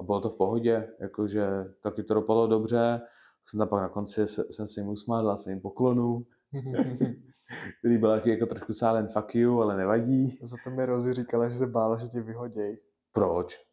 a 0.00 0.02
bylo 0.02 0.20
to 0.20 0.30
v 0.30 0.36
pohodě, 0.36 0.88
jakože 1.00 1.46
taky 1.82 2.02
to 2.02 2.14
dopadlo 2.14 2.46
dobře, 2.46 3.00
jsem 3.46 3.58
tam 3.58 3.68
pak 3.68 3.82
na 3.82 3.88
konci 3.88 4.26
se, 4.26 4.44
jsem 4.50 4.66
si 4.66 4.80
jim 4.80 4.88
usmál, 4.88 5.24
dal 5.24 5.38
jsem 5.38 5.52
jim 5.52 5.60
poklonu, 5.60 6.26
který 7.78 7.98
byl 7.98 8.10
taky 8.10 8.30
jako 8.30 8.46
trošku 8.46 8.74
silent 8.74 9.12
fuck 9.12 9.34
you, 9.34 9.60
ale 9.60 9.76
nevadí. 9.76 10.38
Za 10.42 10.56
to 10.64 10.70
mi 10.70 10.86
Rozi 10.86 11.14
říkala, 11.14 11.48
že 11.48 11.56
se 11.56 11.66
bála, 11.66 11.96
že 11.96 12.08
tě 12.08 12.20
vyhoděj. 12.20 12.78
Proč? 13.12 13.71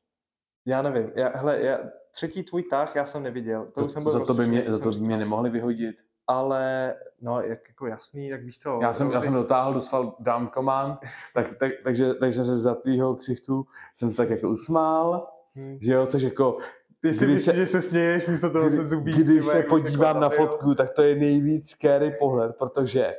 Já 0.65 0.81
nevím, 0.81 1.11
já, 1.15 1.37
hele, 1.37 1.59
já, 1.61 1.79
třetí 2.11 2.43
tvůj 2.43 2.63
tah 2.63 2.95
já 2.95 3.05
jsem 3.05 3.23
neviděl. 3.23 3.65
To, 3.65 3.81
to 3.81 3.89
jsem 3.89 4.03
byl 4.03 4.11
za 4.11 4.19
to 4.19 4.33
by 4.33 4.47
mě, 4.47 4.63
za 4.67 4.79
to 4.79 4.91
by 4.91 4.99
mě 4.99 5.17
nemohli 5.17 5.49
vyhodit 5.49 5.95
ale 6.29 6.95
no, 7.21 7.41
jak 7.41 7.59
jako 7.69 7.87
jasný, 7.87 8.29
tak 8.29 8.43
víš 8.43 8.59
co. 8.59 8.79
Já 8.81 8.93
jsem, 8.93 9.11
já 9.11 9.21
jsem 9.21 9.33
dotáhl, 9.33 9.73
dostal 9.73 10.15
down 10.19 10.49
command, 10.53 10.99
tak, 11.33 11.55
tak, 11.55 11.71
takže, 11.83 12.13
takže 12.13 12.35
jsem 12.35 12.45
se 12.45 12.57
za 12.57 12.75
tvýho 12.75 13.15
ksichtu 13.15 13.65
jsem 13.95 14.11
se 14.11 14.17
tak 14.17 14.29
jako 14.29 14.49
usmál, 14.49 15.27
hmm. 15.55 15.77
že 15.81 15.93
jo, 15.93 16.05
což 16.05 16.21
jako 16.21 16.57
ty 17.01 17.13
si 17.13 17.27
myslíš, 17.27 17.45
se, 17.45 17.55
že 17.55 17.67
se 17.67 17.81
směješ, 17.81 18.27
místo 18.27 18.49
toho 18.49 18.67
kdy, 18.67 18.77
se 18.77 18.87
zubí. 18.87 19.13
Když 19.13 19.45
se 19.45 19.57
jako 19.57 19.69
podívám 19.69 20.19
na 20.19 20.29
fotku, 20.29 20.75
tak 20.75 20.89
to 20.89 21.03
je 21.03 21.15
nejvíc 21.15 21.69
scary 21.69 22.15
pohled, 22.19 22.55
protože 22.59 23.15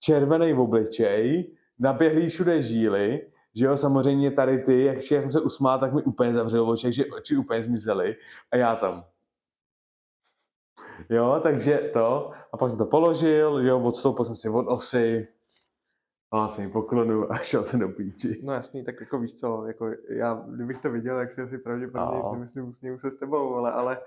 červený 0.00 0.52
v 0.52 0.60
obličej, 0.60 1.52
naběhlý 1.78 2.28
všude 2.28 2.62
žíly, 2.62 3.26
že 3.56 3.64
jo, 3.64 3.76
samozřejmě 3.76 4.30
tady 4.30 4.58
ty, 4.58 4.84
jak 4.84 4.98
jsem 4.98 5.32
se 5.32 5.40
usmál, 5.40 5.78
tak 5.78 5.92
mi 5.92 6.02
úplně 6.02 6.34
zavřel 6.34 6.70
oči, 6.70 6.92
že 6.92 7.06
oči 7.06 7.36
úplně 7.36 7.62
zmizely 7.62 8.16
a 8.50 8.56
já 8.56 8.76
tam. 8.76 9.04
Jo, 11.08 11.40
takže 11.42 11.90
to. 11.92 12.30
A 12.52 12.56
pak 12.56 12.70
jsem 12.70 12.78
to 12.78 12.86
položil, 12.86 13.58
jo, 13.66 13.82
odstoupil 13.82 14.24
jsem 14.24 14.34
si 14.34 14.48
od 14.48 14.66
osy, 14.68 15.28
a 16.30 16.48
jsem 16.48 16.70
poklonu 16.70 17.32
a 17.32 17.38
šel 17.38 17.64
jsem 17.64 17.80
do 17.80 17.88
píči. 17.88 18.40
No 18.44 18.52
jasný, 18.52 18.84
tak 18.84 19.00
jako 19.00 19.18
víš 19.18 19.34
co, 19.34 19.66
jako 19.66 19.90
já, 20.08 20.44
kdybych 20.48 20.78
to 20.78 20.90
viděl, 20.90 21.16
tak 21.16 21.30
si 21.30 21.40
asi 21.40 21.58
pravděpodobně 21.58 22.20
no. 22.24 22.32
nemyslím 22.32 22.68
usněju 22.68 22.98
se 22.98 23.10
s 23.10 23.14
tebou, 23.14 23.54
ale, 23.54 23.72
ale 23.72 23.98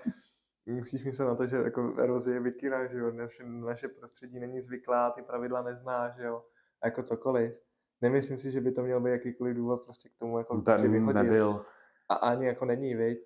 musíš 0.66 1.04
myslet 1.04 1.26
na 1.26 1.34
to, 1.34 1.46
že 1.46 1.56
jako 1.56 1.94
erozie 1.98 2.36
je 2.36 2.40
vykýra, 2.40 2.86
že 2.86 2.98
jo, 2.98 3.12
naše, 3.12 3.44
naše 3.44 3.88
prostředí 3.88 4.40
není 4.40 4.62
zvyklá, 4.62 5.10
ty 5.10 5.22
pravidla 5.22 5.62
nezná, 5.62 6.10
že 6.10 6.22
jo, 6.22 6.44
a 6.82 6.86
jako 6.86 7.02
cokoliv. 7.02 7.52
Nemyslím 8.00 8.38
si, 8.38 8.50
že 8.50 8.60
by 8.60 8.72
to 8.72 8.82
měl 8.82 9.00
být 9.00 9.10
jakýkoliv 9.10 9.56
důvod 9.56 9.84
prostě 9.84 10.08
k 10.08 10.18
tomu 10.18 10.38
jako 10.38 10.60
Ten 10.60 11.04
nebyl. 11.04 11.64
A 12.08 12.14
ani 12.14 12.46
jako 12.46 12.64
není, 12.64 12.94
viď? 12.94 13.18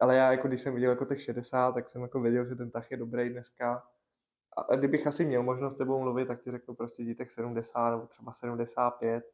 Ale 0.00 0.16
já, 0.16 0.30
jako 0.30 0.48
když 0.48 0.60
jsem 0.60 0.74
viděl 0.74 0.90
jako 0.90 1.04
těch 1.04 1.22
60, 1.22 1.72
tak 1.72 1.88
jsem 1.88 2.02
jako 2.02 2.20
věděl, 2.20 2.48
že 2.48 2.54
ten 2.54 2.70
tah 2.70 2.90
je 2.90 2.96
dobrý 2.96 3.30
dneska. 3.30 3.82
A 4.70 4.76
kdybych 4.76 5.06
asi 5.06 5.24
měl 5.24 5.42
možnost 5.42 5.74
s 5.74 5.78
tebou 5.78 6.00
mluvit, 6.00 6.28
tak 6.28 6.40
ti 6.40 6.50
řeknu 6.50 6.74
prostě 6.74 7.14
těch 7.14 7.30
70 7.30 7.90
nebo 7.90 8.06
třeba 8.06 8.32
75. 8.32 9.24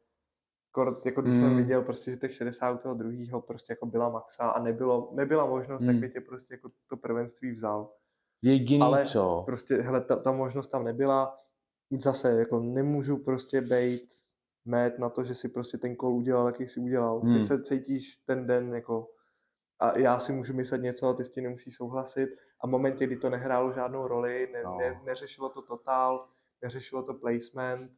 Skoro, 0.69 1.01
jako 1.05 1.21
když 1.21 1.33
mm. 1.33 1.39
jsem 1.39 1.49
hmm. 1.49 1.57
viděl 1.57 1.81
prostě, 1.81 2.11
že 2.11 2.17
těch 2.17 2.33
60 2.33 2.71
u 2.71 2.77
toho 2.77 2.95
druhého 2.95 3.41
prostě 3.41 3.73
jako 3.73 3.85
byla 3.85 4.09
maxa 4.09 4.49
a 4.49 4.59
nebylo, 4.59 5.11
nebyla 5.13 5.45
možnost, 5.45 5.81
mm. 5.81 5.87
tak 5.87 5.93
hmm. 5.93 6.01
by 6.01 6.09
tě 6.09 6.21
prostě 6.21 6.53
jako 6.53 6.71
to 6.89 6.97
prvenství 6.97 7.51
vzal. 7.51 7.93
Jediný 8.43 8.81
Ale 8.81 9.05
co? 9.05 9.43
prostě, 9.45 9.75
hele, 9.75 10.01
ta, 10.01 10.15
ta 10.15 10.31
možnost 10.31 10.67
tam 10.67 10.83
nebyla. 10.83 11.37
Zase, 11.99 12.31
jako 12.31 12.59
nemůžu 12.59 13.17
prostě 13.17 13.61
být 13.61 14.13
mét 14.65 14.99
na 14.99 15.09
to, 15.09 15.23
že 15.23 15.35
si 15.35 15.49
prostě 15.49 15.77
ten 15.77 15.95
kol 15.95 16.13
udělal, 16.15 16.47
jaký 16.47 16.67
si 16.67 16.79
udělal. 16.79 17.15
Mm. 17.23 17.33
Ty 17.33 17.39
hmm. 17.39 17.47
se 17.47 17.63
cítíš 17.63 18.15
ten 18.25 18.47
den 18.47 18.73
jako 18.73 19.11
a 19.79 19.97
já 19.99 20.19
si 20.19 20.31
můžu 20.33 20.53
myslet 20.53 20.81
něco 20.81 21.07
a 21.07 21.13
ty 21.13 21.25
s 21.25 21.29
tím 21.29 21.43
nemusí 21.43 21.71
souhlasit 21.71 22.29
a 22.61 22.67
v 22.67 22.69
momentě, 22.69 23.05
kdy 23.07 23.17
to 23.17 23.29
nehrálo 23.29 23.71
žádnou 23.73 24.07
roli, 24.07 24.49
ne, 24.53 24.63
No. 24.63 24.77
ne, 24.77 25.01
neřešilo 25.05 25.49
to 25.49 25.61
totál, 25.61 26.27
neřešilo 26.61 27.03
to 27.03 27.13
placement, 27.13 27.91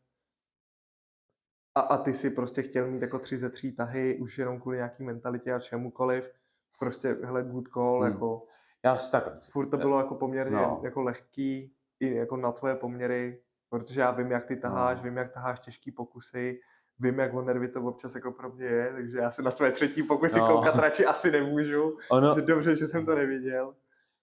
a, 1.76 1.80
a 1.80 1.98
ty 1.98 2.14
si 2.14 2.30
prostě 2.30 2.62
chtěl 2.62 2.88
mít 2.88 3.02
jako 3.02 3.20
tři 3.20 3.38
ze 3.38 3.50
tří 3.50 3.72
tahy, 3.72 4.18
už 4.22 4.38
jenom 4.38 4.62
kvůli 4.62 4.78
nějaký 4.78 5.04
mentalitě 5.04 5.54
a 5.54 5.60
čemukoliv, 5.60 6.32
prostě 6.80 7.18
hele, 7.24 7.44
good 7.44 7.68
call, 7.68 8.02
Hmm. 8.02 8.12
jako 8.12 8.44
Já 8.84 8.98
si 8.98 9.12
tak, 9.12 9.44
furt 9.52 9.70
to 9.70 9.78
bylo 9.78 9.98
jako 9.98 10.16
poměrně 10.16 10.56
No. 10.56 10.82
jako 10.84 11.02
lehký, 11.02 11.74
i 12.00 12.16
jako 12.16 12.38
na 12.38 12.52
tvoje 12.52 12.76
poměry, 12.76 13.42
protože 13.70 14.02
já 14.02 14.12
vím, 14.12 14.32
jak 14.32 14.46
ty 14.46 14.56
taháš, 14.56 14.98
No. 14.98 15.04
vím, 15.04 15.18
jak 15.18 15.34
taháš 15.34 15.60
těžký 15.60 15.92
pokusy, 15.92 16.60
vím, 17.00 17.20
jak 17.20 17.34
o 17.34 17.42
nervy 17.42 17.68
to 17.68 17.82
občas 17.82 18.16
jako 18.16 18.32
pro 18.32 18.50
mě 18.52 18.66
je, 18.66 18.92
takže 18.94 19.18
já 19.18 19.32
se 19.32 19.42
na 19.42 19.52
tvoje 19.52 19.72
třetí 19.72 20.04
pokusy 20.04 20.40
No. 20.40 20.48
koukat 20.48 20.76
radši 20.76 21.06
asi 21.06 21.32
nemůžu. 21.32 21.98
ono, 22.12 22.36
No. 22.36 22.42
Dobře, 22.42 22.76
že 22.76 22.88
jsem 22.88 23.06
to 23.06 23.16
neviděl. 23.16 23.76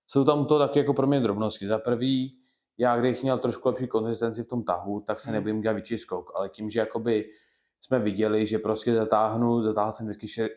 jsou 0.07 0.25
tam 0.25 0.47
to 0.47 0.59
taky 0.59 0.79
jako 0.79 0.95
pro 0.95 1.07
mě 1.07 1.21
drobnosti. 1.21 1.67
Za 1.67 1.79
prvý, 1.79 2.39
já 2.79 3.01
když 3.01 3.23
měl 3.23 3.39
trošku 3.39 3.69
lepší 3.69 3.87
konzistenci 3.87 4.43
v 4.43 4.49
tom 4.49 4.63
tahu, 4.65 5.01
tak 5.01 5.21
se 5.21 5.29
Hmm. 5.31 5.35
nebudím 5.35 5.61
dělat 5.61 5.73
větší 5.75 5.99
skok, 5.99 6.33
ale 6.35 6.49
tím, 6.49 6.71
že 6.71 6.81
jakoby 6.81 7.25
jsme 7.81 7.99
viděli, 7.99 8.47
že 8.47 8.59
prostě 8.59 8.95
zatáhnu, 8.95 9.63
zatáhl 9.63 9.93
jsem 9.93 10.09
vždycky, 10.09 10.49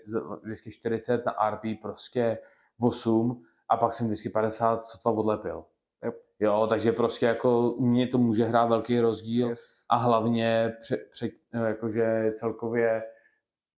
vždycky 0.43 0.71
40 0.71 1.25
na 1.25 1.33
RP, 1.49 1.63
prostě 1.81 2.37
8 2.79 3.43
a 3.69 3.77
pak 3.77 3.93
jsem 3.93 4.07
vždycky 4.07 4.29
50 4.29 4.83
sotva 4.83 5.11
odlepil. 5.11 5.63
Jo, 6.39 6.67
takže 6.69 6.91
prostě 6.91 7.25
jako 7.25 7.75
mě 7.79 8.07
to 8.07 8.17
může 8.17 8.45
hrát 8.45 8.65
velký 8.65 8.99
rozdíl 8.99 9.49
Yes. 9.49 9.83
a 9.89 9.95
hlavně 9.95 10.73
pře, 10.79 10.97
pře, 11.11 11.29
no, 11.53 11.65
jakože 11.65 12.31
celkově 12.33 13.03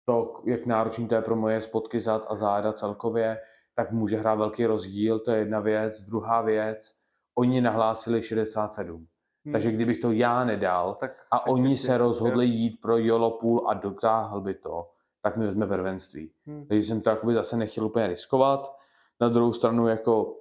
to, 0.06 0.42
jak 0.46 0.66
náročný 0.66 1.08
to 1.08 1.16
je 1.16 1.22
pro 1.22 1.36
moje 1.36 1.62
spotky 1.62 2.00
zad 2.00 2.26
a 2.30 2.36
záda 2.36 2.74
celkově, 2.74 3.40
tak 3.76 3.92
může 3.92 4.18
hrát 4.18 4.36
velký 4.36 4.66
rozdíl, 4.66 5.20
to 5.20 5.32
je 5.32 5.40
jedna 5.40 5.60
věc. 5.60 6.02
Druhá 6.02 6.42
věc, 6.42 6.94
oni 7.36 7.62
nahlásili 7.62 8.22
67. 8.22 9.08
Hmm. 9.46 9.52
Takže 9.52 9.72
kdybych 9.72 9.98
to 9.98 10.12
já 10.12 10.44
nedal 10.44 10.96
tak 10.96 11.12
a 11.32 11.48
oni 11.48 11.78
se 11.78 11.98
rozhodli 11.98 12.46
jít 12.46 12.82
pro 12.82 12.98
YOLO 12.98 13.32
půl 13.32 13.70
a 13.70 13.74
dotáhl 13.74 14.42
by 14.42 14.54
to, 14.54 14.90
tak 15.22 15.38
mi 15.38 15.46
vezme 15.46 15.68
prvenství. 15.68 16.32
Hmm. 16.46 16.66
Takže 16.68 16.88
jsem 16.88 17.02
to 17.02 17.10
jakoby 17.10 17.34
zase 17.34 17.58
nechtěl 17.58 17.86
úplně 17.86 18.08
riskovat. 18.08 18.76
Na 19.22 19.30
druhou 19.30 19.54
stranu 19.54 19.88
jako 19.88 20.36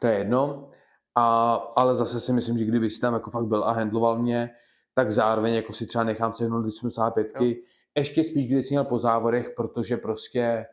to 0.00 0.06
je 0.06 0.18
jedno, 0.18 0.68
a, 1.14 1.54
ale 1.76 1.94
zase 1.94 2.20
si 2.20 2.32
myslím, 2.32 2.58
že 2.58 2.64
kdyby 2.64 2.90
si 2.90 3.00
tam 3.00 3.14
jako 3.14 3.30
fakt 3.30 3.46
byl 3.46 3.64
a 3.64 3.72
handloval 3.72 4.18
mě, 4.18 4.50
tak 4.94 5.10
zároveň 5.10 5.54
jako 5.54 5.72
si 5.72 5.86
třeba 5.86 6.04
nechám 6.04 6.32
se 6.32 6.48
do 6.48 6.70
75. 6.70 7.26
Jo. 7.40 7.54
Ještě 7.96 8.24
spíš, 8.24 8.46
když 8.46 8.66
jsi 8.66 8.74
měl 8.74 8.84
po 8.84 8.98
závodech, 8.98 9.50
protože 9.56 9.96
prostě 9.96 10.66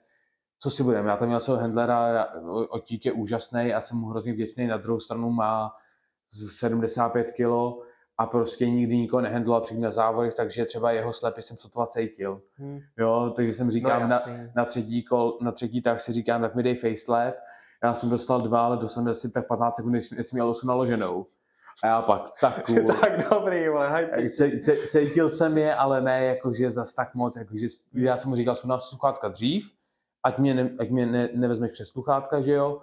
co 0.59 0.69
si 0.69 0.83
budeme, 0.83 1.09
já 1.09 1.17
tam 1.17 1.27
měl 1.27 1.39
svého 1.39 1.59
handlera, 1.59 2.27
otík 2.69 3.05
je 3.05 3.11
úžasný 3.11 3.73
a 3.73 3.81
jsem 3.81 3.97
mu 3.97 4.07
hrozně 4.07 4.33
vděčný, 4.33 4.67
na 4.67 4.77
druhou 4.77 4.99
stranu 4.99 5.29
má 5.29 5.71
z 6.29 6.51
75 6.51 7.31
kg 7.31 7.83
a 8.17 8.25
prostě 8.25 8.69
nikdy 8.69 8.97
nikoho 8.97 9.21
nehandloval 9.21 9.61
předtím 9.61 9.83
na 9.83 9.91
závodech, 9.91 10.33
takže 10.33 10.65
třeba 10.65 10.91
jeho 10.91 11.13
slepy 11.13 11.41
jsem 11.41 11.57
sotva 11.57 11.87
cítil. 11.87 12.41
Hmm. 12.55 12.79
Jo, 12.97 13.33
takže 13.35 13.53
jsem 13.53 13.71
říkám, 13.71 14.01
no, 14.01 14.07
na, 14.07 14.15
jasný. 14.15 14.51
na 14.55 14.65
třetí, 14.65 15.03
kol, 15.03 15.37
na 15.41 15.51
třetí 15.51 15.81
tak 15.81 15.99
si 15.99 16.13
říkám, 16.13 16.41
tak 16.41 16.55
mi 16.55 16.63
dej 16.63 16.75
facelap. 16.75 17.35
Já 17.83 17.93
jsem 17.93 18.09
dostal 18.09 18.41
dva, 18.41 18.65
ale 18.65 18.77
dostal 18.77 19.03
jsem 19.03 19.11
asi 19.11 19.31
tak 19.31 19.47
15 19.47 19.75
sekund, 19.75 19.91
než, 19.91 20.05
jsem 20.07 20.17
měl 20.31 20.49
osu 20.49 20.67
naloženou. 20.67 21.25
A 21.83 21.87
já 21.87 22.01
pak, 22.01 22.31
tak 22.41 22.65
cool. 22.65 22.87
tak 23.01 23.29
dobrý, 23.29 23.67
vole, 23.69 24.09
c- 24.35 24.77
Cítil 24.87 25.29
jsem 25.29 25.57
je, 25.57 25.75
ale 25.75 26.01
ne 26.01 26.25
jakože 26.25 26.69
zas 26.69 26.93
tak 26.93 27.15
moc. 27.15 27.37
Jakože, 27.37 27.67
já 27.93 28.17
jsem 28.17 28.29
mu 28.29 28.35
říkal, 28.35 28.55
sundám 28.55 28.81
sluchátka 28.81 29.27
dřív, 29.27 29.71
ať 30.23 30.37
mě, 30.37 30.53
ne, 30.53 30.71
ať 30.79 30.89
mě 30.89 31.05
ne, 31.05 31.29
nevezmeš 31.33 31.71
přes 31.71 31.89
sluchátka, 31.89 32.41
že 32.41 32.51
jo. 32.51 32.81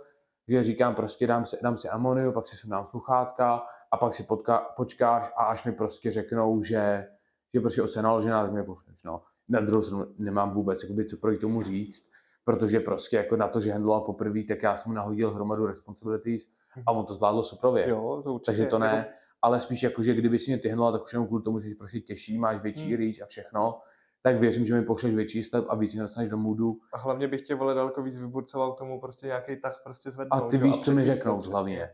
Že 0.49 0.63
říkám, 0.65 0.95
prostě 0.95 1.27
dám 1.27 1.47
si, 1.47 1.57
dám 1.63 1.79
si 1.79 1.89
amoniu, 1.89 2.33
pak 2.33 2.47
si 2.47 2.57
sundám 2.57 2.87
sluchátka 2.87 3.63
a 3.91 3.97
pak 3.97 4.15
si 4.15 4.23
potka, 4.23 4.59
počkáš 4.77 5.33
a 5.37 5.45
až 5.45 5.65
mi 5.65 5.73
prostě 5.73 6.11
řeknou, 6.11 6.63
že, 6.63 7.07
že 7.55 7.61
prostě 7.61 7.83
ose 7.83 8.03
naložená, 8.03 8.43
tak 8.43 8.53
mě 8.53 8.63
pošleš. 8.63 9.03
No. 9.03 9.23
Na 9.49 9.61
druhou 9.61 9.83
stranu 9.83 10.07
nemám 10.19 10.51
vůbec 10.51 10.83
jakoby, 10.83 11.05
co 11.05 11.17
proti 11.17 11.39
tomu 11.39 11.63
říct, 11.63 12.11
protože 12.45 12.81
prostě 12.81 13.17
jako 13.17 13.37
na 13.37 13.49
to, 13.49 13.61
že 13.61 13.73
handloval 13.73 14.01
poprvé, 14.01 14.41
tak 14.49 14.63
já 14.63 14.77
jsem 14.77 14.91
mu 14.93 14.97
nahodil 14.97 15.31
hromadu 15.35 15.67
responsibilities 15.67 16.43
a 16.87 16.93
on 16.93 17.07
to 17.07 17.15
zvládlo 17.15 17.45
suprově. 17.45 17.89
Jo, 17.89 18.21
to 18.25 18.35
určitě. 18.35 18.47
Takže 18.47 18.67
to 18.67 18.79
ne, 18.79 18.87
Jako, 18.97 19.09
ale 19.43 19.61
spíš 19.61 19.83
jako, 19.83 20.03
že 20.03 20.15
kdyby 20.15 20.39
si 20.39 20.51
mě 20.51 20.59
ty 20.59 20.69
handloval, 20.69 20.93
tak 20.93 21.03
už 21.03 21.13
jenom 21.13 21.27
kvůli 21.27 21.43
tomu, 21.43 21.59
že 21.61 21.69
jsi 21.69 21.75
prostě 21.75 22.01
těžší, 22.01 22.39
máš 22.39 22.63
větší 22.63 22.89
Hmm. 22.89 22.97
reach 22.99 23.23
a 23.23 23.27
všechno, 23.27 23.81
tak 24.23 24.41
věřím, 24.41 24.65
že 24.65 24.75
mi 24.75 24.83
pošleš 24.83 25.15
větší 25.15 25.43
step 25.43 25.65
a 25.69 25.75
víc 25.75 25.93
mě 25.93 26.03
dostaneš 26.03 26.29
do 26.29 26.37
moodu. 26.37 26.79
a 26.93 26.99
hlavně 26.99 27.29
bych 27.29 27.43
tě 27.43 27.55
vole 27.55 27.75
daleko 27.75 28.03
víc 28.03 28.19
vyburcoval 28.19 28.73
k 28.73 28.79
tomu 28.79 29.01
prostě 29.01 29.27
nějaký 29.27 29.57
tah 29.61 29.81
prostě 29.85 30.11
zvednout. 30.11 30.45
A 30.45 30.49
ty 30.49 30.57
jo, 30.57 30.63
víš, 30.63 30.81
co 30.81 30.93
mi 30.93 31.05
řeknou 31.05 31.39
přesně. 31.39 31.53
hlavně. 31.53 31.91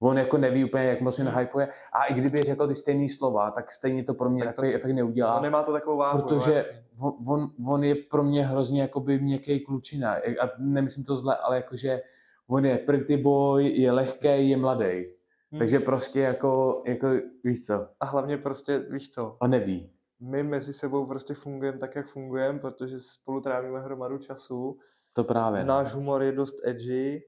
On 0.00 0.18
jako 0.18 0.38
neví 0.38 0.64
úplně, 0.64 0.84
jak 0.84 1.00
moc 1.00 1.16
mě 1.16 1.24
Hmm. 1.24 1.34
nahypuje. 1.34 1.68
A 1.92 2.04
i 2.04 2.14
kdyby 2.14 2.42
řekl 2.42 2.68
ty 2.68 2.74
stejné 2.74 3.08
slova, 3.08 3.50
tak 3.50 3.70
stejně 3.70 4.04
to 4.04 4.14
pro 4.14 4.30
mě 4.30 4.44
Tak 4.44 4.54
to- 4.54 4.56
takový 4.56 4.74
efekt 4.74 4.92
neudělá. 4.92 5.36
No 5.36 5.42
nemá 5.42 5.62
to 5.62 5.72
takovou 5.72 5.96
váhu. 5.96 6.18
no, 6.18 6.24
protože 6.28 6.52
jasně. 6.52 6.84
on, 7.00 7.12
on, 7.28 7.50
on, 7.68 7.84
je 7.84 7.94
pro 7.94 8.22
mě 8.24 8.46
hrozně 8.46 8.80
jakoby 8.82 9.18
měkký 9.20 9.60
klučina. 9.60 10.14
A 10.14 10.50
nemyslím 10.58 11.04
to 11.04 11.14
zle, 11.16 11.36
ale 11.36 11.56
jakože 11.56 12.02
on 12.48 12.64
je 12.66 12.78
pretty 12.78 13.16
boy, 13.16 13.68
je 13.68 13.92
lehký, 13.92 14.48
je 14.50 14.56
mladý. 14.56 15.04
Hmm. 15.50 15.58
Takže 15.58 15.80
prostě 15.80 16.20
jako, 16.20 16.82
jako, 16.86 17.08
víš 17.44 17.66
co, 17.66 17.86
A 18.00 18.06
hlavně 18.06 18.36
prostě, 18.38 18.78
víš 18.90 19.10
co, 19.10 19.36
a 19.40 19.46
neví. 19.46 19.90
my 20.20 20.42
mezi 20.42 20.72
sebou 20.72 21.06
prostě 21.06 21.34
fungujeme 21.34 21.78
tak, 21.78 21.94
jak 21.96 22.06
fungujeme, 22.08 22.58
protože 22.58 23.00
spolu 23.00 23.40
trávíme 23.40 23.80
hromadu 23.80 24.18
času. 24.18 24.78
To 25.12 25.24
právě. 25.24 25.60
no. 25.60 25.66
Náš 25.68 25.92
humor 25.94 26.22
je 26.22 26.32
dost 26.32 26.56
edgy 26.64 27.22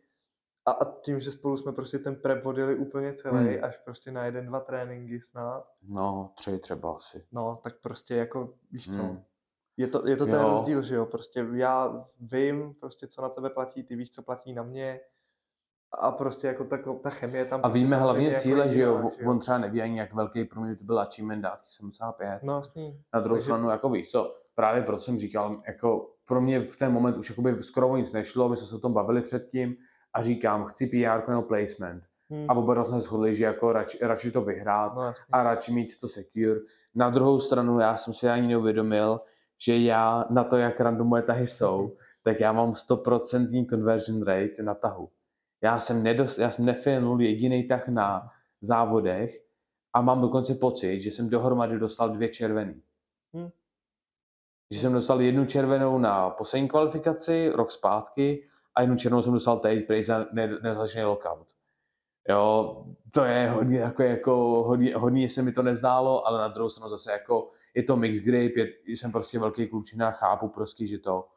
a, 0.67 0.71
a 0.71 0.85
tím, 1.01 1.21
že 1.21 1.31
spolu 1.31 1.57
jsme 1.57 1.73
prostě 1.73 1.99
ten 1.99 2.17
prep 2.17 2.45
vodili 2.45 2.75
úplně 2.75 3.13
celý, 3.13 3.37
Hmm. 3.55 3.65
až 3.65 3.77
prostě 3.79 4.11
na 4.13 4.25
jeden, 4.25 4.47
dva 4.47 4.61
tréninky 4.61 5.21
snad, 5.21 5.65
No, 5.89 6.33
tři 6.35 6.59
třeba 6.59 6.97
asi. 6.97 7.25
no, 7.33 7.61
tak 7.63 7.75
prostě 7.81 8.15
jako, 8.15 8.55
víš 8.71 8.85
co, 8.93 8.99
Hmm. 9.03 9.23
je 9.77 9.87
to, 9.89 10.09
je 10.09 10.17
to 10.17 10.27
ten 10.27 10.35
Jo. 10.41 10.49
rozdíl, 10.49 10.83
že 10.83 10.95
jo, 10.95 11.07
prostě 11.07 11.47
já 11.53 12.05
vím 12.21 12.75
prostě, 12.75 13.07
co 13.09 13.23
na 13.23 13.29
tebe 13.29 13.51
platí, 13.51 13.83
ty 13.83 13.97
víš, 13.97 14.11
co 14.11 14.23
platí 14.23 14.53
na 14.53 14.63
mě 14.63 15.01
a 15.99 16.13
prostě 16.13 16.47
jako 16.47 16.65
ta, 16.65 16.79
ta 17.03 17.11
chemie 17.11 17.45
tam 17.45 17.61
A 17.61 17.63
prostě 17.63 17.79
víme 17.85 17.97
hlavně 17.97 18.29
jako 18.29 18.41
cíle, 18.41 18.69
že 18.69 18.81
jo, 18.83 19.11
jiná, 19.19 19.31
on 19.31 19.39
třeba 19.41 19.59
neví 19.59 19.83
ani, 19.83 19.99
jak 19.99 20.15
velký 20.15 20.45
pro 20.45 20.61
mě 20.61 20.77
to 20.77 20.85
byl 20.85 21.01
achievement 21.01 21.43
dátky 21.43 21.67
75. 21.71 22.43
No 22.43 22.57
jasný. 22.57 23.03
Na 23.15 23.21
druhou 23.21 23.37
Takže- 23.37 23.45
stranu, 23.45 23.71
jako 23.71 23.91
víš 23.91 24.11
co, 24.11 24.37
právě 24.55 24.83
proto 24.83 25.03
jsem 25.03 25.19
říkal, 25.19 25.63
jako 25.67 26.11
pro 26.25 26.41
mě 26.41 26.61
v 26.61 26.77
ten 26.77 26.93
moment 26.93 27.17
už 27.17 27.31
jakoby 27.31 27.63
skoro 27.63 27.97
nic 27.97 28.13
nešlo, 28.13 28.49
my 28.49 28.57
jsme 28.57 28.67
se 28.67 28.77
o 28.77 28.81
tom 28.81 28.93
bavili 28.93 29.23
předtím 29.23 29.77
a 30.15 30.23
říkám, 30.23 30.65
chci 30.67 30.87
PR 30.87 31.29
nebo 31.31 31.43
placement. 31.43 32.05
Hmm. 32.31 32.47
A 32.51 32.55
oba 32.55 32.75
dva 32.75 32.85
jsme 32.85 33.01
shodli, 33.01 33.35
že 33.35 33.45
jako 33.45 33.73
radši, 33.73 33.99
radši 34.03 34.31
to 34.31 34.41
vyhrát 34.43 34.95
No 34.95 35.03
jasný. 35.03 35.25
a 35.33 35.43
radši 35.43 35.73
mít 35.73 36.01
to 36.01 36.09
secure. 36.09 36.61
Na 36.95 37.11
druhou 37.11 37.41
stranu, 37.41 37.81
já 37.81 37.97
jsem 37.97 38.15
si 38.15 38.29
ani 38.29 38.49
neuvědomil, 38.49 39.21
že 39.65 39.77
já 39.77 40.25
na 40.31 40.45
to, 40.45 40.57
jak 40.57 40.81
random 40.81 41.07
moje 41.07 41.23
tahy 41.23 41.47
jsou, 41.47 41.97
tak 42.23 42.41
já 42.41 42.53
mám 42.53 42.73
100% 42.73 43.67
conversion 43.71 44.23
rate 44.23 44.63
na 44.63 44.75
tahu. 44.75 45.09
Já 45.63 45.81
jsem, 45.81 46.03
nedos, 46.03 46.39
já 46.39 46.51
jsem 46.51 46.65
nefinul 46.65 47.21
jediný 47.23 47.69
tah 47.69 47.89
na 47.89 48.31
závodech 48.61 49.41
a 49.93 50.01
mám 50.01 50.21
dokonce 50.21 50.55
pocit, 50.55 51.01
že 51.01 51.11
jsem 51.11 51.29
dohromady 51.31 51.79
dostal 51.79 52.09
dvě 52.11 52.29
červený. 52.29 52.83
Hmm. 53.35 53.49
Že 54.73 54.81
jsem 54.81 54.93
dostal 54.93 55.21
jednu 55.21 55.47
červenou 55.47 55.99
na 55.99 56.31
poslední 56.31 56.69
kvalifikaci, 56.69 57.51
rok 57.55 57.71
zpátky, 57.71 58.49
a 58.75 58.81
jednu 58.81 58.97
červenou 58.97 59.23
jsem 59.23 59.33
dostal 59.33 59.59
teď, 59.59 59.87
prej 59.87 60.03
za 60.03 60.27
ne- 60.33 60.59
nezačený 60.63 61.05
lockout. 61.05 61.47
Jo, 62.29 62.85
to 63.11 63.25
je 63.25 63.51
hodně, 63.51 63.79
jako, 63.79 64.03
jako 64.03 64.33
hodně, 64.67 64.97
hodně 64.97 65.29
se 65.29 65.43
mi 65.43 65.53
to 65.53 65.63
nezdálo, 65.63 66.27
ale 66.27 66.39
na 66.39 66.49
druhou 66.49 66.69
stranu 66.69 66.91
zase 66.91 67.13
jako 67.13 67.51
je 67.75 67.83
to 67.83 67.97
mix 67.97 68.19
grip, 68.19 68.57
je, 68.57 68.67
jsem 68.87 69.13
prostě 69.13 69.39
velký 69.39 69.69
klučina, 69.69 70.11
chápu 70.11 70.49
prostě, 70.49 70.87
že 70.87 70.99
to, 70.99 71.29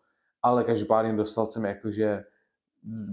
ale 0.42 0.64
každopádně 0.64 1.14
dostal 1.14 1.46
jsem 1.46 1.66
jako, 1.66 1.92
že 1.92 2.24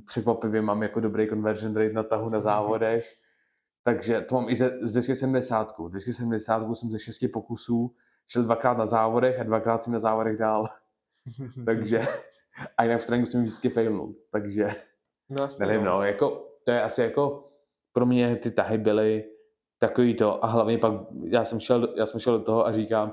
překvapivě 0.06 0.62
mám 0.62 0.82
jako 0.82 1.00
dobrý 1.00 1.28
conversion 1.28 1.76
rate 1.76 1.92
na 1.92 2.02
tahu 2.02 2.28
na 2.28 2.40
závodech, 2.40 3.16
takže 3.82 4.20
to 4.20 4.34
mám 4.34 4.48
i 4.48 4.56
ze, 4.56 4.78
z 4.82 4.92
270. 4.92 5.74
270 5.88 6.76
jsem 6.76 6.90
ze 6.90 6.98
šesti 6.98 7.28
pokusů 7.28 7.94
šel 8.26 8.42
dvakrát 8.42 8.78
na 8.78 8.86
závodech 8.86 9.40
a 9.40 9.42
dvakrát 9.42 9.82
jsem 9.82 9.92
na 9.92 9.98
závodech 9.98 10.36
dál, 10.36 10.68
takže 11.66 12.02
a 12.78 12.82
jinak 12.84 13.00
v 13.00 13.06
tréninku 13.06 13.30
jsem 13.30 13.42
vždycky 13.42 13.68
failnul, 13.68 14.14
takže 14.32 14.68
no, 15.28 15.48
nevím, 15.58 15.84
no, 15.84 16.02
jako, 16.02 16.46
to 16.64 16.70
je 16.70 16.82
asi 16.82 17.02
jako, 17.02 17.48
pro 17.92 18.06
mě 18.06 18.36
ty 18.36 18.50
tahy 18.50 18.78
byly 18.78 19.24
takový 19.78 20.14
to 20.14 20.44
a 20.44 20.48
hlavně 20.48 20.78
pak 20.78 20.92
já 21.24 21.44
jsem 21.44 21.60
šel, 21.60 21.88
já 21.96 22.06
jsem 22.06 22.20
šel 22.20 22.38
do 22.38 22.44
toho 22.44 22.66
a 22.66 22.72
říkám, 22.72 23.12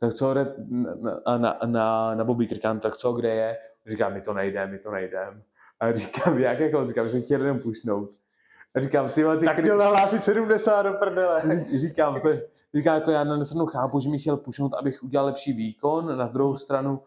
tak 0.00 0.14
co 0.14 0.34
jde 0.34 0.54
na, 1.24 1.38
na, 1.38 1.58
na, 1.66 2.14
na 2.14 2.24
Bobby 2.24 2.46
říkám, 2.52 2.80
tak 2.80 2.96
co, 2.96 3.12
kde 3.12 3.34
je? 3.34 3.58
Říkám, 3.86 4.12
my 4.12 4.20
to 4.20 4.34
nejdem, 4.34 4.70
my 4.70 4.78
to 4.78 4.90
nejdem. 4.90 5.42
A 5.80 5.92
říkám, 5.92 6.38
jak 6.38 6.60
jako, 6.60 6.86
říkám, 6.86 7.04
že 7.06 7.10
jsem 7.12 7.22
chtěl 7.22 7.40
jenom 7.40 7.58
pušnout. 7.58 8.10
A 8.74 8.80
říkám, 8.80 9.08
ty, 9.08 9.24
ty 9.38 9.44
Tak 9.44 9.58
měl 9.58 9.78
nahlásit 9.78 10.24
70 10.24 10.82
do 10.82 10.92
prdele. 10.92 11.42
říkám, 11.80 12.20
to, 12.20 12.28
je- 12.28 12.42
říkám, 12.74 12.94
jako 12.94 13.10
já 13.10 13.24
na 13.24 13.36
jednu 13.36 13.66
chápu, 13.66 14.00
že 14.00 14.08
mi 14.08 14.18
chtěl 14.18 14.36
pušnout, 14.36 14.74
abych 14.74 15.02
udělal 15.02 15.26
lepší 15.26 15.52
výkon, 15.52 16.18
na 16.18 16.26
druhou 16.26 16.56
stranu 16.56 17.02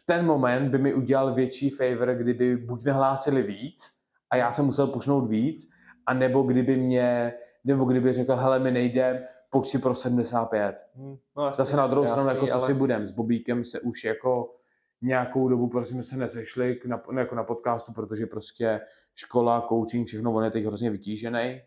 v 0.00 0.06
ten 0.06 0.26
moment 0.26 0.70
by 0.70 0.78
mi 0.78 0.94
udělal 0.94 1.34
větší 1.34 1.70
favor, 1.70 2.14
kdyby 2.14 2.56
buď 2.56 2.84
nahlásili 2.84 3.42
víc, 3.42 3.96
a 4.30 4.36
já 4.36 4.52
jsem 4.52 4.64
musel 4.64 4.86
pušnout 4.86 5.30
víc, 5.30 5.70
a 6.06 6.14
nebo 6.14 6.42
kdyby 6.42 6.76
mě, 6.76 7.32
nebo 7.64 7.84
kdyby 7.84 8.12
řekl, 8.12 8.36
hele, 8.36 8.58
my 8.58 8.70
nejdem, 8.70 9.18
pojď 9.50 9.66
si 9.66 9.78
pro 9.78 9.94
75. 9.94 10.76
Hmm, 10.94 11.16
no, 11.36 11.44
jasný, 11.44 11.56
Zase 11.56 11.76
na 11.76 11.86
druhou 11.86 12.04
jasný, 12.04 12.12
stranu, 12.12 12.28
jako 12.28 12.46
co 12.46 12.58
ale... 12.58 12.66
si 12.66 12.74
budem, 12.74 13.06
s 13.06 13.12
Bobíkem 13.12 13.64
se 13.64 13.80
už 13.80 14.04
jako 14.04 14.54
nějakou 15.02 15.48
dobu 15.48 15.68
prostě 15.68 15.94
jsme 15.94 16.02
se 16.02 16.16
nesešli 16.16 16.76
k 16.76 16.86
na, 16.86 17.02
jako 17.18 17.34
na 17.34 17.44
podcastu, 17.44 17.92
protože 17.92 18.26
prostě 18.26 18.80
škola, 19.14 19.66
coaching, 19.68 20.06
všechno, 20.06 20.34
on 20.34 20.44
je 20.44 20.50
teď 20.50 20.64
hrozně 20.64 20.90
vytížený, 20.90 21.62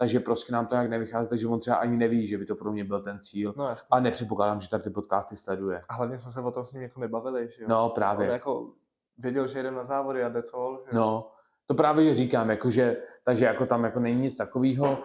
takže 0.00 0.20
prostě 0.20 0.52
nám 0.52 0.66
to 0.66 0.74
nějak 0.74 0.90
nevychází, 0.90 1.28
takže 1.28 1.46
on 1.46 1.60
třeba 1.60 1.76
ani 1.76 1.96
neví, 1.96 2.26
že 2.26 2.38
by 2.38 2.46
to 2.46 2.56
pro 2.56 2.72
mě 2.72 2.84
byl 2.84 3.02
ten 3.02 3.18
cíl. 3.18 3.54
No, 3.56 3.68
jasný. 3.68 3.86
A 3.90 4.00
nepředpokládám, 4.00 4.60
že 4.60 4.68
tady 4.68 4.82
ty 4.82 4.90
podcasty 4.90 5.36
sleduje. 5.36 5.82
A 5.88 5.94
hlavně 5.94 6.18
jsme 6.18 6.32
se 6.32 6.40
o 6.40 6.50
tom 6.50 6.64
s 6.64 6.72
ním 6.72 6.82
jako 6.82 7.00
nebavili, 7.00 7.48
že 7.56 7.62
jo? 7.62 7.68
No, 7.68 7.84
On 7.84 7.90
právě. 7.90 8.28
jako 8.28 8.72
věděl, 9.18 9.48
že 9.48 9.58
jedem 9.58 9.74
na 9.74 9.84
závody 9.84 10.22
a 10.22 10.30
that's 10.30 10.54
all, 10.54 10.84
že 10.90 10.96
jo? 10.96 11.00
No, 11.02 11.30
to 11.66 11.74
právě, 11.74 12.04
že 12.04 12.14
říkám, 12.14 12.50
jakože, 12.50 12.96
takže 13.24 13.44
jako 13.44 13.66
tam 13.66 13.84
jako 13.84 14.00
není 14.00 14.20
nic 14.20 14.36
takového 14.36 14.98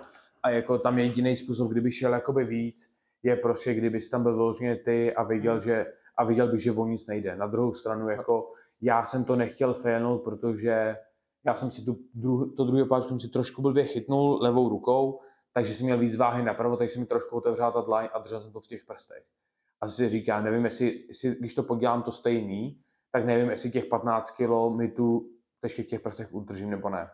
a 0.44 0.50
jako 0.50 0.78
tam 0.78 0.98
je 0.98 1.06
jediný 1.06 1.36
způsob, 1.36 1.72
kdyby 1.72 1.92
šel 1.92 2.14
jakoby 2.14 2.46
víc, 2.46 2.90
je 3.24 3.36
prostě, 3.36 3.74
kdybys 3.74 4.10
tam 4.10 4.24
byl 4.24 4.36
vyloženě 4.36 4.76
ty 4.76 5.16
a 5.16 5.24
viděl, 5.24 5.60
že 5.60 5.86
a 6.18 6.24
viděl 6.24 6.48
bych, 6.52 6.64
že 6.64 6.72
o 6.72 6.86
nic 6.86 7.08
nejde. 7.08 7.36
Na 7.36 7.48
druhou 7.48 7.74
stranu, 7.74 8.10
jako 8.10 8.52
já 8.82 9.04
jsem 9.04 9.26
to 9.26 9.36
nechtěl 9.36 9.74
failnout, 9.74 10.24
protože 10.24 10.96
já 11.46 11.56
jsem 11.56 11.72
si 11.72 11.86
tu 11.86 11.98
dru, 12.14 12.54
to 12.56 12.64
druhý 12.66 12.82
opáčku 12.82 13.10
jsem 13.10 13.20
si 13.20 13.30
trošku 13.30 13.62
blbě 13.62 13.86
chytnul 13.86 14.40
levou 14.42 14.70
rukou, 14.70 15.20
takže 15.54 15.74
jsem 15.74 15.86
měl 15.86 16.00
víc 16.00 16.16
váhy 16.16 16.44
napravo, 16.44 16.78
takže 16.78 16.94
se 16.94 17.00
mi 17.00 17.06
trošku 17.06 17.36
otevřela 17.36 17.72
ta 17.72 17.82
dlaň 17.82 18.10
a 18.14 18.20
držel 18.20 18.42
jsem 18.42 18.52
to 18.52 18.60
v 18.62 18.68
těch 18.68 18.86
prstech. 18.86 19.26
A 19.82 19.88
si 19.88 20.10
říká, 20.10 20.42
nevím, 20.42 20.66
jestli, 20.66 21.06
jestli, 21.08 21.36
když 21.36 21.56
to 21.56 21.64
podělám 21.64 22.04
to 22.04 22.12
stejný, 22.12 22.82
tak 23.12 23.26
nevím, 23.26 23.50
jestli 23.50 23.72
těch 23.72 23.86
15 23.86 24.32
kilo 24.32 24.70
mi 24.70 24.88
tu 24.88 25.30
ještě 25.64 25.84
v 25.84 25.88
těch 25.88 26.02
prstech 26.02 26.34
udržím 26.34 26.70
nebo 26.70 26.90
ne. 26.90 27.10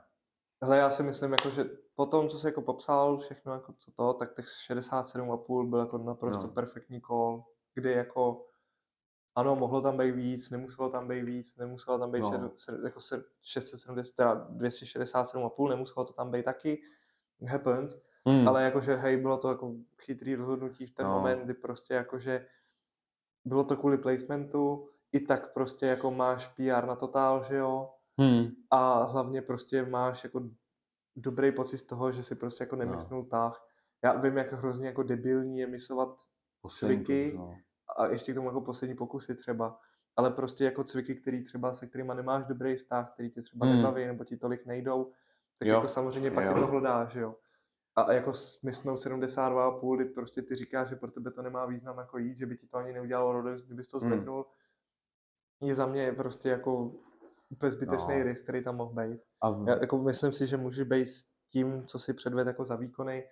Hele, 0.64 0.78
já 0.78 0.90
si 0.90 1.04
myslím, 1.04 1.32
jako, 1.32 1.50
že 1.50 1.66
po 1.96 2.06
tom, 2.06 2.30
co 2.30 2.40
jsi 2.40 2.48
jako 2.48 2.62
popsal 2.62 3.18
všechno, 3.18 3.54
jako 3.54 3.74
co 3.80 3.92
to, 3.92 4.14
tak 4.14 4.36
těch 4.36 4.46
67,5 4.46 5.70
byl 5.70 5.80
jako 5.80 5.98
naprosto 5.98 6.48
No. 6.48 6.54
perfektní 6.54 7.02
call, 7.02 7.44
kdy 7.76 7.92
jako 7.92 8.46
ano, 9.36 9.56
mohlo 9.56 9.82
tam 9.82 9.98
být 9.98 10.12
víc, 10.12 10.50
nemuselo 10.50 10.90
tam 10.90 11.08
být 11.08 11.22
víc, 11.24 11.56
nemuselo 11.58 12.00
tam 12.00 12.12
být 12.12 12.20
No. 12.20 12.32
no. 12.32 12.52
jako 12.86 13.02
se- 13.02 13.24
670, 13.42 14.16
teda 14.16 14.34
267,5, 14.50 15.70
nemuselo 15.70 16.06
to 16.06 16.14
tam 16.14 16.32
být 16.32 16.46
taky, 16.46 16.82
happens, 17.48 17.98
Hmm. 18.26 18.48
ale 18.48 18.64
jakože 18.64 18.96
hej, 18.96 19.18
bylo 19.18 19.38
to 19.38 19.50
jako 19.50 19.74
chytrý 20.02 20.36
rozhodnutí 20.36 20.86
v 20.86 20.92
ten 20.94 21.06
No. 21.06 21.12
no. 21.14 21.18
moment, 21.20 21.44
kdy 21.46 21.54
prostě 21.54 21.94
jakože 21.94 22.46
bylo 23.46 23.64
to 23.64 23.78
kvůli 23.78 23.98
placementu, 23.98 24.90
i 25.12 25.20
tak 25.20 25.54
prostě 25.54 25.86
jako 25.86 26.12
máš 26.12 26.48
PR 26.48 26.86
na 26.86 26.96
totál, 26.96 27.44
že 27.44 27.56
jo, 27.56 27.90
Hmm. 28.20 28.48
a 28.72 29.04
hlavně 29.04 29.42
prostě 29.42 29.86
máš 29.86 30.24
jako 30.24 30.50
dobrý 31.16 31.52
pocit 31.52 31.78
z 31.78 31.84
toho, 31.84 32.12
že 32.12 32.24
si 32.24 32.36
prostě 32.36 32.64
jako 32.64 32.76
nemyslnul 32.76 33.22
no. 33.24 33.30
tah. 33.30 33.68
Já 34.04 34.14
vím, 34.14 34.38
jak 34.38 34.52
hrozně 34.54 34.88
jako 34.88 35.04
debilní 35.04 35.60
je 35.60 35.68
misovat 35.68 36.18
Poslední 36.62 36.98
cviky. 37.06 37.34
no. 37.38 37.56
A 38.02 38.08
ještě 38.08 38.32
k 38.32 38.36
tomu 38.36 38.48
jako 38.48 38.62
poslední 38.62 38.96
pokusy 38.96 39.36
třeba, 39.36 39.80
ale 40.16 40.32
prostě 40.32 40.64
jako 40.66 40.84
cviky, 40.84 41.16
který 41.16 41.44
třeba 41.44 41.74
se 41.74 41.88
kterýma 41.88 42.14
nemáš 42.14 42.46
dobrý 42.46 42.76
vztah, 42.76 43.14
který 43.14 43.32
tě 43.32 43.42
třeba 43.42 43.66
Hmm. 43.66 43.76
hmm. 43.76 43.84
nebaví 43.84 44.06
nebo 44.06 44.24
ti 44.24 44.38
tolik 44.38 44.66
nejdou, 44.66 45.12
tak 45.60 45.68
Jo. 45.68 45.76
jako 45.76 45.88
samozřejmě 45.88 46.32
pak 46.32 46.46
Jo. 46.46 46.52
je 46.56 46.60
to 46.62 46.68
hledáš, 46.68 47.14
že 47.14 47.20
jo. 47.20 47.36
A 47.96 48.02
a 48.02 48.12
jako 48.14 48.34
smysnou 48.34 48.96
72,5, 48.96 49.96
kdy 49.96 50.06
prostě 50.06 50.42
ty 50.42 50.56
říkáš, 50.56 50.90
že 50.90 50.96
pro 50.96 51.12
tebe 51.12 51.32
to 51.32 51.42
nemá 51.42 51.66
význam 51.66 51.98
jako 51.98 52.18
jít, 52.18 52.38
že 52.38 52.46
by 52.46 52.58
ti 52.58 52.68
to 52.68 52.78
ani 52.78 52.94
neudělalo 52.94 53.34
radost, 53.42 53.62
kdybys 53.66 53.88
to 53.88 54.00
Hmm. 54.00 54.10
zvednul, 54.10 54.46
je 55.62 55.76
za 55.76 55.86
mě 55.86 56.12
prostě 56.14 56.50
jako 56.50 56.92
úplně 57.50 57.72
zbytečný 57.72 58.18
No. 58.18 58.24
risk, 58.24 58.44
který 58.44 58.64
tam 58.64 58.76
mohl 58.78 58.94
být. 58.94 59.22
A 59.42 59.50
v, 59.50 59.68
Já 59.68 59.76
jako 59.82 59.98
myslím 59.98 60.34
si, 60.34 60.48
že 60.48 60.58
můžeš 60.58 60.88
být 60.88 61.08
s 61.08 61.24
tím, 61.50 61.86
co 61.88 62.00
si 62.00 62.14
předved 62.14 62.48
jako 62.48 62.66
za 62.66 62.76
výkony, 62.76 63.28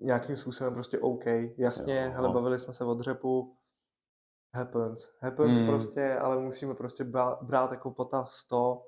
nějakým 0.00 0.36
způsobem 0.36 0.74
prostě 0.74 0.98
OK. 0.98 1.24
Jasně, 1.58 2.04
Jo. 2.04 2.10
hele, 2.14 2.32
bavili 2.32 2.58
jsme 2.58 2.74
se 2.74 2.84
o 2.84 2.94
dřepu, 2.94 3.56
happens. 4.54 5.08
Happens 5.20 5.58
Hmm. 5.58 5.66
prostě, 5.66 6.14
ale 6.14 6.40
musíme 6.40 6.74
prostě 6.74 7.04
brát, 7.42 7.70
jako 7.70 7.90
potaz 7.90 8.44
to, 8.44 8.82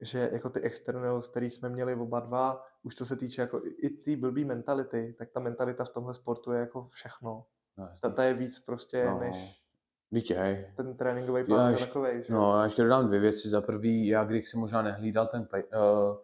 že 0.00 0.30
jako 0.32 0.50
ty 0.50 0.60
externals, 0.60 1.28
který 1.28 1.50
jsme 1.50 1.68
měli 1.68 1.94
oba 1.94 2.20
dva, 2.20 2.64
už 2.82 2.94
to 2.94 3.06
se 3.06 3.16
týče 3.16 3.40
jako 3.42 3.62
i- 3.64 3.90
té 3.90 4.16
blbý 4.16 4.44
mentality, 4.44 5.14
tak 5.18 5.30
ta 5.30 5.40
mentalita 5.40 5.84
v 5.84 5.88
tomhle 5.88 6.14
sportu 6.14 6.52
je 6.52 6.60
jako 6.60 6.88
všechno. 6.90 7.44
no, 7.78 7.88
Ta, 8.00 8.10
ta 8.10 8.24
je 8.24 8.34
víc 8.34 8.58
prostě 8.58 9.04
No. 9.04 9.18
než 9.20 9.62
Dítě, 10.10 10.72
ten 10.76 10.96
tréninkový 10.96 11.44
plán 11.44 11.76
takový, 11.76 12.08
že? 12.24 12.32
No, 12.32 12.56
já 12.56 12.64
ještě 12.64 12.82
dodám 12.82 13.06
dvě 13.06 13.20
věci. 13.20 13.48
Za 13.48 13.60
prvý, 13.60 14.06
já 14.06 14.24
když 14.24 14.48
jsem 14.50 14.60
možná 14.60 14.82
nehlídal 14.82 15.26
ten, 15.26 15.46
play, 15.46 15.64
uh, 15.64 16.16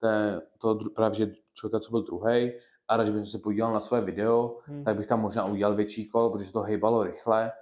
ten 0.00 0.42
to 0.58 0.74
dru, 0.74 0.90
právě 0.94 1.14
že 1.14 1.32
člověka, 1.54 1.80
co 1.80 1.90
byl 1.90 2.02
druhý, 2.02 2.52
a 2.88 2.96
když 2.96 3.10
bych 3.10 3.28
se 3.28 3.38
podíval 3.38 3.72
na 3.72 3.80
své 3.80 4.00
video, 4.00 4.58
Hmm. 4.64 4.84
tak 4.84 4.96
bych 4.96 5.06
tam 5.06 5.20
možná 5.20 5.44
udělal 5.44 5.74
větší 5.74 6.08
kol, 6.08 6.30
protože 6.30 6.44
se 6.46 6.52
to 6.52 6.60
hejbalo 6.60 7.02
rychle. 7.04 7.52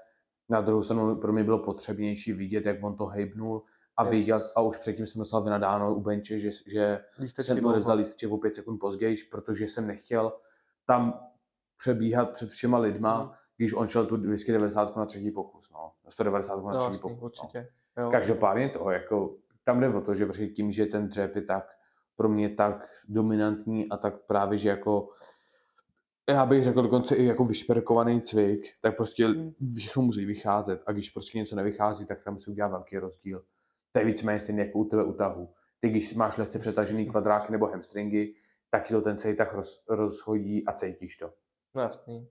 Na 0.48 0.60
druhou 0.60 0.82
stranu 0.82 1.16
pro 1.16 1.32
mě 1.32 1.44
bylo 1.44 1.58
potřebnější 1.58 2.32
vidět, 2.32 2.66
jak 2.66 2.76
on 2.84 2.96
to 2.96 3.06
hejbnul 3.06 3.62
a 3.96 4.04
Yes. 4.04 4.12
vidět, 4.12 4.42
a 4.56 4.60
už 4.60 4.78
předtím 4.78 5.06
jsem 5.06 5.18
dostal 5.18 5.42
vynadáno 5.44 5.94
u 5.94 6.00
benče, 6.00 6.38
že, 6.38 6.50
že 6.66 7.04
Lístečky 7.18 7.46
jsem 7.48 7.56
dlouho. 7.56 7.72
odevzdal 7.74 7.96
lísteček 7.96 8.30
o 8.30 8.38
pět 8.38 8.54
sekund 8.54 8.78
později, 8.78 9.16
protože 9.30 9.64
jsem 9.64 9.86
nechtěl 9.86 10.32
tam 10.86 11.20
přebíhat 11.78 12.30
před 12.30 12.50
všema 12.50 12.78
lidma, 12.78 13.22
Mhm. 13.22 13.30
když 13.56 13.72
on 13.74 13.88
šel 13.88 14.06
tu 14.06 14.16
290 14.16 14.96
na 14.96 15.06
třetí 15.06 15.30
pokus, 15.30 15.70
no. 15.70 15.92
190 16.08 16.56
na 16.56 16.72
No, 16.72 16.78
třetí 16.78 16.92
jasný, 16.92 17.00
pokus, 17.10 17.20
no. 17.20 17.26
určitě. 17.44 17.68
Jo. 17.98 18.10
Každopádně 18.10 18.68
to, 18.68 18.90
jako, 18.90 19.34
tam 19.64 19.80
jde 19.80 19.88
o 19.88 20.00
to, 20.00 20.14
že 20.14 20.24
prostě 20.24 20.46
tím, 20.46 20.72
že 20.72 20.86
ten 20.86 21.08
dřep 21.08 21.36
je 21.36 21.42
tak 21.42 21.66
pro 22.16 22.28
mě 22.28 22.48
tak 22.48 22.88
dominantní 23.08 23.88
a 23.88 23.96
tak 23.96 24.14
právě, 24.26 24.58
že 24.58 24.68
jako 24.68 25.08
já 26.30 26.46
bych 26.46 26.64
řekl 26.64 26.82
dokonce 26.82 27.16
i 27.16 27.24
jako 27.24 27.44
vyšperkovaný 27.44 28.20
cvik, 28.22 28.66
tak 28.80 28.96
prostě 28.96 29.26
Hmm. 29.26 29.54
všechno 29.78 30.02
musí 30.02 30.26
vycházet 30.26 30.82
a 30.86 30.92
když 30.92 31.10
prostě 31.10 31.38
něco 31.38 31.56
nevychází, 31.56 32.06
tak 32.06 32.24
tam 32.24 32.34
musí 32.34 32.50
udělat 32.50 32.68
velký 32.68 32.98
rozdíl. 32.98 33.44
To 33.92 33.98
je 33.98 34.04
víceméně 34.04 34.40
stejně 34.40 34.62
jako 34.62 34.78
u 34.78 34.84
tebe 34.84 35.04
u 35.04 35.12
tahu. 35.12 35.54
Ty, 35.80 35.88
když 35.88 36.14
máš 36.14 36.36
lehce 36.38 36.58
přetažený 36.58 37.06
kvadráky 37.10 37.52
nebo 37.52 37.66
hamstringy, 37.66 38.34
tak 38.70 38.86
ti 38.86 38.94
to 38.94 39.00
ten 39.02 39.18
celý 39.18 39.36
tak 39.36 39.54
roz, 39.54 39.84
rozhodí 39.88 40.66
a 40.66 40.72
cítíš 40.72 41.16
to. 41.16 41.32
No 41.74 41.82
jasný. 41.82 42.28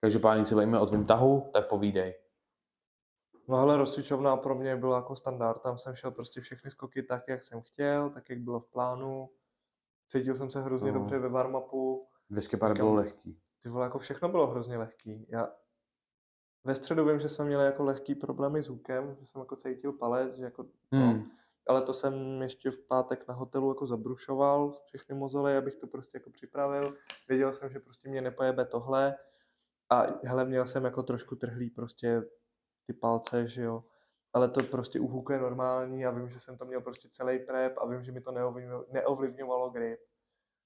Každopádně 0.00 0.46
se 0.46 0.54
bavíme 0.54 0.80
o 0.80 0.86
tvém 0.86 1.04
tahu, 1.06 1.50
tak 1.52 1.68
povídej. 1.68 2.14
No 3.48 3.56
hele, 3.56 3.76
rozcvičovna 3.76 4.36
pro 4.36 4.54
mě 4.54 4.76
byla 4.76 4.96
jako 4.96 5.16
standard, 5.16 5.62
tam 5.62 5.78
jsem 5.78 5.94
šel 5.94 6.10
prostě 6.10 6.40
všechny 6.40 6.70
skoky 6.70 7.02
tak, 7.02 7.22
jak 7.28 7.42
jsem 7.42 7.60
chtěl, 7.60 8.10
tak, 8.10 8.30
jak 8.30 8.38
bylo 8.38 8.60
v 8.60 8.66
plánu. 8.70 9.30
Cítil 10.08 10.36
jsem 10.36 10.50
se 10.50 10.62
hrozně 10.62 10.92
No. 10.92 10.98
dobře 10.98 11.18
ve 11.18 11.28
warm-upu, 11.28 12.06
200 12.30 12.56
pár 12.56 12.76
bylo 12.76 12.94
lehký. 12.94 13.40
ty 13.62 13.68
vole, 13.68 13.86
jako 13.86 13.98
všechno 13.98 14.28
bylo 14.28 14.46
hrozně 14.46 14.78
lehký. 14.78 15.26
Já 15.28 15.48
ve 16.64 16.74
středu 16.74 17.04
vím, 17.04 17.20
že 17.20 17.28
jsem 17.28 17.46
měl 17.46 17.60
jako 17.60 17.84
lehký 17.84 18.14
problémy 18.14 18.62
s 18.62 18.68
hůkem, 18.68 19.16
že 19.20 19.26
jsem 19.26 19.40
jako 19.40 19.56
cítil 19.56 19.92
palec, 19.92 20.34
že 20.34 20.44
jako, 20.44 20.62
no, 20.92 20.98
Hmm. 20.98 21.30
ale 21.68 21.82
to 21.82 21.94
jsem 21.94 22.42
ještě 22.42 22.70
v 22.70 22.78
pátek 22.86 23.28
na 23.28 23.34
hotelu 23.34 23.70
jako 23.70 23.86
zabrušoval 23.86 24.74
všechny 24.86 25.14
mozoly, 25.14 25.56
abych 25.56 25.74
to 25.76 25.86
prostě 25.86 26.16
jako 26.16 26.30
připravil. 26.30 26.96
Věděl 27.28 27.52
jsem, 27.52 27.70
že 27.70 27.80
prostě 27.80 28.08
mě 28.08 28.20
nepojebe 28.22 28.64
tohle 28.66 29.16
a 29.90 30.06
hele, 30.24 30.44
měl 30.44 30.66
jsem 30.66 30.84
jako 30.84 31.02
trošku 31.02 31.36
trhlý 31.36 31.70
prostě 31.70 32.22
ty 32.86 32.92
palce, 32.92 33.48
že 33.48 33.62
jo. 33.62 33.84
Ale 34.32 34.50
to 34.50 34.60
prostě 34.64 35.00
u 35.00 35.06
hůku 35.06 35.32
je 35.32 35.38
normální 35.38 36.06
a 36.06 36.10
vím, 36.10 36.28
že 36.30 36.40
jsem 36.40 36.56
to 36.58 36.64
měl 36.64 36.80
prostě 36.80 37.08
celý 37.08 37.38
prep 37.38 37.78
a 37.78 37.86
vím, 37.86 38.04
že 38.04 38.12
mi 38.12 38.20
to 38.20 38.32
neovlivňovalo, 38.32 38.86
neovlivňovalo 38.92 39.70
grip. 39.70 40.00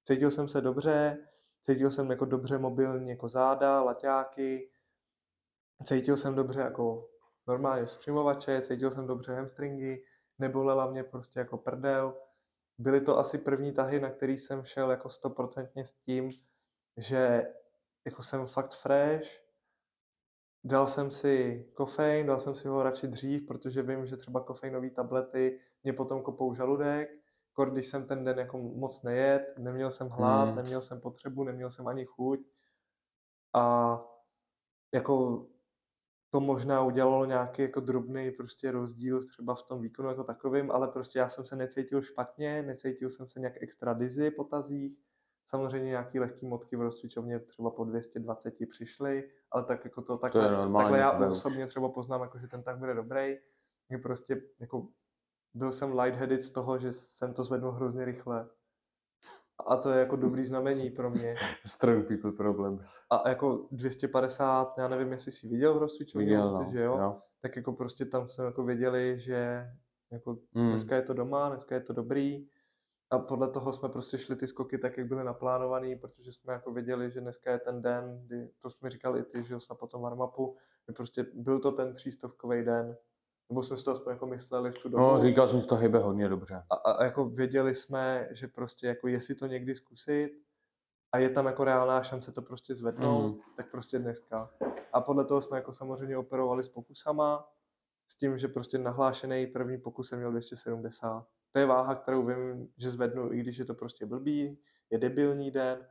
Cítil 0.05 0.31
jsem 0.31 0.49
se 0.49 0.61
dobře, 0.61 1.19
cítil 1.67 1.91
jsem 1.91 2.11
jako 2.11 2.25
dobře 2.25 2.59
mobilní 2.59 3.11
jako 3.11 3.29
záda, 3.29 3.83
laťáky, 3.83 4.71
cítil 5.85 6.17
jsem 6.17 6.35
dobře 6.35 6.61
jako 6.61 7.09
normálně 7.47 7.89
zpřimovače, 7.89 8.63
cítil 8.63 8.91
jsem 8.91 9.07
dobře 9.07 9.35
hamstringy, 9.35 10.05
nebolela 10.39 10.91
mě 10.91 11.05
prostě 11.05 11.39
jako 11.39 11.59
prdel. 11.59 12.17
Byly 12.79 13.01
to 13.01 13.19
asi 13.19 13.39
první 13.39 13.73
tahy, 13.73 14.01
na 14.01 14.11
který 14.11 14.39
jsem 14.39 14.65
šel 14.65 14.91
jako 14.91 15.11
stoprocentně 15.11 15.85
s 15.85 15.93
tím, 15.93 16.31
že 16.97 17.47
jako 18.05 18.23
jsem 18.23 18.47
fakt 18.47 18.75
fresh, 18.75 19.29
dal 20.65 20.87
jsem 20.87 21.11
si 21.11 21.67
kofein, 21.75 22.27
dal 22.27 22.41
jsem 22.41 22.55
si 22.55 22.69
ho 22.69 22.83
radši 22.83 23.09
dřív, 23.09 23.47
protože 23.47 23.83
vím, 23.83 24.07
že 24.07 24.17
třeba 24.17 24.41
kofeinové 24.41 24.91
tablety 24.91 25.61
mě 25.83 25.93
potom 25.93 26.23
kopou 26.23 26.55
žaludek, 26.55 27.20
kor 27.61 27.71
když 27.71 27.87
jsem 27.87 28.07
ten 28.07 28.25
den 28.25 28.39
jako 28.39 28.59
moc 28.59 29.03
nejet, 29.03 29.55
neměl 29.59 29.91
jsem 29.91 30.09
hlad, 30.09 30.45
Hmm. 30.49 30.57
neměl 30.57 30.83
jsem 30.83 31.01
potřebu, 31.01 31.45
neměl 31.45 31.71
jsem 31.71 31.89
ani 31.89 32.05
chuť. 32.05 32.41
A 33.55 33.65
jako 34.95 35.47
to 36.31 36.41
možná 36.41 36.83
udělalo 36.83 37.25
nějaký 37.25 37.63
jako 37.63 37.81
drobný 37.81 38.31
prostě 38.31 38.71
rozdíl 38.71 39.25
třeba 39.25 39.55
v 39.55 39.63
tom 39.63 39.81
výkonu 39.81 40.09
jako 40.09 40.25
takovým, 40.25 40.71
ale 40.71 40.89
prostě 40.89 41.19
já 41.19 41.29
jsem 41.29 41.47
se 41.47 41.57
necítil 41.57 42.03
špatně, 42.03 42.63
necítil 42.63 43.11
jsem 43.11 43.29
se 43.29 43.41
nějak 43.41 43.63
extra 43.63 43.93
dizzy 43.93 44.31
po 44.31 44.45
tazích, 44.45 44.99
samozřejmě 45.47 45.89
nějaký 45.89 46.21
lehký 46.21 46.47
motky 46.47 46.77
v 46.77 46.81
rozcvičovně 46.81 47.41
třeba 47.41 47.71
po 47.71 47.85
220 47.85 48.55
přišly, 48.71 49.31
ale 49.51 49.65
tak 49.65 49.85
jako 49.85 50.03
to 50.03 50.19
takhle, 50.19 50.51
normální, 50.51 50.95
takhle 50.95 51.19
to 51.19 51.23
já 51.23 51.31
osobně 51.31 51.67
třeba 51.67 51.89
poznám, 51.89 52.23
jako, 52.23 52.39
že 52.39 52.49
ten 52.49 52.63
tak 52.63 52.79
bude 52.79 52.95
dobrý, 52.95 53.37
je 53.91 53.99
prostě 53.99 54.43
jako 54.61 54.89
byl 55.55 55.73
jsem 55.73 55.99
lightheaded 55.99 56.43
z 56.45 56.51
toho, 56.51 56.79
že 56.79 56.93
jsem 56.93 57.35
to 57.35 57.45
zvednul 57.45 57.73
hrozně 57.73 58.05
rychle. 58.05 58.49
A 59.67 59.77
to 59.77 59.91
je 59.91 59.99
jako 60.01 60.17
dobrý 60.17 60.47
znamení 60.47 60.91
pro 60.91 61.11
mě. 61.11 61.35
Strong 61.67 62.09
people 62.09 62.33
problems. 62.33 62.95
A 63.11 63.29
jako 63.29 63.69
250, 63.71 64.75
já 64.79 64.89
nevím, 64.89 65.13
jestli 65.13 65.33
jsi 65.33 65.49
viděl 65.49 65.75
v 65.75 65.79
rozcvičování, 65.79 66.27
Viděl, 66.27 66.53
no. 66.53 66.69
že 66.71 66.81
jo? 66.83 66.99
jo. 66.99 67.23
Tak 67.41 67.57
jako 67.57 67.73
prostě 67.73 68.05
tam 68.05 68.29
jsme 68.29 68.45
jako 68.45 68.65
věděli, 68.65 69.19
že 69.19 69.67
jako 70.13 70.39
Mm. 70.55 70.71
dneska 70.71 70.97
je 70.97 71.03
to 71.03 71.15
doma, 71.15 71.49
dneska 71.49 71.75
je 71.75 71.81
to 71.81 71.93
dobrý. 71.93 72.49
A 73.11 73.19
podle 73.19 73.51
toho 73.51 73.73
jsme 73.73 73.89
prostě 73.89 74.19
šli 74.19 74.37
ty 74.37 74.47
skoky 74.47 74.79
tak, 74.79 74.99
jak 74.99 75.07
byly 75.07 75.25
naplánovaný, 75.25 75.97
protože 75.97 76.33
jsme 76.33 76.53
jako 76.53 76.73
věděli, 76.73 77.11
že 77.11 77.21
dneska 77.21 77.53
je 77.53 77.59
ten 77.59 77.83
den, 77.83 78.23
kdy, 78.27 78.51
to 78.59 78.71
jsme 78.71 78.91
říkali 78.91 79.21
i 79.21 79.23
ty, 79.23 79.45
že 79.45 79.55
jo, 79.55 79.61
na 79.71 79.77
potom 79.77 80.03
warm-upu, 80.03 80.55
prostě 80.97 81.27
byl 81.35 81.61
to 81.61 81.73
ten 81.73 81.95
třístovkový 81.95 82.65
den, 82.65 82.97
nebo 83.51 83.63
jsme 83.63 83.77
si 83.77 83.85
to 83.85 83.91
aspoň 83.91 84.13
jako 84.13 84.27
mysleli 84.27 84.71
v 84.71 84.79
tu 84.79 84.89
dobu. 84.89 85.03
No, 85.03 85.21
říkal 85.21 85.49
jsem, 85.49 85.61
že 85.61 85.67
to 85.67 85.77
hejbe 85.77 85.99
hodně 85.99 86.29
dobře. 86.29 86.63
a, 86.71 86.75
a, 86.75 87.05
jako 87.05 87.25
věděli 87.25 87.75
jsme, 87.75 88.29
že 88.31 88.49
prostě 88.49 88.87
jako 88.87 89.09
jestli 89.09 89.35
to 89.35 89.47
někdy 89.47 89.77
zkusit 89.77 90.31
a 91.13 91.19
je 91.19 91.31
tam 91.31 91.47
jako 91.47 91.65
reálná 91.65 92.03
šance 92.03 92.33
to 92.33 92.43
prostě 92.43 92.75
zvednout, 92.75 93.35
Mm. 93.35 93.41
tak 93.57 93.71
prostě 93.71 93.99
dneska. 93.99 94.51
A 94.93 95.01
podle 95.01 95.25
toho 95.25 95.43
jsme 95.43 95.57
jako 95.59 95.73
samozřejmě 95.73 96.17
operovali 96.19 96.65
s 96.65 96.69
pokusama, 96.69 97.49
s 98.11 98.15
tím, 98.17 98.39
že 98.39 98.49
prostě 98.49 98.79
nahlášený 98.79 99.47
první 99.47 99.79
pokus 99.79 100.09
jsem 100.09 100.19
měl 100.19 100.31
270. 100.31 101.27
To 101.53 101.59
je 101.61 101.67
váha, 101.67 101.95
kterou 101.95 102.27
vím, 102.27 102.69
že 102.77 102.91
zvednu, 102.91 103.33
i 103.33 103.41
když 103.41 103.59
je 103.59 103.65
to 103.65 103.75
prostě 103.75 104.07
blbý, 104.07 104.59
je 104.91 104.99
debilní 104.99 105.51
den 105.51 105.87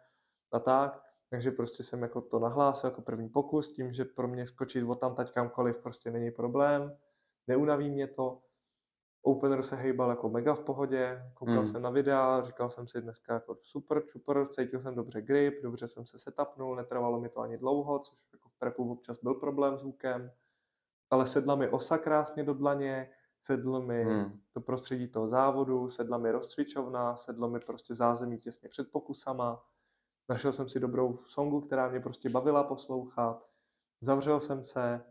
a 0.52 0.60
tak. 0.60 1.02
Takže 1.30 1.52
prostě 1.52 1.84
jsem 1.84 2.02
jako 2.02 2.22
to 2.22 2.40
nahlásil 2.40 2.90
jako 2.90 3.02
první 3.02 3.30
pokus, 3.30 3.74
tím, 3.74 3.94
že 3.94 4.06
pro 4.06 4.28
mě 4.28 4.48
skočit 4.48 4.84
od 4.88 5.00
tam 5.00 5.16
kamkoliv 5.34 5.78
prostě 5.78 6.12
není 6.12 6.32
problém. 6.32 6.98
Neunaví 7.48 7.90
mě 7.90 8.08
to. 8.08 8.42
Opener 9.22 9.64
se 9.64 9.76
hejbal 9.76 10.10
jako 10.10 10.30
mega 10.30 10.56
v 10.56 10.60
pohodě, 10.62 11.32
koukal 11.34 11.56
Hmm. 11.56 11.66
jsem 11.66 11.82
na 11.82 11.90
videa, 11.90 12.42
říkal 12.46 12.70
jsem 12.70 12.88
si 12.88 13.02
dneska 13.02 13.34
jako 13.34 13.58
super, 13.62 14.04
super, 14.08 14.48
cítil 14.52 14.82
jsem 14.82 14.96
dobře 14.96 15.22
grip, 15.22 15.64
dobře 15.64 15.88
jsem 15.88 16.06
se 16.06 16.20
setupnul, 16.20 16.76
netrvalo 16.76 17.20
mi 17.20 17.30
to 17.30 17.40
ani 17.40 17.58
dlouho, 17.58 18.00
což 18.00 18.18
jako 18.34 18.50
v 18.50 18.54
prepu 18.60 18.92
občas 18.92 19.18
byl 19.24 19.34
problém 19.34 19.78
s 19.78 19.82
hookem, 19.82 20.32
ale 21.10 21.28
sedla 21.28 21.56
mi 21.56 21.70
osa 21.70 21.98
krásně 21.98 22.44
do 22.44 22.54
dlaně, 22.54 23.10
sedlo 23.42 23.82
mi 23.82 24.04
Hmm. 24.04 24.42
to 24.54 24.62
prostředí 24.62 25.08
toho 25.08 25.28
závodu, 25.30 25.90
sedla 25.90 26.18
mi 26.18 26.32
rozcvičovna, 26.32 27.16
sedlo 27.16 27.50
mi 27.50 27.60
prostě 27.60 27.94
zázemí 27.94 28.40
těsně 28.40 28.70
před 28.70 28.92
pokusama, 28.92 29.66
našel 30.30 30.52
jsem 30.54 30.70
si 30.70 30.80
dobrou 30.80 31.20
songu, 31.28 31.62
která 31.62 31.90
mě 31.90 32.00
prostě 32.00 32.30
bavila 32.30 32.64
poslouchat, 32.64 33.50
zavřel 34.02 34.40
jsem 34.40 34.64
se, 34.64 35.06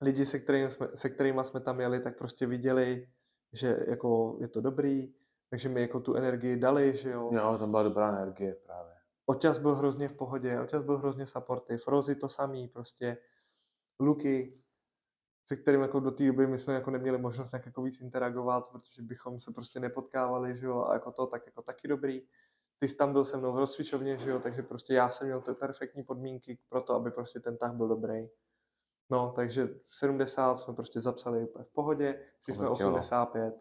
lidi, 0.00 0.26
se 0.26 0.38
kterými 0.38 0.70
jsme, 0.70 0.88
se 0.94 1.10
kterými 1.10 1.44
jsme 1.44 1.60
tam 1.60 1.80
jeli, 1.80 2.00
tak 2.00 2.18
prostě 2.18 2.46
viděli, 2.46 3.08
že 3.52 3.78
jako 3.88 4.36
je 4.40 4.48
to 4.48 4.60
dobrý, 4.60 5.14
takže 5.50 5.68
mi 5.68 5.80
jako 5.80 6.00
tu 6.00 6.14
energii 6.14 6.56
dali, 6.56 6.96
že 6.96 7.10
jo. 7.10 7.30
Jo, 7.32 7.58
tam 7.58 7.70
byla 7.70 7.82
dobrá 7.82 8.08
energie 8.08 8.54
právě. 8.54 8.94
Oťas 9.26 9.58
byl 9.58 9.74
hrozně 9.74 10.08
v 10.08 10.14
pohodě, 10.14 10.60
Oťas 10.60 10.82
byl 10.82 10.98
hrozně 10.98 11.26
supportive, 11.26 11.82
Rozy 11.86 12.14
to 12.14 12.28
samý, 12.28 12.68
prostě 12.68 13.18
Luky, 14.00 14.62
se 15.48 15.56
kterým 15.56 15.80
jako 15.80 16.00
do 16.00 16.10
té 16.10 16.26
doby 16.26 16.46
my 16.46 16.58
jsme 16.58 16.74
jako 16.74 16.90
neměli 16.90 17.18
možnost 17.18 17.52
nějak 17.52 17.66
jako 17.66 17.82
víc 17.82 18.00
interagovat, 18.00 18.70
protože 18.72 19.02
bychom 19.02 19.40
se 19.40 19.52
prostě 19.52 19.80
nepotkávali, 19.80 20.58
že 20.58 20.66
jo, 20.66 20.84
a 20.84 20.94
jako 20.94 21.12
to, 21.12 21.26
tak 21.26 21.46
jako 21.46 21.62
taky 21.62 21.88
dobrý. 21.88 22.22
Ty 22.78 22.88
jsi 22.88 22.96
tam 22.96 23.12
byl 23.12 23.24
se 23.24 23.36
mnou 23.36 23.52
v 23.52 23.58
rozcvičovně, 23.58 24.18
že 24.18 24.30
jo, 24.30 24.40
takže 24.40 24.62
prostě 24.62 24.94
já 24.94 25.10
jsem 25.10 25.26
měl 25.26 25.40
ty 25.40 25.54
perfektní 25.54 26.02
podmínky 26.02 26.58
pro 26.68 26.82
to, 26.82 26.94
aby 26.94 27.10
prostě 27.10 27.40
ten 27.40 27.56
tah 27.56 27.74
byl 27.74 27.88
dobrý. 27.88 28.28
No, 29.10 29.32
takže 29.36 29.66
v 29.86 29.96
70 29.96 30.56
jsme 30.58 30.74
prostě 30.74 31.00
zapsali 31.00 31.44
úplně 31.44 31.64
v 31.64 31.72
pohodě, 31.72 32.20
šli 32.40 32.54
jsme 32.54 32.64
To 32.64 32.70
tak 32.70 32.80
jo. 32.80 32.88
85. 32.88 33.54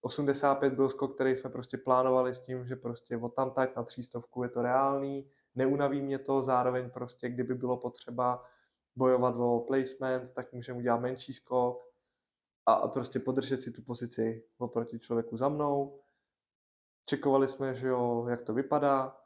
85 0.00 0.72
byl 0.72 0.90
skok, 0.90 1.14
který 1.14 1.36
jsme 1.36 1.50
prostě 1.50 1.78
plánovali 1.78 2.34
s 2.34 2.38
tím, 2.38 2.66
že 2.66 2.76
prostě 2.76 3.16
od 3.16 3.34
tam 3.34 3.50
tak 3.50 3.76
na 3.76 3.82
třístovku 3.82 4.42
je 4.42 4.48
to 4.48 4.62
reálný, 4.62 5.30
neunaví 5.54 6.02
mě 6.02 6.18
to, 6.18 6.42
zároveň 6.42 6.90
prostě, 6.90 7.28
kdyby 7.28 7.54
bylo 7.54 7.76
potřeba 7.76 8.44
bojovat 8.96 9.34
o 9.38 9.60
placement, 9.60 10.32
tak 10.32 10.52
můžeme 10.52 10.78
udělat 10.78 11.00
menší 11.00 11.32
skok 11.32 11.92
a, 12.66 12.72
a 12.72 12.88
prostě 12.88 13.18
podržet 13.18 13.62
si 13.62 13.70
tu 13.70 13.82
pozici 13.82 14.44
oproti 14.58 14.98
člověku 14.98 15.36
za 15.36 15.48
mnou. 15.48 16.00
Čekovali 17.04 17.48
jsme, 17.48 17.74
že 17.74 17.88
jo, 17.88 18.26
jak 18.28 18.40
to 18.40 18.54
vypadá. 18.54 19.21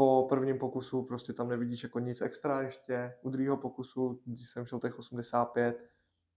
Po 0.00 0.26
prvním 0.28 0.58
pokusu 0.58 1.02
prostě 1.02 1.32
tam 1.32 1.48
nevidíš 1.48 1.82
jako 1.82 1.98
nic 1.98 2.20
extra 2.22 2.60
ještě. 2.62 3.14
U 3.22 3.30
druhého 3.30 3.56
pokusu, 3.56 4.20
když 4.24 4.50
jsem 4.50 4.66
šel 4.66 4.78
těch 4.80 4.98
85, 4.98 5.90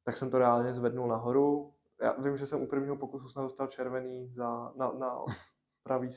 tak 0.04 0.18
jsem 0.18 0.30
to 0.30 0.38
reálně 0.38 0.72
zvednul 0.74 1.08
nahoru. 1.08 1.74
Já 2.02 2.14
vím, 2.22 2.38
že 2.38 2.46
jsem 2.46 2.62
u 2.62 2.68
prvního 2.68 2.96
pokusu 2.98 3.28
snad 3.30 3.42
dostal 3.44 3.68
červený 3.68 4.30
za, 4.34 4.72
na, 4.76 4.92
na 4.92 5.20
pravý, 5.84 6.10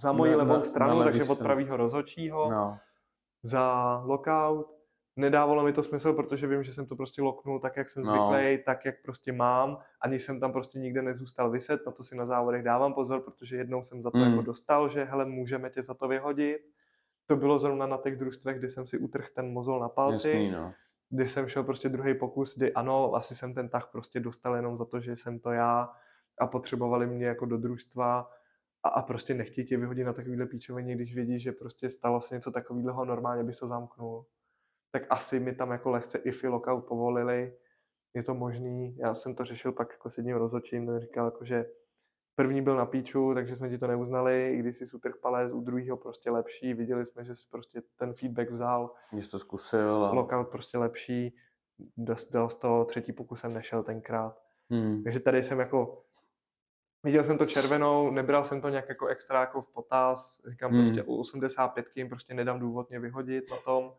za 0.00 0.12
moji 0.12 0.30
Na- 0.30 0.36
levou 0.36 0.64
stranu, 0.64 0.98
na 0.98 1.04
takže 1.04 1.24
od 1.24 1.38
pravého 1.38 1.76
rozhodčího 1.76 2.50
No. 2.50 2.78
za 3.42 3.96
lockout. 4.04 4.79
Nedávalo 5.20 5.64
mi 5.64 5.72
to 5.72 5.82
smysl, 5.82 6.12
protože 6.12 6.46
vím, 6.46 6.62
že 6.62 6.72
jsem 6.72 6.86
to 6.86 6.96
prostě 6.96 7.22
loknul 7.22 7.60
tak, 7.60 7.76
jak 7.76 7.88
jsem 7.88 8.02
No. 8.02 8.10
zvyklý, 8.12 8.58
tak, 8.64 8.84
jak 8.84 8.94
prostě 9.02 9.32
mám. 9.32 9.78
Ani 10.00 10.18
jsem 10.18 10.40
tam 10.40 10.52
prostě 10.52 10.78
nikde 10.78 11.02
nezůstal 11.02 11.50
vyset, 11.50 11.80
na 11.86 11.92
to 11.92 12.02
si 12.04 12.16
na 12.16 12.26
závodech 12.26 12.62
dávám 12.62 12.94
pozor, 12.94 13.20
protože 13.20 13.56
jednou 13.56 13.82
jsem 13.82 14.02
za 14.02 14.10
to 14.10 14.18
Mm. 14.18 14.24
jako 14.24 14.42
dostal, 14.42 14.88
že 14.88 15.04
hele, 15.04 15.24
můžeme 15.24 15.70
tě 15.70 15.82
za 15.82 15.94
to 15.94 16.08
vyhodit. 16.08 16.58
To 17.26 17.36
bylo 17.36 17.58
zrovna 17.58 17.86
na 17.86 17.96
těch 17.96 18.16
družstvech, 18.16 18.58
kdy 18.58 18.70
jsem 18.70 18.86
si 18.86 18.98
utrhl 18.98 19.28
ten 19.34 19.52
mozol 19.52 19.80
na 19.80 19.88
palci, 19.88 20.30
Jasný, 20.30 20.50
no. 20.50 20.72
kdy 21.10 21.28
jsem 21.28 21.48
šel 21.48 21.64
prostě 21.64 21.88
druhý 21.88 22.14
pokus, 22.14 22.56
kdy 22.56 22.72
ano, 22.72 23.14
asi 23.14 23.36
jsem 23.36 23.54
ten 23.54 23.68
tah 23.68 23.88
prostě 23.92 24.20
dostal 24.20 24.54
jenom 24.56 24.76
za 24.76 24.84
to, 24.84 25.00
že 25.00 25.16
jsem 25.16 25.38
to 25.38 25.50
já 25.50 25.90
a 26.38 26.46
potřebovali 26.46 27.06
mě 27.06 27.26
jako 27.26 27.46
do 27.46 27.58
družstva 27.58 28.30
a, 28.82 28.88
a 28.88 29.02
prostě 29.02 29.34
nechtějí 29.34 29.66
tě 29.66 29.76
vyhodit 29.76 30.06
na 30.06 30.12
takovýhle 30.12 30.46
píčovení, 30.46 30.94
když 30.94 31.14
vidí, 31.14 31.40
že 31.40 31.52
prostě 31.52 31.90
stalo 31.90 32.20
se 32.20 32.34
něco 32.34 32.50
takového, 32.50 33.04
normálně 33.04 33.44
bys 33.44 33.58
to 33.58 33.68
zamknul. 33.68 34.24
Tak 34.90 35.02
asi 35.10 35.40
mi 35.40 35.54
tam 35.54 35.70
jako 35.70 35.90
lehce 35.90 36.18
iffy 36.18 36.48
lockout 36.48 36.86
povolili, 36.86 37.52
je 38.14 38.22
to 38.22 38.34
možný, 38.34 38.96
já 38.96 39.14
jsem 39.14 39.34
to 39.34 39.44
řešil 39.44 39.72
pak 39.72 39.92
jako 39.92 40.10
s 40.10 40.16
jedním 40.16 40.36
rozhodčím, 40.36 40.86
ten 40.86 41.00
říkal 41.00 41.24
jako, 41.24 41.44
že 41.44 41.66
první 42.34 42.62
byl 42.62 42.76
na 42.76 42.86
píču, 42.86 43.34
takže 43.34 43.56
jsme 43.56 43.68
ti 43.68 43.78
to 43.78 43.86
neuznali, 43.86 44.54
i 44.54 44.58
když 44.58 44.76
jsi 44.76 44.96
utrh 44.96 45.14
palec, 45.22 45.52
u 45.52 45.60
druhého 45.60 45.96
prostě 45.96 46.30
lepší, 46.30 46.74
viděli 46.74 47.06
jsme, 47.06 47.24
že 47.24 47.34
jsi 47.34 47.46
prostě 47.50 47.82
ten 47.96 48.12
feedback 48.12 48.50
vzal, 48.50 48.94
Když 49.12 49.28
to 49.28 49.38
zkusil. 49.38 50.04
A... 50.04 50.12
lockout 50.12 50.48
prostě 50.48 50.78
lepší, 50.78 51.36
dal 52.30 52.50
z 52.50 52.54
toho, 52.54 52.84
třetí 52.84 53.12
pokusem 53.12 53.54
nešel 53.54 53.82
tenkrát. 53.82 54.42
Hmm. 54.70 55.02
Takže 55.02 55.20
tady 55.20 55.42
jsem 55.42 55.58
jako, 55.58 56.04
viděl 57.04 57.24
jsem 57.24 57.38
to 57.38 57.46
červenou, 57.46 58.10
nebral 58.10 58.44
jsem 58.44 58.60
to 58.60 58.68
nějak 58.68 58.88
jako 58.88 59.06
extra 59.06 59.40
jako 59.40 59.62
v 59.62 59.72
potaz, 59.72 60.40
říkám 60.48 60.70
Hmm. 60.72 60.80
prostě 60.80 61.02
u 61.02 61.16
85 61.16 61.86
jim 61.94 62.08
prostě 62.08 62.34
nedám 62.34 62.60
důvod 62.60 62.90
mě 62.90 63.00
vyhodit 63.00 63.50
na 63.50 63.56
tom, 63.56 63.92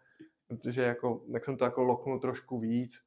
protože 0.58 0.82
jako, 0.82 1.22
tak 1.32 1.46
jsem 1.46 1.58
to 1.58 1.66
jako 1.66 1.84
loknul 1.84 2.20
trošku 2.20 2.60
víc. 2.60 3.00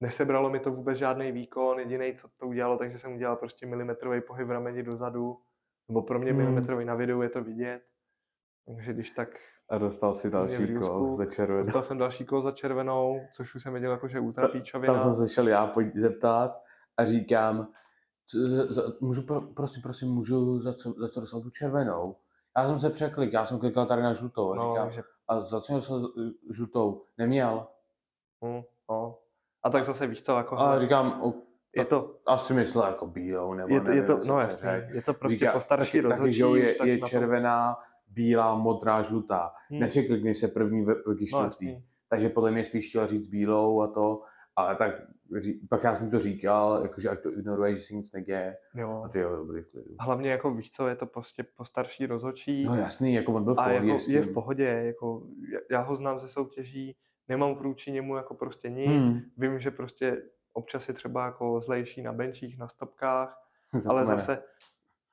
Nesebralo 0.00 0.50
mi 0.50 0.60
to 0.60 0.70
vůbec 0.72 0.98
žádný 0.98 1.32
výkon, 1.32 1.78
jediný, 1.78 2.14
co 2.16 2.28
to 2.36 2.46
udělalo, 2.46 2.78
takže 2.78 2.98
jsem 2.98 3.14
udělal 3.14 3.36
prostě 3.36 3.66
milimetrový 3.66 4.20
pohyb 4.20 4.48
v 4.48 4.50
rameni 4.50 4.82
dozadu, 4.82 5.38
nebo 5.88 6.02
pro 6.02 6.18
mě 6.18 6.30
Hmm. 6.32 6.40
milimetrový 6.40 6.84
na 6.84 6.94
videu 6.94 7.22
je 7.22 7.28
to 7.28 7.44
vidět. 7.44 7.82
Takže 8.66 8.92
když 8.92 9.10
tak 9.10 9.28
A 9.70 9.78
dostal 9.78 10.14
si 10.14 10.30
další 10.30 10.54
v 10.54 10.66
kol 10.66 10.66
Rýlsku. 10.66 11.14
za 11.14 11.26
červenou. 11.26 11.64
dostal 11.64 11.82
jsem 11.82 11.98
další 11.98 12.24
kol 12.24 12.42
za 12.42 12.52
červenou, 12.52 13.20
což 13.32 13.54
už 13.54 13.62
jsem 13.62 13.72
věděl 13.72 13.90
jako, 13.90 14.08
že 14.08 14.20
ultra 14.20 14.46
Ta- 14.46 14.52
píčovina. 14.52 14.92
Tam 14.94 15.02
jsem 15.02 15.26
se 15.28 15.34
šel 15.34 15.48
já 15.48 15.66
pojď 15.66 15.96
zeptat 15.96 16.50
a 16.96 17.04
říkám, 17.04 17.72
co, 18.26 18.38
za, 18.48 18.72
za, 18.72 18.82
můžu, 19.00 19.22
pro, 19.22 19.40
prosím, 19.40 19.82
prosím, 19.82 20.08
můžu 20.08 20.60
za 20.60 20.74
co, 20.74 20.92
za 20.98 21.08
co 21.08 21.20
dostal 21.20 21.40
tu 21.40 21.50
červenou? 21.50 22.16
Já 22.56 22.68
jsem 22.68 22.78
se 22.80 22.90
překlik, 22.90 23.32
já 23.32 23.46
jsem 23.46 23.58
klikal 23.58 23.86
tady 23.86 24.02
na 24.02 24.12
žlutou 24.12 24.52
a 24.52 24.56
no, 24.56 24.62
říkám, 24.70 24.90
že, 24.90 25.02
a 25.28 25.40
za 25.40 25.60
co 25.60 25.80
jsem 25.80 26.00
žlutou? 26.50 27.02
Neměl. 27.18 27.66
hm, 28.44 28.62
no. 28.90 29.18
A 29.62 29.70
tak 29.70 29.84
zase 29.84 30.06
víš 30.06 30.22
co, 30.22 30.36
jako 30.36 30.58
A 30.58 30.78
říkám, 30.80 31.22
o, 31.22 31.34
je 31.76 31.84
to, 31.84 32.16
asi 32.26 32.54
myslel 32.54 32.86
jako 32.86 33.06
bílou, 33.06 33.54
nebo 33.54 33.74
je 33.74 33.80
to, 33.80 33.90
je 33.90 33.94
nevím, 33.94 34.06
to 34.06 34.18
co 34.18 34.32
no 34.32 34.38
jasně, 34.40 34.88
je 34.94 35.02
to 35.02 35.14
prostě 35.14 35.38
Říká- 35.38 35.52
po 35.52 35.60
starší 35.60 35.92
taky, 35.98 36.02
taky, 36.02 36.18
rozhodčí. 36.18 36.40
jo, 36.40 36.54
je, 36.54 36.74
tak 36.74 36.86
je 36.88 36.98
to- 36.98 37.06
červená, 37.06 37.76
bílá, 38.06 38.54
modrá, 38.54 39.02
žlutá. 39.02 39.52
Hm, 39.70 39.78
Nepřeklikni 39.78 40.34
se 40.34 40.48
první 40.48 40.84
proti 40.84 41.24
no, 41.32 41.38
čtvrtý. 41.38 41.66
jasný. 41.66 41.84
Takže 42.08 42.28
podle 42.28 42.50
mě 42.50 42.64
spíš 42.64 42.88
chtěl 42.88 43.06
říct 43.06 43.26
bílou 43.28 43.82
a 43.82 43.86
to, 43.86 44.22
ale 44.56 44.76
tak 44.76 44.92
pak 45.68 45.84
já 45.84 45.94
jsem 45.94 46.10
to 46.10 46.20
říkal, 46.20 46.78
jakože 46.82 47.08
ať 47.08 47.22
to 47.22 47.32
ignoruje, 47.32 47.76
že 47.76 47.82
se 47.82 47.94
nic 47.94 48.12
neděje. 48.12 48.56
Jo. 48.74 49.02
A 49.04 49.08
ty 49.08 49.18
jo, 49.20 49.36
dobrý 49.36 49.62
v 49.62 49.70
klidu. 49.70 49.90
Hlavně 50.00 50.30
jako 50.30 50.50
víš 50.54 50.70
co, 50.70 50.88
je 50.88 50.96
to 50.96 51.06
prostě 51.06 51.42
po 51.56 51.64
starší 51.64 52.06
rozhodčí. 52.06 52.64
No 52.64 52.74
jasný, 52.76 53.14
jako 53.14 53.32
on 53.34 53.44
byl 53.44 53.54
v 53.54 53.58
a 53.60 53.64
pohodě 53.64 53.86
jako 53.88 53.98
s 53.98 54.08
je 54.08 54.22
v 54.22 54.32
pohodě, 54.32 54.64
jako 54.64 55.22
já- 55.70 55.80
ho 55.80 55.96
znám 55.96 56.18
ze 56.18 56.28
soutěží, 56.28 56.96
nemám 57.28 57.54
vůči 57.54 57.92
němu 57.92 58.16
jako 58.16 58.34
prostě 58.34 58.70
nic, 58.70 59.08
Hmm. 59.08 59.20
vím, 59.36 59.58
že 59.58 59.70
prostě 59.70 60.22
občas 60.52 60.88
je 60.88 60.94
třeba 60.94 61.24
jako 61.26 61.60
zlejší 61.60 62.02
na 62.02 62.12
benčích, 62.12 62.58
na 62.58 62.68
stopkách, 62.68 63.42
ale 63.72 63.80
Zapomene. 63.80 64.06
zase 64.18 64.42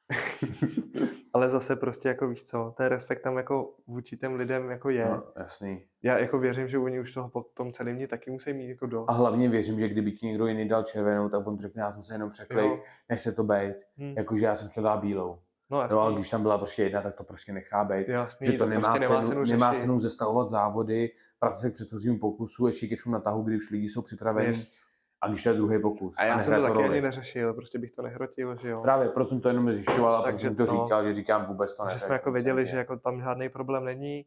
ale 1.33 1.49
zase 1.49 1.75
prostě 1.75 2.07
jako 2.07 2.27
víš 2.27 2.43
co, 2.43 2.73
ten 2.77 2.85
respekt 2.85 3.21
tam 3.21 3.37
jako 3.37 3.73
vůči 3.87 4.17
těm 4.17 4.35
lidem 4.35 4.69
jako 4.69 4.89
je. 4.89 5.05
No, 5.05 5.23
jasný. 5.37 5.81
Já 6.03 6.17
jako 6.19 6.39
věřím, 6.39 6.67
že 6.67 6.77
oni 6.77 6.99
už 6.99 7.11
toho 7.13 7.29
po 7.29 7.41
tom 7.53 7.71
celém 7.71 7.95
dní 7.95 8.07
taky 8.07 8.31
musí 8.31 8.53
mít 8.53 8.69
jako 8.69 8.85
dost. 8.85 9.05
A 9.09 9.13
hlavně 9.13 9.49
věřím, 9.49 9.79
že 9.79 9.87
kdyby 9.89 10.11
ti 10.11 10.25
někdo 10.25 10.47
jiný 10.47 10.67
dal 10.67 10.83
červenou, 10.83 11.29
tak 11.29 11.47
on 11.47 11.59
řekne, 11.59 11.81
já 11.81 11.91
jsem 11.91 12.03
se 12.03 12.13
jenom 12.13 12.29
překlej, 12.29 12.65
Jo. 12.67 12.79
nechce 13.09 13.31
to 13.31 13.43
být. 13.43 13.75
Hm. 13.97 14.13
Jakože 14.17 14.45
já 14.45 14.55
jsem 14.55 14.69
chtěl 14.69 14.83
dát 14.83 14.97
bílou. 14.97 15.39
No 15.69 15.81
jasný, 15.81 15.95
Jo, 15.95 15.99
ale 15.99 16.13
když 16.13 16.29
tam 16.29 16.41
byla 16.41 16.57
prostě 16.57 16.83
jedna, 16.83 17.01
tak 17.01 17.15
to 17.15 17.23
prostě 17.23 17.53
nechá 17.53 17.83
být. 17.83 18.07
jasný, 18.07 18.47
že 18.47 18.53
to, 18.57 18.65
nemá, 18.65 18.89
prostě 18.91 19.07
cenu, 19.07 19.19
nemá 19.19 19.29
cenu, 19.29 19.45
nemá 19.45 19.73
cenu 19.73 19.99
zestavovat 19.99 20.49
závody, 20.49 21.11
vracet 21.41 21.59
se 21.61 21.69
k 21.71 21.73
předchozímu 21.73 22.19
pokusu, 22.19 22.67
ještě 22.67 22.87
ke 22.87 22.95
všemu 22.95 23.13
na 23.13 23.19
tahu, 23.19 23.43
kdy 23.43 23.55
už 23.55 23.69
lidi 23.71 23.89
jsou 23.89 24.01
připraveni. 24.01 24.47
Yes. 24.49 24.77
A 25.23 25.27
když 25.27 25.43
to 25.43 25.49
je 25.49 25.55
druhý 25.55 25.81
pokus. 25.81 26.15
A 26.19 26.23
já 26.25 26.39
jsem 26.39 26.55
to 26.55 26.61
taky 26.61 26.73
roli. 26.73 26.89
ani 26.89 27.01
neřešil, 27.01 27.53
prostě 27.53 27.79
bych 27.79 27.91
to 27.91 28.01
nehrotil, 28.01 28.57
že 28.57 28.69
jo. 28.69 28.81
Právě 28.81 29.09
proto 29.09 29.29
jsem 29.29 29.41
to 29.41 29.47
jenom 29.47 29.71
zjišťoval 29.71 30.15
a 30.15 30.21
Takže 30.21 30.47
jsem 30.47 30.55
to 30.55 30.65
říkal, 30.65 31.03
že 31.03 31.15
říkám 31.15 31.45
vůbec 31.45 31.73
to 31.75 31.83
že 31.83 31.87
neřeš. 31.87 32.01
jsme 32.01 32.13
jako 32.15 32.31
věděli, 32.31 32.65
že 32.67 32.77
jako 32.77 32.97
tam 32.97 33.21
žádný 33.21 33.49
problém 33.49 33.85
není. 33.85 34.25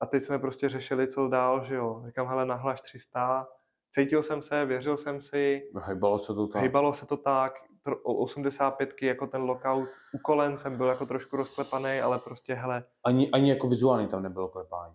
A 0.00 0.06
teď 0.06 0.22
jsme 0.22 0.38
prostě 0.38 0.68
řešili, 0.68 1.06
co 1.06 1.28
dál, 1.28 1.64
že 1.64 1.74
jo. 1.74 2.02
Říkám, 2.06 2.26
hele, 2.28 2.46
nahlaš 2.46 2.80
300. 2.80 3.48
Cítil 3.90 4.22
jsem 4.22 4.42
se, 4.42 4.64
věřil 4.64 4.96
jsem 4.96 5.20
si, 5.20 5.62
Hejbalo 5.82 6.18
se 6.18 6.34
to 6.34 6.46
tak. 6.46 6.60
hejbalo 6.62 6.94
se 6.94 7.06
to 7.06 7.16
tak. 7.16 7.52
Tro- 7.86 7.98
o 8.02 8.14
85 8.14 9.02
jako 9.02 9.26
ten 9.26 9.42
lockout 9.42 9.88
u 10.14 10.18
kolen 10.18 10.58
jsem 10.58 10.76
byl 10.76 10.86
jako 10.86 11.06
trošku 11.06 11.36
rozklepaný, 11.36 12.00
ale 12.00 12.18
prostě, 12.18 12.54
hele, 12.54 12.84
Ani, 13.04 13.30
ani 13.30 13.50
jako 13.50 13.68
vizuálně 13.68 14.08
tam 14.08 14.22
nebylo 14.22 14.48
klepání. 14.48 14.94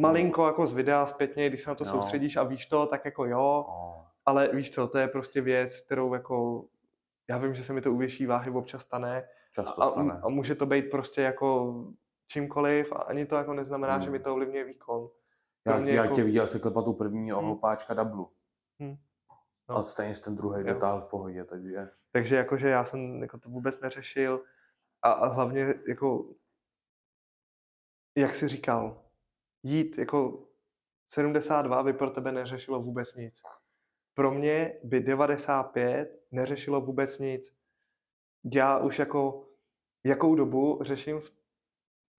malinko 0.00 0.46
jako 0.46 0.66
z 0.66 0.72
videa 0.72 1.06
zpětně, 1.06 1.48
když 1.48 1.62
se 1.62 1.70
na 1.70 1.74
to 1.74 1.84
No. 1.84 1.90
soustředíš 1.90 2.36
a 2.36 2.42
víš 2.42 2.66
to, 2.66 2.86
tak 2.86 3.04
jako 3.04 3.24
jo, 3.24 3.64
Oh. 3.68 4.02
Ale 4.26 4.48
víš 4.52 4.70
co, 4.70 4.88
to 4.88 4.98
je 4.98 5.08
prostě 5.08 5.40
věc, 5.40 5.80
kterou 5.80 6.14
jako, 6.14 6.64
já 7.30 7.38
vím, 7.38 7.54
že 7.54 7.64
se 7.64 7.72
mi 7.72 7.80
to 7.80 7.92
u 7.92 7.96
větší 7.96 8.26
váhy 8.26 8.50
občas 8.50 8.82
stane, 8.82 9.28
Často 9.52 9.82
a, 9.82 9.90
stane. 9.90 10.20
a 10.24 10.28
může 10.28 10.54
to 10.54 10.66
být 10.66 10.90
prostě 10.90 11.22
jako 11.22 11.74
čímkoliv 12.26 12.92
a 12.92 12.96
ani 12.96 13.26
to 13.26 13.36
jako 13.36 13.54
neznamená, 13.54 13.92
Hmm. 13.94 14.02
že 14.02 14.10
mi 14.10 14.18
to 14.18 14.32
ovlivňuje 14.32 14.64
výkon. 14.64 15.10
Já, 15.66 15.78
já 15.78 16.02
jako- 16.04 16.14
tě 16.14 16.24
viděl 16.24 16.48
se 16.48 16.58
klepat 16.58 16.84
tu 16.84 16.92
prvního 16.92 17.38
Hmm. 17.40 17.50
opáčka 17.50 17.94
dublu. 17.94 18.32
Hmm. 18.80 18.96
No. 19.68 19.76
A 19.76 19.82
stejně 19.82 20.14
ten 20.14 20.36
druhý 20.36 20.64
dotáhl 20.64 21.00
v 21.00 21.04
pohodě, 21.10 21.44
takže... 21.44 21.90
Takže 22.12 22.36
jakože 22.36 22.68
já 22.68 22.84
jsem 22.84 23.22
jako 23.22 23.38
to 23.38 23.48
vůbec 23.48 23.80
neřešil 23.80 24.44
a, 25.02 25.12
a 25.12 25.26
hlavně 25.26 25.74
jako, 25.88 26.34
jak 28.16 28.34
jsi 28.34 28.48
říkal, 28.48 29.02
jít 29.62 29.98
jako 29.98 30.46
72 31.08 31.82
by 31.82 31.92
pro 31.92 32.10
tebe 32.10 32.32
neřešilo 32.32 32.82
vůbec 32.82 33.14
nic. 33.14 33.42
Pro 34.14 34.30
mě 34.30 34.78
by 34.84 35.00
95 35.00 36.20
neřešilo 36.30 36.80
vůbec 36.80 37.18
nic. 37.18 37.52
Já 38.54 38.78
už 38.78 38.98
jako, 38.98 39.48
jakou 40.04 40.34
dobu 40.34 40.78
řeším, 40.82 41.20
v- 41.20 41.32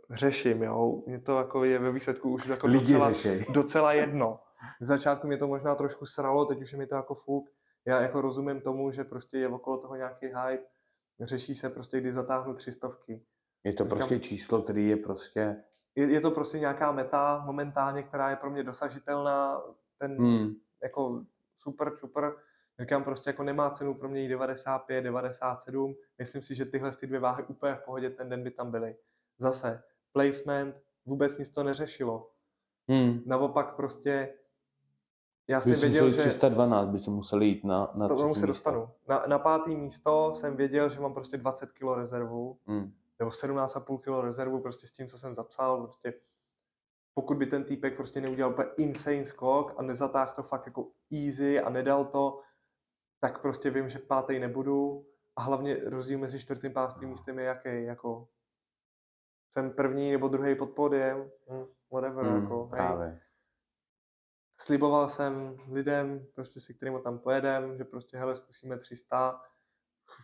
řeším, 0.10 0.64
jo, 0.64 1.04
mě 1.08 1.20
to 1.20 1.38
jako 1.38 1.64
je 1.64 1.80
ve 1.80 1.92
výsledku 1.92 2.30
už 2.34 2.46
jako 2.48 2.68
Lidi 2.68 2.94
docela, 2.94 3.12
řešej. 3.12 3.46
docela 3.54 3.94
jedno. 3.94 4.40
Z 4.82 4.88
začátku 4.88 5.28
mě 5.28 5.38
to 5.38 5.48
možná 5.48 5.76
trošku 5.76 6.06
sralo, 6.06 6.46
teď 6.46 6.62
už 6.62 6.72
je 6.72 6.78
mi 6.78 6.88
to 6.88 6.96
jako 6.96 7.16
fuk. 7.16 7.50
Já 7.88 8.02
jako 8.02 8.22
rozumím 8.22 8.62
tomu, 8.62 8.92
že 8.92 9.04
prostě 9.04 9.38
je 9.38 9.48
okolo 9.48 9.78
toho 9.78 9.96
nějaký 9.96 10.26
hype, 10.26 10.64
řeší 11.22 11.56
se 11.56 11.70
prostě, 11.70 12.00
kdy 12.02 12.14
zatáhnu 12.14 12.54
tři 12.54 12.72
stovky. 12.72 13.26
Je 13.64 13.74
to 13.74 13.84
Říkám- 13.84 13.98
prostě 13.98 14.20
číslo, 14.20 14.62
který 14.62 14.88
je 14.88 14.98
prostě... 14.98 15.64
Je, 15.96 16.12
je 16.14 16.22
to 16.22 16.32
prostě 16.32 16.60
nějaká 16.60 16.92
meta 16.92 17.44
momentálně, 17.46 18.04
která 18.04 18.30
je 18.30 18.36
pro 18.36 18.50
mě 18.52 18.64
dosažitelná, 18.64 19.62
ten 19.98 20.18
Hmm. 20.18 20.54
jako 20.84 21.24
super, 21.64 21.92
super. 22.00 22.36
Říkám 22.80 23.04
prostě 23.04 23.30
jako 23.30 23.44
nemá 23.44 23.70
cenu 23.70 23.94
pro 23.94 24.10
mě 24.10 24.22
jít 24.22 24.28
95, 24.28 25.02
97. 25.02 25.96
Myslím 26.18 26.42
si, 26.42 26.56
že 26.56 26.66
tyhle 26.66 26.92
ty 26.96 27.08
dvě 27.08 27.20
váhy 27.20 27.44
úplně 27.44 27.76
v 27.76 27.82
pohodě 27.86 28.10
ten 28.10 28.30
den 28.30 28.44
by 28.44 28.52
tam 28.52 28.72
byly. 28.72 28.96
Zase 29.38 29.84
placement, 30.12 30.76
vůbec 31.06 31.38
nic 31.38 31.50
to 31.50 31.64
neřešilo. 31.64 32.30
Hmm. 32.90 33.22
Naopak 33.26 33.76
prostě 33.76 34.34
já 35.48 35.62
jsem 35.62 35.72
věděl, 35.76 36.06
musel 36.06 36.12
že... 36.12 36.30
312 36.30 36.90
by 36.90 36.98
se 36.98 37.10
museli 37.12 37.46
jít 37.46 37.64
na, 37.64 37.92
na 37.96 38.08
To 38.08 38.16
tomu 38.16 38.36
se 38.36 38.40
místo. 38.40 38.48
dostanu. 38.48 38.90
Na, 39.08 39.24
na 39.28 39.40
pátý 39.40 39.76
místo 39.76 40.32
jsem 40.34 40.56
věděl, 40.58 40.90
že 40.90 41.00
mám 41.00 41.14
prostě 41.14 41.38
20 41.38 41.72
kg 41.72 41.84
rezervu, 41.96 42.58
Hmm. 42.66 42.94
nebo 43.20 43.32
17,5 43.32 44.00
kg 44.00 44.24
rezervu 44.26 44.60
prostě 44.62 44.88
s 44.88 44.92
tím, 44.92 45.08
co 45.08 45.18
jsem 45.18 45.36
zapsal. 45.36 45.82
Prostě 45.82 46.14
pokud 47.14 47.38
by 47.38 47.46
ten 47.46 47.64
týpek 47.64 47.96
prostě 47.96 48.22
neudělal 48.22 48.52
úplně 48.54 48.70
insane 48.78 49.26
skok 49.26 49.74
a 49.78 49.82
nezatáhl 49.82 50.34
to 50.36 50.44
fakt 50.44 50.66
jako 50.66 50.92
easy 51.12 51.60
a 51.60 51.70
nedal 51.70 52.06
to, 52.06 52.42
tak 53.20 53.42
prostě 53.42 53.70
vím, 53.70 53.90
že 53.90 54.00
pátý 54.00 54.40
nebudu. 54.40 55.06
A 55.36 55.42
hlavně 55.42 55.76
rozdíl 55.90 56.20
mezi 56.20 56.40
čtvrtým 56.40 56.72
a 56.72 56.74
pátým 56.74 57.10
místem 57.10 57.40
je 57.40 57.46
jaký, 57.46 57.84
jako 57.84 58.28
jsem 59.50 59.72
první 59.74 60.12
nebo 60.12 60.28
druhý 60.28 60.56
pod 60.56 60.66
pódiem, 60.70 61.32
hm, 61.50 61.66
whatever, 61.92 62.26
Hmm, 62.26 62.42
jako, 62.44 62.66
hej. 62.66 62.70
právě. 62.78 63.22
Sliboval 64.60 65.10
jsem 65.10 65.58
lidem, 65.72 66.28
prostě 66.36 66.60
si 66.60 66.74
kterým 66.74 67.00
tam 67.04 67.20
pojedem, 67.20 67.78
že 67.78 67.84
prostě 67.84 68.18
hele, 68.18 68.36
zkusíme 68.36 68.78
300. 68.78 69.42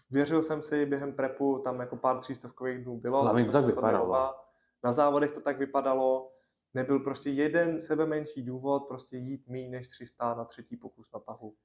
Věřil 0.10 0.44
jsem 0.44 0.64
si 0.64 0.86
během 0.86 1.14
prepu, 1.14 1.60
tam 1.64 1.80
jako 1.80 1.98
pár 1.98 2.20
třístovkových 2.20 2.84
dnů 2.84 2.98
bylo. 2.98 3.22
Hlavně 3.24 3.46
to 3.46 3.52
tak 3.52 3.66
vypadalo. 3.66 4.36
Na 4.84 4.94
závodech 4.94 5.32
to 5.32 5.42
tak 5.42 5.58
vypadalo. 5.58 6.32
Nebyl 6.74 7.00
prostě 7.00 7.30
jeden 7.30 7.82
sebe 7.82 8.06
menší 8.06 8.44
důvod 8.44 8.88
prostě 8.88 9.18
jít 9.18 9.48
méně 9.48 9.70
než 9.70 9.88
300 9.88 10.34
na 10.34 10.46
třetí 10.46 10.78
pokus 10.78 11.12
na 11.14 11.20
tahu. 11.20 11.56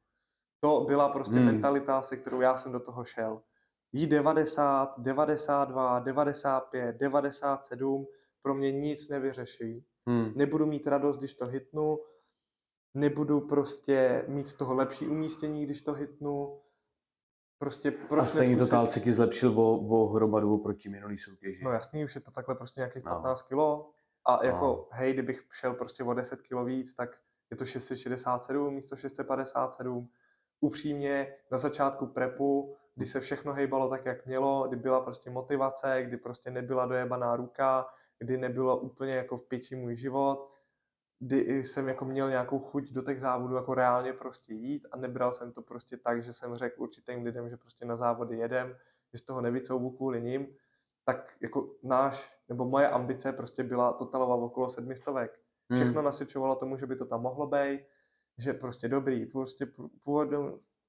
To 0.60 0.84
byla 0.88 1.08
prostě 1.08 1.34
Hmm. 1.36 1.44
mentalita, 1.44 2.02
se 2.02 2.16
kterou 2.16 2.40
já 2.40 2.56
jsem 2.56 2.72
do 2.72 2.80
toho 2.80 3.04
šel. 3.04 3.42
Jí 3.92 4.06
90, 4.06 4.94
92, 4.98 5.98
95, 5.98 6.96
97 6.96 8.06
pro 8.42 8.54
mě 8.54 8.72
nic 8.72 9.08
nevyřeší 9.08 9.84
Hmm. 10.06 10.32
nebudu 10.34 10.66
mít 10.66 10.86
radost, 10.86 11.18
když 11.18 11.34
to 11.34 11.46
hitnu, 11.46 11.98
nebudu 12.94 13.40
prostě 13.40 14.24
mít 14.28 14.48
z 14.48 14.54
toho 14.54 14.74
lepší 14.74 15.06
umístění, 15.08 15.64
když 15.66 15.80
to 15.82 15.92
hitnu. 15.92 16.60
Prostě 17.58 17.90
proč 17.90 18.22
A 18.22 18.26
stejně 18.26 18.56
to 18.56 18.66
Tálceky 18.66 19.12
zlepšil 19.12 19.60
o, 19.60 19.78
o 19.88 20.06
hromadu 20.08 20.54
oproti 20.54 20.88
minulý 20.88 21.18
soutěži. 21.18 21.64
No 21.64 21.70
jasný, 21.70 22.04
už 22.04 22.14
je 22.14 22.20
to 22.20 22.30
takhle 22.30 22.54
prostě 22.54 22.80
nějakých 22.80 23.04
No. 23.04 23.10
15 23.12 23.42
kilo. 23.42 23.84
A 24.26 24.46
jako, 24.46 24.66
No. 24.66 24.86
hej, 24.90 25.12
kdybych 25.12 25.46
šel 25.52 25.74
prostě 25.74 26.04
o 26.04 26.14
10 26.14 26.42
kilo 26.42 26.64
víc, 26.64 26.94
tak 26.94 27.10
je 27.50 27.56
to 27.56 27.64
667 27.64 28.74
místo 28.74 28.96
657. 28.96 30.08
Upřímně, 30.60 31.34
na 31.50 31.58
začátku 31.58 32.06
prepu, 32.06 32.76
kdy 32.94 33.06
se 33.06 33.20
všechno 33.20 33.52
hejbalo 33.52 33.88
tak, 33.88 34.06
jak 34.06 34.26
mělo, 34.26 34.66
kdy 34.68 34.76
byla 34.76 35.00
prostě 35.00 35.30
motivace, 35.30 36.02
kdy 36.02 36.16
prostě 36.16 36.50
nebyla 36.50 36.86
dojebaná 36.86 37.36
ruka, 37.36 37.86
kdy 38.18 38.36
nebylo 38.38 38.76
úplně 38.76 39.14
jako 39.14 39.38
v 39.38 39.42
piči 39.48 39.76
můj 39.76 39.96
život, 39.96 40.50
kdy 41.18 41.64
jsem 41.64 41.88
jako 41.88 42.04
měl 42.04 42.30
nějakou 42.30 42.58
chuť 42.58 42.90
do 42.90 43.02
těch 43.02 43.20
závodů 43.20 43.54
jako 43.54 43.74
reálně 43.74 44.12
prostě 44.12 44.54
jít 44.54 44.86
a 44.90 44.96
nebral 44.96 45.32
jsem 45.32 45.52
to 45.52 45.62
prostě 45.62 45.96
tak, 45.96 46.24
že 46.24 46.32
jsem 46.32 46.54
řekl 46.54 46.82
určitým 46.82 47.24
lidem, 47.24 47.50
že 47.50 47.56
prostě 47.56 47.84
na 47.84 47.96
závody 47.96 48.36
jedem, 48.36 48.76
že 49.12 49.18
z 49.18 49.22
toho 49.22 49.40
nevycouvu 49.40 49.90
kvůli 49.90 50.22
ním, 50.22 50.46
tak 51.04 51.32
jako 51.40 51.70
náš, 51.82 52.32
nebo 52.48 52.64
moje 52.64 52.88
ambice 52.88 53.32
prostě 53.32 53.62
byla 53.62 53.92
totalová 53.92 54.34
okolo 54.34 54.68
sedmistovek. 54.68 55.40
Hmm. 55.70 55.80
Všechno 55.80 56.02
nasvědčovalo 56.02 56.56
tomu, 56.56 56.76
že 56.76 56.86
by 56.86 56.96
to 56.96 57.04
tam 57.06 57.22
mohlo 57.22 57.46
být, 57.46 57.80
že 58.38 58.52
prostě 58.52 58.88
dobrý, 58.88 59.26
prostě 59.26 59.66
původně, 60.02 60.38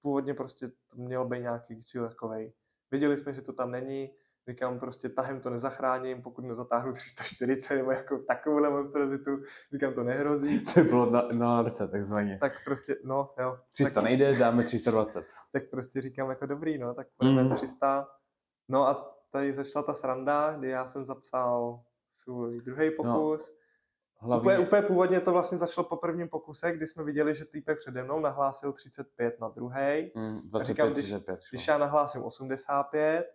původně 0.01 0.33
prostě 0.33 0.67
to 0.67 0.95
měl 0.95 1.25
být 1.25 1.39
nějaký 1.39 1.83
cíl 1.83 2.07
takovej. 2.09 2.53
Věděli 2.91 3.17
jsme, 3.17 3.33
že 3.33 3.41
to 3.41 3.53
tam 3.53 3.71
není, 3.71 4.11
říkám 4.49 4.79
prostě 4.79 5.09
tahem 5.09 5.41
to 5.41 5.49
nezachráním, 5.49 6.21
pokud 6.21 6.41
nezatáhnu 6.45 6.93
340 6.93 7.75
nebo 7.75 7.91
jako 7.91 8.17
takovouhle 8.19 8.69
monstrozitu, 8.69 9.41
říkám 9.73 9.93
to 9.93 10.03
nehrozí, 10.03 10.65
To 10.73 10.83
bylo 10.83 11.05
na, 11.11 11.21
na 11.31 11.63
10 11.63 11.91
takzvaně. 11.91 12.37
tak 12.41 12.53
prostě, 12.65 12.95
no 13.03 13.33
jo, 13.39 13.57
300 13.71 13.93
tak, 13.93 14.03
nejde, 14.03 14.37
dáme 14.37 14.63
320. 14.63 15.25
tak 15.51 15.69
prostě 15.69 16.01
říkám 16.01 16.29
jako 16.29 16.45
dobrý, 16.45 16.77
no, 16.77 16.93
tak 16.93 17.07
půjdeme 17.17 17.43
Mhm. 17.43 17.55
300. 17.55 18.07
No 18.69 18.87
a 18.87 19.14
tady 19.35 19.53
začala 19.53 19.83
ta 19.83 19.93
sranda, 19.93 20.51
kdy 20.57 20.69
já 20.69 20.87
jsem 20.87 21.05
zapsal 21.05 21.83
svůj 22.11 22.61
druhý 22.61 22.91
pokus. 22.91 23.49
No. 23.49 23.55
Hlavně, 24.27 24.41
Úplně, 24.51 24.67
úplně 24.67 24.81
původně 24.81 25.21
to 25.21 25.31
vlastně 25.31 25.57
začalo 25.57 25.87
po 25.87 25.97
prvním 25.97 26.29
pokuse, 26.29 26.71
kdy 26.71 26.87
jsme 26.87 27.03
viděli, 27.03 27.35
že 27.35 27.45
týpek 27.45 27.77
přede 27.79 28.03
mnou 28.03 28.19
nahlásil 28.19 28.73
35 28.73 29.39
na 29.39 29.49
druhý. 29.49 30.11
mm, 30.15 30.37
A 30.37 30.41
25, 30.43 30.65
říkám, 30.65 30.91
když, 30.93 31.03
35 31.03 31.41
šlo. 31.41 31.55
když 31.57 31.67
já 31.67 31.77
nahlásím 31.77 32.23
85, 32.23 33.25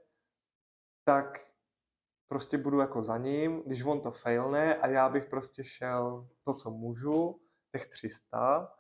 tak 1.04 1.38
prostě 2.28 2.58
budu 2.58 2.80
jako 2.80 3.02
za 3.02 3.18
ním, 3.18 3.62
když 3.66 3.82
on 3.84 4.00
to 4.00 4.10
failne 4.10 4.74
a 4.74 4.86
já 4.88 5.08
bych 5.08 5.24
prostě 5.24 5.64
šel 5.64 6.28
to, 6.44 6.54
co 6.54 6.70
můžu, 6.70 7.40
těch 7.72 7.86
300, 7.86 8.72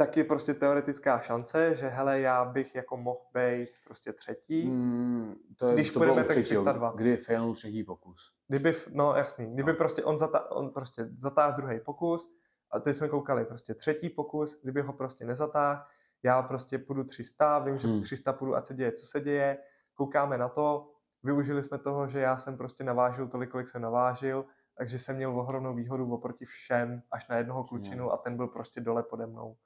tak 0.00 0.16
je 0.16 0.24
prostě 0.24 0.54
teoretická 0.54 1.18
šance, 1.18 1.76
že 1.76 1.88
hele, 1.88 2.20
já 2.20 2.44
bych 2.44 2.74
jako 2.74 2.96
mohl 2.96 3.20
být 3.34 3.68
prostě 3.84 4.12
třetí. 4.12 4.66
Mm, 4.70 5.34
to 5.56 5.66
je, 5.68 5.74
Když 5.74 5.90
to 5.90 5.98
půjdeme 6.00 6.16
tak 6.24 6.30
třetího, 6.30 6.62
302. 6.62 6.92
Kdy 6.96 7.16
failnul 7.16 7.54
třetí 7.54 7.84
pokus. 7.84 8.32
Kdyby, 8.48 8.74
no 8.92 9.14
jasný, 9.14 9.46
kdyby 9.46 9.72
No. 9.72 9.78
prostě 9.78 10.04
on, 10.04 10.18
zata, 10.18 10.50
on 10.50 10.70
prostě 10.70 11.08
zatáhl 11.16 11.52
druhý 11.56 11.80
pokus 11.80 12.30
a 12.70 12.80
teď 12.80 12.96
jsme 12.96 13.08
koukali 13.08 13.44
prostě 13.44 13.74
třetí 13.74 14.08
pokus, 14.10 14.60
kdyby 14.62 14.80
ho 14.80 14.92
prostě 14.92 15.24
nezatáhl, 15.24 15.82
já 16.22 16.42
prostě 16.42 16.78
půjdu 16.78 17.04
300, 17.04 17.58
vím, 17.58 17.78
že 17.78 17.88
Hmm. 17.88 18.02
300 18.02 18.32
půjdu, 18.32 18.54
ať 18.56 18.66
se 18.66 18.74
děje, 18.74 18.92
co 18.92 19.06
se 19.06 19.20
děje, 19.20 19.58
koukáme 19.94 20.38
na 20.38 20.48
to, 20.48 20.90
využili 21.22 21.62
jsme 21.62 21.78
toho, 21.78 22.08
že 22.08 22.20
já 22.20 22.36
jsem 22.36 22.56
prostě 22.56 22.84
navážil 22.84 23.28
tolik, 23.28 23.50
kolik 23.50 23.68
jsem 23.68 23.82
navážil, 23.82 24.44
takže 24.78 24.98
jsem 24.98 25.16
měl 25.16 25.40
ohromnou 25.40 25.74
výhodu 25.74 26.12
oproti 26.14 26.44
všem 26.44 27.02
až 27.10 27.28
na 27.28 27.36
jednoho 27.36 27.64
klučinu 27.64 28.12
a 28.12 28.16
ten 28.16 28.36
byl 28.36 28.46
prostě 28.48 28.80
dole 28.80 29.02
pode 29.02 29.26
mnou. 29.26 29.56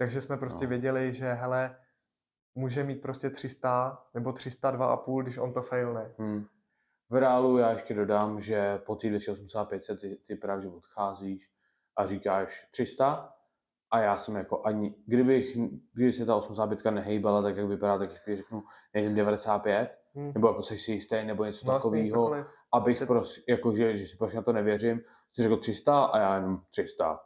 Takže 0.00 0.20
jsme 0.20 0.36
prostě 0.36 0.64
no. 0.64 0.68
věděli, 0.68 1.14
že 1.14 1.32
hele, 1.32 1.76
může 2.54 2.84
mít 2.84 3.02
prostě 3.02 3.30
300 3.30 4.04
nebo 4.14 4.30
302,5, 4.30 5.22
když 5.22 5.38
on 5.38 5.52
to 5.52 5.62
failne. 5.62 6.14
Hmm. 6.18 6.46
V 7.10 7.14
reálu 7.14 7.58
já 7.58 7.70
ještě 7.70 7.94
dodám, 7.94 8.40
že 8.40 8.78
po 8.78 8.96
té 8.96 9.08
285 9.08 9.82
ty, 10.00 10.16
ty 10.26 10.36
právě 10.36 10.70
odcházíš 10.70 11.50
a 11.96 12.06
říkáš 12.06 12.68
300 12.70 13.34
a 13.90 13.98
já 13.98 14.18
jsem 14.18 14.36
jako 14.36 14.66
ani, 14.66 14.94
kdybych, 15.06 15.56
kdyby 15.92 16.12
se 16.12 16.26
ta 16.26 16.36
85 16.36 16.90
nehejbala, 16.90 17.42
tak 17.42 17.56
jak 17.56 17.66
vypadá, 17.66 17.98
tak 17.98 18.10
chvíli 18.10 18.36
řeknu, 18.36 18.62
nevím, 18.94 19.14
95, 19.14 20.00
hmm. 20.14 20.32
nebo 20.34 20.48
jako 20.48 20.62
jsi 20.62 20.78
si 20.78 20.92
jistý, 20.92 21.24
nebo 21.24 21.44
něco 21.44 21.66
vlastně 21.66 21.90
takového, 21.90 22.44
abych 22.72 23.02
prostě, 23.06 23.52
jako, 23.52 23.74
že, 23.74 23.96
že 23.96 24.06
si 24.06 24.16
prostě 24.16 24.36
na 24.36 24.42
to 24.42 24.52
nevěřím, 24.52 25.00
si 25.32 25.42
řekl 25.42 25.56
300 25.56 26.04
a 26.04 26.18
já 26.18 26.34
jenom 26.34 26.60
300. 26.70 27.20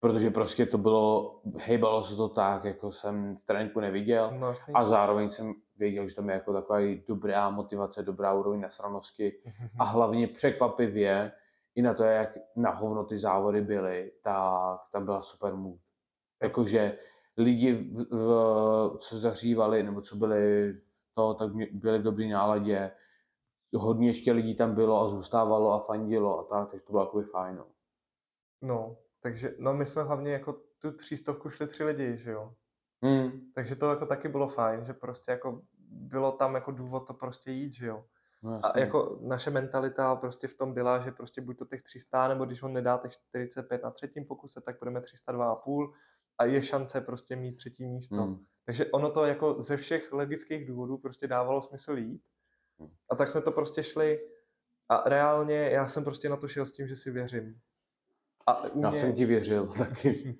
Protože 0.00 0.30
prostě 0.30 0.66
to 0.66 0.78
bylo, 0.78 1.40
hejbalo 1.56 2.04
se 2.04 2.16
to 2.16 2.28
tak, 2.28 2.64
jako 2.64 2.92
jsem 2.92 3.36
v 3.36 3.42
tréninku 3.42 3.80
neviděl 3.80 4.32
no, 4.38 4.54
a 4.74 4.84
zároveň 4.84 5.30
jsem 5.30 5.54
věděl, 5.76 6.06
že 6.06 6.14
tam 6.14 6.28
je 6.28 6.34
jako 6.34 6.52
taková 6.52 6.78
dobrá 7.08 7.50
motivace, 7.50 8.02
dobrá 8.02 8.32
úroveň 8.32 8.60
nasranosti 8.60 9.32
a 9.78 9.84
hlavně 9.84 10.28
překvapivě, 10.28 11.32
i 11.74 11.82
na 11.82 11.94
to, 11.94 12.04
jak 12.04 12.38
na 12.56 12.70
hovno 12.70 13.04
ty 13.04 13.16
závody 13.16 13.60
byly, 13.60 14.12
tak 14.22 14.80
tam 14.92 15.04
byla 15.04 15.22
super 15.22 15.54
mood. 15.54 15.80
Jakože 16.42 16.98
lidi, 17.36 17.94
co 18.98 19.18
zahřívali, 19.18 19.82
nebo 19.82 20.00
co 20.00 20.16
byli 20.16 20.74
to, 21.14 21.34
tak 21.34 21.50
byli 21.72 21.98
v 21.98 22.02
dobrý 22.02 22.28
náladě. 22.28 22.90
Hodně 23.74 24.08
ještě 24.08 24.32
lidí 24.32 24.54
tam 24.54 24.74
bylo 24.74 25.00
a 25.00 25.08
zůstávalo 25.08 25.72
a 25.72 25.78
fandilo 25.78 26.38
a 26.38 26.44
tak, 26.44 26.70
takže 26.70 26.84
to 26.84 26.92
bylo 26.92 27.02
jako 27.02 27.22
fajn. 27.22 27.64
No. 28.62 28.96
Takže 29.20 29.54
no 29.58 29.74
my 29.74 29.86
jsme 29.86 30.02
hlavně 30.02 30.32
jako 30.32 30.52
tu 30.78 30.92
třístovku 30.92 31.50
šli 31.50 31.66
tři 31.66 31.84
lidi, 31.84 32.18
že 32.18 32.30
jo. 32.30 32.54
Hmm. 33.02 33.30
Takže 33.54 33.76
to 33.76 33.90
jako 33.90 34.06
taky 34.06 34.28
bylo 34.28 34.48
fajn, 34.48 34.84
že 34.84 34.92
prostě 34.92 35.30
jako 35.30 35.62
bylo 35.90 36.32
tam 36.32 36.54
jako 36.54 36.70
důvod 36.70 37.06
to 37.06 37.14
prostě 37.14 37.50
jít, 37.50 37.72
že 37.72 37.86
jo. 37.86 38.04
No, 38.42 38.60
a 38.62 38.78
jako 38.78 39.18
naše 39.22 39.50
mentalita 39.50 40.16
prostě 40.16 40.48
v 40.48 40.54
tom 40.54 40.74
byla, 40.74 41.02
že 41.02 41.12
prostě 41.12 41.40
buď 41.40 41.58
to 41.58 41.64
těch 41.64 41.82
300, 41.82 42.28
nebo 42.28 42.44
když 42.44 42.62
on 42.62 42.72
nedá 42.72 42.98
těch 42.98 43.12
45 43.12 43.82
na 43.82 43.90
třetím 43.90 44.24
pokuse, 44.24 44.60
tak 44.60 44.78
budeme 44.78 45.00
302,5 45.00 45.92
a 46.38 46.44
je 46.44 46.62
šance 46.62 47.00
prostě 47.00 47.36
mít 47.36 47.56
třetí 47.56 47.86
místo. 47.86 48.16
Hmm. 48.16 48.44
Takže 48.64 48.86
ono 48.86 49.10
to 49.10 49.24
jako 49.24 49.62
ze 49.62 49.76
všech 49.76 50.12
logických 50.12 50.66
důvodů 50.66 50.98
prostě 50.98 51.26
dávalo 51.26 51.62
smysl 51.62 51.98
jít. 51.98 52.22
Hmm. 52.78 52.90
A 53.10 53.14
tak 53.14 53.30
jsme 53.30 53.40
to 53.40 53.52
prostě 53.52 53.82
šli 53.82 54.20
a 54.88 55.08
reálně 55.08 55.54
já 55.54 55.88
jsem 55.88 56.04
prostě 56.04 56.28
na 56.28 56.36
to 56.36 56.48
šel 56.48 56.66
s 56.66 56.72
tím, 56.72 56.88
že 56.88 56.96
si 56.96 57.10
věřím. 57.10 57.60
A 58.46 58.62
mě... 58.74 58.86
Já 58.86 58.92
jsem 58.92 59.12
ti 59.12 59.24
věřil 59.24 59.66
taky. 59.78 60.38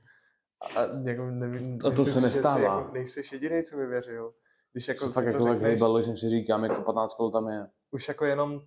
A 0.76 0.82
jako 1.04 1.30
nevím, 1.30 1.78
a 1.86 1.90
to 1.90 2.06
se 2.06 2.20
nestává. 2.20 2.78
Jako 2.78 2.92
nejsi 2.92 3.22
jediný, 3.32 3.62
co 3.62 3.76
mi 3.76 3.86
věřil. 3.86 4.34
Když 4.72 4.88
jako 4.88 5.06
se 5.06 5.12
fakt 5.12 5.26
jako 5.26 5.44
tak 5.44 5.62
hejbalo, 5.62 6.02
že 6.02 6.16
si 6.16 6.28
říkám, 6.28 6.64
jako 6.64 6.82
15 6.82 7.14
kol 7.14 7.30
tam 7.30 7.48
je. 7.48 7.66
Už 7.90 8.08
jako 8.08 8.24
jenom, 8.24 8.60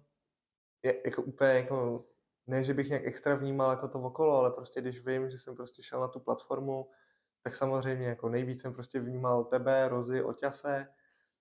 je, 0.84 1.02
jako 1.06 1.22
úplně 1.22 1.50
jako, 1.52 2.06
ne, 2.48 2.64
že 2.64 2.74
bych 2.74 2.90
nějak 2.90 3.06
extra 3.06 3.36
vnímal 3.36 3.70
jako 3.70 3.88
to 3.88 4.00
okolo, 4.00 4.38
ale 4.38 4.52
prostě 4.52 4.82
když 4.82 5.06
vím, 5.06 5.30
že 5.30 5.38
jsem 5.38 5.56
prostě 5.56 5.84
šel 5.84 6.00
na 6.00 6.08
tu 6.08 6.20
platformu, 6.20 6.90
tak 7.44 7.56
samozřejmě 7.56 8.08
jako 8.08 8.30
nejvíc 8.30 8.62
jsem 8.62 8.74
prostě 8.74 9.00
vnímal 9.00 9.44
tebe, 9.44 9.90
Rozy, 9.90 10.24
Oťase, 10.24 10.88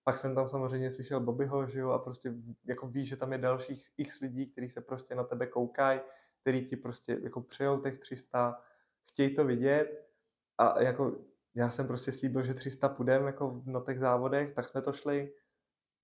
pak 0.04 0.18
jsem 0.18 0.34
tam 0.34 0.48
samozřejmě 0.48 0.90
slyšel 0.90 1.20
Bobbyho, 1.20 1.66
že 1.66 1.80
jo, 1.80 1.90
a 1.90 1.98
prostě 1.98 2.34
jako 2.64 2.86
víš, 2.86 3.08
že 3.08 3.16
tam 3.16 3.32
je 3.32 3.38
dalších 3.38 3.88
x 3.96 4.20
lidí, 4.20 4.46
kteří 4.46 4.68
se 4.68 4.80
prostě 4.80 5.14
na 5.14 5.24
tebe 5.24 5.46
koukají, 5.46 6.00
který 6.42 6.66
ti 6.66 6.76
prostě 6.76 7.18
jako 7.22 7.40
přejou 7.40 7.80
těch 7.80 7.98
300, 7.98 8.60
chtějí 9.10 9.34
to 9.34 9.44
vidět 9.44 10.08
a 10.58 10.82
jako 10.82 11.12
já 11.54 11.70
jsem 11.70 11.86
prostě 11.86 12.12
slíbil, 12.12 12.42
že 12.42 12.54
300 12.54 12.88
půjdeme 12.88 13.26
jako 13.26 13.62
na 13.66 13.80
těch 13.80 13.98
závodech, 13.98 14.54
tak 14.54 14.68
jsme 14.68 14.82
to 14.82 14.92
šli 14.92 15.32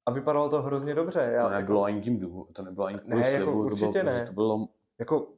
a 0.06 0.10
vypadalo 0.10 0.48
to 0.48 0.62
hrozně 0.62 0.94
dobře. 0.94 1.30
Já, 1.32 1.48
to 1.48 1.54
nebylo 1.54 1.78
jako, 1.78 1.84
ani 1.84 2.00
tím 2.00 2.18
důvod, 2.18 2.52
to 2.52 2.62
nebylo 2.62 2.86
ani 2.86 2.98
kvůli 2.98 3.16
ne, 3.16 3.24
slibu, 3.24 3.50
jako 3.50 3.58
určitě 3.58 3.86
to 3.86 3.92
bylo, 3.92 4.04
ne. 4.04 4.26
To 4.26 4.32
bylo, 4.32 4.68
jako, 4.98 5.28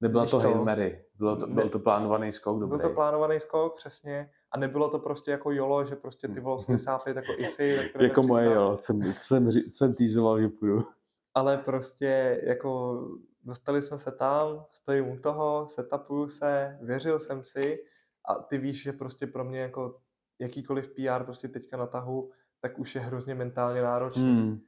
nebyla 0.00 0.26
to 0.26 0.38
Hail 0.38 0.64
Mary, 0.64 1.04
bylo 1.14 1.36
to, 1.36 1.46
byl 1.46 1.68
to 1.68 1.78
plánovaný 1.78 2.32
skok 2.32 2.60
dobrý. 2.60 2.78
Byl 2.78 2.88
to 2.88 2.94
plánovaný 2.94 3.40
skok, 3.40 3.76
přesně. 3.76 4.30
A 4.50 4.58
nebylo 4.58 4.88
to 4.88 4.98
prostě 4.98 5.30
jako 5.30 5.50
jolo, 5.50 5.86
že 5.86 5.96
prostě 5.96 6.28
ty 6.28 6.40
bylo 6.40 6.56
85 6.56 7.16
jako 7.16 7.32
ify. 7.38 7.78
jako 8.00 8.22
moje 8.22 8.46
jolo, 8.46 8.76
jsem, 8.76 9.12
jsem, 9.18 9.50
jsem 9.50 9.94
týzoval, 9.94 10.40
že 10.40 10.48
půjdu. 10.48 10.86
Ale 11.34 11.58
prostě 11.58 12.40
jako 12.44 13.00
dostali 13.44 13.82
jsme 13.82 13.98
se 13.98 14.12
tam, 14.12 14.66
stojím 14.70 15.08
u 15.08 15.18
toho, 15.18 15.68
setupuju 15.68 16.28
se, 16.28 16.78
věřil 16.82 17.18
jsem 17.18 17.44
si 17.44 17.84
a 18.28 18.34
ty 18.34 18.58
víš, 18.58 18.82
že 18.82 18.92
prostě 18.92 19.26
pro 19.26 19.44
mě 19.44 19.60
jako 19.60 20.00
jakýkoliv 20.38 20.88
PR 20.88 21.24
prostě 21.24 21.48
teďka 21.48 21.76
na 21.76 21.86
tahu, 21.86 22.32
tak 22.60 22.78
už 22.78 22.94
je 22.94 23.00
hrozně 23.00 23.34
mentálně 23.34 23.82
náročný. 23.82 24.22
Hmm. 24.22 24.60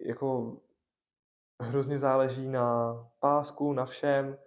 Jako 0.00 0.60
hrozně 1.60 1.98
záleží 1.98 2.48
na 2.48 2.94
pásku, 3.18 3.72
na 3.72 3.86
všem. 3.86 4.38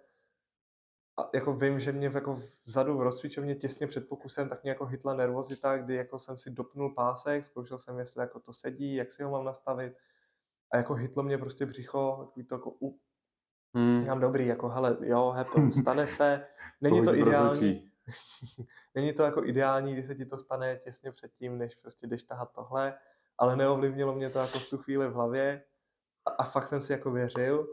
A 1.16 1.30
jako 1.34 1.54
vím, 1.54 1.80
že 1.80 1.92
mě 1.92 2.10
jako 2.14 2.42
vzadu 2.64 2.98
v 2.98 3.02
rozcvičovně 3.02 3.54
těsně 3.54 3.86
před 3.86 4.08
pokusem 4.08 4.48
tak 4.48 4.62
mě 4.62 4.70
jako 4.70 4.86
hitla 4.86 5.14
nervozita, 5.14 5.76
kdy 5.78 5.94
jako 5.94 6.18
jsem 6.18 6.38
si 6.38 6.50
dopnul 6.50 6.94
pásek, 6.94 7.44
zkoušel 7.44 7.78
jsem, 7.78 7.98
jestli 7.98 8.20
jako 8.20 8.40
to 8.40 8.52
sedí, 8.52 8.94
jak 8.94 9.12
si 9.12 9.22
ho 9.22 9.30
mám 9.30 9.44
nastavit. 9.44 9.96
A 10.70 10.76
jako 10.76 10.94
hitlo 10.94 11.22
mě 11.22 11.38
prostě 11.38 11.66
břicho, 11.66 12.24
takový 12.24 12.46
to 12.46 12.54
jako 12.54 12.76
u... 12.80 13.00
Hmm. 13.74 14.06
Mám 14.06 14.20
dobrý, 14.20 14.46
jako 14.46 14.68
hele, 14.68 14.96
jo, 15.00 15.30
happen, 15.36 15.72
stane 15.80 16.06
se. 16.06 16.46
Není 16.80 17.04
to 17.04 17.14
ideální. 17.14 17.90
Není 18.94 19.12
to 19.12 19.22
jako 19.22 19.44
ideální, 19.44 19.92
když 19.92 20.06
se 20.06 20.14
ti 20.14 20.26
to 20.26 20.38
stane 20.38 20.76
těsně 20.76 21.10
předtím, 21.10 21.58
než 21.58 21.74
prostě 21.74 22.06
jdeš 22.06 22.22
tahat 22.22 22.52
tohle, 22.52 22.94
ale 23.38 23.56
neovlivnilo 23.56 24.14
mě 24.14 24.30
to 24.30 24.38
jako 24.38 24.58
v 24.58 24.70
tu 24.70 24.78
chvíli 24.78 25.08
v 25.08 25.12
hlavě 25.12 25.62
a, 26.26 26.30
a 26.30 26.44
fakt 26.44 26.66
jsem 26.68 26.82
si 26.82 26.92
jako 26.92 27.10
věřil. 27.10 27.68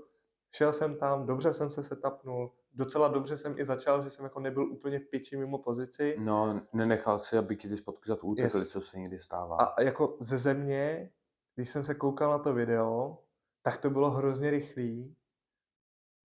Šel 0.51 0.73
jsem 0.73 0.95
tam, 0.95 1.25
dobře 1.25 1.53
jsem 1.53 1.71
se 1.71 1.83
setapnul, 1.83 2.51
docela 2.73 3.07
dobře 3.07 3.37
jsem 3.37 3.59
i 3.59 3.65
začal, 3.65 4.03
že 4.03 4.09
jsem 4.09 4.25
jako 4.25 4.39
nebyl 4.39 4.71
úplně 4.71 4.99
piči 4.99 5.37
mimo 5.37 5.57
pozici. 5.57 6.15
No, 6.19 6.61
nenechal 6.73 7.19
si, 7.19 7.37
aby 7.37 7.55
ti 7.55 7.69
ty 7.69 7.77
spotky 7.77 8.07
za 8.07 8.15
to 8.15 8.27
utekly, 8.27 8.59
yes. 8.59 8.69
co 8.69 8.81
se 8.81 8.99
někdy 8.99 9.19
stává. 9.19 9.57
A 9.57 9.81
jako 9.81 10.17
ze 10.19 10.37
země, 10.37 11.11
když 11.55 11.69
jsem 11.69 11.83
se 11.83 11.95
koukal 11.95 12.31
na 12.31 12.39
to 12.39 12.53
video, 12.53 13.17
tak 13.61 13.77
to 13.77 13.89
bylo 13.89 14.11
hrozně 14.11 14.49
rychlý. 14.49 15.15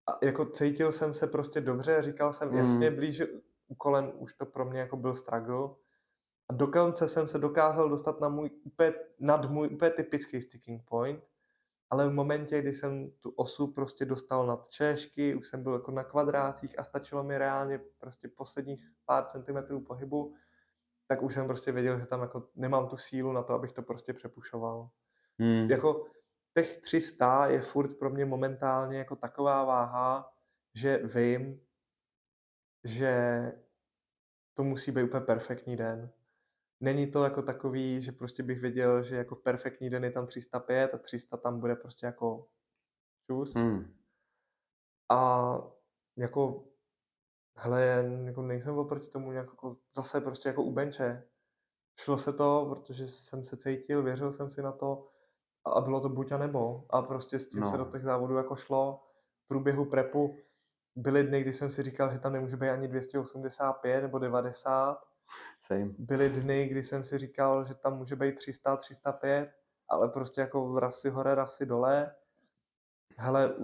A 0.06 0.18
jako 0.22 0.46
cítil 0.46 0.92
jsem 0.92 1.14
se 1.14 1.26
prostě 1.26 1.60
dobře, 1.60 2.02
říkal 2.02 2.32
jsem, 2.32 2.50
mm. 2.50 2.56
jasně, 2.56 2.90
blíž, 2.90 3.22
u 3.68 3.74
kolen 3.74 4.12
už 4.14 4.34
to 4.34 4.46
pro 4.46 4.64
mě 4.64 4.80
jako 4.80 4.96
byl 4.96 5.14
struggle. 5.14 5.68
A 6.48 6.52
do 6.52 6.66
konce 6.66 7.08
jsem 7.08 7.28
se 7.28 7.38
dokázal 7.38 7.88
dostat 7.88 8.20
na 8.20 8.28
můj, 8.28 8.50
úplně, 8.64 8.92
nad 9.20 9.50
můj 9.50 9.68
úplně 9.68 9.90
typický 9.90 10.42
sticking 10.42 10.82
point, 10.84 11.24
ale 11.90 12.08
v 12.08 12.12
momentě, 12.12 12.60
kdy 12.60 12.74
jsem 12.74 13.10
tu 13.20 13.30
osu 13.30 13.66
prostě 13.66 14.04
dostal 14.04 14.46
nad 14.46 14.68
češky, 14.68 15.34
už 15.34 15.48
jsem 15.48 15.62
byl 15.62 15.72
jako 15.72 15.90
na 15.90 16.04
kvadrácích 16.04 16.78
a 16.78 16.84
stačilo 16.84 17.22
mi 17.24 17.38
reálně 17.38 17.80
prostě 17.98 18.28
posledních 18.28 18.84
pár 19.04 19.24
centimetrů 19.24 19.80
pohybu, 19.80 20.34
tak 21.06 21.22
už 21.22 21.34
jsem 21.34 21.46
prostě 21.46 21.72
věděl, 21.72 21.98
že 21.98 22.06
tam 22.06 22.20
jako 22.20 22.48
nemám 22.54 22.88
tu 22.88 22.96
sílu 22.96 23.32
na 23.32 23.42
to, 23.42 23.54
abych 23.54 23.72
to 23.72 23.82
prostě 23.82 24.12
přepušoval. 24.12 24.88
Hmm. 25.38 25.70
Jako 25.70 26.06
těch 26.56 26.80
300 26.80 27.46
je 27.46 27.60
furt 27.60 27.98
pro 27.98 28.10
mě 28.10 28.24
momentálně 28.24 28.98
jako 28.98 29.16
taková 29.16 29.64
váha, 29.64 30.34
že 30.74 30.98
vím, 30.98 31.60
že 32.84 33.12
to 34.54 34.64
musí 34.64 34.92
být 34.92 35.02
úplně 35.02 35.24
perfektní 35.24 35.76
den. 35.76 36.10
Není 36.80 37.10
to 37.10 37.24
jako 37.24 37.42
takový, 37.42 38.02
že 38.02 38.12
prostě 38.12 38.42
bych 38.42 38.60
věděl, 38.60 39.02
že 39.02 39.16
jako 39.16 39.36
perfektní 39.36 39.90
den 39.90 40.04
je 40.04 40.10
tam 40.10 40.26
305 40.26 40.94
a 40.94 40.98
300 40.98 41.36
tam 41.36 41.60
bude 41.60 41.76
prostě 41.76 42.06
jako 42.06 42.48
čus. 43.26 43.54
Hmm. 43.54 43.94
A 45.10 45.52
jako, 46.16 46.64
hele, 47.56 48.10
jako 48.24 48.42
nejsem 48.42 48.78
oproti 48.78 49.06
tomu 49.06 49.32
nějak 49.32 49.46
jako, 49.46 49.76
zase 49.96 50.20
prostě 50.20 50.48
jako 50.48 50.62
u 50.62 50.72
benče. 50.72 51.28
Šlo 52.00 52.18
se 52.18 52.32
to, 52.32 52.66
protože 52.68 53.08
jsem 53.08 53.44
se 53.44 53.56
cítil, 53.56 54.02
věřil 54.02 54.32
jsem 54.32 54.50
si 54.50 54.62
na 54.62 54.72
to 54.72 55.15
a 55.66 55.80
bylo 55.80 56.00
to 56.00 56.08
buď 56.08 56.32
a 56.32 56.38
nebo. 56.38 56.84
A 56.90 57.02
prostě 57.02 57.38
s 57.38 57.48
tím 57.48 57.60
no. 57.60 57.66
se 57.66 57.76
do 57.76 57.84
těch 57.84 58.02
závodů 58.02 58.36
jako 58.36 58.56
šlo. 58.56 59.02
V 59.44 59.48
průběhu 59.48 59.84
prepu 59.84 60.36
byly 60.96 61.24
dny, 61.24 61.42
kdy 61.42 61.52
jsem 61.52 61.70
si 61.70 61.82
říkal, 61.82 62.12
že 62.12 62.18
tam 62.18 62.32
nemůže 62.32 62.56
být 62.56 62.68
ani 62.68 62.88
285 62.88 64.02
nebo 64.02 64.18
90. 64.18 64.98
Same. 65.60 65.90
Byly 65.98 66.30
dny, 66.30 66.68
kdy 66.68 66.82
jsem 66.82 67.04
si 67.04 67.18
říkal, 67.18 67.64
že 67.64 67.74
tam 67.74 67.98
může 67.98 68.16
být 68.16 68.36
300, 68.36 68.76
305, 68.76 69.50
ale 69.88 70.08
prostě 70.08 70.40
jako 70.40 70.80
rasy 70.80 71.10
hore, 71.10 71.34
rasy 71.34 71.66
dole. 71.66 72.14
Hele, 73.16 73.54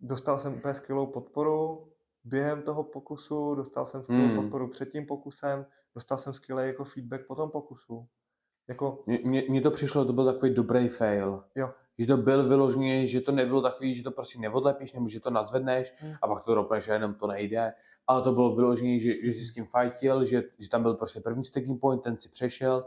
dostal 0.00 0.38
jsem 0.38 0.54
úplně 0.54 0.74
skvělou 0.74 1.06
podporu 1.06 1.88
během 2.24 2.62
toho 2.62 2.84
pokusu, 2.84 3.54
dostal 3.54 3.86
jsem 3.86 4.04
skvělou 4.04 4.28
mm. 4.28 4.36
podporu 4.36 4.68
před 4.68 4.92
tím 4.92 5.06
pokusem, 5.06 5.66
dostal 5.94 6.18
jsem 6.18 6.34
skvělý 6.34 6.66
jako 6.66 6.84
feedback 6.84 7.26
po 7.26 7.34
tom 7.34 7.50
pokusu. 7.50 8.08
Jako, 8.68 9.04
Mně 9.48 9.60
to 9.60 9.70
přišlo, 9.70 10.04
to 10.04 10.12
byl 10.12 10.24
takový 10.24 10.54
dobrý 10.54 10.88
fail. 10.88 11.44
Jo. 11.54 11.70
Že 11.98 12.06
to 12.06 12.16
byl 12.16 12.48
vyloženě, 12.48 13.06
že 13.06 13.20
to 13.20 13.32
nebylo 13.32 13.62
takový, 13.62 13.94
že 13.94 14.02
to 14.02 14.10
prostě 14.10 14.38
neodlepíš, 14.38 14.92
nebo 14.92 15.08
že 15.08 15.20
to 15.20 15.30
nazvedneš 15.30 15.94
hmm. 15.98 16.14
a 16.22 16.28
pak 16.28 16.44
to 16.44 16.54
dopneš 16.54 16.88
a 16.88 16.94
jenom 16.94 17.14
to 17.14 17.26
nejde. 17.26 17.72
Ale 18.06 18.22
to 18.22 18.32
bylo 18.32 18.54
vyloženě, 18.54 18.98
že, 18.98 19.24
že 19.24 19.32
jsi 19.32 19.44
s 19.44 19.52
tím 19.52 19.66
fightil, 19.66 20.24
že, 20.24 20.42
že 20.58 20.68
tam 20.68 20.82
byl 20.82 20.94
prostě 20.94 21.20
první 21.20 21.44
sticking 21.44 21.80
point, 21.80 22.02
ten 22.02 22.20
si 22.20 22.28
přešel, 22.28 22.86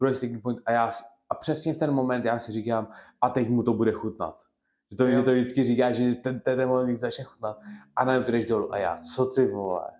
druhý 0.00 0.14
sticking 0.14 0.42
point 0.42 0.58
a 0.66 0.72
já 0.72 0.90
a 1.30 1.34
přesně 1.34 1.74
v 1.74 1.76
ten 1.76 1.92
moment 1.92 2.24
já 2.24 2.38
si 2.38 2.52
říkám, 2.52 2.88
a 3.20 3.28
teď 3.28 3.48
mu 3.48 3.62
to 3.62 3.72
bude 3.72 3.92
chutnat. 3.92 4.42
Že 4.90 4.96
to, 4.96 5.06
že 5.06 5.22
to 5.22 5.30
vždycky 5.30 5.64
říká, 5.64 5.92
že 5.92 6.14
ten, 6.14 6.40
ten, 6.40 6.56
ten 6.56 6.68
moment 6.68 6.98
začne 6.98 7.24
chutnat. 7.24 7.58
A 7.96 8.04
najednou 8.04 8.26
ty 8.26 8.32
jdeš 8.32 8.46
dolů. 8.46 8.72
A 8.72 8.78
já, 8.78 8.98
co 8.98 9.26
ty 9.26 9.46
vole? 9.46 9.90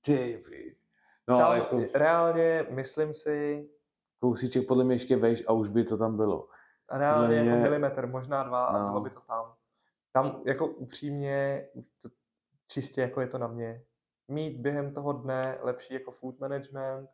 Ty 0.00 0.42
No, 1.28 1.38
tam, 1.38 1.46
ale 1.46 1.58
jako... 1.58 1.82
Reálně, 1.94 2.66
myslím 2.70 3.14
si... 3.14 3.68
Kousíček 4.20 4.66
podle 4.66 4.84
mě 4.84 4.94
ještě 4.94 5.16
vejš 5.16 5.44
a 5.46 5.52
už 5.52 5.68
by 5.68 5.84
to 5.84 5.96
tam 5.96 6.16
bylo. 6.16 6.48
A 6.88 6.98
reálně 6.98 7.36
jako 7.36 7.62
milimetr, 7.62 8.06
možná 8.06 8.42
dva 8.42 8.72
no. 8.72 8.78
a 8.78 8.88
bylo 8.88 9.00
by 9.00 9.10
to 9.10 9.20
tam. 9.20 9.54
Tam 10.12 10.42
jako 10.46 10.66
upřímně, 10.66 11.68
to, 12.02 12.08
čistě 12.68 13.00
jako 13.00 13.20
je 13.20 13.26
to 13.26 13.38
na 13.38 13.46
mě. 13.46 13.84
Mít 14.28 14.60
během 14.60 14.94
toho 14.94 15.12
dne 15.12 15.58
lepší 15.62 15.94
jako 15.94 16.10
food 16.10 16.40
management, 16.40 17.08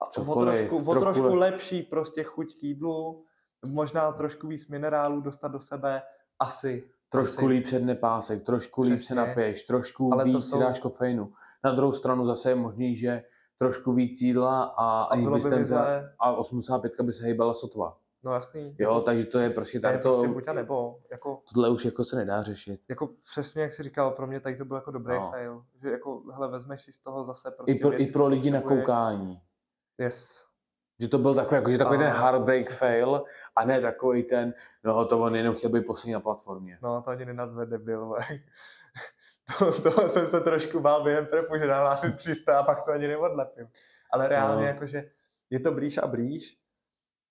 a 0.00 0.20
o 0.20 0.40
trošku, 0.40 0.90
o 0.90 0.94
trošku 0.94 1.34
lep... 1.34 1.52
lepší 1.52 1.82
prostě 1.82 2.22
chuť 2.22 2.60
k 2.60 2.62
jídlu, 2.62 3.24
možná 3.66 4.12
trošku 4.12 4.46
víc 4.46 4.68
minerálů 4.68 5.20
dostat 5.20 5.48
do 5.48 5.60
sebe, 5.60 6.02
asi. 6.38 6.90
Trošku 7.08 7.38
asi. 7.38 7.46
líp 7.46 7.64
předne 7.64 7.94
pásek, 7.94 8.44
trošku 8.44 8.82
Přesně. 8.82 8.94
líp 8.94 9.02
se 9.02 9.14
napiješ, 9.14 9.62
trošku 9.62 10.12
Ale 10.12 10.24
víc 10.24 10.44
jsou... 10.44 10.56
si 10.56 10.64
dáš 10.64 10.78
kofeinu. 10.78 11.32
Na 11.64 11.72
druhou 11.72 11.92
stranu 11.92 12.26
zase 12.26 12.50
je 12.50 12.54
možný, 12.54 12.96
že 12.96 13.22
trošku 13.58 13.92
víc 13.92 14.20
jídla 14.20 14.62
a, 14.64 15.02
a, 15.02 15.16
bylo 15.16 15.34
by 15.34 15.64
zle... 15.64 16.14
a 16.18 16.32
85 16.32 17.00
by 17.00 17.12
se 17.12 17.26
hýbala 17.26 17.54
sotva. 17.54 17.98
No 18.24 18.32
jasný. 18.32 18.76
Jo, 18.78 19.00
takže 19.00 19.24
to 19.24 19.38
je 19.38 19.50
prostě 19.50 19.80
tak 19.80 20.02
to... 20.02 20.12
Prostě 20.12 20.28
buď 20.28 20.48
a 20.48 20.52
nebo. 20.52 20.98
Jako, 21.10 21.42
tohle 21.54 21.70
už 21.70 21.84
jako 21.84 22.04
se 22.04 22.16
nedá 22.16 22.42
řešit. 22.42 22.80
Jako 22.88 23.10
přesně 23.32 23.62
jak 23.62 23.72
jsi 23.72 23.82
říkal, 23.82 24.10
pro 24.10 24.26
mě 24.26 24.40
tady 24.40 24.56
to 24.56 24.64
byl 24.64 24.76
jako 24.76 24.90
dobrý 24.90 25.14
no. 25.14 25.30
fail. 25.30 25.64
Že 25.82 25.90
jako, 25.90 26.22
hele, 26.32 26.48
vezmeš 26.48 26.82
si 26.82 26.92
z 26.92 26.98
toho 26.98 27.24
zase 27.24 27.50
prostě 27.50 27.72
I 27.72 27.78
pro, 27.78 27.90
věci, 27.90 28.04
i 28.04 28.12
pro 28.12 28.26
lidi 28.26 28.50
na 28.50 28.60
koukání. 28.60 29.40
Yes. 29.98 30.46
Že 31.00 31.08
to 31.08 31.18
byl 31.18 31.34
takový, 31.34 31.56
jako, 31.56 31.70
že 31.70 31.78
takový 31.78 31.98
a... 31.98 32.02
ten 32.02 32.12
heartbreak 32.12 32.70
fail 32.70 33.24
a 33.56 33.64
ne 33.64 33.80
takový 33.80 34.22
ten, 34.22 34.54
no 34.84 35.04
to 35.04 35.20
on 35.20 35.36
jenom 35.36 35.54
chtěl 35.54 35.70
být 35.70 35.86
poslední 35.86 36.12
na 36.12 36.20
platformě. 36.20 36.78
No 36.82 37.02
to 37.02 37.10
ani 37.10 37.24
nenazve 37.24 37.66
debil, 37.66 38.16
to, 39.58 39.80
to, 39.82 40.08
jsem 40.08 40.26
se 40.26 40.40
trošku 40.40 40.80
bál 40.80 41.02
během 41.04 41.26
prepu, 41.26 41.58
že 41.58 41.66
dám 41.66 41.86
asi 41.86 42.12
300 42.12 42.58
a 42.58 42.62
pak 42.62 42.84
to 42.84 42.90
ani 42.90 43.08
neodlepím. 43.08 43.68
Ale 44.10 44.28
reálně 44.28 44.62
no. 44.62 44.68
jakože 44.68 45.10
je 45.50 45.60
to 45.60 45.72
blíž 45.72 45.98
a 45.98 46.06
blíž 46.06 46.58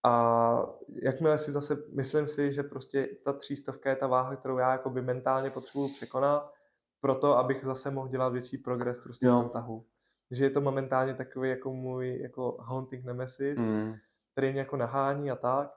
a 0.04 0.66
jakmile 1.04 1.38
si 1.38 1.52
zase, 1.52 1.78
myslím 1.96 2.28
si, 2.28 2.54
že 2.54 2.64
prostě 2.64 3.08
ta 3.26 3.34
třístovka 3.34 3.90
je 3.90 3.96
ta 3.96 4.08
váha, 4.08 4.36
kterou 4.36 4.58
já 4.58 4.72
jako 4.72 4.90
by 4.90 5.02
mentálně 5.02 5.50
potřebuju 5.50 5.94
překonat, 5.94 6.54
proto, 7.02 7.38
abych 7.38 7.66
zase 7.66 7.92
mohl 7.92 8.08
dělat 8.08 8.30
větší 8.30 8.58
progres 8.58 9.00
prostě 9.00 9.28
v 9.28 9.30
tom 9.30 9.50
tahu 9.50 9.86
že 10.32 10.44
je 10.44 10.50
to 10.50 10.62
momentálně 10.62 11.14
takový 11.14 11.50
jako 11.50 11.74
můj 11.74 12.20
jako 12.22 12.58
haunting 12.60 13.06
nemesis, 13.06 13.58
mm. 13.58 13.94
který 14.32 14.52
mě 14.52 14.60
jako 14.60 14.78
nahání 14.78 15.32
a 15.32 15.36
tak, 15.36 15.76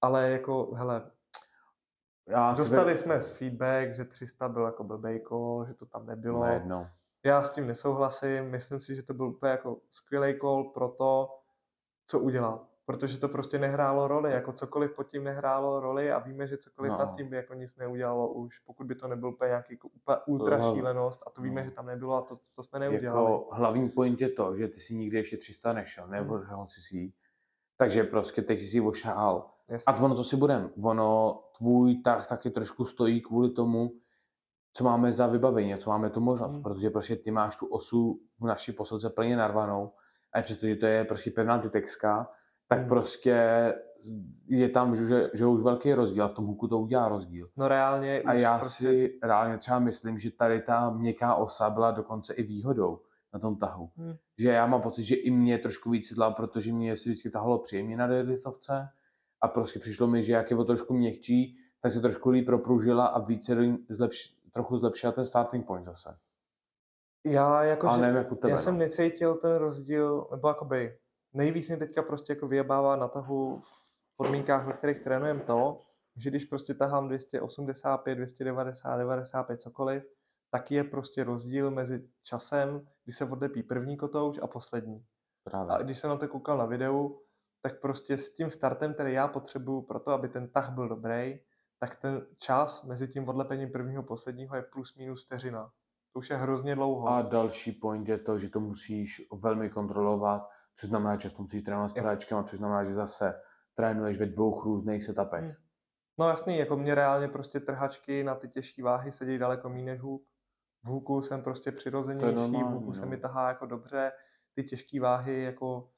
ale 0.00 0.30
jako, 0.30 0.74
hele, 0.74 1.10
já 2.26 2.52
dostali 2.52 2.92
vě... 2.92 2.96
jsme 2.96 3.20
z 3.20 3.36
feedback, 3.36 3.94
že 3.94 4.04
300 4.04 4.48
byl 4.48 4.62
jako 4.62 4.84
blbej 4.84 5.24
že 5.66 5.74
to 5.74 5.86
tam 5.86 6.06
nebylo. 6.06 6.40
Najednou. 6.40 6.86
Já 7.24 7.42
s 7.42 7.54
tím 7.54 7.66
nesouhlasím, 7.66 8.44
myslím 8.44 8.80
si, 8.80 8.94
že 8.94 9.02
to 9.02 9.14
byl 9.14 9.26
úplně 9.26 9.50
jako 9.50 9.80
skvělý 9.90 10.40
call 10.40 10.64
pro 10.64 10.88
to, 10.88 11.38
co 12.06 12.18
udělat 12.18 12.74
protože 12.86 13.18
to 13.18 13.28
prostě 13.28 13.58
nehrálo 13.58 14.08
roli, 14.08 14.32
jako 14.32 14.52
cokoliv 14.52 14.92
pod 14.92 15.08
tím 15.08 15.24
nehrálo 15.24 15.80
roli 15.80 16.12
a 16.12 16.18
víme, 16.18 16.46
že 16.46 16.56
cokoliv 16.56 16.92
no. 16.92 16.98
nad 16.98 17.16
tím 17.16 17.28
by 17.28 17.36
jako 17.36 17.54
nic 17.54 17.76
neudělalo 17.76 18.32
už, 18.32 18.58
pokud 18.58 18.86
by 18.86 18.94
to 18.94 19.08
nebyl 19.08 19.28
úplně 19.28 19.48
nějaký 19.48 19.72
jako 19.72 19.88
úplně 19.88 20.16
ultra 20.26 20.58
to, 20.58 20.74
šílenost 20.74 21.22
a 21.26 21.30
to 21.30 21.42
víme, 21.42 21.60
no. 21.60 21.64
že 21.64 21.70
tam 21.70 21.86
nebylo 21.86 22.14
a 22.14 22.22
to, 22.22 22.38
to 22.54 22.62
jsme 22.62 22.78
neudělali. 22.78 23.32
Jako 23.32 23.48
hlavní 23.52 23.88
point 23.88 24.20
je 24.20 24.28
to, 24.28 24.56
že 24.56 24.68
ty 24.68 24.80
si 24.80 24.94
nikdy 24.94 25.16
ještě 25.16 25.36
300 25.36 25.72
nešel, 25.72 26.06
nevožhal 26.06 26.58
hmm. 26.58 26.68
si 26.68 26.80
si 26.80 27.12
takže 27.76 28.04
prostě 28.04 28.42
teď 28.42 28.60
jsi 28.60 28.66
si 28.66 28.80
ošahal. 28.80 29.50
Yes. 29.70 29.82
A 29.86 30.02
ono, 30.02 30.14
co 30.14 30.24
si 30.24 30.36
budem, 30.36 30.70
ono, 30.82 31.40
tvůj 31.58 32.02
tak 32.02 32.26
taky 32.26 32.50
trošku 32.50 32.84
stojí 32.84 33.20
kvůli 33.20 33.50
tomu, 33.50 33.92
co 34.72 34.84
máme 34.84 35.12
za 35.12 35.26
vybavení 35.26 35.74
a 35.74 35.78
co 35.78 35.90
máme 35.90 36.10
tu 36.10 36.20
možnost, 36.20 36.54
hmm. 36.54 36.62
protože 36.62 36.90
prostě 36.90 37.16
ty 37.16 37.30
máš 37.30 37.56
tu 37.56 37.66
osu 37.66 38.20
v 38.40 38.46
naší 38.46 38.72
posilce 38.72 39.10
plně 39.10 39.36
narvanou 39.36 39.92
a 40.32 40.42
přestože 40.42 40.76
to 40.76 40.86
je 40.86 41.04
prostě 41.04 41.30
pevná 41.30 41.58
titexka, 41.58 42.30
tak 42.68 42.78
hmm. 42.78 42.88
prostě 42.88 43.38
je 44.46 44.68
tam, 44.68 44.96
že, 44.96 45.30
že 45.34 45.46
už 45.46 45.62
velký 45.62 45.94
rozdíl 45.94 46.24
a 46.24 46.28
v 46.28 46.32
tom 46.32 46.46
huku 46.46 46.68
to 46.68 46.78
udělá 46.78 47.08
rozdíl. 47.08 47.48
No 47.56 47.68
reálně. 47.68 48.22
A 48.22 48.32
já 48.32 48.58
prostě... 48.58 48.84
si 48.84 49.18
reálně 49.22 49.58
třeba 49.58 49.78
myslím, 49.78 50.18
že 50.18 50.30
tady 50.30 50.62
ta 50.62 50.90
měkká 50.90 51.34
osa 51.34 51.70
byla 51.70 51.90
dokonce 51.90 52.34
i 52.34 52.42
výhodou 52.42 53.00
na 53.34 53.40
tom 53.40 53.56
tahu. 53.56 53.90
Hmm. 53.96 54.14
Že 54.38 54.48
já 54.48 54.66
mám 54.66 54.82
pocit, 54.82 55.02
že 55.02 55.14
i 55.14 55.30
mě 55.30 55.58
trošku 55.58 55.90
víc 55.90 56.08
sedla, 56.08 56.30
protože 56.30 56.72
mě 56.72 56.96
se 56.96 57.10
vždycky 57.10 57.30
tahalo 57.30 57.58
příjemně 57.58 57.96
na 57.96 58.06
deadliftovce 58.06 58.88
a 59.44 59.48
prostě 59.48 59.78
přišlo 59.78 60.06
mi, 60.06 60.22
že 60.22 60.32
jak 60.32 60.50
je 60.50 60.56
o 60.56 60.64
trošku 60.64 60.94
měkčí, 60.94 61.58
tak 61.80 61.92
se 61.92 62.00
trošku 62.00 62.30
líp 62.30 62.46
propružila 62.46 63.06
a 63.06 63.18
více 63.18 63.56
zlepš, 63.88 64.36
trochu 64.52 64.76
zlepšila 64.76 65.12
ten 65.12 65.24
starting 65.24 65.66
point 65.66 65.86
zase. 65.86 66.16
Já 67.26 67.64
jako, 67.64 67.88
že, 67.94 68.00
nevím, 68.00 68.16
jak 68.16 68.28
tebe, 68.28 68.48
já 68.48 68.54
no. 68.56 68.62
jsem 68.62 68.78
necítil 68.78 69.34
ten 69.34 69.56
rozdíl, 69.56 70.28
nebo 70.30 70.48
jakoby 70.48 70.98
nejvíc 71.32 71.68
mě 71.68 71.76
teďka 71.76 72.02
prostě 72.02 72.32
jako 72.32 72.48
vyjebává 72.48 72.96
na 72.96 73.08
tahu 73.08 73.60
v 73.60 74.16
podmínkách, 74.16 74.66
ve 74.66 74.72
kterých 74.72 74.98
trénujeme 75.00 75.40
to, 75.40 75.78
že 76.16 76.30
když 76.30 76.44
prostě 76.44 76.74
tahám 76.74 77.08
285, 77.08 78.14
290, 78.14 78.96
95, 78.96 79.62
cokoliv, 79.62 80.04
tak 80.50 80.70
je 80.70 80.84
prostě 80.84 81.24
rozdíl 81.24 81.70
mezi 81.70 82.08
časem, 82.22 82.86
kdy 83.04 83.12
se 83.12 83.24
odlepí 83.24 83.62
první 83.62 83.96
kotouč 83.96 84.38
a 84.42 84.46
poslední. 84.46 85.04
Právě. 85.44 85.74
A 85.74 85.82
když 85.82 85.98
jsem 85.98 86.10
na 86.10 86.16
to 86.16 86.28
koukal 86.28 86.58
na 86.58 86.66
videu, 86.66 87.20
tak 87.64 87.80
prostě 87.80 88.18
s 88.18 88.34
tím 88.34 88.50
startem, 88.50 88.94
který 88.94 89.12
já 89.12 89.28
potřebuju 89.28 89.82
pro 89.82 90.00
to, 90.00 90.10
aby 90.10 90.28
ten 90.28 90.48
tah 90.48 90.70
byl 90.70 90.88
dobrý, 90.88 91.40
tak 91.78 91.96
ten 91.96 92.26
čas 92.38 92.82
mezi 92.82 93.08
tím 93.08 93.28
odlepením 93.28 93.72
prvního 93.72 94.02
a 94.02 94.06
posledního 94.06 94.56
je 94.56 94.62
plus 94.62 94.96
minus 94.96 95.24
vteřina. 95.24 95.70
To 96.12 96.18
už 96.18 96.30
je 96.30 96.36
hrozně 96.36 96.74
dlouho. 96.74 97.08
A 97.08 97.22
další 97.22 97.72
point 97.72 98.08
je 98.08 98.18
to, 98.18 98.38
že 98.38 98.48
to 98.48 98.60
musíš 98.60 99.22
velmi 99.42 99.70
kontrolovat, 99.70 100.48
což 100.76 100.88
znamená, 100.88 101.14
že 101.14 101.20
často 101.20 101.42
musíš 101.42 101.62
trénovat 101.62 101.90
s 101.90 101.94
tráčkem, 101.94 102.44
což 102.44 102.58
znamená, 102.58 102.84
že 102.84 102.92
zase 102.92 103.34
trénuješ 103.74 104.18
ve 104.18 104.26
dvou 104.26 104.62
různých 104.62 105.04
setupech. 105.04 105.40
Hmm. 105.40 105.54
No 106.18 106.28
jasný, 106.28 106.58
jako 106.58 106.76
mě 106.76 106.94
reálně 106.94 107.28
prostě 107.28 107.60
trhačky 107.60 108.24
na 108.24 108.34
ty 108.34 108.48
těžké 108.48 108.82
váhy 108.82 109.12
sedí 109.12 109.38
daleko 109.38 109.68
méně 109.68 109.84
než 109.84 110.00
hůk. 110.00 110.22
V 110.82 110.88
hůku 110.88 111.22
jsem 111.22 111.42
prostě 111.42 111.72
přirozenější, 111.72 112.34
normální, 112.34 112.62
v 112.62 112.66
hůku 112.66 112.88
no. 112.88 112.94
se 112.94 113.06
mi 113.06 113.16
tahá 113.16 113.48
jako 113.48 113.66
dobře, 113.66 114.12
ty 114.54 114.64
těžké 114.64 115.00
váhy 115.00 115.42
jako 115.42 115.93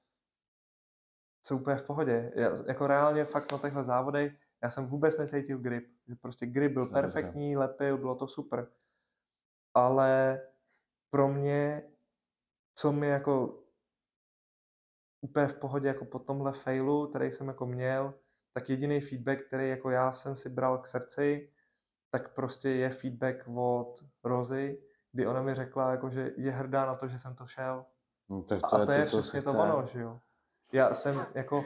jsou 1.47 1.57
úplně 1.57 1.77
v 1.77 1.83
pohodě. 1.83 2.33
Já, 2.35 2.51
jako 2.67 2.87
reálně 2.87 3.25
fakt 3.25 3.53
na 3.53 3.59
těchto 3.59 3.85
závodech 3.85 4.33
já 4.63 4.71
jsem 4.71 4.87
vůbec 4.87 5.19
necítil 5.19 5.59
grip. 5.59 5.89
Že 6.07 6.15
prostě 6.15 6.47
grip 6.47 6.73
byl 6.73 6.87
perfektní, 6.87 7.57
lepil, 7.57 7.99
bylo 7.99 8.15
to 8.15 8.29
super. 8.29 8.69
Ale 9.75 10.41
pro 11.11 11.29
mě, 11.29 11.83
co 12.75 12.93
mi 12.93 13.09
jako 13.09 13.63
úplně 15.21 15.47
v 15.47 15.59
pohodě 15.59 15.89
jako 15.89 16.05
po 16.05 16.19
tomhle 16.19 16.53
failu, 16.53 17.07
který 17.07 17.33
jsem 17.33 17.49
jako 17.49 17.67
měl, 17.67 18.15
tak 18.53 18.71
jediný 18.71 19.01
feedback, 19.01 19.47
který 19.47 19.69
jako 19.69 19.91
já 19.91 20.13
jsem 20.13 20.37
si 20.37 20.49
bral 20.49 20.79
k 20.79 20.87
srdci, 20.87 21.53
tak 22.11 22.35
prostě 22.35 22.69
je 22.69 22.91
feedback 22.91 23.37
od 23.55 24.05
Rozy, 24.25 24.83
kdy 25.13 25.27
ona 25.27 25.43
mi 25.43 25.55
řekla, 25.55 25.91
jako, 25.91 26.11
že 26.11 26.33
je 26.37 26.51
hrdá 26.51 26.87
na 26.87 26.95
to, 26.95 27.09
že 27.09 27.19
jsem 27.19 27.35
to 27.35 27.47
šel. 27.47 27.87
No, 28.29 28.43
tak 28.43 28.61
to 28.61 28.77
a 28.77 28.81
je 28.81 28.87
to 28.87 28.93
je 28.93 29.05
to, 29.05 29.09
přesně 29.09 29.43
to 29.43 29.51
ono, 29.51 29.87
že 29.87 30.01
jo. 30.01 30.21
Já 30.73 30.95
jsem 30.95 31.21
jako... 31.35 31.65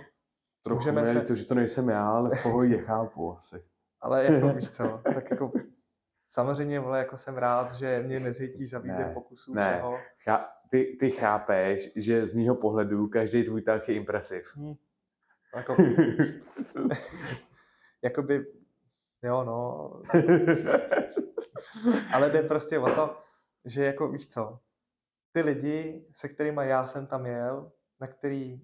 Trochu 0.62 0.78
můžeme 0.78 1.12
se... 1.12 1.20
to, 1.20 1.35
že 1.35 1.44
to 1.44 1.55
nejsem 1.55 1.89
já, 1.89 2.10
ale 2.10 2.31
v 2.31 2.43
pohodě 2.43 2.78
chápu 2.78 3.36
asi. 3.36 3.64
ale 4.01 4.24
jako 4.24 4.48
víš 4.56 4.70
co, 4.70 5.01
tak 5.14 5.31
jako 5.31 5.52
samozřejmě, 6.28 6.81
vole, 6.81 6.98
jako 6.98 7.16
jsem 7.16 7.36
rád, 7.36 7.72
že 7.72 8.02
mě 8.06 8.20
nezjítí 8.20 8.66
za 8.66 8.78
výběr 8.78 9.06
ne, 9.06 9.14
pokusů 9.14 9.55
ne. 9.55 9.72
všeho. 9.72 9.98
Chá- 10.27 10.47
ty, 10.70 10.97
ty 11.01 11.10
chápeš, 11.10 11.93
že 11.97 12.27
z 12.27 12.32
mýho 12.32 12.55
pohledu 12.55 13.09
každý 13.09 13.44
tvůj 13.44 13.62
tah 13.62 13.89
je 13.89 13.94
impresiv. 13.94 14.56
Hmm. 14.56 14.74
Jako, 15.56 15.77
jakoby, 18.02 18.47
jo 19.22 19.44
no. 19.44 19.90
Ale 22.14 22.31
jde 22.31 22.43
prostě 22.43 22.78
o 22.78 22.94
to, 22.94 23.18
že 23.64 23.85
jako 23.85 24.09
víš 24.09 24.28
co, 24.28 24.59
ty 25.32 25.43
lidi, 25.43 26.06
se 26.14 26.28
kterými 26.28 26.60
já 26.64 26.86
jsem 26.86 27.06
tam 27.06 27.27
jel, 27.27 27.72
na, 28.01 28.06
který, 28.06 28.60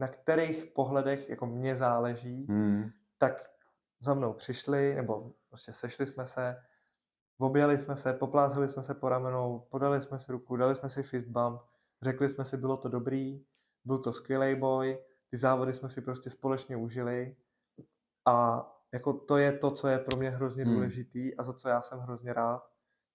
na 0.00 0.08
kterých 0.08 0.64
pohledech 0.64 1.28
jako 1.28 1.46
mě 1.46 1.76
záleží, 1.76 2.46
hmm. 2.48 2.90
tak 3.18 3.50
za 4.00 4.14
mnou 4.14 4.32
přišli, 4.32 4.94
nebo 4.94 5.32
prostě 5.48 5.72
sešli 5.72 6.06
jsme 6.06 6.26
se, 6.26 6.56
Objali 7.40 7.78
jsme 7.78 7.96
se, 7.96 8.12
poplázeli 8.12 8.68
jsme 8.68 8.82
se 8.82 8.94
po 8.94 9.08
ramenou, 9.08 9.66
podali 9.70 10.02
jsme 10.02 10.18
si 10.18 10.32
ruku, 10.32 10.56
dali 10.56 10.74
jsme 10.74 10.88
si 10.88 11.02
fist 11.02 11.28
bump, 11.28 11.60
řekli 12.02 12.28
jsme 12.28 12.44
si, 12.44 12.56
bylo 12.56 12.76
to 12.76 12.88
dobrý, 12.88 13.44
byl 13.84 13.98
to 13.98 14.12
skvělý 14.12 14.54
boj 14.54 14.98
ty 15.30 15.36
závody 15.36 15.74
jsme 15.74 15.88
si 15.88 16.00
prostě 16.00 16.30
společně 16.30 16.76
užili 16.76 17.36
a 18.26 18.66
jako 18.92 19.12
to 19.12 19.36
je 19.36 19.52
to, 19.52 19.70
co 19.70 19.88
je 19.88 19.98
pro 19.98 20.16
mě 20.16 20.30
hrozně 20.30 20.64
Hmm. 20.64 20.74
důležitý 20.74 21.36
a 21.36 21.42
za 21.42 21.52
co 21.52 21.68
já 21.68 21.82
jsem 21.82 21.98
hrozně 21.98 22.32
rád. 22.32 22.70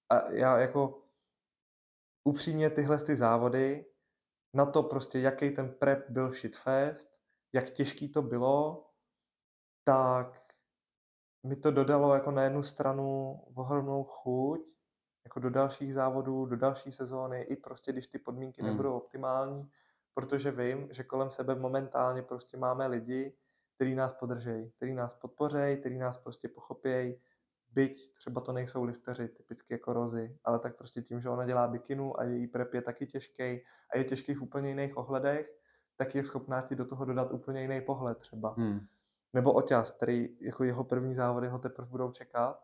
A 0.10 0.32
já 0.32 0.60
jako 0.60 1.02
upřímně 2.24 2.70
tyhle 2.70 2.98
ty 2.98 3.16
závody, 3.16 3.86
na 4.54 4.66
to 4.66 4.84
prostě, 4.84 5.20
jaký 5.20 5.50
ten 5.52 5.74
prep 5.74 6.10
byl 6.10 6.34
shitfest, 6.34 7.10
jak 7.54 7.70
těžký 7.70 8.10
to 8.12 8.22
bylo, 8.22 8.90
tak 9.84 10.44
mi 11.44 11.56
to 11.56 11.72
dodalo 11.72 12.14
jako 12.14 12.32
na 12.32 12.44
jednu 12.44 12.64
stranu 12.64 13.40
ohromnou 13.56 14.04
chuť, 14.04 14.62
jako 15.26 15.40
do 15.40 15.50
dalších 15.50 15.94
závodů, 15.94 16.46
do 16.46 16.56
další 16.58 16.92
sezóny, 16.92 17.42
i 17.42 17.56
prostě 17.56 17.92
když 17.92 18.08
ty 18.08 18.20
podmínky 18.20 18.62
Hmm. 18.62 18.72
nebudou 18.72 18.98
optimální, 18.98 19.70
protože 20.14 20.52
vím, 20.52 20.88
že 20.92 21.04
kolem 21.04 21.32
sebe 21.32 21.56
momentálně 21.56 22.22
prostě 22.22 22.58
máme 22.58 22.88
lidi, 22.88 23.38
který 23.76 23.96
nás 23.96 24.14
podržejí, 24.14 24.72
který 24.72 24.94
nás 24.94 25.14
podpořejí, 25.14 25.78
který 25.78 25.98
nás 25.98 26.18
prostě 26.18 26.48
pochopějí, 26.48 27.22
byť 27.74 28.14
třeba 28.14 28.42
to 28.42 28.54
nejsou 28.54 28.84
lifteři, 28.84 29.28
typicky 29.28 29.74
jako 29.74 29.94
Rozy, 29.94 30.38
ale 30.44 30.60
tak 30.60 30.78
prostě 30.78 31.02
tím, 31.02 31.22
že 31.22 31.30
ona 31.30 31.46
dělá 31.46 31.68
bikinu 31.68 32.20
a 32.20 32.24
její 32.24 32.48
prep 32.48 32.74
je 32.74 32.82
taky 32.82 33.08
těžký 33.08 33.62
a 33.90 33.98
je 33.98 34.04
těžký 34.04 34.34
v 34.34 34.42
úplně 34.42 34.70
jiných 34.70 34.98
ohledech, 34.98 35.60
tak 35.96 36.16
je 36.16 36.24
schopná 36.24 36.62
ti 36.62 36.76
do 36.76 36.86
toho 36.86 37.06
dodat 37.06 37.32
úplně 37.32 37.62
jiný 37.62 37.82
pohled 37.82 38.18
třeba. 38.18 38.56
Hmm. 38.58 38.80
Nebo 39.34 39.54
Oťas, 39.54 39.92
který 39.92 40.38
jako 40.42 40.64
jeho 40.64 40.84
první 40.84 41.14
závody 41.14 41.48
ho 41.48 41.60
teprve 41.60 41.88
budou 41.88 42.12
čekat, 42.12 42.64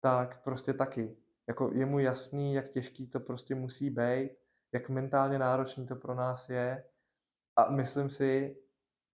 tak 0.00 0.42
prostě 0.42 0.72
taky. 0.72 1.16
Jako 1.46 1.70
je 1.74 1.86
mu 1.86 1.98
jasný, 1.98 2.54
jak 2.54 2.68
těžký 2.68 3.06
to 3.06 3.20
prostě 3.20 3.54
musí 3.54 3.90
být, 3.90 4.30
jak 4.72 4.88
mentálně 4.88 5.38
náročný 5.38 5.86
to 5.86 5.96
pro 5.96 6.14
nás 6.14 6.48
je. 6.48 6.84
A 7.56 7.70
myslím 7.70 8.10
si, 8.10 8.61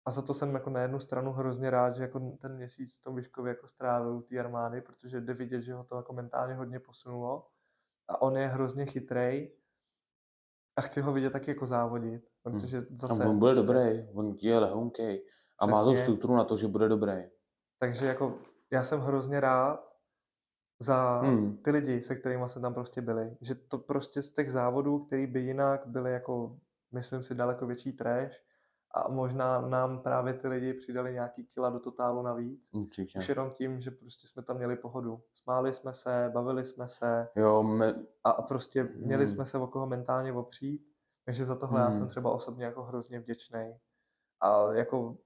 a 0.06 0.10
za 0.10 0.22
to 0.22 0.34
jsem 0.34 0.54
jako 0.54 0.70
na 0.70 0.80
jednu 0.80 1.00
stranu 1.00 1.32
hrozně 1.32 1.70
rád, 1.70 1.96
že 1.96 2.02
jako 2.02 2.20
ten 2.40 2.56
měsíc 2.56 2.98
v 2.98 3.02
tom 3.02 3.14
Vyškově 3.16 3.50
jako 3.50 3.68
strávil 3.68 4.16
u 4.16 4.22
té 4.22 4.38
armády, 4.38 4.80
protože 4.80 5.20
jde 5.20 5.34
vidět, 5.34 5.62
že 5.62 5.74
ho 5.74 5.84
to 5.84 5.96
jako 5.96 6.12
mentálně 6.12 6.54
hodně 6.54 6.80
posunulo. 6.80 7.46
A 8.08 8.22
on 8.22 8.36
je 8.36 8.46
hrozně 8.46 8.86
chytrej 8.86 9.56
a 10.76 10.80
chci 10.80 11.00
ho 11.00 11.12
vidět 11.12 11.30
taky 11.32 11.50
jako 11.50 11.66
závodit, 11.66 12.28
protože 12.42 12.80
zase... 12.90 13.24
A 13.24 13.28
on 13.28 13.38
bude 13.38 13.52
prostě- 13.54 13.66
dobrý, 13.66 14.08
on 14.14 14.36
je 14.40 14.58
lehonkej. 14.58 15.26
A 15.58 15.66
má 15.66 15.84
to 15.84 15.90
Přesně. 15.92 16.02
strukturu 16.04 16.36
na 16.36 16.44
to, 16.44 16.56
že 16.56 16.66
bude 16.68 16.88
dobrý. 16.88 17.24
Takže 17.78 18.06
jako 18.06 18.38
já 18.72 18.84
jsem 18.84 19.00
hrozně 19.00 19.40
rád 19.40 19.86
za 20.80 21.18
Hmm. 21.18 21.56
ty 21.56 21.70
lidi, 21.70 22.02
se 22.02 22.16
kterými 22.16 22.44
jsme 22.48 22.62
tam 22.62 22.74
prostě 22.74 23.00
byli. 23.00 23.36
Že 23.40 23.54
to 23.54 23.78
prostě 23.78 24.22
z 24.22 24.32
těch 24.32 24.50
závodů, 24.52 25.04
který 25.04 25.26
by 25.26 25.40
jinak 25.40 25.86
byly 25.86 26.12
jako, 26.12 26.58
myslím 26.92 27.22
si, 27.22 27.34
daleko 27.34 27.66
větší 27.66 27.92
trash 27.92 28.32
a 28.96 29.08
možná 29.08 29.60
nám 29.60 30.02
právě 30.02 30.34
ty 30.34 30.48
lidi 30.48 30.74
přidali 30.74 31.12
nějaký 31.12 31.44
kila 31.44 31.70
do 31.70 31.80
totálu 31.80 32.22
navíc. 32.22 32.70
Určitě. 32.74 33.18
Už 33.18 33.28
jenom 33.28 33.50
tím, 33.50 33.80
že 33.80 33.90
prostě 33.90 34.28
jsme 34.28 34.42
tam 34.42 34.56
měli 34.56 34.76
pohodu. 34.76 35.22
Smáli 35.34 35.74
jsme 35.74 35.94
se, 35.94 36.30
bavili 36.34 36.66
jsme 36.66 36.88
se 36.88 37.28
Jo, 37.36 37.62
me, 37.62 37.94
a, 38.24 38.30
a 38.30 38.42
prostě 38.42 38.84
měli 38.84 39.24
Hmm. 39.24 39.34
jsme 39.34 39.46
se 39.46 39.58
o 39.58 39.66
koho 39.66 39.86
mentálně 39.86 40.32
opřít. 40.32 40.86
Takže 41.24 41.44
za 41.44 41.56
tohle 41.56 41.80
já 41.80 41.90
jsem 41.90 41.98
Hmm. 41.98 42.08
třeba 42.08 42.30
osobně 42.30 42.64
jako 42.64 42.82
hrozně 42.82 43.20
vděčný. 43.20 43.74
A 44.40 44.72
jako 44.72 45.16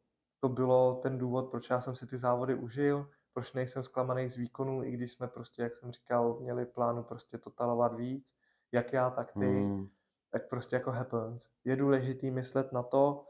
to 0.41 0.49
bylo 0.49 0.95
ten 0.95 1.19
důvod, 1.19 1.51
proč 1.51 1.71
já 1.71 1.81
jsem 1.81 1.97
si 1.97 2.07
ty 2.07 2.17
závody 2.17 2.55
užil, 2.55 3.09
proč 3.33 3.53
nejsem 3.53 3.83
zklamaný 3.83 4.29
z 4.29 4.37
výkonů, 4.37 4.85
i 4.85 4.91
když 4.91 5.13
jsme 5.13 5.29
prostě, 5.29 5.63
jak 5.63 5.75
jsem 5.75 5.93
říkal, 5.93 6.39
měli 6.41 6.67
plánu 6.67 7.03
prostě 7.03 7.39
totalovat 7.39 7.95
víc, 7.95 8.35
jak 8.73 8.93
já, 8.93 9.11
tak 9.11 9.33
ty, 9.33 9.47
hmm, 9.47 9.89
tak 10.31 10.49
prostě 10.49 10.77
jako 10.77 10.91
happens. 10.91 11.49
Je 11.65 11.77
důležitý 11.77 12.31
myslet 12.31 12.73
na 12.73 12.83
to, 12.83 13.25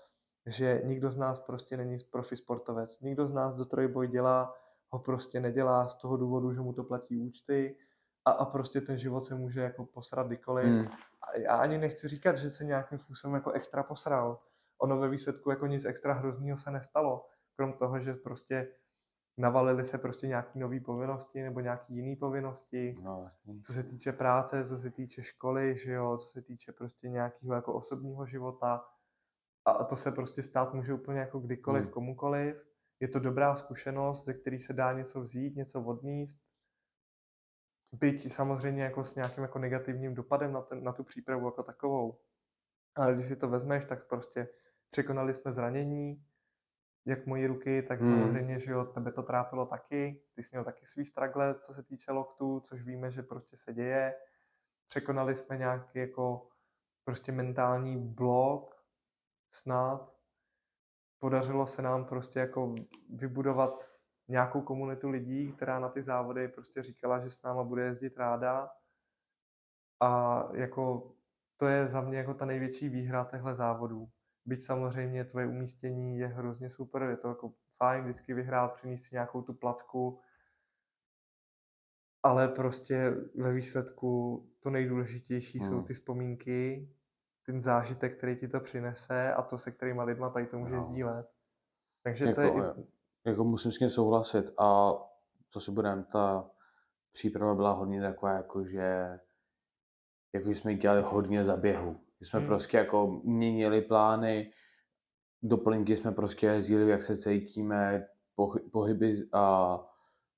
že 0.47 0.83
nikdo 0.85 1.11
z 1.11 1.17
nás 1.17 1.41
prostě 1.41 1.77
není 1.77 1.97
profi 2.11 2.37
sportovec. 2.37 3.01
Nikdo 3.01 3.27
z 3.27 3.33
nás 3.33 3.55
do 3.55 3.65
trojboj 3.65 4.09
dělá, 4.09 4.55
ho 4.91 4.99
prostě 4.99 5.41
nedělá 5.41 5.89
z 5.89 5.95
toho 5.95 6.17
důvodu, 6.17 6.53
že 6.55 6.61
mu 6.61 6.73
to 6.73 6.85
platí 6.85 7.17
účty 7.19 7.77
a, 8.25 8.31
a 8.31 8.45
prostě 8.45 8.81
ten 8.81 8.99
život 8.99 9.25
se 9.25 9.35
může 9.35 9.61
jako 9.61 9.85
posrat 9.85 10.27
kdykoliv. 10.27 10.67
hmm, 10.67 10.87
A 11.23 11.39
já 11.39 11.57
ani 11.57 11.79
nechci 11.79 12.09
říkat, 12.09 12.37
že 12.37 12.51
se 12.51 12.65
nějakým 12.65 12.99
způsobem 12.99 13.35
jako 13.35 13.51
extra 13.51 13.83
posral. 13.83 14.39
Ono 14.79 14.99
ve 14.99 15.09
výsledku 15.09 15.51
jako 15.51 15.67
nic 15.67 15.85
extra 15.85 16.15
hroznýho 16.15 16.59
se 16.59 16.71
nestalo. 16.71 17.27
Krom 17.57 17.73
toho, 17.73 18.01
že 18.01 18.15
prostě 18.15 18.73
navalily 19.37 19.85
se 19.85 19.99
prostě 19.99 20.27
nějaké 20.27 20.59
nové 20.59 20.81
povinnosti 20.81 21.43
nebo 21.43 21.61
nějaké 21.61 21.95
jiné 21.95 22.17
povinnosti, 22.17 22.95
no, 23.03 23.31
co 23.63 23.73
se 23.73 23.83
týče 23.83 24.13
práce, 24.13 24.65
co 24.65 24.79
se 24.79 24.91
týče 24.91 25.23
školy, 25.23 25.77
že 25.77 25.93
jo, 25.93 26.17
co 26.19 26.27
se 26.27 26.43
týče 26.43 26.73
prostě 26.73 27.09
nějakého 27.09 27.55
jako 27.55 27.75
osobního 27.75 28.27
života. 28.27 28.85
A 29.65 29.85
to 29.85 29.97
se 29.97 30.13
prostě 30.13 30.43
stát 30.43 30.75
může 30.75 30.95
úplně 30.95 31.19
jako 31.21 31.39
kdykoliv, 31.41 31.83
Hmm. 31.83 31.93
komukoliv. 31.93 32.57
Je 33.01 33.09
to 33.09 33.19
dobrá 33.19 33.57
zkušenost, 33.57 34.25
ze 34.25 34.35
který 34.35 34.61
se 34.61 34.73
dá 34.73 34.93
něco 34.93 35.21
vzít, 35.21 35.57
něco 35.57 35.83
odníst. 35.83 36.41
Byť 37.93 38.33
samozřejmě 38.33 38.83
jako 38.83 39.05
s 39.05 39.15
nějakým 39.15 39.43
jako 39.43 39.59
negativním 39.59 40.15
dopadem 40.15 40.53
na, 40.53 40.61
ten, 40.63 40.85
na 40.85 40.93
tu 40.93 41.05
přípravu 41.05 41.47
jako 41.47 41.63
takovou. 41.63 42.19
Ale 42.97 43.15
když 43.15 43.29
si 43.29 43.37
to 43.37 43.49
vezmeš, 43.49 43.85
tak 43.85 44.09
prostě 44.09 44.49
překonali 44.91 45.35
jsme 45.35 45.53
zranění, 45.53 46.25
jak 47.07 47.27
moji 47.27 47.47
ruky, 47.47 47.83
tak 47.83 48.01
Hmm. 48.01 48.11
samozřejmě, 48.11 48.59
že 48.59 48.73
jo, 48.73 48.85
tebe 48.85 49.13
to 49.13 49.23
trápilo 49.23 49.67
taky. 49.67 50.23
Ty 50.35 50.43
jsi 50.43 50.49
měl 50.53 50.65
taky 50.65 50.87
svý 50.87 51.05
struggle, 51.05 51.55
co 51.55 51.73
se 51.73 51.83
týče 51.83 52.13
loktů, 52.13 52.61
což 52.61 52.83
víme, 52.83 53.11
že 53.11 53.23
prostě 53.23 53.57
se 53.57 53.75
děje. 53.75 54.15
Překonali 54.89 55.37
jsme 55.37 55.57
nějaký 55.59 55.99
jako 55.99 56.49
prostě 57.05 57.33
mentální 57.33 57.99
blok 57.99 58.80
snad. 59.53 60.15
Podařilo 61.19 61.67
se 61.67 61.83
nám 61.83 62.05
prostě 62.05 62.39
jako 62.39 62.75
vybudovat 63.09 63.93
nějakou 64.29 64.63
komunitu 64.63 65.09
lidí, 65.09 65.53
která 65.53 65.79
na 65.79 65.89
ty 65.89 66.03
závody 66.03 66.49
prostě 66.49 66.83
říkala, 66.83 67.21
že 67.21 67.31
s 67.31 67.43
náma 67.43 67.65
bude 67.65 67.83
jezdit 67.83 68.17
ráda. 68.17 68.71
A 70.01 70.43
jako 70.53 71.13
to 71.57 71.67
je 71.67 71.89
za 71.89 72.01
mě 72.01 72.19
jako 72.19 72.35
ta 72.35 72.45
největší 72.45 72.89
výhra 72.89 73.29
těchto 73.31 73.55
závodů. 73.55 74.09
Byť 74.47 74.63
samozřejmě 74.63 75.25
tvoje 75.25 75.47
umístění 75.47 76.19
je 76.19 76.27
hrozně 76.27 76.71
super, 76.71 77.03
je 77.03 77.17
to 77.17 77.29
jako 77.29 77.53
fajn 77.77 78.05
vždycky 78.05 78.35
vyhrát, 78.35 78.75
přinést 78.75 79.03
si 79.03 79.15
nějakou 79.15 79.43
tu 79.43 79.55
placku, 79.55 80.21
ale 82.23 82.49
prostě 82.49 83.15
ve 83.35 83.53
výsledku 83.53 84.43
to 84.61 84.71
nejdůležitější 84.71 85.59
hmm. 85.59 85.69
jsou 85.69 85.83
ty 85.83 85.95
vzpomínky, 85.95 86.89
ten 87.51 87.61
zážitek, 87.61 88.17
který 88.19 88.37
ti 88.37 88.49
to 88.49 88.61
přinese 88.61 89.33
a 89.35 89.43
to, 89.43 89.59
se 89.59 89.71
kterýma 89.71 90.03
lidma 90.05 90.31
tady 90.31 90.47
to 90.47 90.59
může 90.59 90.75
No. 90.75 90.81
sdílet. 90.81 91.27
Takže 92.03 92.25
Jako, 92.25 92.35
to 92.35 92.41
je 92.41 92.51
i, 92.79 92.87
Jako 93.27 93.45
musím 93.45 93.73
s 93.73 93.79
tím 93.79 93.91
souhlasit 93.91 94.51
a 94.59 94.93
co 95.51 95.61
si 95.61 95.71
budeme, 95.71 96.05
ta 96.13 96.51
příprava 97.13 97.55
byla 97.55 97.73
hodně 97.73 98.01
taková, 98.01 98.33
jako 98.33 98.65
že 98.65 99.19
jako 100.35 100.49
jsme 100.51 100.75
dělali 100.75 101.03
hodně 101.03 101.45
zaběhu. 101.45 102.01
Jsme 102.21 102.39
Hmm. 102.41 102.49
prostě 102.49 102.77
jako 102.77 103.21
měnili 103.25 103.83
plány, 103.83 104.51
doplňky 105.43 105.97
jsme 105.97 106.13
prostě 106.13 106.47
jezdili, 106.47 106.91
jak 106.91 107.03
se 107.03 107.17
cítíme, 107.17 108.07
pohy- 108.37 108.71
pohyby 108.73 109.29
a 109.33 109.77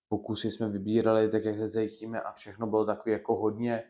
pokusy 0.09 0.51
jsme 0.51 0.69
vybírali 0.69 1.31
tak, 1.31 1.45
jak 1.45 1.57
se 1.59 1.71
cítíme 1.71 2.21
a 2.21 2.33
všechno 2.33 2.67
bylo 2.67 2.85
takový 2.87 3.13
jako 3.13 3.37
hodně, 3.37 3.85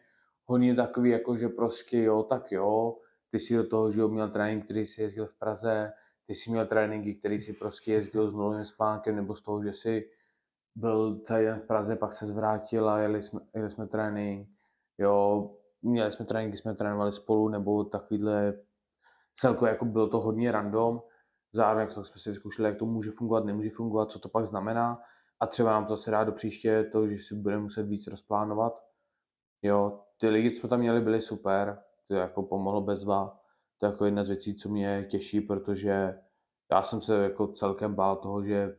hodně 0.44 0.74
takový 0.74 1.11
jako, 1.11 1.36
že 1.36 1.49
prostě 1.49 2.03
jo, 2.03 2.23
tak 2.23 2.53
jo, 2.53 2.99
ty 3.33 3.41
si 3.41 3.57
do 3.57 3.69
toho, 3.69 3.91
že 3.91 4.01
jo, 4.01 4.09
měl 4.09 4.31
trénink, 4.31 4.65
který 4.65 4.87
si 4.87 5.03
jezdil 5.03 5.27
v 5.27 5.35
Praze, 5.35 5.93
ty 6.25 6.35
si 6.35 6.51
měl 6.51 6.67
tréninky, 6.67 7.15
který 7.15 7.41
si 7.41 7.53
prostě 7.53 7.93
jezdil 7.93 8.31
s 8.31 8.35
nulovým 8.35 8.65
spánkem, 8.65 9.17
nebo 9.17 9.35
z 9.35 9.43
toho, 9.43 9.63
že 9.63 9.73
si 9.73 10.11
byl 10.75 11.21
celý 11.21 11.45
den 11.45 11.59
v 11.59 11.67
Praze, 11.67 11.97
pak 11.97 12.13
se 12.13 12.27
zvrátil 12.27 12.91
a 12.91 12.99
jeli 12.99 13.23
jsme, 13.23 13.41
jeli 13.55 13.71
jsme 13.71 13.87
trénink, 13.87 14.49
jo, 14.99 15.51
měli 15.83 16.13
jsme 16.13 16.25
tréninky, 16.25 16.57
jsme 16.57 16.75
trénovali 16.75 17.13
spolu, 17.13 17.49
nebo 17.49 17.85
takovýhle, 17.85 18.55
celkově 19.35 19.71
jako 19.73 19.85
bylo 19.85 20.09
to 20.09 20.21
hodně 20.21 20.53
random, 20.53 21.03
zároveň 21.53 21.87
tak 21.87 22.07
jsme 22.07 22.21
si 22.21 22.31
vyzkoušeli, 22.31 22.69
jak 22.69 22.79
to 22.79 22.87
může 22.87 23.11
fungovat, 23.11 23.45
nemůže 23.45 23.71
fungovat, 23.71 24.11
co 24.11 24.19
to 24.19 24.29
pak 24.29 24.47
znamená 24.47 25.01
a 25.41 25.47
třeba 25.47 25.71
nám 25.71 25.87
to 25.87 25.97
se 25.97 26.11
dá 26.11 26.25
do 26.25 26.33
příště 26.33 26.85
to, 26.85 27.09
že 27.09 27.17
si 27.19 27.35
budeme 27.35 27.63
muset 27.63 27.83
víc 27.83 28.07
rozplánovat. 28.07 28.85
Jo, 29.63 30.01
ty 30.21 30.29
lidi, 30.29 30.51
co 30.51 30.69
tam 30.69 30.81
měli, 30.81 31.01
byli 31.01 31.23
super, 31.23 31.83
to 32.12 32.18
jako 32.18 32.43
pomohlo 32.43 32.80
bezva. 32.80 33.40
To 33.78 33.86
je 33.86 33.90
jako 33.90 34.05
jedna 34.05 34.24
z 34.24 34.28
věcí, 34.28 34.55
co 34.55 34.68
mě 34.68 35.06
těší, 35.10 35.40
protože 35.40 36.20
já 36.70 36.82
jsem 36.82 37.01
se 37.01 37.22
jako 37.22 37.47
celkem 37.47 37.94
bál 37.94 38.16
toho, 38.16 38.43
že 38.43 38.76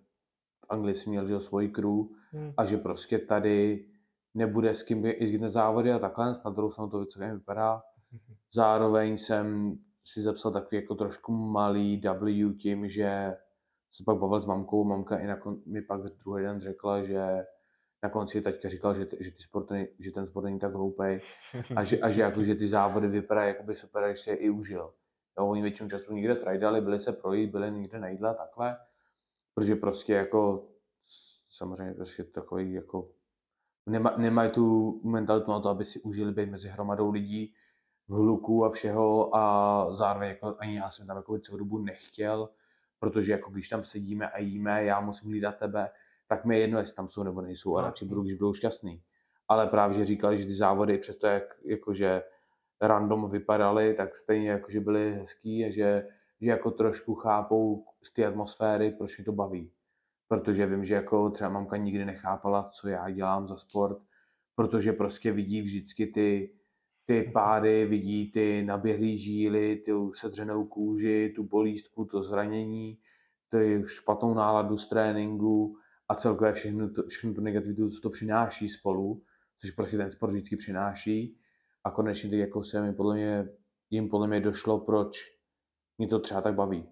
v 0.65 0.65
Anglii 0.69 0.95
jsem 0.95 1.11
měl 1.11 1.27
že 1.27 1.39
svoji 1.39 1.69
crew 1.69 1.89
hm, 2.34 2.53
a 2.57 2.65
že 2.65 2.77
prostě 2.77 3.19
tady 3.19 3.85
nebude 4.34 4.76
s 4.76 4.84
kým 4.84 5.05
jezdit 5.05 5.41
na 5.41 5.49
závody 5.49 5.91
a 5.91 5.99
takhle, 5.99 6.34
na 6.45 6.51
druhou 6.51 6.69
stranu 6.69 6.89
to 6.89 7.05
celkem 7.05 7.34
vypadá. 7.34 7.81
Zároveň 8.53 9.18
jsem 9.18 9.77
si 10.03 10.22
zapsal 10.22 10.51
takový 10.51 10.81
jako 10.81 10.95
trošku 10.95 11.31
malý 11.31 12.01
W 12.01 12.53
tím, 12.57 12.88
že 12.88 13.35
se 13.91 14.03
pak 14.05 14.18
bavil 14.18 14.39
s 14.39 14.45
mamkou, 14.45 14.84
mamka 14.84 15.18
i 15.18 15.27
mi 15.65 15.81
pak 15.81 16.01
druhý 16.01 16.43
den 16.43 16.61
řekla, 16.61 17.01
že 17.01 17.45
na 18.04 18.10
konci 18.10 18.42
taťka 18.42 18.70
říkal, 18.70 18.94
že, 18.94 19.08
že, 19.20 19.32
ty 19.32 19.38
sporty, 19.44 19.96
že 20.00 20.12
ten 20.12 20.28
sport 20.28 20.44
není 20.44 20.60
tak 20.60 20.74
hloupej 20.74 21.22
a 21.76 21.84
že, 21.84 22.00
a 22.00 22.10
že, 22.14 22.22
jako, 22.22 22.44
že 22.44 22.56
ty 22.56 22.68
závody 22.68 23.08
vypadají 23.08 23.48
jakoby 23.48 23.76
super, 23.76 24.04
když 24.08 24.20
si 24.20 24.30
je 24.30 24.36
i 24.36 24.50
užil. 24.50 24.94
Jo, 25.40 25.48
oni 25.48 25.62
většinu 25.62 25.90
času 25.90 26.14
někde 26.14 26.36
trajdali, 26.36 26.82
byli 26.82 27.00
se 27.00 27.14
projít, 27.14 27.52
byli 27.52 27.72
někde 27.72 28.00
na 28.00 28.08
jídle, 28.08 28.36
takhle. 28.36 28.78
Protože 29.54 29.76
prostě 29.76 30.14
jako, 30.14 30.68
samozřejmě 31.50 31.94
prostě 31.94 32.24
takový 32.24 32.74
jako, 32.74 33.10
nema, 33.86 34.14
nemají 34.18 34.52
tu 34.52 35.02
mentalitu 35.04 35.52
na 35.52 35.60
to, 35.60 35.70
aby 35.70 35.86
si 35.86 36.00
užili 36.00 36.32
být 36.32 36.50
mezi 36.50 36.70
hromadou 36.70 37.12
lidí 37.12 37.54
v 38.08 38.14
hluku 38.14 38.66
a 38.66 38.70
všeho 38.70 39.36
a 39.36 39.88
zároveň 39.96 40.30
jako 40.30 40.56
ani 40.60 40.76
já 40.76 40.90
jsem 40.90 41.08
tam 41.08 41.18
jako 41.18 41.40
celou 41.40 41.58
dobu 41.58 41.78
nechtěl, 41.78 42.50
protože 43.00 43.32
jako 43.32 43.52
když 43.52 43.70
tam 43.70 43.84
sedíme 43.84 44.30
a 44.30 44.40
jíme, 44.40 44.86
já 44.86 45.02
musím 45.02 45.30
hlídat 45.30 45.58
tebe, 45.58 45.90
tak 46.28 46.45
mi 46.45 46.56
je 46.56 46.62
jedno, 46.62 46.80
jestli 46.80 46.95
tam 46.95 47.10
jsou 47.10 47.24
nebo 47.24 47.41
nejsou 47.41 47.78
a 47.78 47.82
radši 47.82 48.06
budu, 48.06 48.22
když 48.22 48.34
budou 48.34 48.54
šťastný. 48.54 49.02
Ale 49.48 49.68
právě, 49.68 49.98
že 49.98 50.06
říkali, 50.06 50.38
že 50.38 50.45
ty 50.45 50.54
závody, 50.54 50.98
přesto 50.98 51.28
jak 51.28 51.44
jakože 51.66 52.24
random 52.82 53.32
vypadaly, 53.32 53.94
tak 53.94 54.16
stejně 54.16 54.50
jakože 54.50 54.80
byly 54.80 55.14
hezký 55.14 55.66
a 55.66 55.72
že, 55.72 56.08
že 56.41 56.50
jako 56.50 56.72
trošku 56.72 57.16
chápou 57.16 57.86
z 58.02 58.14
té 58.14 58.26
atmosféry, 58.26 58.91
proč 58.91 59.18
mi 59.18 59.24
to 59.24 59.32
baví. 59.32 59.72
Protože 60.28 60.66
vím, 60.66 60.86
že 60.86 60.95
jako 60.95 61.30
třeba 61.30 61.50
mamka 61.50 61.78
nikdy 61.78 62.06
nechápala, 62.06 62.70
co 62.74 62.90
já 62.90 63.10
dělám 63.10 63.48
za 63.48 63.58
sport, 63.58 63.98
protože 64.56 64.94
prostě 64.94 65.32
vidí 65.32 65.62
vždycky 65.62 66.08
ty, 66.08 66.54
ty 67.06 67.32
pády, 67.34 67.86
vidí 67.86 68.32
ty 68.32 68.64
naběhlý 68.64 69.18
žíly, 69.18 69.76
tu 69.76 70.14
sedřenou 70.14 70.66
kůži, 70.66 71.34
tu 71.36 71.44
bolístku, 71.44 72.06
to 72.06 72.24
zranění, 72.24 72.98
tu 73.50 73.88
špatnou 73.88 74.34
náladu 74.34 74.78
z 74.78 74.88
tréninku 74.88 75.78
a 76.10 76.16
celkově 76.16 76.54
všechno, 76.54 76.90
to, 76.90 77.04
všechno 77.08 77.34
tu 77.34 77.42
negativitu, 77.42 77.90
co 77.90 78.02
to 78.02 78.10
přináší 78.10 78.70
spolu, 78.70 79.24
což 79.62 79.72
prostě 79.72 79.98
ten 79.98 80.12
sport 80.12 80.32
vždycky 80.32 80.56
přináší. 80.56 81.38
A 81.84 81.92
konečně 81.92 82.30
teď 82.30 82.40
jako 82.40 82.64
se 82.64 82.82
mi 82.82 82.94
podle 82.94 83.16
mě, 83.16 83.50
jim 83.90 84.10
podle 84.10 84.28
mě 84.28 84.40
došlo, 84.40 84.80
proč 84.80 85.18
mě 85.98 86.08
to 86.08 86.20
třeba 86.20 86.42
tak 86.42 86.56
baví. 86.56 86.90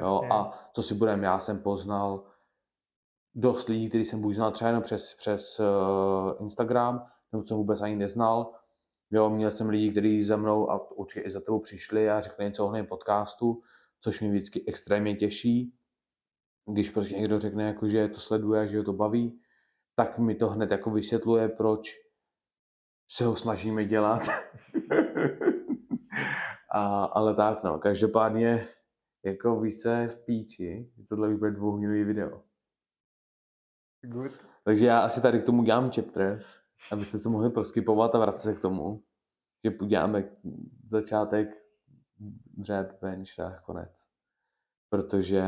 Jo, 0.00 0.20
a 0.30 0.68
co 0.72 0.82
si 0.82 0.94
budem, 0.94 1.22
já 1.22 1.38
jsem 1.38 1.62
poznal 1.62 2.24
dost 3.34 3.68
lidí, 3.68 3.88
který 3.88 4.04
jsem 4.04 4.20
buď 4.20 4.34
znal 4.34 4.52
třeba 4.52 4.68
jenom 4.68 4.82
přes, 4.82 5.14
přes 5.14 5.60
uh, 5.60 6.42
Instagram, 6.42 7.06
nebo 7.32 7.44
jsem 7.44 7.56
vůbec 7.56 7.80
ani 7.80 7.96
neznal. 7.96 8.52
Jo, 9.10 9.30
měl 9.30 9.50
jsem 9.50 9.68
lidi, 9.68 9.90
kteří 9.90 10.22
za 10.22 10.36
mnou 10.36 10.70
a 10.70 10.90
určitě 10.90 11.20
i 11.20 11.30
za 11.30 11.40
tebou 11.40 11.60
přišli 11.60 12.10
a 12.10 12.20
řekli 12.20 12.44
něco 12.44 12.66
o 12.66 12.84
podcastu, 12.88 13.62
což 14.00 14.20
mě 14.20 14.30
vždycky 14.30 14.64
extrémně 14.68 15.14
těší. 15.14 15.75
Když 16.72 16.90
prostě 16.90 17.14
někdo 17.14 17.40
řekne, 17.40 17.64
jako, 17.64 17.88
že 17.88 18.08
to 18.08 18.20
sleduje, 18.20 18.68
že 18.68 18.78
ho 18.78 18.84
to 18.84 18.92
baví, 18.92 19.40
tak 19.94 20.18
mi 20.18 20.34
to 20.34 20.48
hned 20.48 20.70
jako 20.70 20.90
vysvětluje, 20.90 21.48
proč 21.48 21.90
se 23.10 23.24
ho 23.24 23.36
snažíme 23.36 23.84
dělat. 23.84 24.22
a, 26.72 27.04
ale 27.04 27.34
tak 27.34 27.62
no, 27.62 27.78
každopádně 27.78 28.68
jako 29.24 29.60
více 29.60 30.08
v 30.08 30.24
píči, 30.24 30.92
tohle 31.08 31.28
už 31.28 31.38
bude 31.38 31.50
dvouhodinový 31.50 32.04
video. 32.04 32.42
Good. 34.02 34.32
Takže 34.64 34.86
já 34.86 34.98
asi 35.00 35.22
tady 35.22 35.40
k 35.40 35.46
tomu 35.46 35.62
dělám 35.62 35.90
chapters, 35.90 36.58
abyste 36.92 37.18
se 37.18 37.28
mohli 37.28 37.50
proskypovat 37.50 38.14
a 38.14 38.18
vracet 38.18 38.40
se 38.40 38.54
k 38.54 38.60
tomu, 38.60 39.04
že 39.64 39.78
uděláme 39.80 40.30
začátek, 40.86 41.48
dřep, 42.54 43.00
bench 43.00 43.40
a 43.40 43.60
konec. 43.60 44.06
Protože 44.88 45.42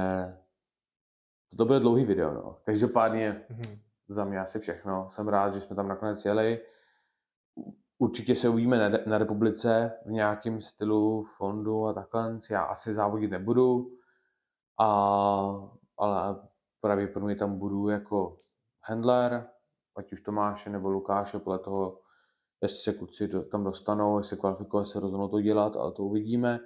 to 1.57 1.65
bude 1.65 1.81
dlouhý 1.81 2.05
video, 2.05 2.35
no. 2.35 2.57
Každopádně 2.65 3.45
mm-hmm. 3.51 3.79
za 4.09 4.25
mě 4.25 4.41
asi 4.41 4.59
všechno. 4.59 5.09
Jsem 5.11 5.29
rád, 5.29 5.55
že 5.55 5.61
jsme 5.61 5.77
tam 5.77 5.89
nakonec 5.89 6.25
jeli. 6.25 6.61
Určitě 7.99 8.37
se 8.37 8.49
uvidíme 8.49 8.91
na, 8.91 8.99
na 9.07 9.19
republice 9.19 9.93
v 10.07 10.11
nějakém 10.11 10.61
stylu 10.61 11.23
fondu 11.23 11.87
a 11.87 11.93
takhle. 11.93 12.39
Já 12.51 12.63
asi 12.63 12.95
závodit 12.95 13.31
nebudu, 13.31 13.91
a, 14.81 14.87
ale 15.99 16.49
pravděpodobně 16.81 17.37
tam 17.37 17.59
budu 17.59 17.89
jako 17.89 18.37
handler, 18.83 19.47
ať 19.97 20.13
už 20.13 20.21
Tomáše 20.21 20.71
nebo 20.71 20.91
Lukáše, 20.91 21.39
podle 21.39 21.59
toho, 21.59 22.01
jestli 22.63 22.79
se 22.79 22.99
kluci 22.99 23.29
tam 23.51 23.65
dostanou, 23.65 24.19
jestli 24.19 24.37
kvalifikovat 24.37 24.87
se 24.87 25.01
rozhodnou 25.01 25.29
to 25.29 25.41
dělat, 25.41 25.77
ale 25.77 25.93
to 25.93 26.03
uvidíme. 26.03 26.61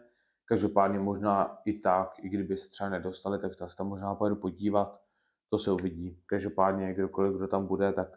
Každopádně 0.53 0.99
možná 0.99 1.59
i 1.65 1.73
tak, 1.73 2.19
i 2.19 2.29
kdyby 2.29 2.57
se 2.57 2.71
třeba 2.71 2.91
nedostali, 2.91 3.39
tak 3.39 3.57
to 3.57 3.67
tam 3.77 3.89
možná 3.89 4.15
pojedu 4.15 4.37
podívat, 4.37 5.03
to 5.51 5.59
se 5.59 5.73
uvidí. 5.73 6.23
Každopádně 6.27 6.95
kdokoliv, 6.95 7.37
kdo 7.37 7.49
tam 7.49 7.67
bude, 7.67 7.93
tak 7.93 8.09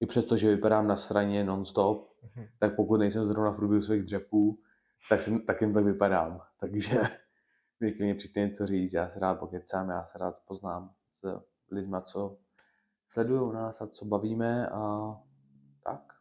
i 0.00 0.06
přesto, 0.06 0.36
že 0.36 0.48
vypadám 0.48 0.86
na 0.86 0.96
straně 0.96 1.44
non-stop, 1.44 2.10
mm-hmm. 2.22 2.48
tak 2.58 2.76
pokud 2.76 2.96
nejsem 2.96 3.24
zrovna 3.24 3.50
v 3.50 3.56
průběhu 3.56 3.82
svých 3.82 4.02
dřepů, 4.02 4.60
tak, 5.08 5.22
jsem, 5.22 5.46
tak 5.46 5.60
jim 5.60 5.74
tak 5.74 5.84
vypadám. 5.84 6.42
Takže 6.60 7.00
mě 7.80 7.92
klidně 7.92 8.14
přijďte 8.14 8.40
něco 8.40 8.66
říct, 8.66 8.92
já 8.92 9.08
se 9.08 9.20
rád 9.20 9.38
pokecám, 9.38 9.90
já 9.90 10.04
se 10.04 10.18
rád 10.18 10.34
poznám 10.44 10.94
s 11.22 11.42
lidma, 11.70 12.00
co 12.00 12.38
sledují 13.08 13.52
nás 13.52 13.82
a 13.82 13.86
co 13.86 14.04
bavíme 14.04 14.68
a 14.68 15.14
tak. 15.84 16.12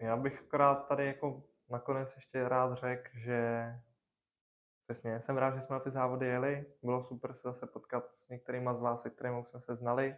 Já 0.00 0.16
bych 0.16 0.40
akorát 0.40 0.88
tady 0.88 1.06
jako 1.06 1.42
nakonec 1.70 2.14
ještě 2.16 2.48
rád 2.48 2.74
řekl, 2.74 3.10
že 3.14 3.66
přesně 4.86 5.20
jsem 5.20 5.36
rád, 5.36 5.54
že 5.54 5.60
jsme 5.60 5.74
na 5.74 5.80
ty 5.80 5.90
závody 5.90 6.26
jeli. 6.26 6.66
Bylo 6.82 7.04
super 7.04 7.34
se 7.34 7.42
zase 7.42 7.66
potkat 7.66 8.14
s 8.14 8.28
některýma 8.28 8.74
z 8.74 8.80
vás, 8.80 9.02
se 9.02 9.10
kterými 9.10 9.44
jsme 9.44 9.60
se 9.60 9.76
znali. 9.76 10.16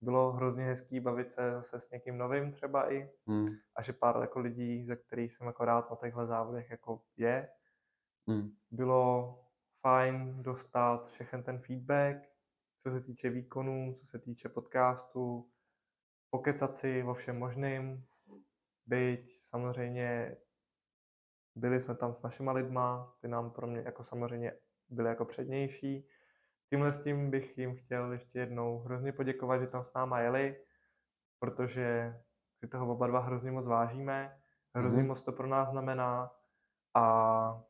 Bylo 0.00 0.32
hrozně 0.32 0.64
hezký 0.64 1.00
bavit 1.00 1.32
se 1.32 1.52
zase 1.52 1.80
s 1.80 1.90
někým 1.90 2.18
novým 2.18 2.52
třeba 2.52 2.92
i. 2.92 3.10
Hmm. 3.26 3.46
A 3.76 3.82
že 3.82 3.92
pár 3.92 4.20
jako 4.20 4.40
lidí, 4.40 4.84
ze 4.84 4.96
kterých 4.96 5.34
jsem 5.34 5.46
jako 5.46 5.64
rád 5.64 5.90
na 5.90 5.96
těchto 5.96 6.26
závodech 6.26 6.70
jako 6.70 7.02
je. 7.16 7.48
Hmm. 8.26 8.50
Bylo 8.70 9.34
fajn 9.80 10.42
dostat 10.42 11.10
všechen 11.10 11.42
ten 11.42 11.58
feedback, 11.58 12.16
co 12.78 12.90
se 12.90 13.00
týče 13.00 13.30
výkonů, 13.30 13.94
co 14.00 14.06
se 14.06 14.18
týče 14.18 14.48
podcastu, 14.48 15.50
pokecat 16.30 16.76
si 16.76 17.02
o 17.02 17.14
všem 17.14 17.38
možným, 17.38 18.04
byť 18.86 19.40
samozřejmě 19.44 20.36
byli 21.58 21.80
jsme 21.80 21.94
tam 21.94 22.14
s 22.14 22.22
našima 22.22 22.52
lidma, 22.52 23.14
ty 23.20 23.28
nám 23.28 23.50
pro 23.50 23.66
mě 23.66 23.80
jako 23.80 24.04
samozřejmě 24.04 24.52
byly 24.88 25.08
jako 25.08 25.24
přednější. 25.24 26.08
Tímhle 26.70 26.92
s 26.92 27.02
tím 27.02 27.30
bych 27.30 27.58
jim 27.58 27.76
chtěl 27.76 28.12
ještě 28.12 28.38
jednou 28.38 28.78
hrozně 28.78 29.12
poděkovat, 29.12 29.60
že 29.60 29.66
tam 29.66 29.84
s 29.84 29.94
náma 29.94 30.20
jeli, 30.20 30.64
protože 31.38 32.16
si 32.58 32.68
toho 32.68 32.92
oba 32.92 33.06
dva 33.06 33.20
hrozně 33.20 33.50
moc 33.50 33.66
vážíme, 33.66 34.40
hrozně 34.74 35.02
mm-hmm. 35.02 35.06
moc 35.06 35.22
to 35.22 35.32
pro 35.32 35.46
nás 35.46 35.70
znamená 35.70 36.30
a 36.94 37.62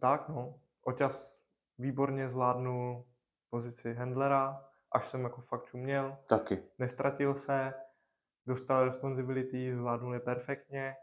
tak 0.00 0.28
no, 0.28 0.60
Oťas 0.84 1.42
výborně 1.78 2.28
zvládnul 2.28 3.06
pozici 3.50 3.94
handlera, 3.94 4.64
až 4.92 5.08
jsem 5.08 5.24
jako 5.24 5.40
fakt 5.40 5.64
čuměl. 5.64 6.18
Taky. 6.28 6.62
Nestratil 6.78 7.34
se, 7.34 7.74
dostal 8.46 8.84
responsibility, 8.84 9.74
zvládnul 9.74 10.14
je 10.14 10.20
perfektně, 10.20 10.96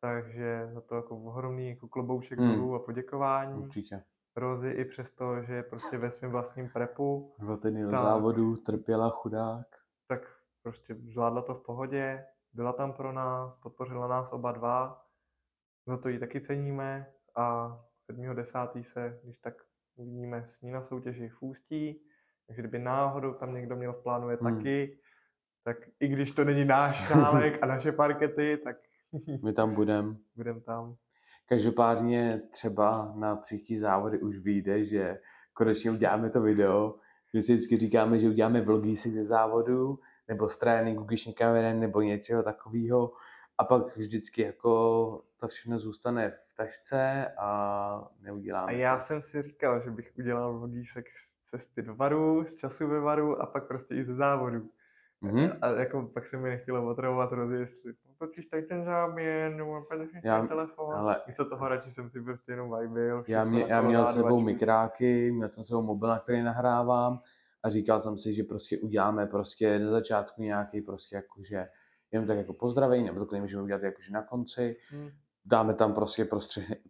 takže 0.00 0.70
za 0.72 0.80
to 0.80 0.94
jako 0.94 1.16
ohromný 1.16 1.68
jako 1.68 1.88
klobouček 1.88 2.38
hmm. 2.38 2.74
a 2.74 2.78
poděkování. 2.78 3.62
Určitě. 3.62 4.02
Rozy 4.36 4.70
i 4.70 4.84
přesto, 4.84 5.42
že 5.42 5.54
je 5.54 5.62
prostě 5.62 5.98
ve 5.98 6.10
svém 6.10 6.30
vlastním 6.30 6.68
prepu. 6.68 7.34
Dva 7.38 7.56
týdny 7.56 7.82
do 7.82 7.90
závodu, 7.90 8.56
trpěla 8.56 9.10
chudák. 9.10 9.66
Tak 10.06 10.20
prostě 10.62 10.94
zvládla 10.94 11.42
to 11.42 11.54
v 11.54 11.62
pohodě, 11.62 12.24
byla 12.52 12.72
tam 12.72 12.92
pro 12.92 13.12
nás, 13.12 13.56
podpořila 13.56 14.08
nás 14.08 14.32
oba 14.32 14.52
dva, 14.52 15.04
za 15.86 15.96
to 15.96 16.08
ji 16.08 16.18
taky 16.18 16.40
ceníme 16.40 17.06
a 17.36 17.78
7.10. 18.10 18.82
se, 18.82 19.20
když 19.24 19.38
tak 19.38 19.54
uvidíme 19.96 20.42
s 20.46 20.62
ní 20.62 20.70
na 20.70 20.82
soutěži 20.82 21.28
v 21.28 21.42
Ústí, 21.42 22.00
takže 22.46 22.62
kdyby 22.62 22.78
náhodou 22.78 23.34
tam 23.34 23.54
někdo 23.54 23.76
měl 23.76 23.92
v 23.92 24.02
plánu 24.02 24.30
je 24.30 24.38
hmm. 24.40 24.56
taky, 24.56 24.98
tak 25.64 25.76
i 26.00 26.08
když 26.08 26.32
to 26.32 26.44
není 26.44 26.64
náš 26.64 27.08
šálek 27.08 27.62
a 27.62 27.66
naše 27.66 27.92
parkety, 27.92 28.56
tak 28.56 28.76
my 29.44 29.52
tam 29.52 29.74
budeme. 29.74 30.16
Budeme 30.36 30.60
tam. 30.60 30.96
Každopádně 31.48 32.42
třeba 32.50 33.12
na 33.16 33.36
příští 33.36 33.78
závody 33.78 34.20
už 34.20 34.38
vyjde, 34.38 34.84
že 34.84 35.18
konečně 35.52 35.90
uděláme 35.90 36.30
to 36.30 36.40
video. 36.40 36.94
My 37.32 37.42
si 37.42 37.54
vždycky 37.54 37.76
říkáme, 37.76 38.18
že 38.18 38.28
uděláme 38.28 38.60
vlogísek 38.60 39.12
ze 39.12 39.24
závodu, 39.24 39.98
nebo 40.28 40.48
z 40.48 40.58
tréninku, 40.58 41.04
když 41.04 41.26
někam 41.26 41.54
nebo 41.54 42.00
něčeho 42.00 42.42
takového. 42.42 43.12
A 43.58 43.64
pak 43.64 43.96
vždycky 43.96 44.42
jako 44.42 45.22
to 45.36 45.48
všechno 45.48 45.78
zůstane 45.78 46.30
v 46.30 46.56
tašce 46.56 47.26
a 47.38 48.08
neuděláme. 48.20 48.72
A 48.72 48.76
já 48.76 48.96
to. 48.96 49.04
jsem 49.04 49.22
si 49.22 49.42
říkal, 49.42 49.80
že 49.84 49.90
bych 49.90 50.12
udělal 50.18 50.58
vlogísek 50.58 51.06
z 51.08 51.50
cesty 51.50 51.82
do 51.82 51.94
varu, 51.94 52.44
z 52.44 52.56
času 52.56 52.88
ve 52.88 53.00
varu 53.00 53.42
a 53.42 53.46
pak 53.46 53.68
prostě 53.68 53.94
i 53.94 54.04
ze 54.04 54.14
závodu. 54.14 54.68
Mm-hmm. 55.22 55.58
A 55.62 55.68
jako 55.68 56.02
pak 56.14 56.26
se 56.26 56.36
mi 56.36 56.48
nechtělo 56.48 56.90
otravovat 56.90 57.32
rozjezdy. 57.32 57.92
Tady 58.50 58.62
ten 58.62 58.84
záběr, 58.84 59.54
nebo 59.54 59.86
já, 60.24 60.46
telefon. 60.46 60.94
Ale, 60.94 61.20
Místo 61.26 61.48
toho 61.48 61.68
radši 61.68 61.90
jsem 61.90 62.10
si 62.10 62.22
prostě 62.22 62.52
jenom 62.52 62.78
vibil. 62.80 63.24
Já, 63.28 63.44
mě, 63.44 63.64
já 63.68 63.82
měl 63.82 64.06
s 64.06 64.14
sebou 64.14 64.40
mikráky, 64.40 65.32
měl 65.32 65.48
jsem 65.48 65.64
sebou 65.64 65.82
mobil, 65.82 66.08
na 66.08 66.18
který 66.18 66.42
nahrávám 66.42 67.18
a 67.62 67.70
říkal 67.70 68.00
jsem 68.00 68.18
si, 68.18 68.32
že 68.32 68.42
prostě 68.44 68.78
uděláme 68.78 69.26
prostě 69.26 69.78
na 69.78 69.90
začátku 69.90 70.42
nějaký 70.42 70.80
prostě 70.80 71.16
jakože 71.16 71.68
jenom 72.12 72.26
tak 72.26 72.36
jako 72.36 72.52
pozdravení, 72.52 73.04
nebo 73.04 73.20
to 73.20 73.26
klidně 73.26 73.42
můžeme 73.42 73.62
udělat 73.62 73.82
jakože 73.82 74.12
na 74.12 74.22
konci. 74.22 74.76
Hmm 74.90 75.10
dáme 75.44 75.74
tam 75.74 75.94
prostě 75.94 76.28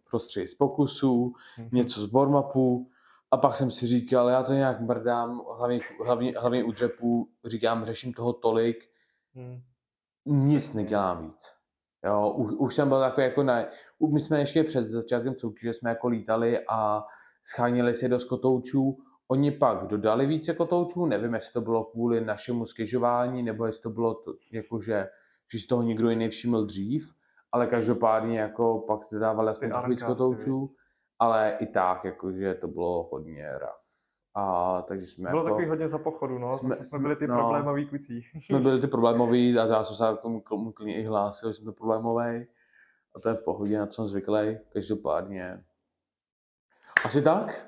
prostřih 0.09 0.49
z 0.49 0.55
pokusů, 0.55 1.33
Mhm. 1.57 1.69
něco 1.71 2.01
z 2.01 2.13
warm-upu 2.13 2.87
a 3.31 3.37
pak 3.37 3.55
jsem 3.55 3.71
si 3.71 3.87
říkal, 3.87 4.29
já 4.29 4.43
to 4.43 4.53
nějak 4.53 4.79
mrdám, 4.81 5.41
hlavně, 5.57 5.79
hlavně, 6.05 6.33
hlavně 6.39 6.63
u 6.63 6.71
dřepů, 6.71 7.29
říkám, 7.45 7.85
řeším 7.85 8.13
toho 8.13 8.33
tolik, 8.33 8.77
Hmm. 9.33 9.61
Nic 10.25 10.73
nedělám 10.73 11.21
víc. 11.21 11.51
Jo, 12.05 12.33
už, 12.37 12.51
už 12.57 12.75
jsem 12.75 12.89
byl 12.89 12.99
takový 12.99 13.25
jako 13.25 13.43
na, 13.43 13.65
my 14.13 14.19
jsme 14.19 14.39
ještě 14.39 14.63
před 14.63 14.83
začátkem 14.83 15.33
soutěže 15.37 15.73
jsme 15.73 15.89
jako 15.89 16.07
lítali 16.07 16.59
a 16.69 17.03
scháněli 17.43 17.95
si 17.95 18.09
do 18.09 18.19
skotoučů, 18.19 18.97
oni 19.27 19.51
pak 19.51 19.87
dodali 19.87 20.25
více 20.25 20.53
kotoučů, 20.53 21.05
nevím, 21.05 21.33
jestli 21.33 21.53
to 21.53 21.61
bylo 21.61 21.83
kvůli 21.83 22.25
našemu 22.25 22.65
skežování, 22.65 23.43
nebo 23.43 23.65
jestli 23.65 23.81
to 23.81 23.89
bylo 23.89 24.13
to, 24.13 24.33
jako, 24.51 24.81
že, 24.81 25.07
že 25.51 25.59
si 25.59 25.67
toho 25.67 25.81
nikdo 25.81 26.09
jiný 26.09 26.29
všiml 26.29 26.65
dřív, 26.65 27.13
ale 27.51 27.67
každopádně 27.67 28.39
jako 28.39 28.79
pak 28.87 28.99
dodávali 29.11 29.49
aspoň 29.49 29.67
Ty 29.67 29.73
trochu 29.73 29.89
víc 29.89 30.03
kotoučů, 30.03 30.75
ale 31.19 31.57
i 31.59 31.65
tak, 31.65 32.05
jakože 32.05 32.53
to 32.53 32.67
bylo 32.67 33.09
hodně 33.11 33.51
rough. 33.51 33.80
A 34.35 34.81
takže 34.81 35.05
jsme 35.05 35.29
Bylo 35.29 35.41
jako, 35.41 35.49
takový 35.49 35.67
hodně 35.69 35.89
za 35.89 35.97
pochodu, 35.97 36.37
no. 36.39 36.57
jsme- 36.57 36.69
Zase 36.69 36.83
jsme 36.83 36.99
byli 36.99 37.15
ty 37.15 37.27
no. 37.27 37.35
problémoví 37.35 37.85
kluci. 37.85 38.21
jsme 38.41 38.59
byli 38.59 38.81
ty 38.81 38.87
problémový 38.87 39.59
a 39.59 39.65
já 39.65 39.83
jsem 39.83 39.95
se 39.95 40.05
jako 40.05 40.29
mu 40.29 40.39
kl- 40.39 40.57
mu 40.57 40.71
klidně 40.71 40.95
i 40.95 41.03
hlásil, 41.03 41.49
že 41.49 41.53
jsem 41.53 41.65
to 41.65 41.71
problémový. 41.73 42.47
A 43.15 43.19
to 43.19 43.29
je 43.29 43.35
v 43.35 43.43
pohodě, 43.43 43.79
na 43.79 43.87
co 43.87 43.93
jsem 43.95 44.05
zvyklý. 44.07 44.57
Každopádně. 44.73 45.63
Asi 47.05 47.21
tak. 47.21 47.67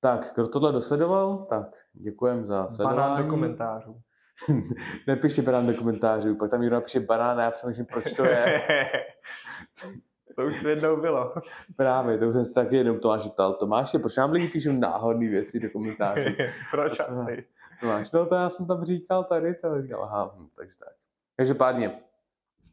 Tak, 0.00 0.32
kdo 0.34 0.48
tohle 0.48 0.72
dosledoval, 0.72 1.46
tak 1.50 1.66
děkujem 1.92 2.46
za 2.46 2.68
sledování. 2.68 2.98
Banán 3.00 3.22
do 3.24 3.30
komentářů. 3.30 4.00
Nepište 5.06 5.42
banán 5.42 5.66
do 5.66 5.74
komentářů, 5.74 6.34
pak 6.34 6.50
tam 6.50 6.60
někdo 6.60 6.76
napíše 6.76 7.00
banán 7.00 7.40
a 7.40 7.42
já 7.42 7.50
přemýšlím, 7.50 7.86
proč 7.86 8.12
to 8.12 8.24
je. 8.24 8.62
to 10.36 10.44
už 10.44 10.62
jednou 10.62 11.00
bylo. 11.00 11.34
Právě, 11.76 12.18
to 12.18 12.28
už 12.28 12.34
jsem 12.34 12.44
se 12.44 12.54
taky 12.54 12.76
jenom 12.76 13.00
Tomáše 13.00 13.28
ptal. 13.28 13.54
Tomáše, 13.54 13.98
proč 13.98 14.16
nám 14.16 14.32
lidi 14.32 14.48
píšou 14.48 14.72
náhodné 14.72 15.28
věci 15.28 15.60
do 15.60 15.70
komentářů? 15.70 16.28
Proč 16.70 17.00
asi? 17.00 17.44
Tomáš, 17.80 18.10
no 18.10 18.26
to 18.26 18.34
já 18.34 18.50
jsem 18.50 18.66
tam 18.66 18.84
říkal 18.84 19.24
tady, 19.24 19.54
to 19.54 19.82
říkal, 19.82 20.04
aha, 20.04 20.34
hm, 20.38 20.48
takže 20.56 20.78
tak. 20.78 20.92
Každopádně, 21.36 22.00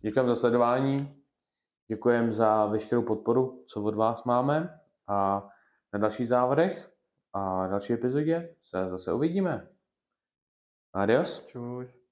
děkujeme 0.01 0.29
za 0.29 0.35
sledování, 0.35 1.23
děkujeme 1.87 2.33
za 2.33 2.65
veškerou 2.65 3.01
podporu, 3.01 3.63
co 3.67 3.83
od 3.83 3.95
vás 3.95 4.23
máme 4.23 4.79
a 5.07 5.49
na 5.93 5.99
dalších 5.99 6.27
závodech 6.27 6.91
a 7.33 7.67
další 7.67 7.93
epizodě 7.93 8.55
se 8.61 8.89
zase 8.89 9.13
uvidíme. 9.13 9.67
Adios. 10.93 11.47
Čus. 11.47 12.02